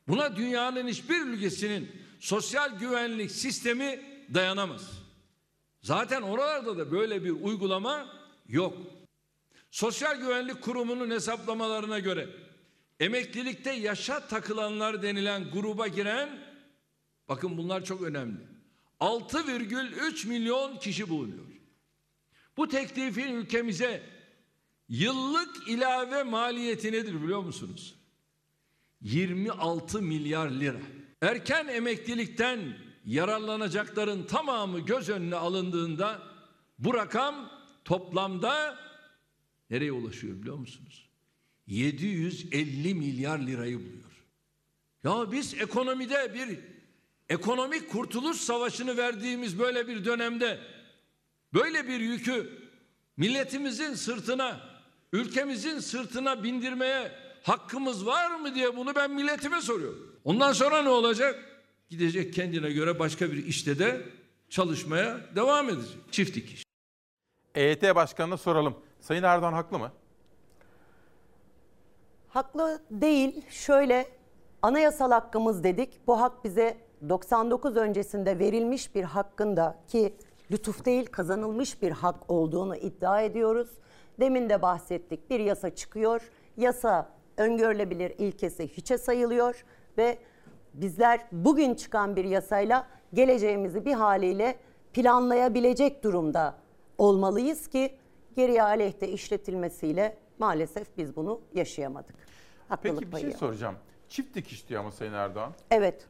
Buna 0.09 0.37
dünyanın 0.37 0.89
hiçbir 0.89 1.21
ülkesinin 1.21 1.91
sosyal 2.21 2.79
güvenlik 2.79 3.31
sistemi 3.31 4.01
dayanamaz. 4.35 4.91
Zaten 5.83 6.23
oralarda 6.23 6.79
da 6.79 6.93
böyle 6.93 7.25
bir 7.25 7.31
uygulama 7.31 8.07
yok. 8.49 8.79
Sosyal 9.71 10.17
Güvenlik 10.17 10.63
Kurumu'nun 10.63 11.11
hesaplamalarına 11.11 11.99
göre 11.99 12.29
emeklilikte 13.03 13.73
yaşa 13.73 14.27
takılanlar 14.27 15.03
denilen 15.03 15.51
gruba 15.51 15.89
giren 15.89 16.39
bakın 17.29 17.59
bunlar 17.59 17.85
çok 17.85 18.03
önemli. 18.03 18.41
6,3 19.01 20.29
milyon 20.29 20.77
kişi 20.77 21.09
bulunuyor. 21.09 21.45
Bu 22.57 22.69
teklifin 22.69 23.35
ülkemize 23.35 24.03
yıllık 24.89 25.69
ilave 25.69 26.23
maliyeti 26.23 26.93
nedir 26.93 27.23
biliyor 27.23 27.43
musunuz? 27.43 27.95
26 29.01 30.03
milyar 30.03 30.51
lira. 30.51 30.81
Erken 31.23 31.69
emeklilikten 31.69 32.77
yararlanacakların 33.05 34.27
tamamı 34.27 34.81
göz 34.81 35.09
önüne 35.09 35.37
alındığında 35.37 36.23
bu 36.79 36.95
rakam 36.95 37.51
toplamda 37.85 38.79
nereye 39.71 39.93
ulaşıyor 39.93 40.37
biliyor 40.37 40.57
musunuz? 40.57 41.12
750 41.67 42.95
milyar 42.95 43.39
lirayı 43.39 43.79
buluyor. 43.79 44.03
Ya 45.05 45.33
biz 45.33 45.55
ekonomide 45.55 46.35
bir 46.35 46.59
ekonomik 47.29 47.91
kurtuluş 47.91 48.37
savaşını 48.37 48.97
verdiğimiz 48.97 49.59
böyle 49.59 49.89
bir 49.89 50.05
dönemde 50.05 50.59
Böyle 51.55 51.89
bir 51.89 52.01
yükü 52.01 52.63
milletimizin 53.17 53.95
sırtına, 53.95 54.61
ülkemizin 55.13 55.79
sırtına 55.79 56.43
bindirmeye 56.43 57.13
hakkımız 57.43 58.07
var 58.07 58.41
mı 58.41 58.55
diye 58.55 58.77
bunu 58.77 58.95
ben 58.95 59.11
milletime 59.11 59.61
soruyorum. 59.61 60.17
Ondan 60.25 60.53
sonra 60.53 60.83
ne 60.83 60.89
olacak? 60.89 61.63
Gidecek 61.91 62.35
kendine 62.35 62.73
göre 62.73 62.99
başka 62.99 63.33
bir 63.33 63.47
işte 63.47 63.79
de 63.79 64.09
çalışmaya 64.51 65.21
devam 65.37 65.69
edecek. 65.69 65.97
Çift 66.11 66.37
dikiş. 66.37 66.65
EYT 67.55 67.83
Başkanı'na 67.83 68.37
soralım. 68.37 68.77
Sayın 69.01 69.23
Erdoğan 69.23 69.53
haklı 69.53 69.79
mı? 69.79 69.93
Haklı 72.33 72.83
değil. 72.91 73.45
Şöyle 73.49 74.07
anayasal 74.63 75.11
hakkımız 75.11 75.65
dedik. 75.65 76.01
Bu 76.07 76.21
hak 76.21 76.45
bize 76.45 76.77
99 77.09 77.77
öncesinde 77.77 78.39
verilmiş 78.39 78.95
bir 78.95 79.05
hakkın 79.05 79.59
ki 79.89 80.17
lütuf 80.51 80.85
değil 80.85 81.07
kazanılmış 81.07 81.83
bir 81.83 81.91
hak 81.91 82.31
olduğunu 82.31 82.77
iddia 82.77 83.23
ediyoruz. 83.23 83.69
Demin 84.21 84.49
de 84.49 84.63
bahsettik. 84.63 85.31
Bir 85.31 85.41
yasa 85.41 85.75
çıkıyor. 85.75 86.31
Yasa 86.57 87.09
öngörülebilir 87.37 88.15
ilkesi 88.19 88.69
hiçe 88.69 88.99
sayılıyor 88.99 89.65
ve 89.99 90.19
bizler 90.75 91.21
bugün 91.33 91.75
çıkan 91.75 92.17
bir 92.17 92.25
yasayla 92.25 92.87
geleceğimizi 93.15 93.85
bir 93.85 93.95
haliyle 93.95 94.57
planlayabilecek 94.93 96.05
durumda 96.05 96.55
olmalıyız 96.99 97.69
ki 97.69 97.97
geriye 98.37 98.63
aleyhte 98.63 99.09
işletilmesiyle 99.09 100.17
maalesef 100.43 100.97
biz 100.99 101.17
bunu 101.17 101.41
yaşayamadık. 101.55 102.15
Haklılık 102.69 103.01
Peki 103.01 103.13
bir 103.13 103.21
şey 103.21 103.33
soracağım. 103.33 103.75
Çift 104.09 104.35
dikiş 104.35 104.69
diyor 104.69 104.81
ama 104.81 104.91
Sayın 104.91 105.13
Erdoğan. 105.13 105.53
Evet. 105.71 106.07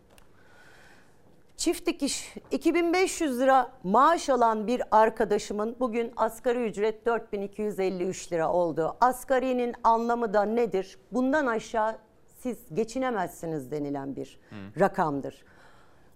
Çift 1.56 1.86
dikiş 1.86 2.34
2500 2.50 3.40
lira 3.40 3.72
maaş 3.82 4.28
alan 4.28 4.66
bir 4.66 4.82
arkadaşımın 4.90 5.76
bugün 5.80 6.12
asgari 6.16 6.64
ücret 6.64 7.06
4253 7.06 8.32
lira 8.32 8.52
oldu. 8.52 8.96
Asgarinin 9.00 9.74
anlamı 9.84 10.34
da 10.34 10.42
nedir? 10.42 10.98
Bundan 11.12 11.46
aşağı 11.46 11.98
siz 12.38 12.58
geçinemezsiniz 12.74 13.70
denilen 13.70 14.16
bir 14.16 14.40
rakamdır. 14.80 15.44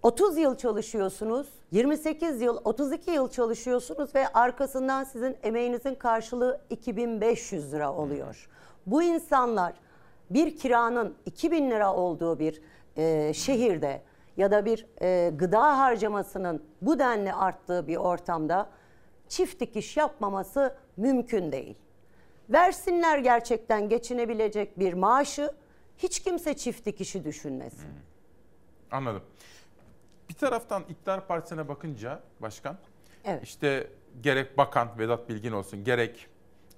30 0.02 0.39
yıl 0.39 0.56
çalışıyorsunuz, 0.56 1.47
28 1.70 2.40
yıl, 2.40 2.59
32 2.64 3.10
yıl 3.10 3.31
çalışıyorsunuz 3.31 4.14
ve 4.14 4.28
arkasından 4.28 5.05
sizin 5.05 5.36
emeğinizin 5.43 5.94
karşılığı 5.94 6.60
2500 6.70 7.73
lira 7.73 7.93
oluyor. 7.93 8.48
Bu 8.86 9.02
insanlar 9.02 9.74
bir 10.31 10.56
kiranın 10.56 11.14
2000 11.27 11.70
lira 11.70 11.94
olduğu 11.94 12.39
bir 12.39 12.60
e, 12.97 13.32
şehirde 13.35 14.02
ya 14.36 14.51
da 14.51 14.64
bir 14.64 14.86
e, 15.02 15.31
gıda 15.36 15.78
harcamasının 15.78 16.62
bu 16.82 16.98
denli 16.98 17.32
arttığı 17.32 17.86
bir 17.86 17.97
ortamda 17.97 18.70
çift 19.28 19.60
dikiş 19.60 19.97
yapmaması 19.97 20.74
mümkün 20.97 21.52
değil. 21.52 21.77
Versinler 22.51 23.18
gerçekten 23.18 23.89
geçinebilecek 23.89 24.78
bir 24.78 24.93
maaşı 24.93 25.51
hiç 25.98 26.20
kimse 26.20 26.56
çift 26.56 26.86
dikişi 26.86 27.24
düşünmesin. 27.24 27.89
Anladım. 28.90 29.23
Bir 30.28 30.35
taraftan 30.35 30.82
iktidar 30.89 31.27
partisine 31.27 31.69
bakınca 31.69 32.20
başkan 32.40 32.77
Evet. 33.24 33.43
işte 33.43 33.90
gerek 34.20 34.59
bakan 34.59 34.89
Vedat 34.98 35.28
Bilgin 35.28 35.53
olsun 35.53 35.85
gerek 35.85 36.27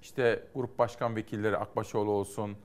işte 0.01 0.43
grup 0.55 0.79
başkan 0.79 1.15
vekilleri 1.15 1.57
Akbaşoğlu 1.57 2.11
olsun 2.11 2.57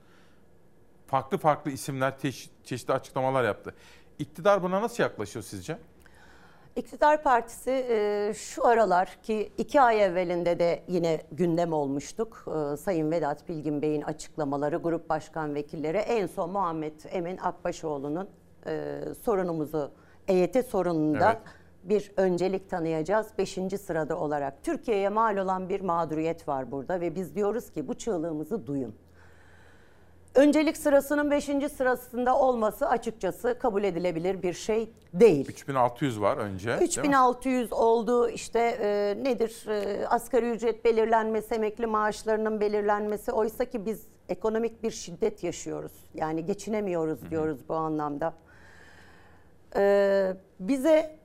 farklı 1.07 1.37
farklı 1.37 1.71
isimler 1.71 2.17
çeşitli 2.63 2.93
açıklamalar 2.93 3.43
yaptı. 3.43 3.75
İktidar 4.19 4.63
buna 4.63 4.81
nasıl 4.81 5.03
yaklaşıyor 5.03 5.43
sizce? 5.43 5.77
İktidar 6.75 7.23
Partisi 7.23 7.71
e, 7.71 8.33
şu 8.37 8.67
aralar 8.67 9.17
ki 9.23 9.51
iki 9.57 9.81
ay 9.81 10.03
evvelinde 10.03 10.59
de 10.59 10.83
yine 10.87 11.21
gündem 11.31 11.73
olmuştuk. 11.73 12.45
E, 12.47 12.77
Sayın 12.77 13.11
Vedat 13.11 13.49
Bilgin 13.49 13.81
Bey'in 13.81 14.01
açıklamaları, 14.01 14.77
grup 14.77 15.09
başkan 15.09 15.55
vekilleri 15.55 15.97
en 15.97 16.27
son 16.27 16.49
Muhammed 16.49 16.93
Emin 17.09 17.37
Akbaşoğlu'nun 17.37 18.29
e, 18.67 19.01
sorunumuzu, 19.25 19.91
EYT 20.27 20.65
sorununda 20.65 21.31
Evet. 21.31 21.41
bir 21.83 22.11
öncelik 22.17 22.69
tanıyacağız. 22.69 23.27
Beşinci 23.37 23.77
sırada 23.77 24.17
olarak 24.19 24.63
Türkiye'ye 24.63 25.09
mal 25.09 25.37
olan 25.37 25.69
bir 25.69 25.81
mağduriyet 25.81 26.47
var 26.47 26.71
burada 26.71 27.01
ve 27.01 27.15
biz 27.15 27.35
diyoruz 27.35 27.71
ki 27.71 27.87
bu 27.87 27.93
çığlığımızı 27.93 28.67
duyun. 28.67 28.95
Öncelik 30.35 30.77
sırasının 30.77 31.31
5. 31.31 31.45
sırasında 31.77 32.39
olması 32.39 32.89
açıkçası 32.89 33.59
kabul 33.59 33.83
edilebilir 33.83 34.41
bir 34.43 34.53
şey 34.53 34.89
değil. 35.13 35.49
3600 35.49 36.21
var 36.21 36.37
önce. 36.37 36.67
değil 36.67 36.79
mi? 36.79 36.87
3600 36.87 37.73
oldu 37.73 38.29
işte 38.29 38.59
e, 38.81 39.17
nedir 39.23 39.65
e, 39.69 40.07
asgari 40.07 40.49
ücret 40.49 40.85
belirlenmesi, 40.85 41.55
emekli 41.55 41.85
maaşlarının 41.87 42.59
belirlenmesi. 42.61 43.31
Oysa 43.31 43.65
ki 43.65 43.85
biz 43.85 44.07
ekonomik 44.29 44.83
bir 44.83 44.91
şiddet 44.91 45.43
yaşıyoruz. 45.43 45.91
Yani 46.13 46.45
geçinemiyoruz 46.45 47.29
diyoruz 47.31 47.69
bu 47.69 47.73
anlamda. 47.75 48.33
E, 49.75 50.33
bize 50.59 51.15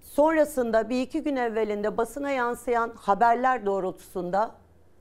sonrasında 0.00 0.88
bir 0.88 1.02
iki 1.02 1.22
gün 1.22 1.36
evvelinde 1.36 1.96
basına 1.96 2.30
yansıyan 2.30 2.92
haberler 2.96 3.66
doğrultusunda 3.66 4.54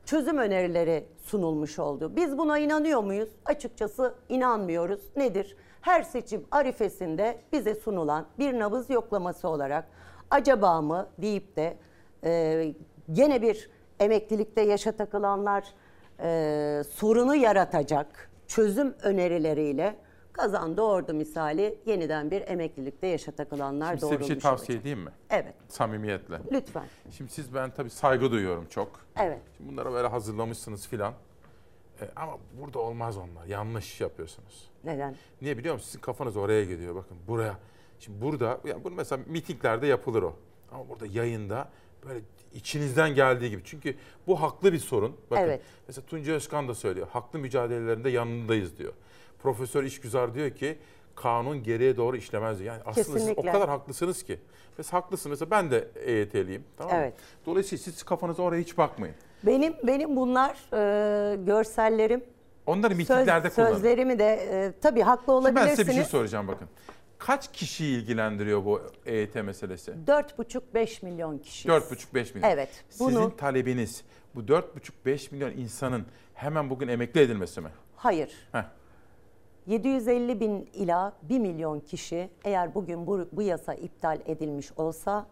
çözüm 0.05 0.37
önerileri 0.37 1.05
sunulmuş 1.23 1.79
oldu. 1.79 2.15
Biz 2.15 2.37
buna 2.37 2.59
inanıyor 2.59 3.03
muyuz? 3.03 3.29
Açıkçası 3.45 4.13
inanmıyoruz. 4.29 5.01
Nedir? 5.15 5.55
Her 5.81 6.03
seçim 6.03 6.45
arifesinde 6.51 7.37
bize 7.51 7.75
sunulan 7.75 8.25
bir 8.39 8.59
nabız 8.59 8.89
yoklaması 8.89 9.47
olarak 9.47 9.85
acaba 10.29 10.81
mı 10.81 11.07
deyip 11.17 11.55
de 11.55 11.77
e, 12.23 12.73
gene 13.11 13.41
bir 13.41 13.69
emeklilikte 13.99 14.61
yaşa 14.61 14.91
takılanlar 14.91 15.73
e, 16.19 16.83
sorunu 16.89 17.35
yaratacak 17.35 18.29
çözüm 18.47 18.95
önerileriyle 19.03 19.95
kazan 20.33 20.77
doğurdu 20.77 21.13
misali 21.13 21.77
yeniden 21.85 22.31
bir 22.31 22.41
emeklilikte 22.47 23.07
yaşa 23.07 23.31
takılanlar 23.31 23.87
Şimdi 23.87 23.99
size 24.01 24.19
bir 24.19 24.25
şey 24.25 24.39
tavsiye 24.39 24.75
olacak. 24.77 24.81
edeyim 24.81 24.99
mi? 24.99 25.11
Evet. 25.29 25.53
Samimiyetle. 25.67 26.39
Lütfen. 26.51 26.85
Şimdi 27.11 27.31
siz 27.31 27.53
ben 27.55 27.71
tabii 27.71 27.89
saygı 27.89 28.31
duyuyorum 28.31 28.65
çok. 28.69 28.91
Evet. 29.19 29.39
Şimdi 29.57 29.71
bunları 29.71 29.91
böyle 29.93 30.07
hazırlamışsınız 30.07 30.87
filan. 30.87 31.13
E, 32.01 32.09
ama 32.15 32.37
burada 32.61 32.79
olmaz 32.79 33.17
onlar. 33.17 33.45
Yanlış 33.47 34.01
yapıyorsunuz. 34.01 34.69
Neden? 34.83 35.15
Niye 35.41 35.57
biliyor 35.57 35.73
musunuz? 35.73 35.87
Sizin 35.91 36.01
kafanız 36.01 36.37
oraya 36.37 36.65
gidiyor. 36.65 36.95
Bakın 36.95 37.17
buraya. 37.27 37.57
Şimdi 37.99 38.21
burada, 38.21 38.59
yani 38.65 38.83
bunu 38.83 38.95
mesela 38.95 39.23
mitinglerde 39.27 39.87
yapılır 39.87 40.23
o. 40.23 40.35
Ama 40.71 40.89
burada 40.89 41.05
yayında 41.05 41.69
böyle 42.07 42.19
içinizden 42.53 43.15
geldiği 43.15 43.49
gibi. 43.49 43.61
Çünkü 43.65 43.95
bu 44.27 44.41
haklı 44.41 44.73
bir 44.73 44.79
sorun. 44.79 45.15
Bakın 45.31 45.43
Evet. 45.43 45.61
mesela 45.87 46.05
Tunca 46.07 46.33
Özkan 46.33 46.67
da 46.67 46.75
söylüyor. 46.75 47.07
Haklı 47.11 47.39
mücadelelerinde 47.39 48.09
yanındayız 48.09 48.77
diyor. 48.77 48.93
Profesör 49.43 49.83
İşgüzar 49.83 50.33
diyor 50.33 50.49
ki 50.49 50.77
kanun 51.15 51.63
geriye 51.63 51.97
doğru 51.97 52.17
işlemez 52.17 52.59
diyor. 52.59 52.73
Yani 52.73 52.81
aslında 52.85 53.03
siz 53.05 53.15
o 53.15 53.17
Kesinlikle. 53.17 53.51
kadar 53.51 53.69
haklısınız 53.69 54.23
ki. 54.23 54.39
Mesela 54.77 54.93
haklısınız. 55.01 55.39
Mesela 55.41 55.51
ben 55.51 55.71
de 55.71 55.87
EYT'liyim. 56.05 56.63
Tamam 56.77 56.93
mı? 56.95 56.99
Evet. 57.01 57.13
Dolayısıyla 57.45 57.83
siz 57.83 58.03
kafanıza 58.03 58.43
oraya 58.43 58.61
hiç 58.61 58.77
bakmayın. 58.77 59.15
Benim 59.43 59.73
benim 59.83 60.15
bunlar 60.15 60.57
e, 60.73 61.35
görsellerim. 61.35 62.23
Onları 62.65 62.91
söz- 62.91 62.97
mitinglerde 62.97 63.49
kullanın. 63.49 63.73
Sözlerimi 63.73 64.19
de 64.19 64.25
e, 64.33 64.73
tabii 64.81 65.01
haklı 65.01 65.23
Şimdi 65.23 65.27
ben 65.27 65.41
olabilirsiniz. 65.41 65.75
size 65.75 65.89
bir 65.89 65.93
şey 65.95 66.03
soracağım 66.05 66.47
bakın. 66.47 66.67
Kaç 67.17 67.51
kişiyi 67.51 67.97
ilgilendiriyor 68.01 68.65
bu 68.65 68.81
EYT 69.05 69.35
meselesi? 69.35 69.91
4,5-5 70.07 71.05
milyon 71.05 71.37
kişi. 71.37 71.69
4,5-5 71.69 72.33
milyon. 72.35 72.49
Evet. 72.49 72.69
Sizin 72.89 73.07
Bunu 73.07 73.35
talebiniz 73.37 74.03
bu 74.35 74.39
4,5-5 74.41 75.31
milyon 75.31 75.51
insanın 75.51 76.05
hemen 76.33 76.69
bugün 76.69 76.87
emekli 76.87 77.21
edilmesi 77.21 77.61
mi? 77.61 77.69
hayır. 77.95 78.31
Heh. 78.51 78.63
750 79.67 80.39
bin 80.39 80.69
ila 80.73 81.13
1 81.23 81.39
milyon 81.39 81.79
kişi 81.79 82.29
eğer 82.43 82.75
bugün 82.75 83.07
bu, 83.07 83.27
bu 83.31 83.41
yasa 83.41 83.73
iptal 83.73 84.19
edilmiş 84.25 84.71
olsa 84.77 85.25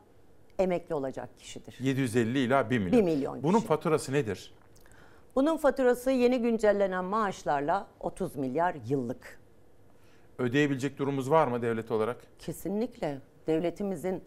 emekli 0.59 0.95
olacak 0.95 1.29
kişidir. 1.39 1.77
750 1.79 2.39
ila 2.39 2.69
1 2.69 2.79
milyon. 2.79 2.99
1 2.99 3.03
milyon 3.03 3.43
Bunun 3.43 3.57
kişi. 3.57 3.67
faturası 3.67 4.13
nedir? 4.13 4.53
Bunun 5.35 5.57
faturası 5.57 6.11
yeni 6.11 6.41
güncellenen 6.41 7.05
maaşlarla 7.05 7.87
30 7.99 8.35
milyar 8.35 8.75
yıllık. 8.87 9.39
Ödeyebilecek 10.37 10.97
durumumuz 10.97 11.31
var 11.31 11.47
mı 11.47 11.61
devlet 11.61 11.91
olarak? 11.91 12.17
Kesinlikle 12.39 13.17
devletimizin 13.47 14.23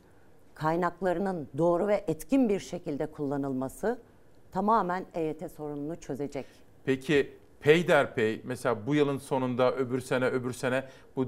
kaynaklarının 0.54 1.48
doğru 1.58 1.86
ve 1.86 2.04
etkin 2.06 2.48
bir 2.48 2.60
şekilde 2.60 3.06
kullanılması 3.06 3.98
tamamen 4.52 5.06
EYT 5.14 5.50
sorununu 5.50 5.96
çözecek. 6.00 6.46
Peki 6.84 7.32
peyderpey 7.62 8.40
mesela 8.44 8.86
bu 8.86 8.94
yılın 8.94 9.18
sonunda 9.18 9.74
öbür 9.74 10.00
sene 10.00 10.26
öbür 10.26 10.52
sene 10.52 10.84
bu 11.16 11.26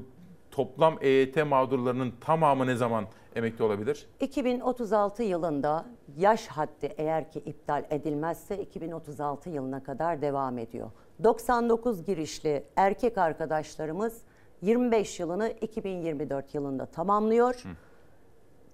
toplam 0.50 0.98
EYT 1.00 1.46
mağdurlarının 1.46 2.12
tamamı 2.20 2.66
ne 2.66 2.76
zaman 2.76 3.04
emekli 3.34 3.64
olabilir? 3.64 4.06
2036 4.20 5.22
yılında 5.22 5.86
yaş 6.16 6.46
haddi 6.46 6.94
eğer 6.96 7.30
ki 7.30 7.38
iptal 7.38 7.84
edilmezse 7.90 8.58
2036 8.58 9.50
yılına 9.50 9.82
kadar 9.82 10.22
devam 10.22 10.58
ediyor. 10.58 10.90
99 11.24 12.04
girişli 12.04 12.64
erkek 12.76 13.18
arkadaşlarımız 13.18 14.22
25 14.62 15.20
yılını 15.20 15.48
2024 15.60 16.54
yılında 16.54 16.86
tamamlıyor. 16.86 17.62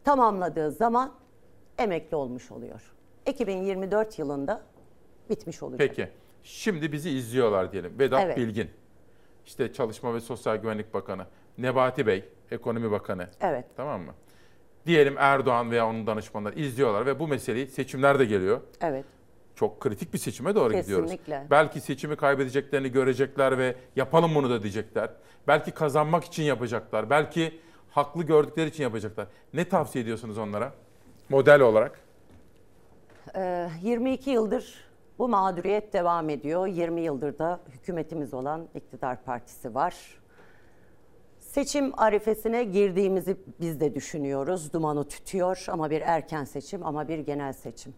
Tamamladığı 0.05 0.71
zaman 0.71 1.13
emekli 1.79 2.17
olmuş 2.17 2.51
oluyor. 2.51 2.93
2024 3.27 4.19
yılında 4.19 4.61
bitmiş 5.31 5.63
olacak. 5.63 5.89
Peki. 5.89 6.20
Şimdi 6.43 6.93
bizi 6.93 7.11
izliyorlar 7.11 7.73
diyelim. 7.73 7.99
Vedat 7.99 8.23
Evet. 8.25 8.37
Bilgin. 8.37 8.71
İşte 9.47 9.73
Çalışma 9.73 10.15
ve 10.15 10.21
Sosyal 10.21 10.57
Güvenlik 10.57 10.95
Bakanı. 10.95 11.27
Nebati 11.59 12.07
Bey, 12.07 12.25
Ekonomi 12.51 12.91
Bakanı. 12.91 13.29
Evet. 13.41 13.65
Tamam 13.77 14.01
mı? 14.03 14.15
Diyelim 14.87 15.15
Erdoğan 15.19 15.71
veya 15.71 15.89
onun 15.89 16.07
danışmanları 16.07 16.55
izliyorlar 16.59 17.07
ve 17.07 17.19
bu 17.19 17.29
meseleyi 17.29 17.67
seçimler 17.67 18.19
de 18.19 18.25
geliyor. 18.25 18.61
Evet. 18.81 19.05
Çok 19.55 19.81
kritik 19.81 20.13
bir 20.13 20.19
seçime 20.19 20.55
doğru 20.55 20.73
gidiyoruz. 20.75 21.11
Kesinlikle. 21.11 21.47
Belki 21.51 21.81
seçimi 21.81 22.17
kaybedeceklerini 22.17 22.93
görecekler 22.93 23.59
ve 23.59 23.75
yapalım 23.97 24.35
bunu 24.35 24.51
da 24.51 24.63
diyecekler. 24.63 25.11
Belki 25.49 25.71
kazanmak 25.71 26.25
için 26.25 26.43
yapacaklar. 26.43 27.11
Belki 27.11 27.61
haklı 27.91 28.23
gördükleri 28.23 28.69
için 28.69 28.83
yapacaklar. 28.83 29.27
Ne 29.55 29.69
tavsiye 29.69 30.03
ediyorsunuz 30.05 30.39
onlara? 30.39 30.73
Model 31.29 31.61
olarak. 31.61 32.01
Ee, 33.37 33.69
22 33.83 34.31
yıldır 34.31 34.90
bu 35.21 35.29
mağduriyet 35.29 35.93
devam 35.93 36.31
ediyor. 36.31 36.67
20 36.67 37.01
yıldır 37.01 37.39
da 37.39 37.61
hükümetimiz 37.69 38.35
olan 38.35 38.69
iktidar 38.75 39.23
partisi 39.23 39.75
var. 39.75 39.95
Seçim 41.39 41.93
arifesine 41.97 42.65
girdiğimizi 42.65 43.37
biz 43.61 43.81
de 43.81 43.95
düşünüyoruz. 43.95 44.73
Dumanı 44.73 45.09
tütüyor 45.09 45.65
ama 45.69 45.91
bir 45.91 46.01
erken 46.01 46.45
seçim 46.45 46.87
ama 46.87 47.09
bir 47.09 47.19
genel 47.19 47.53
seçim. 47.53 47.95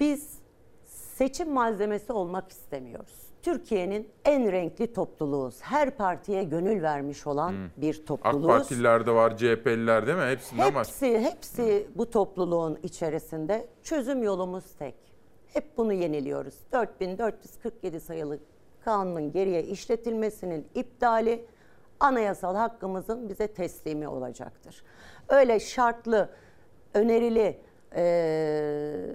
Biz 0.00 0.38
seçim 0.84 1.52
malzemesi 1.52 2.12
olmak 2.12 2.50
istemiyoruz. 2.50 3.26
Türkiye'nin 3.42 4.08
en 4.24 4.52
renkli 4.52 4.92
topluluğuz. 4.92 5.60
Her 5.60 5.90
partiye 5.90 6.44
gönül 6.44 6.82
vermiş 6.82 7.26
olan 7.26 7.54
bir 7.76 7.98
AK 8.00 8.06
topluluğuz. 8.06 8.46
Partililer 8.46 9.06
de 9.06 9.10
var, 9.10 9.36
CHP'liler 9.36 10.06
değil 10.06 10.18
mi? 10.18 10.24
Hepsinden 10.24 10.74
var. 10.74 10.86
Hepsi, 10.86 11.18
hepsi 11.18 11.86
bu 11.94 12.10
topluluğun 12.10 12.78
içerisinde 12.82 13.66
çözüm 13.82 14.22
yolumuz 14.22 14.64
tek. 14.78 15.05
Hep 15.52 15.76
bunu 15.76 15.92
yeniliyoruz. 15.92 16.54
4447 16.72 18.00
sayılı 18.00 18.38
kanunun 18.84 19.32
geriye 19.32 19.62
işletilmesinin 19.62 20.66
iptali 20.74 21.44
anayasal 22.00 22.54
hakkımızın 22.56 23.28
bize 23.28 23.46
teslimi 23.48 24.08
olacaktır. 24.08 24.82
Öyle 25.28 25.60
şartlı, 25.60 26.28
önerili 26.94 27.58
eee, 27.96 29.12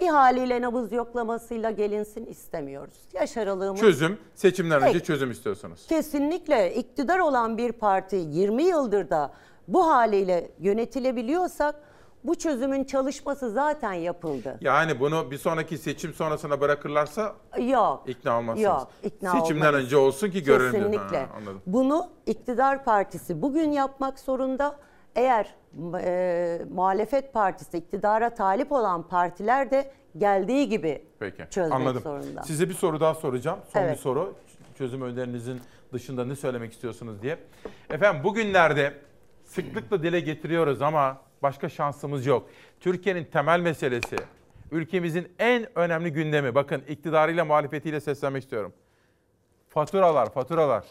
bir 0.00 0.08
haliyle 0.08 0.60
nabız 0.62 0.92
yoklamasıyla 0.92 1.70
gelinsin 1.70 2.26
istemiyoruz. 2.26 2.94
Yaş 3.12 3.36
aralığımız 3.36 3.80
Çözüm, 3.80 4.18
seçimden 4.34 4.82
önce 4.82 4.92
Tek. 4.92 5.04
çözüm 5.04 5.30
istiyorsunuz. 5.30 5.86
Kesinlikle 5.88 6.74
iktidar 6.74 7.18
olan 7.18 7.58
bir 7.58 7.72
parti 7.72 8.16
20 8.16 8.62
yıldır 8.62 9.10
da 9.10 9.32
bu 9.68 9.86
haliyle 9.90 10.50
yönetilebiliyorsak 10.60 11.74
bu 12.24 12.34
çözümün 12.34 12.84
çalışması 12.84 13.50
zaten 13.50 13.92
yapıldı. 13.92 14.58
Yani 14.60 15.00
bunu 15.00 15.30
bir 15.30 15.38
sonraki 15.38 15.78
seçim 15.78 16.14
sonrasına 16.14 16.60
bırakırlarsa 16.60 17.36
Yok. 17.58 18.04
ikna 18.06 18.38
olmazsınız. 18.38 18.64
Yok, 18.64 18.88
ikna 19.02 19.30
Seçimden 19.40 19.66
olmayız. 19.68 19.84
önce 19.86 19.96
olsun 19.96 20.30
ki 20.30 20.42
görelim. 20.42 20.72
Kesinlikle. 20.72 21.18
Ha, 21.18 21.26
anladım. 21.36 21.62
Bunu 21.66 22.08
iktidar 22.26 22.84
partisi 22.84 23.42
bugün 23.42 23.70
yapmak 23.72 24.18
zorunda. 24.18 24.76
Eğer 25.16 25.54
e, 26.04 26.60
muhalefet 26.74 27.32
partisi 27.32 27.78
iktidara 27.78 28.34
talip 28.34 28.72
olan 28.72 29.02
partiler 29.08 29.70
de 29.70 29.90
geldiği 30.18 30.68
gibi 30.68 31.04
Peki. 31.18 31.44
çözmek 31.50 31.72
Anladım. 31.80 32.02
zorunda. 32.02 32.42
Size 32.42 32.68
bir 32.68 32.74
soru 32.74 33.00
daha 33.00 33.14
soracağım. 33.14 33.58
Son 33.72 33.80
Evet. 33.80 33.96
bir 33.96 34.00
soru. 34.00 34.34
Çözüm 34.78 35.02
önerinizin 35.02 35.60
dışında 35.92 36.24
ne 36.24 36.36
söylemek 36.36 36.72
istiyorsunuz 36.72 37.22
diye. 37.22 37.38
Efendim 37.90 38.24
bugünlerde 38.24 38.94
sıklıkla 39.44 40.02
dile 40.02 40.20
getiriyoruz 40.20 40.82
ama 40.82 41.16
başka 41.42 41.68
şansımız 41.68 42.26
yok. 42.26 42.48
Türkiye'nin 42.80 43.24
temel 43.24 43.60
meselesi, 43.60 44.16
ülkemizin 44.70 45.28
en 45.38 45.78
önemli 45.78 46.12
gündemi. 46.12 46.54
Bakın 46.54 46.82
iktidarıyla 46.88 47.44
muhalefetiyle 47.44 48.00
seslenmek 48.00 48.42
istiyorum. 48.42 48.72
Faturalar, 49.68 50.32
faturalar. 50.32 50.84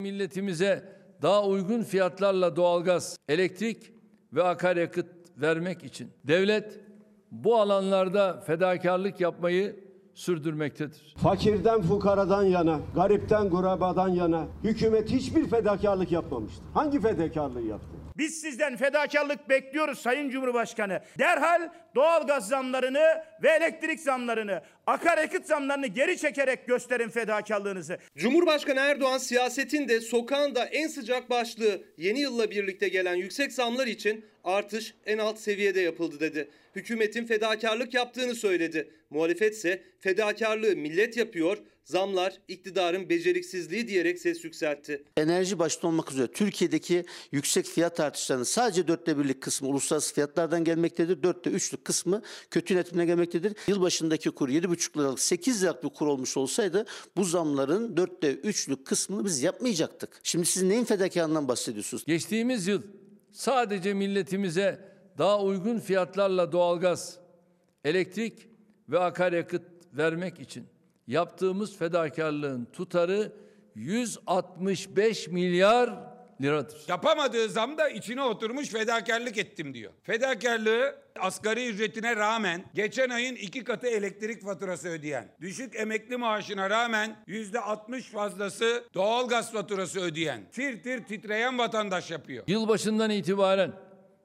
Milletimize 0.00 0.98
daha 1.22 1.44
uygun 1.44 1.82
fiyatlarla 1.82 2.56
doğalgaz, 2.56 3.16
elektrik 3.28 3.92
ve 4.32 4.42
akaryakıt 4.42 5.06
vermek 5.36 5.84
için 5.84 6.10
devlet 6.24 6.80
bu 7.30 7.56
alanlarda 7.60 8.40
fedakarlık 8.40 9.20
yapmayı 9.20 9.76
sürdürmektedir. 10.14 11.14
Fakirden 11.16 11.82
fukaradan 11.82 12.42
yana, 12.42 12.80
garipten 12.94 13.50
gurabadan 13.50 14.08
yana 14.08 14.46
hükümet 14.64 15.10
hiçbir 15.10 15.48
fedakarlık 15.48 16.12
yapmamıştır. 16.12 16.64
Hangi 16.74 17.00
fedakarlığı 17.00 17.62
yaptı? 17.62 17.97
Biz 18.18 18.40
sizden 18.40 18.76
fedakarlık 18.76 19.48
bekliyoruz 19.48 19.98
Sayın 19.98 20.30
Cumhurbaşkanı. 20.30 21.00
Derhal 21.18 21.68
doğalgaz 21.94 22.48
zamlarını 22.48 23.22
ve 23.42 23.48
elektrik 23.48 24.00
zamlarını, 24.00 24.62
akaryakıt 24.86 25.46
zamlarını 25.46 25.86
geri 25.86 26.18
çekerek 26.18 26.66
gösterin 26.66 27.08
fedakarlığınızı. 27.08 27.98
Cumhurbaşkanı 28.16 28.80
Erdoğan 28.80 29.18
siyasetin 29.18 29.88
de 29.88 30.00
sokağın 30.00 30.54
da 30.54 30.64
en 30.64 30.88
sıcak 30.88 31.30
başlığı 31.30 31.82
yeni 31.96 32.20
yılla 32.20 32.50
birlikte 32.50 32.88
gelen 32.88 33.14
yüksek 33.14 33.52
zamlar 33.52 33.86
için 33.86 34.24
artış 34.44 34.94
en 35.06 35.18
alt 35.18 35.38
seviyede 35.38 35.80
yapıldı 35.80 36.20
dedi. 36.20 36.48
Hükümetin 36.76 37.26
fedakarlık 37.26 37.94
yaptığını 37.94 38.34
söyledi. 38.34 38.90
Muhalefet 39.10 39.54
ise 39.54 39.82
fedakarlığı 40.00 40.76
millet 40.76 41.16
yapıyor, 41.16 41.58
zamlar 41.88 42.40
iktidarın 42.48 43.08
beceriksizliği 43.08 43.88
diyerek 43.88 44.18
ses 44.18 44.44
yükseltti. 44.44 45.04
enerji 45.16 45.58
başta 45.58 45.88
olmak 45.88 46.12
üzere 46.12 46.26
Türkiye'deki 46.26 47.04
yüksek 47.32 47.66
fiyat 47.66 48.00
artışlarının 48.00 48.44
sadece 48.44 48.88
dörtte 48.88 49.18
birlik 49.18 49.40
kısmı 49.40 49.68
uluslararası 49.68 50.14
fiyatlardan 50.14 50.64
gelmektedir. 50.64 51.22
Dörtte 51.22 51.50
üçlük 51.50 51.84
kısmı 51.84 52.22
kötü 52.50 52.74
yönetimine 52.74 53.06
gelmektedir. 53.06 53.56
Yılbaşındaki 53.68 54.30
kur 54.30 54.48
7,5 54.48 54.98
liralık 54.98 55.20
8 55.20 55.62
liralık 55.62 55.84
bir 55.84 55.88
kur 55.88 56.06
olmuş 56.06 56.36
olsaydı 56.36 56.86
bu 57.16 57.24
zamların 57.24 57.96
dörtte 57.96 58.34
üçlük 58.34 58.86
kısmını 58.86 59.24
biz 59.24 59.42
yapmayacaktık. 59.42 60.20
Şimdi 60.22 60.46
siz 60.46 60.62
neyin 60.62 60.84
fedakarlığından 60.84 61.48
bahsediyorsunuz? 61.48 62.04
Geçtiğimiz 62.04 62.66
yıl 62.66 62.82
sadece 63.32 63.94
milletimize 63.94 64.80
daha 65.18 65.42
uygun 65.42 65.78
fiyatlarla 65.78 66.52
doğalgaz, 66.52 67.18
elektrik 67.84 68.48
ve 68.88 68.98
akaryakıt 68.98 69.62
vermek 69.92 70.40
için 70.40 70.64
yaptığımız 71.08 71.78
fedakarlığın 71.78 72.64
tutarı 72.72 73.32
165 73.74 75.28
milyar 75.28 75.90
liradır. 76.40 76.78
Yapamadığı 76.88 77.48
zam 77.48 77.78
da 77.78 77.88
içine 77.88 78.22
oturmuş 78.22 78.68
fedakarlık 78.68 79.38
ettim 79.38 79.74
diyor. 79.74 79.92
Fedakarlığı 80.02 80.94
asgari 81.20 81.68
ücretine 81.68 82.16
rağmen 82.16 82.64
geçen 82.74 83.10
ayın 83.10 83.36
iki 83.36 83.64
katı 83.64 83.86
elektrik 83.86 84.42
faturası 84.42 84.88
ödeyen, 84.88 85.28
düşük 85.40 85.76
emekli 85.76 86.16
maaşına 86.16 86.70
rağmen 86.70 87.16
yüzde 87.26 87.60
60 87.60 88.04
fazlası 88.04 88.84
doğalgaz 88.94 89.52
faturası 89.52 90.00
ödeyen, 90.00 90.40
tir 90.52 90.82
tir 90.82 91.04
titreyen 91.04 91.58
vatandaş 91.58 92.10
yapıyor. 92.10 92.44
Yılbaşından 92.46 93.10
itibaren 93.10 93.72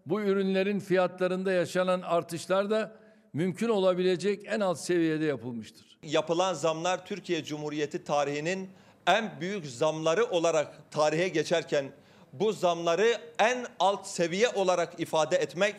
bu 0.06 0.22
ürünlerin 0.22 0.80
fiyatlarında 0.80 1.52
yaşanan 1.52 2.02
artışlar 2.02 2.70
da 2.70 3.03
mümkün 3.34 3.70
olabilecek 3.70 4.46
en 4.46 4.60
alt 4.60 4.80
seviyede 4.80 5.26
yapılmıştır. 5.26 5.98
Yapılan 6.04 6.54
zamlar 6.54 7.06
Türkiye 7.06 7.44
Cumhuriyeti 7.44 8.04
tarihinin 8.04 8.70
en 9.08 9.42
büyük 9.42 9.66
zamları 9.66 10.26
olarak 10.26 10.92
tarihe 10.92 11.28
geçerken 11.28 11.86
bu 12.34 12.54
zamları 12.54 13.18
en 13.40 13.66
alt 13.80 14.08
seviye 14.08 14.50
olarak 14.50 15.00
ifade 15.00 15.38
etmek 15.38 15.76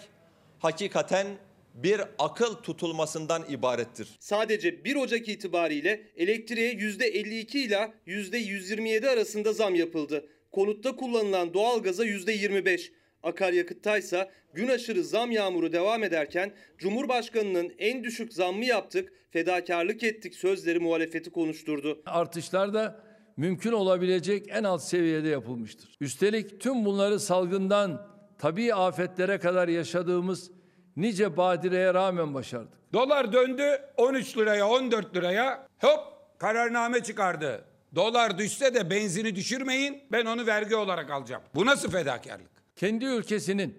hakikaten 0.58 1.26
bir 1.74 2.00
akıl 2.18 2.54
tutulmasından 2.54 3.44
ibarettir. 3.48 4.08
Sadece 4.20 4.84
1 4.84 4.96
Ocak 4.96 5.28
itibariyle 5.28 6.02
elektriğe 6.16 6.72
%52 6.72 7.58
ile 7.58 7.92
%127 8.06 9.08
arasında 9.08 9.52
zam 9.52 9.74
yapıldı. 9.74 10.26
Konutta 10.52 10.96
kullanılan 10.96 11.54
doğalgaza 11.54 12.04
%25. 12.06 12.90
Akaryakıtta 13.24 13.98
ise 13.98 14.30
gün 14.54 14.68
aşırı 14.68 15.04
zam 15.04 15.30
yağmuru 15.30 15.72
devam 15.72 16.04
ederken 16.04 16.52
Cumhurbaşkanı'nın 16.78 17.72
en 17.78 18.04
düşük 18.04 18.32
zammı 18.32 18.64
yaptık, 18.64 19.12
fedakarlık 19.30 20.02
ettik 20.02 20.34
sözleri 20.34 20.78
muhalefeti 20.78 21.30
konuşturdu. 21.30 22.02
Artışlar 22.06 22.74
da 22.74 23.00
mümkün 23.36 23.72
olabilecek 23.72 24.46
en 24.48 24.64
alt 24.64 24.82
seviyede 24.82 25.28
yapılmıştır. 25.28 25.96
Üstelik 26.00 26.60
tüm 26.60 26.84
bunları 26.84 27.20
salgından 27.20 28.06
tabii 28.38 28.74
afetlere 28.74 29.38
kadar 29.38 29.68
yaşadığımız 29.68 30.50
nice 30.96 31.36
badireye 31.36 31.94
rağmen 31.94 32.34
başardık. 32.34 32.72
Dolar 32.92 33.32
döndü 33.32 33.80
13 33.96 34.38
liraya 34.38 34.68
14 34.68 35.16
liraya 35.16 35.66
hop 35.80 36.00
kararname 36.38 37.02
çıkardı. 37.02 37.64
Dolar 37.94 38.38
düşse 38.38 38.74
de 38.74 38.90
benzini 38.90 39.36
düşürmeyin 39.36 40.02
ben 40.12 40.26
onu 40.26 40.46
vergi 40.46 40.76
olarak 40.76 41.10
alacağım. 41.10 41.42
Bu 41.54 41.66
nasıl 41.66 41.90
fedakarlık? 41.90 42.53
Kendi 42.76 43.04
ülkesinin 43.04 43.74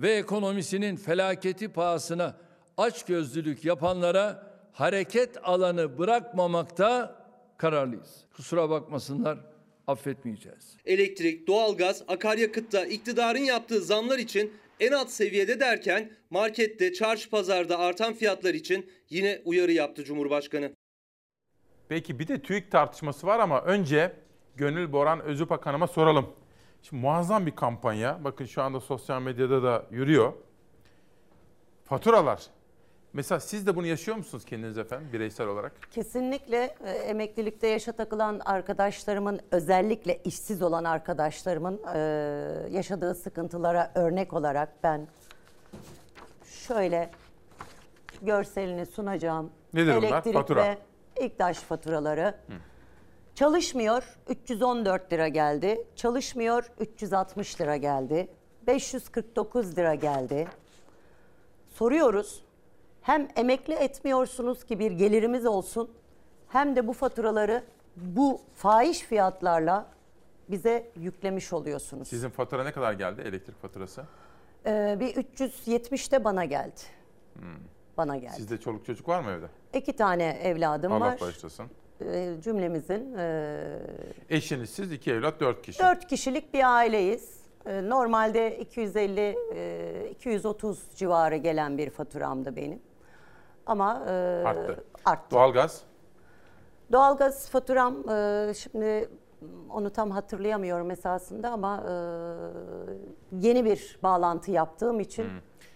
ve 0.00 0.12
ekonomisinin 0.12 0.96
felaketi 0.96 1.68
pahasına 1.68 2.36
açgözlülük 2.76 3.64
yapanlara 3.64 4.52
hareket 4.72 5.36
alanı 5.42 5.98
bırakmamakta 5.98 7.18
kararlıyız. 7.56 8.24
Kusura 8.36 8.70
bakmasınlar 8.70 9.38
affetmeyeceğiz. 9.86 10.76
Elektrik, 10.84 11.46
doğalgaz, 11.46 12.02
akaryakıtta 12.08 12.86
iktidarın 12.86 13.38
yaptığı 13.38 13.80
zamlar 13.80 14.18
için 14.18 14.52
en 14.80 14.92
alt 14.92 15.10
seviyede 15.10 15.60
derken 15.60 16.10
markette, 16.30 16.92
çarşı 16.92 17.30
pazarda 17.30 17.78
artan 17.78 18.14
fiyatlar 18.14 18.54
için 18.54 18.90
yine 19.10 19.42
uyarı 19.44 19.72
yaptı 19.72 20.04
Cumhurbaşkanı. 20.04 20.70
Peki 21.88 22.18
bir 22.18 22.28
de 22.28 22.42
TÜİK 22.42 22.70
tartışması 22.70 23.26
var 23.26 23.38
ama 23.38 23.62
önce 23.62 24.12
Gönül 24.56 24.92
Boran 24.92 25.20
Özüpak 25.20 25.66
Hanım'a 25.66 25.86
soralım. 25.86 26.26
Şimdi 26.82 27.02
muazzam 27.02 27.46
bir 27.46 27.56
kampanya. 27.56 28.24
Bakın 28.24 28.44
şu 28.44 28.62
anda 28.62 28.80
sosyal 28.80 29.22
medyada 29.22 29.62
da 29.62 29.84
yürüyor. 29.90 30.32
Faturalar. 31.84 32.46
Mesela 33.12 33.40
siz 33.40 33.66
de 33.66 33.76
bunu 33.76 33.86
yaşıyor 33.86 34.16
musunuz 34.16 34.44
kendiniz 34.44 34.78
efendim 34.78 35.08
bireysel 35.12 35.46
olarak? 35.46 35.72
Kesinlikle 35.90 36.74
e, 36.84 36.90
emeklilikte 36.90 37.66
yaşa 37.66 37.92
takılan 37.92 38.40
arkadaşlarımın 38.44 39.40
özellikle 39.50 40.22
işsiz 40.24 40.62
olan 40.62 40.84
arkadaşlarımın 40.84 41.80
e, 41.94 41.98
yaşadığı 42.70 43.14
sıkıntılara 43.14 43.92
örnek 43.94 44.32
olarak 44.32 44.82
ben 44.82 45.08
şöyle 46.44 47.10
görselini 48.22 48.86
sunacağım. 48.86 49.50
Nedir 49.74 49.96
bunlar? 49.96 50.08
Elektrik 50.08 50.34
Fatura. 50.34 50.76
İktaş 51.20 51.58
faturaları. 51.58 52.34
Çalışmıyor 53.38 54.18
314 54.28 55.12
lira 55.12 55.28
geldi. 55.28 55.84
Çalışmıyor 55.96 56.70
360 56.80 57.60
lira 57.60 57.76
geldi. 57.76 58.28
549 58.66 59.78
lira 59.78 59.94
geldi. 59.94 60.48
Soruyoruz. 61.68 62.44
Hem 63.02 63.28
emekli 63.36 63.74
etmiyorsunuz 63.74 64.64
ki 64.64 64.78
bir 64.78 64.92
gelirimiz 64.92 65.46
olsun 65.46 65.90
hem 66.48 66.76
de 66.76 66.86
bu 66.86 66.92
faturaları 66.92 67.64
bu 67.96 68.40
fahiş 68.54 69.00
fiyatlarla 69.00 69.86
bize 70.48 70.90
yüklemiş 70.96 71.52
oluyorsunuz. 71.52 72.08
Sizin 72.08 72.30
fatura 72.30 72.64
ne 72.64 72.72
kadar 72.72 72.92
geldi 72.92 73.20
elektrik 73.20 73.62
faturası? 73.62 74.04
Ee, 74.66 74.96
bir 75.00 75.16
370 75.16 76.12
de 76.12 76.24
bana 76.24 76.44
geldi. 76.44 76.80
Bana 77.96 78.16
geldi. 78.16 78.36
Sizde 78.36 78.58
çoluk 78.58 78.86
çocuk 78.86 79.08
var 79.08 79.20
mı 79.20 79.30
evde? 79.30 79.46
İki 79.78 79.96
tane 79.96 80.24
evladım 80.24 80.92
Allah 80.92 81.04
var. 81.04 81.20
bağışlasın. 81.20 81.66
Ee, 82.04 82.34
cümlemizin 82.42 83.14
e, 83.18 83.78
Eşiniz 84.30 84.70
siz 84.70 84.92
iki 84.92 85.12
evlat 85.12 85.40
dört 85.40 85.62
kişi. 85.62 85.78
dört 85.82 86.06
kişilik 86.06 86.54
bir 86.54 86.74
aileyiz. 86.76 87.38
Ee, 87.66 87.88
Normalde 87.88 88.58
250 88.58 89.36
e, 89.54 90.08
230 90.10 90.82
civarı 90.96 91.36
gelen 91.36 91.78
bir 91.78 91.90
faturamdı 91.90 92.56
benim. 92.56 92.80
Ama 93.66 94.02
e, 94.08 94.12
Arttı. 94.46 94.84
arttı. 95.04 95.30
Doğalgaz 95.30 95.82
Doğalgaz 96.92 97.50
faturam 97.50 98.08
e, 98.10 98.52
şimdi 98.54 99.08
onu 99.70 99.90
tam 99.90 100.10
hatırlayamıyorum 100.10 100.90
esasında 100.90 101.50
ama 101.50 101.84
e, 101.88 101.92
yeni 103.40 103.64
bir 103.64 103.98
bağlantı 104.02 104.50
yaptığım 104.50 105.00
için 105.00 105.26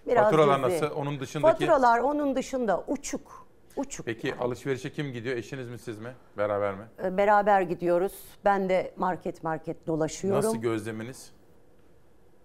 biraz 0.07 0.25
Faturalar 0.25 0.71
cüzi. 0.71 0.83
nasıl? 0.85 0.97
Onun 0.97 1.21
dışındaki- 1.21 1.67
Faturalar 1.67 1.99
onun 1.99 2.37
dışında 2.37 2.85
uçuk. 2.87 3.42
Uçuk. 3.77 4.07
Peki 4.07 4.35
alışverişe 4.35 4.93
kim 4.93 5.13
gidiyor? 5.13 5.37
Eşiniz 5.37 5.69
mi 5.69 5.79
siz 5.79 5.99
mi? 5.99 6.15
Beraber 6.39 6.75
mi? 6.75 6.85
E, 7.05 7.17
Beraber 7.17 7.61
gidiyoruz. 7.61 8.13
Ben 8.45 8.69
de 8.69 8.93
market 8.97 9.43
market 9.45 9.87
dolaşıyorum. 9.87 10.39
Nasıl 10.45 10.57
gözleminiz? 10.59 11.33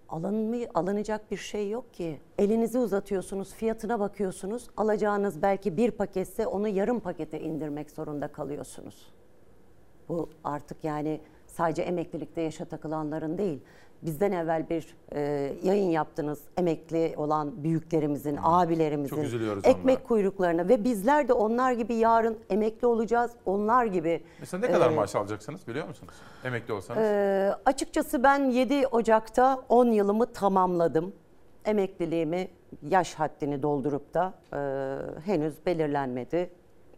Alınmı, 0.10 0.58
alınacak 0.74 1.32
bir 1.32 1.38
şey 1.38 1.70
yok 1.70 1.94
ki. 1.94 2.20
Elinizi 2.38 2.78
uzatıyorsunuz, 2.80 3.54
fiyatına 3.54 4.00
bakıyorsunuz. 4.00 4.70
Alacağınız 4.78 5.42
belki 5.42 5.78
bir 5.78 5.92
paketse 5.92 6.48
onu 6.48 6.68
yarım 6.68 7.00
pakete 7.00 7.40
indirmek 7.40 7.92
zorunda 7.92 8.28
kalıyorsunuz. 8.28 9.14
Bu 10.10 10.30
artık 10.44 10.84
yani 10.84 11.22
sadece 11.48 11.82
emeklilikte 11.82 12.42
yaşa 12.42 12.66
takılanların 12.66 13.38
değil. 13.38 13.60
Bizden 14.02 14.32
evvel 14.32 14.70
bir 14.70 14.96
e, 15.12 15.20
yayın 15.64 15.90
yaptınız 15.90 16.40
emekli 16.58 17.14
olan 17.18 17.64
büyüklerimizin, 17.64 18.40
abilerimizin 18.44 19.16
Çok 19.16 19.26
üzülüyoruz 19.26 19.66
ekmek 19.66 19.98
onlara. 19.98 20.08
kuyruklarına 20.08 20.70
ve 20.70 20.84
bizler 20.84 21.28
de 21.28 21.34
onlar 21.34 21.72
gibi 21.72 21.94
yarın 21.94 22.38
emekli 22.50 22.88
olacağız. 22.88 23.32
Onlar 23.46 23.86
gibi. 23.86 24.24
Mesela 24.40 24.68
ne 24.68 24.72
kadar 24.74 24.92
e, 24.92 24.96
maaş 24.96 25.16
alacaksınız 25.16 25.68
biliyor 25.68 25.88
musunuz? 25.88 26.14
Emekli 26.44 26.74
olsanız. 26.74 27.02
ee, 27.02 27.56
açıkçası 27.66 28.24
ben 28.24 28.44
7 28.50 28.88
Ocak'ta 28.88 29.62
10 29.70 29.86
yılımı 29.92 30.34
tamamladım. 30.34 31.14
Emekliliğimi 31.66 32.48
yaş 32.90 33.14
haddini 33.14 33.64
doldurup 33.64 34.14
da 34.14 34.34
e, 34.54 34.60
henüz 35.26 35.54
belirlenmedi. 35.66 36.50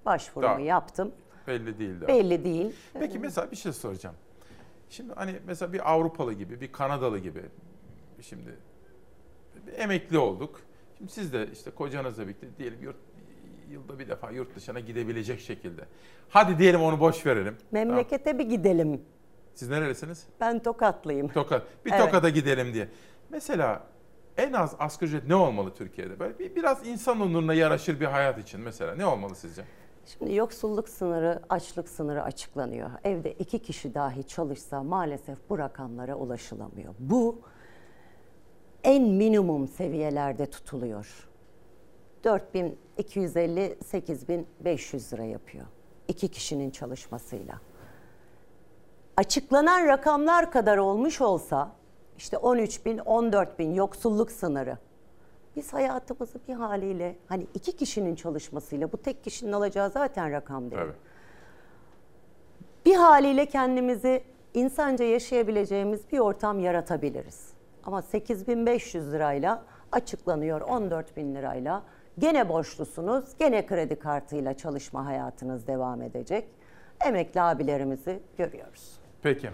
Başvurumu 0.05 0.53
Daha 0.53 0.59
yaptım. 0.59 1.11
Belli 1.47 1.80
değil 1.80 2.01
daha. 2.01 2.07
Belli 2.07 2.43
değil. 2.43 2.76
Peki 2.93 3.19
mesela 3.19 3.51
bir 3.51 3.55
şey 3.55 3.73
soracağım. 3.73 4.15
Şimdi 4.90 5.14
hani 5.14 5.40
mesela 5.48 5.74
bir 5.74 5.91
Avrupalı 5.94 6.34
gibi, 6.34 6.61
bir 6.61 6.72
Kanadalı 6.72 7.20
gibi 7.20 7.41
şimdi 8.22 8.57
emekli 9.78 10.18
olduk. 10.18 10.61
Şimdi 10.98 11.11
siz 11.11 11.34
de 11.34 11.48
işte 11.53 11.72
kocanızla 11.72 12.24
birlikte 12.24 12.48
diyelim 12.57 12.82
yurt, 12.82 12.95
yılda 13.70 13.99
bir 13.99 14.07
defa 14.07 14.32
yurt 14.32 14.56
dışına 14.56 14.80
gidebilecek 14.80 15.40
şekilde. 15.40 15.82
Hadi 16.30 16.57
diyelim 16.60 16.82
onu 16.82 16.99
boş 16.99 17.26
verelim. 17.26 17.57
Tamam. 17.72 17.88
Memlekete 17.88 18.40
bir 18.40 18.49
gidelim. 18.49 19.02
Siz 19.53 19.70
nerelisiniz? 19.70 20.28
Ben 20.40 20.60
Tokatlıyım. 20.64 21.28
Tokat. 21.28 21.64
Bir 21.86 21.91
Evet. 21.91 22.02
Tokat'a 22.02 22.30
gidelim 22.30 22.74
diye. 22.74 22.90
Mesela 23.30 23.84
en 24.38 24.53
az 24.53 24.76
asgari 24.80 25.10
ücret 25.10 25.28
ne 25.28 25.36
olmalı 25.36 25.74
Türkiye'de? 25.76 26.20
Böyle 26.20 26.40
bir, 26.40 26.56
biraz 26.56 26.88
insan 26.88 27.22
onuruna 27.22 27.53
yaraşır 27.53 27.99
bir 27.99 28.06
hayat 28.06 28.40
için 28.40 28.61
mesela 28.61 28.95
ne 28.95 29.06
olmalı 29.06 29.36
sizce? 29.36 29.64
Şimdi 30.05 30.35
yoksulluk 30.35 30.89
sınırı, 30.89 31.41
açlık 31.49 31.89
sınırı 31.89 32.23
açıklanıyor. 32.23 32.89
Evde 33.03 33.34
iki 33.34 33.59
kişi 33.59 33.93
dahi 33.93 34.23
çalışsa 34.23 34.84
maalesef 34.84 35.38
bu 35.49 35.57
rakamlara 35.57 36.15
ulaşılamıyor. 36.15 36.93
Bu 36.99 37.41
en 38.84 39.03
minimum 39.03 39.67
seviyelerde 39.67 40.45
tutuluyor. 40.45 41.30
4250 42.23 43.77
8500 43.85 45.13
lira 45.13 45.23
yapıyor. 45.23 45.65
İki 46.07 46.27
kişinin 46.27 46.69
çalışmasıyla. 46.69 47.61
Açıklanan 49.17 49.88
rakamlar 49.88 50.51
kadar 50.51 50.77
olmuş 50.77 51.21
olsa 51.21 51.71
işte 52.17 52.38
13 52.38 52.85
bin, 52.85 52.97
14 52.97 53.59
bin 53.59 53.73
yoksulluk 53.73 54.31
sınırı. 54.31 54.77
Biz 55.55 55.73
hayatımızı 55.73 56.39
bir 56.47 56.53
haliyle 56.53 57.15
hani 57.27 57.47
iki 57.53 57.71
kişinin 57.76 58.15
çalışmasıyla 58.15 58.91
bu 58.91 58.97
tek 58.97 59.23
kişinin 59.23 59.51
alacağı 59.51 59.89
zaten 59.89 60.31
rakam 60.31 60.71
değil. 60.71 60.81
Bir 62.85 62.95
haliyle 62.95 63.45
kendimizi 63.45 64.23
insanca 64.53 65.05
yaşayabileceğimiz 65.05 66.11
bir 66.11 66.19
ortam 66.19 66.59
yaratabiliriz. 66.59 67.53
Ama 67.84 68.01
8500 68.01 69.11
lirayla 69.13 69.63
açıklanıyor 69.91 70.61
14 70.61 71.17
bin 71.17 71.35
lirayla. 71.35 71.84
Gene 72.19 72.49
borçlusunuz, 72.49 73.26
gene 73.39 73.65
kredi 73.65 73.99
kartıyla 73.99 74.53
çalışma 74.53 75.05
hayatınız 75.05 75.67
devam 75.67 76.01
edecek. 76.01 76.47
Emekli 77.05 77.41
abilerimizi 77.41 78.19
görüyoruz. 78.38 78.99
Peki. 79.21 79.49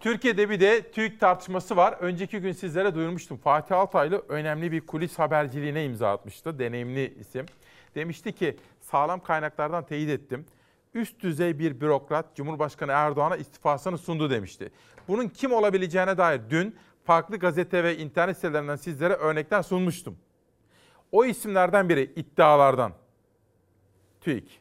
Türkiye'de 0.00 0.50
bir 0.50 0.60
de 0.60 0.90
TÜİK 0.90 1.20
tartışması 1.20 1.76
var. 1.76 1.96
Önceki 2.00 2.40
gün 2.40 2.52
sizlere 2.52 2.94
duyurmuştum. 2.94 3.36
Fatih 3.36 3.76
Altaylı 3.76 4.22
önemli 4.28 4.72
bir 4.72 4.80
kulis 4.80 5.18
haberciliğine 5.18 5.84
imza 5.84 6.12
atmıştı. 6.12 6.58
Deneyimli 6.58 7.14
isim. 7.20 7.46
Demişti 7.94 8.32
ki 8.32 8.56
sağlam 8.80 9.20
kaynaklardan 9.20 9.86
teyit 9.86 10.10
ettim. 10.10 10.46
Üst 10.94 11.20
düzey 11.20 11.58
bir 11.58 11.80
bürokrat 11.80 12.36
Cumhurbaşkanı 12.36 12.92
Erdoğan'a 12.92 13.36
istifasını 13.36 13.98
sundu 13.98 14.30
demişti. 14.30 14.70
Bunun 15.08 15.28
kim 15.28 15.52
olabileceğine 15.52 16.18
dair 16.18 16.40
dün 16.50 16.76
farklı 17.04 17.36
gazete 17.36 17.84
ve 17.84 17.96
internet 17.96 18.36
sitelerinden 18.36 18.76
sizlere 18.76 19.14
örnekler 19.14 19.62
sunmuştum. 19.62 20.18
O 21.12 21.24
isimlerden 21.24 21.88
biri 21.88 22.12
iddialardan. 22.16 22.92
TÜİK. 24.20 24.60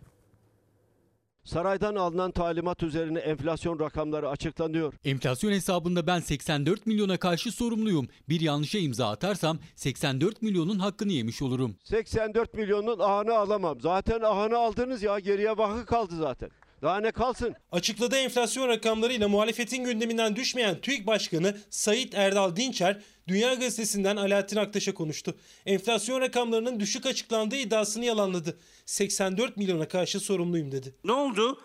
Saraydan 1.50 1.96
alınan 1.96 2.32
talimat 2.32 2.84
üzerine 2.84 3.20
enflasyon 3.20 3.80
rakamları 3.80 4.30
açıklanıyor. 4.30 4.94
Enflasyon 5.06 5.52
hesabında 5.52 6.08
ben 6.08 6.20
84 6.20 6.86
milyona 6.86 7.18
karşı 7.18 7.52
sorumluyum. 7.52 8.08
Bir 8.30 8.42
yanlışa 8.42 8.78
imza 8.78 9.10
atarsam 9.10 9.60
84 9.76 10.42
milyonun 10.42 10.80
hakkını 10.80 11.12
yemiş 11.12 11.42
olurum. 11.42 11.76
84 11.84 12.54
milyonun 12.54 13.00
ahını 13.00 13.34
alamam. 13.38 13.82
Zaten 13.82 14.22
ahını 14.22 14.58
aldınız 14.58 15.04
ya 15.04 15.20
geriye 15.20 15.58
bakı 15.58 15.86
kaldı 15.86 16.16
zaten. 16.18 16.50
Daha 16.82 17.00
ne 17.00 17.12
kalsın? 17.12 17.56
Açıkladığı 17.72 18.16
enflasyon 18.18 18.68
rakamlarıyla 18.68 19.28
muhalefetin 19.28 19.84
gündeminden 19.84 20.36
düşmeyen 20.36 20.82
TÜİK 20.82 21.08
Başkanı 21.08 21.58
Sayit 21.70 22.16
Erdal 22.16 22.56
Dinçer, 22.56 23.00
Dünya 23.28 23.54
Gazetesi'nden 23.54 24.16
Alaaddin 24.16 24.58
Aktaş'a 24.58 24.94
konuştu. 24.94 25.36
Enflasyon 25.66 26.22
rakamlarının 26.22 26.80
düşük 26.80 27.06
açıklandığı 27.06 27.56
iddiasını 27.56 28.06
yalanladı. 28.06 28.58
84 28.86 29.58
milyona 29.58 29.88
karşı 29.88 30.20
sorumluyum 30.20 30.72
dedi. 30.72 30.96
Ne 31.04 31.12
oldu? 31.12 31.62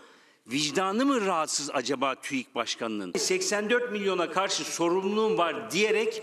Vicdanı 0.47 1.07
mı 1.07 1.27
rahatsız 1.27 1.71
acaba 1.75 2.15
TÜİK 2.15 2.55
Başkanı'nın? 2.55 3.13
84 3.19 3.93
milyona 3.93 4.31
karşı 4.31 4.65
sorumluluğum 4.65 5.39
var 5.39 5.71
diyerek 5.71 6.23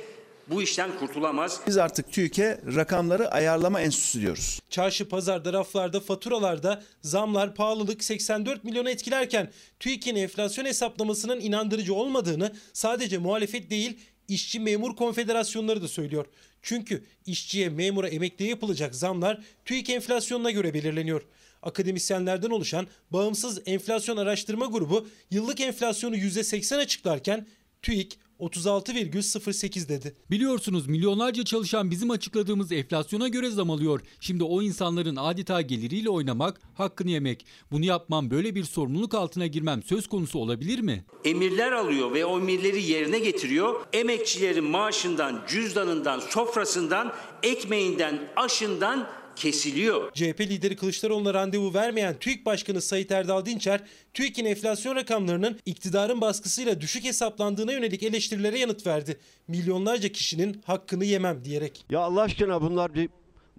bu 0.52 0.61
işten 0.61 0.98
kurtulamaz. 0.99 1.61
Biz 1.68 1.78
artık 1.78 2.11
TÜİK'e 2.11 2.61
rakamları 2.76 3.32
ayarlama 3.32 3.82
enstitüsü 3.82 4.22
diyoruz. 4.22 4.60
Çarşı, 4.69 5.10
pazarda, 5.10 5.53
raflarda, 5.53 5.99
faturalarda 5.99 6.84
zamlar, 7.02 7.56
pahalılık 7.56 8.03
84 8.03 8.64
milyonu 8.64 8.90
etkilerken 8.90 9.52
TÜİK'in 9.80 10.15
enflasyon 10.15 10.65
hesaplamasının 10.65 11.40
inandırıcı 11.40 11.94
olmadığını 11.94 12.52
sadece 12.73 13.18
muhalefet 13.18 13.69
değil 13.69 13.99
işçi 14.28 14.60
memur 14.60 14.95
konfederasyonları 14.95 15.82
da 15.82 15.88
söylüyor. 15.88 16.26
Çünkü 16.61 17.03
işçiye, 17.26 17.69
memura, 17.69 18.07
emekliye 18.07 18.49
yapılacak 18.49 18.95
zamlar 18.95 19.44
TÜİK 19.65 19.90
enflasyonuna 19.90 20.52
göre 20.52 20.73
belirleniyor. 20.73 21.22
Akademisyenlerden 21.61 22.49
oluşan 22.49 22.88
bağımsız 23.11 23.61
enflasyon 23.65 24.18
araştırma 24.18 24.65
grubu 24.65 25.07
yıllık 25.32 25.61
enflasyonu 25.61 26.15
%80 26.15 26.78
açıklarken 26.78 27.48
TÜİK 27.82 28.19
36,08 28.41 29.89
dedi. 29.89 30.13
Biliyorsunuz 30.31 30.88
milyonlarca 30.88 31.43
çalışan 31.43 31.91
bizim 31.91 32.11
açıkladığımız 32.11 32.72
enflasyona 32.72 33.27
göre 33.27 33.49
zam 33.49 33.72
alıyor. 33.72 34.01
Şimdi 34.19 34.43
o 34.43 34.61
insanların 34.61 35.15
adeta 35.15 35.61
geliriyle 35.61 36.09
oynamak, 36.09 36.61
hakkını 36.73 37.11
yemek. 37.11 37.45
Bunu 37.72 37.85
yapmam, 37.85 38.31
böyle 38.31 38.55
bir 38.55 38.63
sorumluluk 38.63 39.13
altına 39.13 39.47
girmem 39.47 39.84
söz 39.84 40.07
konusu 40.07 40.39
olabilir 40.39 40.80
mi? 40.80 41.05
Emirler 41.26 41.72
alıyor 41.72 42.13
ve 42.13 42.26
o 42.26 42.39
emirleri 42.39 42.84
yerine 42.84 43.19
getiriyor. 43.19 43.85
Emekçilerin 43.93 44.63
maaşından, 44.63 45.43
cüzdanından, 45.47 46.19
sofrasından, 46.19 47.13
ekmeğinden, 47.43 48.19
aşından 48.35 49.20
kesiliyor. 49.41 50.11
CHP 50.13 50.41
lideri 50.41 50.76
Kılıçdaroğlu'na 50.76 51.34
randevu 51.34 51.73
vermeyen 51.73 52.19
TÜİK 52.19 52.45
Başkanı 52.45 52.81
Sayit 52.81 53.11
Erdal 53.11 53.45
Dinçer, 53.45 53.81
TÜİK'in 54.13 54.45
enflasyon 54.45 54.95
rakamlarının 54.95 55.59
iktidarın 55.65 56.22
baskısıyla 56.22 56.81
düşük 56.81 57.03
hesaplandığına 57.03 57.72
yönelik 57.72 58.03
eleştirilere 58.03 58.59
yanıt 58.59 58.88
verdi. 58.88 59.18
Milyonlarca 59.47 60.09
kişinin 60.09 60.61
hakkını 60.65 61.05
yemem 61.05 61.43
diyerek. 61.43 61.85
Ya 61.89 61.99
Allah 61.99 62.22
aşkına 62.22 62.61
bunlar 62.61 62.93
bir 62.93 63.09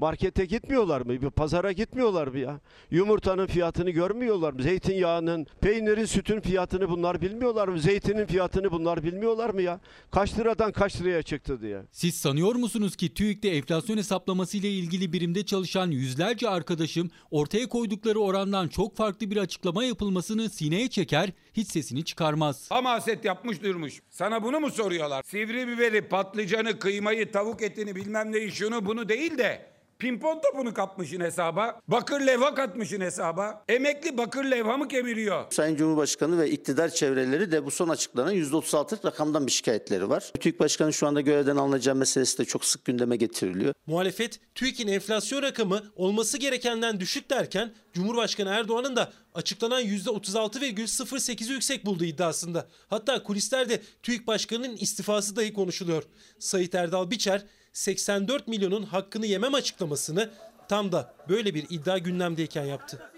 markete 0.02 0.44
gitmiyorlar 0.44 1.00
mı? 1.00 1.22
Bir 1.22 1.30
pazara 1.30 1.72
gitmiyorlar 1.72 2.26
mı 2.26 2.38
ya? 2.38 2.60
Yumurtanın 2.90 3.46
fiyatını 3.46 3.90
görmüyorlar 3.90 4.52
mı? 4.52 4.62
Zeytinyağının, 4.62 5.46
peynirin, 5.60 6.04
sütün 6.04 6.40
fiyatını 6.40 6.88
bunlar 6.88 7.20
bilmiyorlar 7.20 7.68
mı? 7.68 7.80
Zeytinin 7.80 8.26
fiyatını 8.26 8.72
bunlar 8.72 9.02
bilmiyorlar 9.02 9.50
mı 9.50 9.62
ya? 9.62 9.80
Kaç 10.10 10.38
liradan 10.38 10.72
kaç 10.72 11.00
liraya 11.00 11.22
çıktı 11.22 11.60
diye. 11.60 11.82
Siz 11.92 12.14
sanıyor 12.14 12.54
musunuz 12.54 12.96
ki 12.96 13.14
TÜİK'te 13.14 13.48
enflasyon 13.48 13.96
hesaplaması 13.96 14.56
ile 14.56 14.70
ilgili 14.70 15.12
birimde 15.12 15.46
çalışan 15.46 15.90
yüzlerce 15.90 16.48
arkadaşım 16.48 17.10
ortaya 17.30 17.68
koydukları 17.68 18.18
orandan 18.18 18.68
çok 18.68 18.96
farklı 18.96 19.30
bir 19.30 19.36
açıklama 19.36 19.84
yapılmasını 19.84 20.50
sineye 20.50 20.88
çeker, 20.88 21.30
hiç 21.54 21.68
sesini 21.68 22.04
çıkarmaz. 22.04 22.70
Hamaset 22.70 23.24
yapmış 23.24 23.62
durmuş. 23.62 24.02
Sana 24.10 24.42
bunu 24.42 24.60
mu 24.60 24.70
soruyorlar? 24.70 25.22
Sivri 25.22 25.68
biberi, 25.68 26.08
patlıcanı, 26.08 26.78
kıymayı, 26.78 27.32
tavuk 27.32 27.62
etini 27.62 27.96
bilmem 27.96 28.32
neyi 28.32 28.52
şunu 28.52 28.86
bunu 28.86 29.08
değil 29.08 29.38
de 29.38 29.71
Pimpon 30.02 30.40
topunu 30.40 30.74
kapmışın 30.74 31.20
hesaba. 31.20 31.80
Bakır 31.88 32.20
levha 32.20 32.54
katmışın 32.54 33.00
hesaba. 33.00 33.64
Emekli 33.68 34.18
bakır 34.18 34.44
levha 34.44 34.76
mı 34.76 34.88
kemiriyor? 34.88 35.44
Sayın 35.50 35.76
Cumhurbaşkanı 35.76 36.38
ve 36.38 36.50
iktidar 36.50 36.88
çevreleri 36.88 37.52
de 37.52 37.64
bu 37.66 37.70
son 37.70 37.88
açıklanan 37.88 38.34
%36'lık 38.34 39.04
rakamdan 39.04 39.46
bir 39.46 39.52
şikayetleri 39.52 40.08
var. 40.08 40.32
TÜİK 40.40 40.60
Başkanı 40.60 40.92
şu 40.92 41.06
anda 41.06 41.20
görevden 41.20 41.56
alınacağı 41.56 41.94
meselesi 41.94 42.38
de 42.38 42.44
çok 42.44 42.64
sık 42.64 42.84
gündeme 42.84 43.16
getiriliyor. 43.16 43.74
Muhalefet 43.86 44.40
TÜİK'in 44.54 44.88
enflasyon 44.88 45.42
rakamı 45.42 45.82
olması 45.96 46.38
gerekenden 46.38 47.00
düşük 47.00 47.30
derken 47.30 47.72
Cumhurbaşkanı 47.92 48.48
Erdoğan'ın 48.48 48.96
da 48.96 49.12
açıklanan 49.34 49.82
%36,08'i 49.82 51.52
yüksek 51.52 51.86
bulduğu 51.86 52.04
iddiasında. 52.04 52.68
Hatta 52.88 53.22
kulislerde 53.22 53.82
TÜİK 54.02 54.26
Başkanı'nın 54.26 54.76
istifası 54.76 55.36
dahi 55.36 55.52
konuşuluyor. 55.52 56.02
Sayit 56.38 56.74
Erdal 56.74 57.10
Biçer 57.10 57.44
84 57.72 58.48
milyonun 58.48 58.82
hakkını 58.82 59.26
yemem 59.26 59.54
açıklamasını 59.54 60.30
tam 60.68 60.92
da 60.92 61.14
böyle 61.28 61.54
bir 61.54 61.66
iddia 61.70 61.98
gündemdeyken 61.98 62.64
yaptı. 62.64 63.10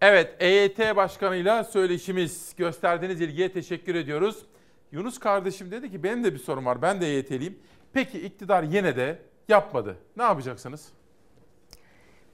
Evet, 0.00 0.36
EYT 0.42 0.78
Başkanı'yla 0.78 1.64
söyleşimiz. 1.64 2.54
Gösterdiğiniz 2.56 3.20
ilgiye 3.20 3.52
teşekkür 3.52 3.94
ediyoruz. 3.94 4.36
Yunus 4.92 5.18
kardeşim 5.18 5.70
dedi 5.70 5.90
ki 5.90 6.02
benim 6.02 6.24
de 6.24 6.34
bir 6.34 6.38
sorum 6.38 6.66
var, 6.66 6.82
ben 6.82 7.00
de 7.00 7.06
EYT'liyim. 7.06 7.58
Peki 7.92 8.20
iktidar 8.20 8.62
yine 8.62 8.96
de 8.96 9.18
yapmadı. 9.48 9.96
Ne 10.16 10.22
yapacaksınız? 10.22 10.88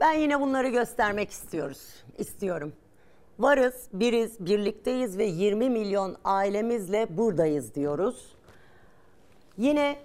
Ben 0.00 0.12
yine 0.12 0.40
bunları 0.40 0.68
göstermek 0.68 1.30
istiyoruz. 1.30 2.04
İstiyorum. 2.18 2.72
Varız, 3.38 3.88
biriz, 3.92 4.46
birlikteyiz 4.46 5.18
ve 5.18 5.24
20 5.24 5.70
milyon 5.70 6.16
ailemizle 6.24 7.06
buradayız 7.16 7.74
diyoruz. 7.74 8.26
Yine 9.58 9.98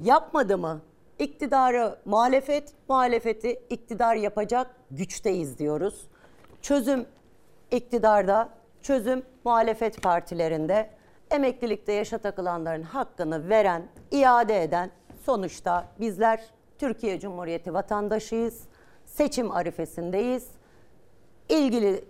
yapmadı 0.00 0.58
mı? 0.58 0.80
İktidarı 1.18 1.98
muhalefet, 2.04 2.72
muhalefeti 2.88 3.62
iktidar 3.70 4.14
yapacak 4.14 4.76
güçteyiz 4.90 5.58
diyoruz. 5.58 6.08
Çözüm 6.62 7.06
iktidarda, 7.70 8.48
çözüm 8.82 9.22
muhalefet 9.44 10.02
partilerinde. 10.02 10.90
Emeklilikte 11.30 11.92
yaşa 11.92 12.18
takılanların 12.18 12.82
hakkını 12.82 13.48
veren, 13.48 13.88
iade 14.10 14.62
eden 14.62 14.90
sonuçta 15.26 15.88
bizler 16.00 16.44
Türkiye 16.78 17.20
Cumhuriyeti 17.20 17.74
vatandaşıyız. 17.74 18.64
Seçim 19.04 19.50
arifesindeyiz. 19.50 20.48
İlgili 21.48 22.04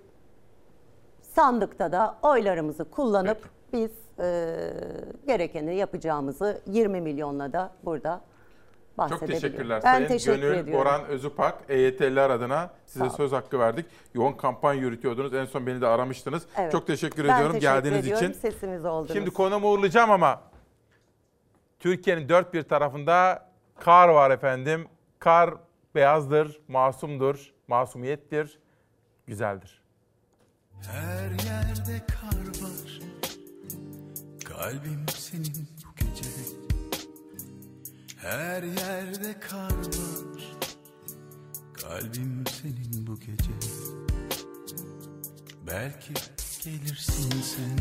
sandıkta 1.23 1.93
da 1.93 2.19
oylarımızı 2.23 2.91
kullanıp 2.91 3.49
biz 3.73 3.91
e, 4.21 4.71
gerekeni 5.27 5.77
yapacağımızı 5.77 6.63
20 6.67 7.01
milyonla 7.01 7.53
da 7.53 7.73
burada 7.85 8.21
Çok 9.09 9.27
teşekkürler 9.27 9.81
Ben 9.85 9.93
Sayın 9.93 10.09
teşekkür 10.09 10.41
Gönül 10.41 10.55
ediyorum. 10.57 10.73
Boran 10.85 11.05
Özüpak. 11.05 11.55
EYT'liler 11.69 12.31
adına 12.31 12.71
size 12.87 13.05
Sağ 13.05 13.17
söz 13.17 13.33
hakkı 13.33 13.59
verdik. 13.59 13.87
Yoğun 14.15 14.33
kampanya 14.33 14.81
yürütüyordunuz. 14.81 15.35
En 15.35 15.45
son 15.45 15.67
beni 15.67 15.81
de 15.81 15.87
aramıştınız. 15.87 16.43
Evet. 16.59 16.73
Çok 16.73 16.87
teşekkür 16.87 17.25
Ben 17.29 17.35
ediyorum 17.35 17.53
teşekkür 17.53 17.75
geldiğiniz 17.75 18.07
ediyorum. 18.07 18.31
için. 18.31 18.41
Sesimiz 18.41 18.85
oldunuz. 18.85 19.13
Şimdi 19.13 19.31
konumu 19.31 19.69
uğurlayacağım 19.69 20.11
ama 20.11 20.41
Türkiye'nin 21.79 22.29
dört 22.29 22.55
bir 22.55 22.63
tarafında 22.63 23.49
kar 23.79 24.09
var 24.09 24.31
efendim. 24.31 24.89
Kar 25.19 25.55
beyazdır, 25.95 26.61
masumdur, 26.69 27.53
masumiyettir, 27.69 28.59
güzeldir. 29.27 29.83
Her 30.87 31.31
yerde 31.31 32.07
kar 32.07 32.50
Kalbim 34.61 35.07
senin 35.19 35.69
bu 35.85 35.95
gece. 35.97 36.31
Her 38.17 38.63
yerde 38.63 39.41
kar 39.41 39.71
var. 39.71 40.59
Kalbim 41.73 42.45
senin 42.47 43.07
bu 43.07 43.21
gece. 43.21 43.53
Belki 45.67 46.13
gelirsin 46.65 47.31
sen. 47.31 47.79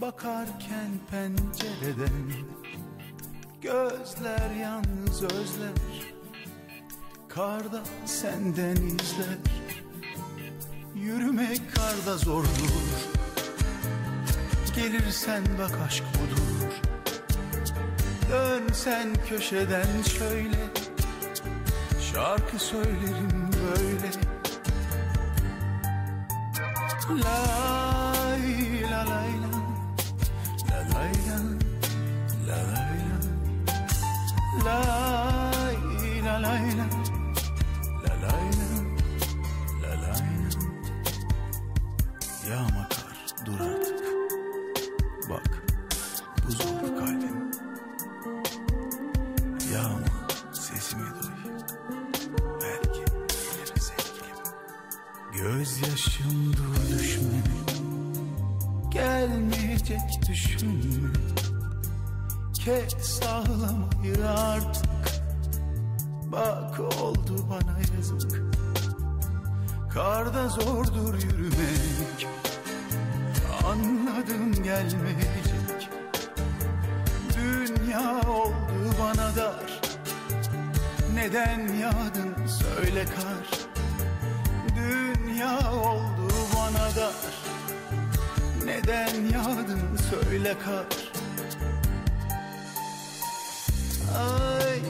Bakarken 0.00 0.90
pencereden 1.10 2.32
Gözler 3.60 4.50
yalnız 4.60 5.22
özler. 5.22 6.12
Karda 7.28 7.82
senden 8.06 8.76
izler. 8.76 9.38
Yürümek 10.94 11.74
karda 11.74 12.18
zordur 12.18 13.19
Gelirsen 14.76 15.44
bak 15.58 15.78
aşk 15.86 16.04
budur 16.14 16.72
Dönsen 18.30 19.08
köşeden 19.28 20.02
şöyle 20.18 20.58
Şarkı 22.12 22.58
söylerim 22.58 23.50
böyle 23.52 24.10
Lay 27.24 28.82
la 28.90 29.10
lay 29.10 29.32
la 29.42 29.50
La 30.70 30.80
lay 30.94 31.14
la 31.28 31.38
La 32.48 32.56
lay 32.56 32.98
la 34.64 34.80
Lay 34.84 35.19
Gelmeyecek 59.90 60.28
düşünme. 60.28 61.12
Kes 62.64 63.22
ağlamayı 63.22 64.30
artık. 64.30 64.90
Bak 66.32 66.80
oldu 66.80 67.46
bana 67.50 67.78
yazık. 67.96 68.42
Karda 69.92 70.48
zordur 70.48 71.14
yürümek. 71.14 72.26
Anladım 73.64 74.62
gelmeyecek. 74.62 75.90
Dünya 77.36 78.20
oldu 78.28 78.94
bana 79.00 79.36
dar. 79.36 79.80
Neden 81.14 81.60
yağdın 81.74 82.46
söyle 82.46 83.04
kar. 83.04 83.60
Dünya 84.76 85.72
oldu 85.72 86.32
bana 86.56 86.96
dar 86.96 87.40
Neden 88.70 89.14
yağdın 89.32 89.80
söyle 90.10 90.54
kar 90.64 90.86
Ay 94.18 94.80
Ah, 94.82 94.86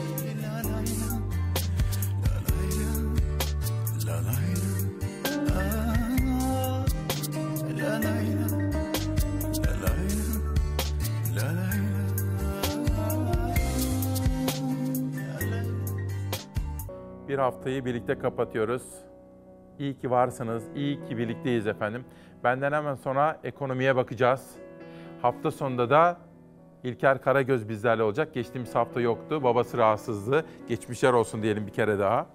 Bir 17.27 17.37
haftayı 17.37 17.85
birlikte 17.85 18.19
kapatıyoruz. 18.19 18.83
İyi 19.79 19.97
ki 19.97 20.11
varsınız, 20.11 20.63
iyi 20.75 21.03
ki 21.03 21.17
birlikteyiz 21.17 21.67
efendim. 21.67 22.05
Benden 22.43 22.71
hemen 22.71 22.95
sonra 22.95 23.39
ekonomiye 23.43 23.95
bakacağız. 23.95 24.55
Hafta 25.21 25.51
sonunda 25.51 25.89
da 25.89 26.17
İlker 26.83 27.21
Karagöz 27.21 27.69
bizlerle 27.69 28.03
olacak. 28.03 28.33
Geçtiğimiz 28.33 28.75
hafta 28.75 29.01
yoktu, 29.01 29.43
babası 29.43 29.77
rahatsızdı. 29.77 30.45
Geçmişler 30.67 31.13
olsun 31.13 31.43
diyelim 31.43 31.67
bir 31.67 31.71
kere 31.71 31.99
daha. 31.99 32.27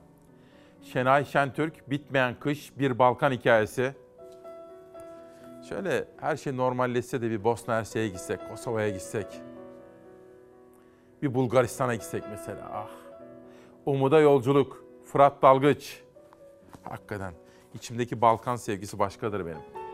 Şenay 0.83 1.25
Şentürk, 1.25 1.91
Bitmeyen 1.91 2.35
Kış, 2.41 2.79
Bir 2.79 2.99
Balkan 2.99 3.33
Hikayesi. 3.33 3.95
Şöyle 5.69 6.09
her 6.21 6.37
şey 6.37 6.57
normalleşse 6.57 7.23
de 7.23 7.31
bir 7.31 7.45
Bosna 7.45 7.75
Hersek'e 7.75 8.09
gitsek, 8.09 8.49
Kosova'ya 8.51 8.89
gitsek. 8.89 9.27
Bir 11.23 11.35
Bulgaristan'a 11.35 11.95
gitsek 11.95 12.25
mesela. 12.31 12.71
Ah. 12.73 12.89
Umuda 13.87 14.21
yolculuk. 14.21 14.85
Fırat 15.05 15.43
Dalgıç. 15.43 16.03
Hakikaten 16.83 17.33
içimdeki 17.75 18.21
Balkan 18.21 18.57
sevgisi 18.57 18.99
başkadır 18.99 19.47
benim. 19.47 19.86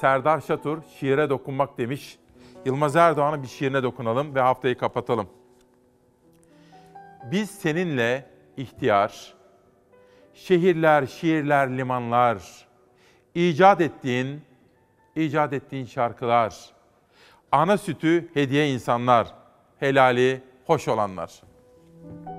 Serdar 0.00 0.40
Şatur 0.40 0.78
şiire 0.98 1.30
dokunmak 1.30 1.78
demiş. 1.78 2.18
Yılmaz 2.64 2.96
Erdoğan'ın 2.96 3.42
bir 3.42 3.48
şiirine 3.48 3.82
dokunalım 3.82 4.34
ve 4.34 4.40
haftayı 4.40 4.78
kapatalım. 4.78 5.28
Biz 7.30 7.50
seninle 7.50 8.30
ihtiyar, 8.56 9.34
şehirler, 10.34 11.06
şiirler, 11.06 11.78
limanlar, 11.78 12.66
icat 13.34 13.80
ettiğin, 13.80 14.42
icat 15.16 15.52
ettiğin 15.52 15.84
şarkılar, 15.84 16.70
ana 17.52 17.78
sütü 17.78 18.28
hediye 18.34 18.72
insanlar, 18.72 19.34
helali 19.80 20.42
hoş 20.66 20.88
olanlar.'' 20.88 22.37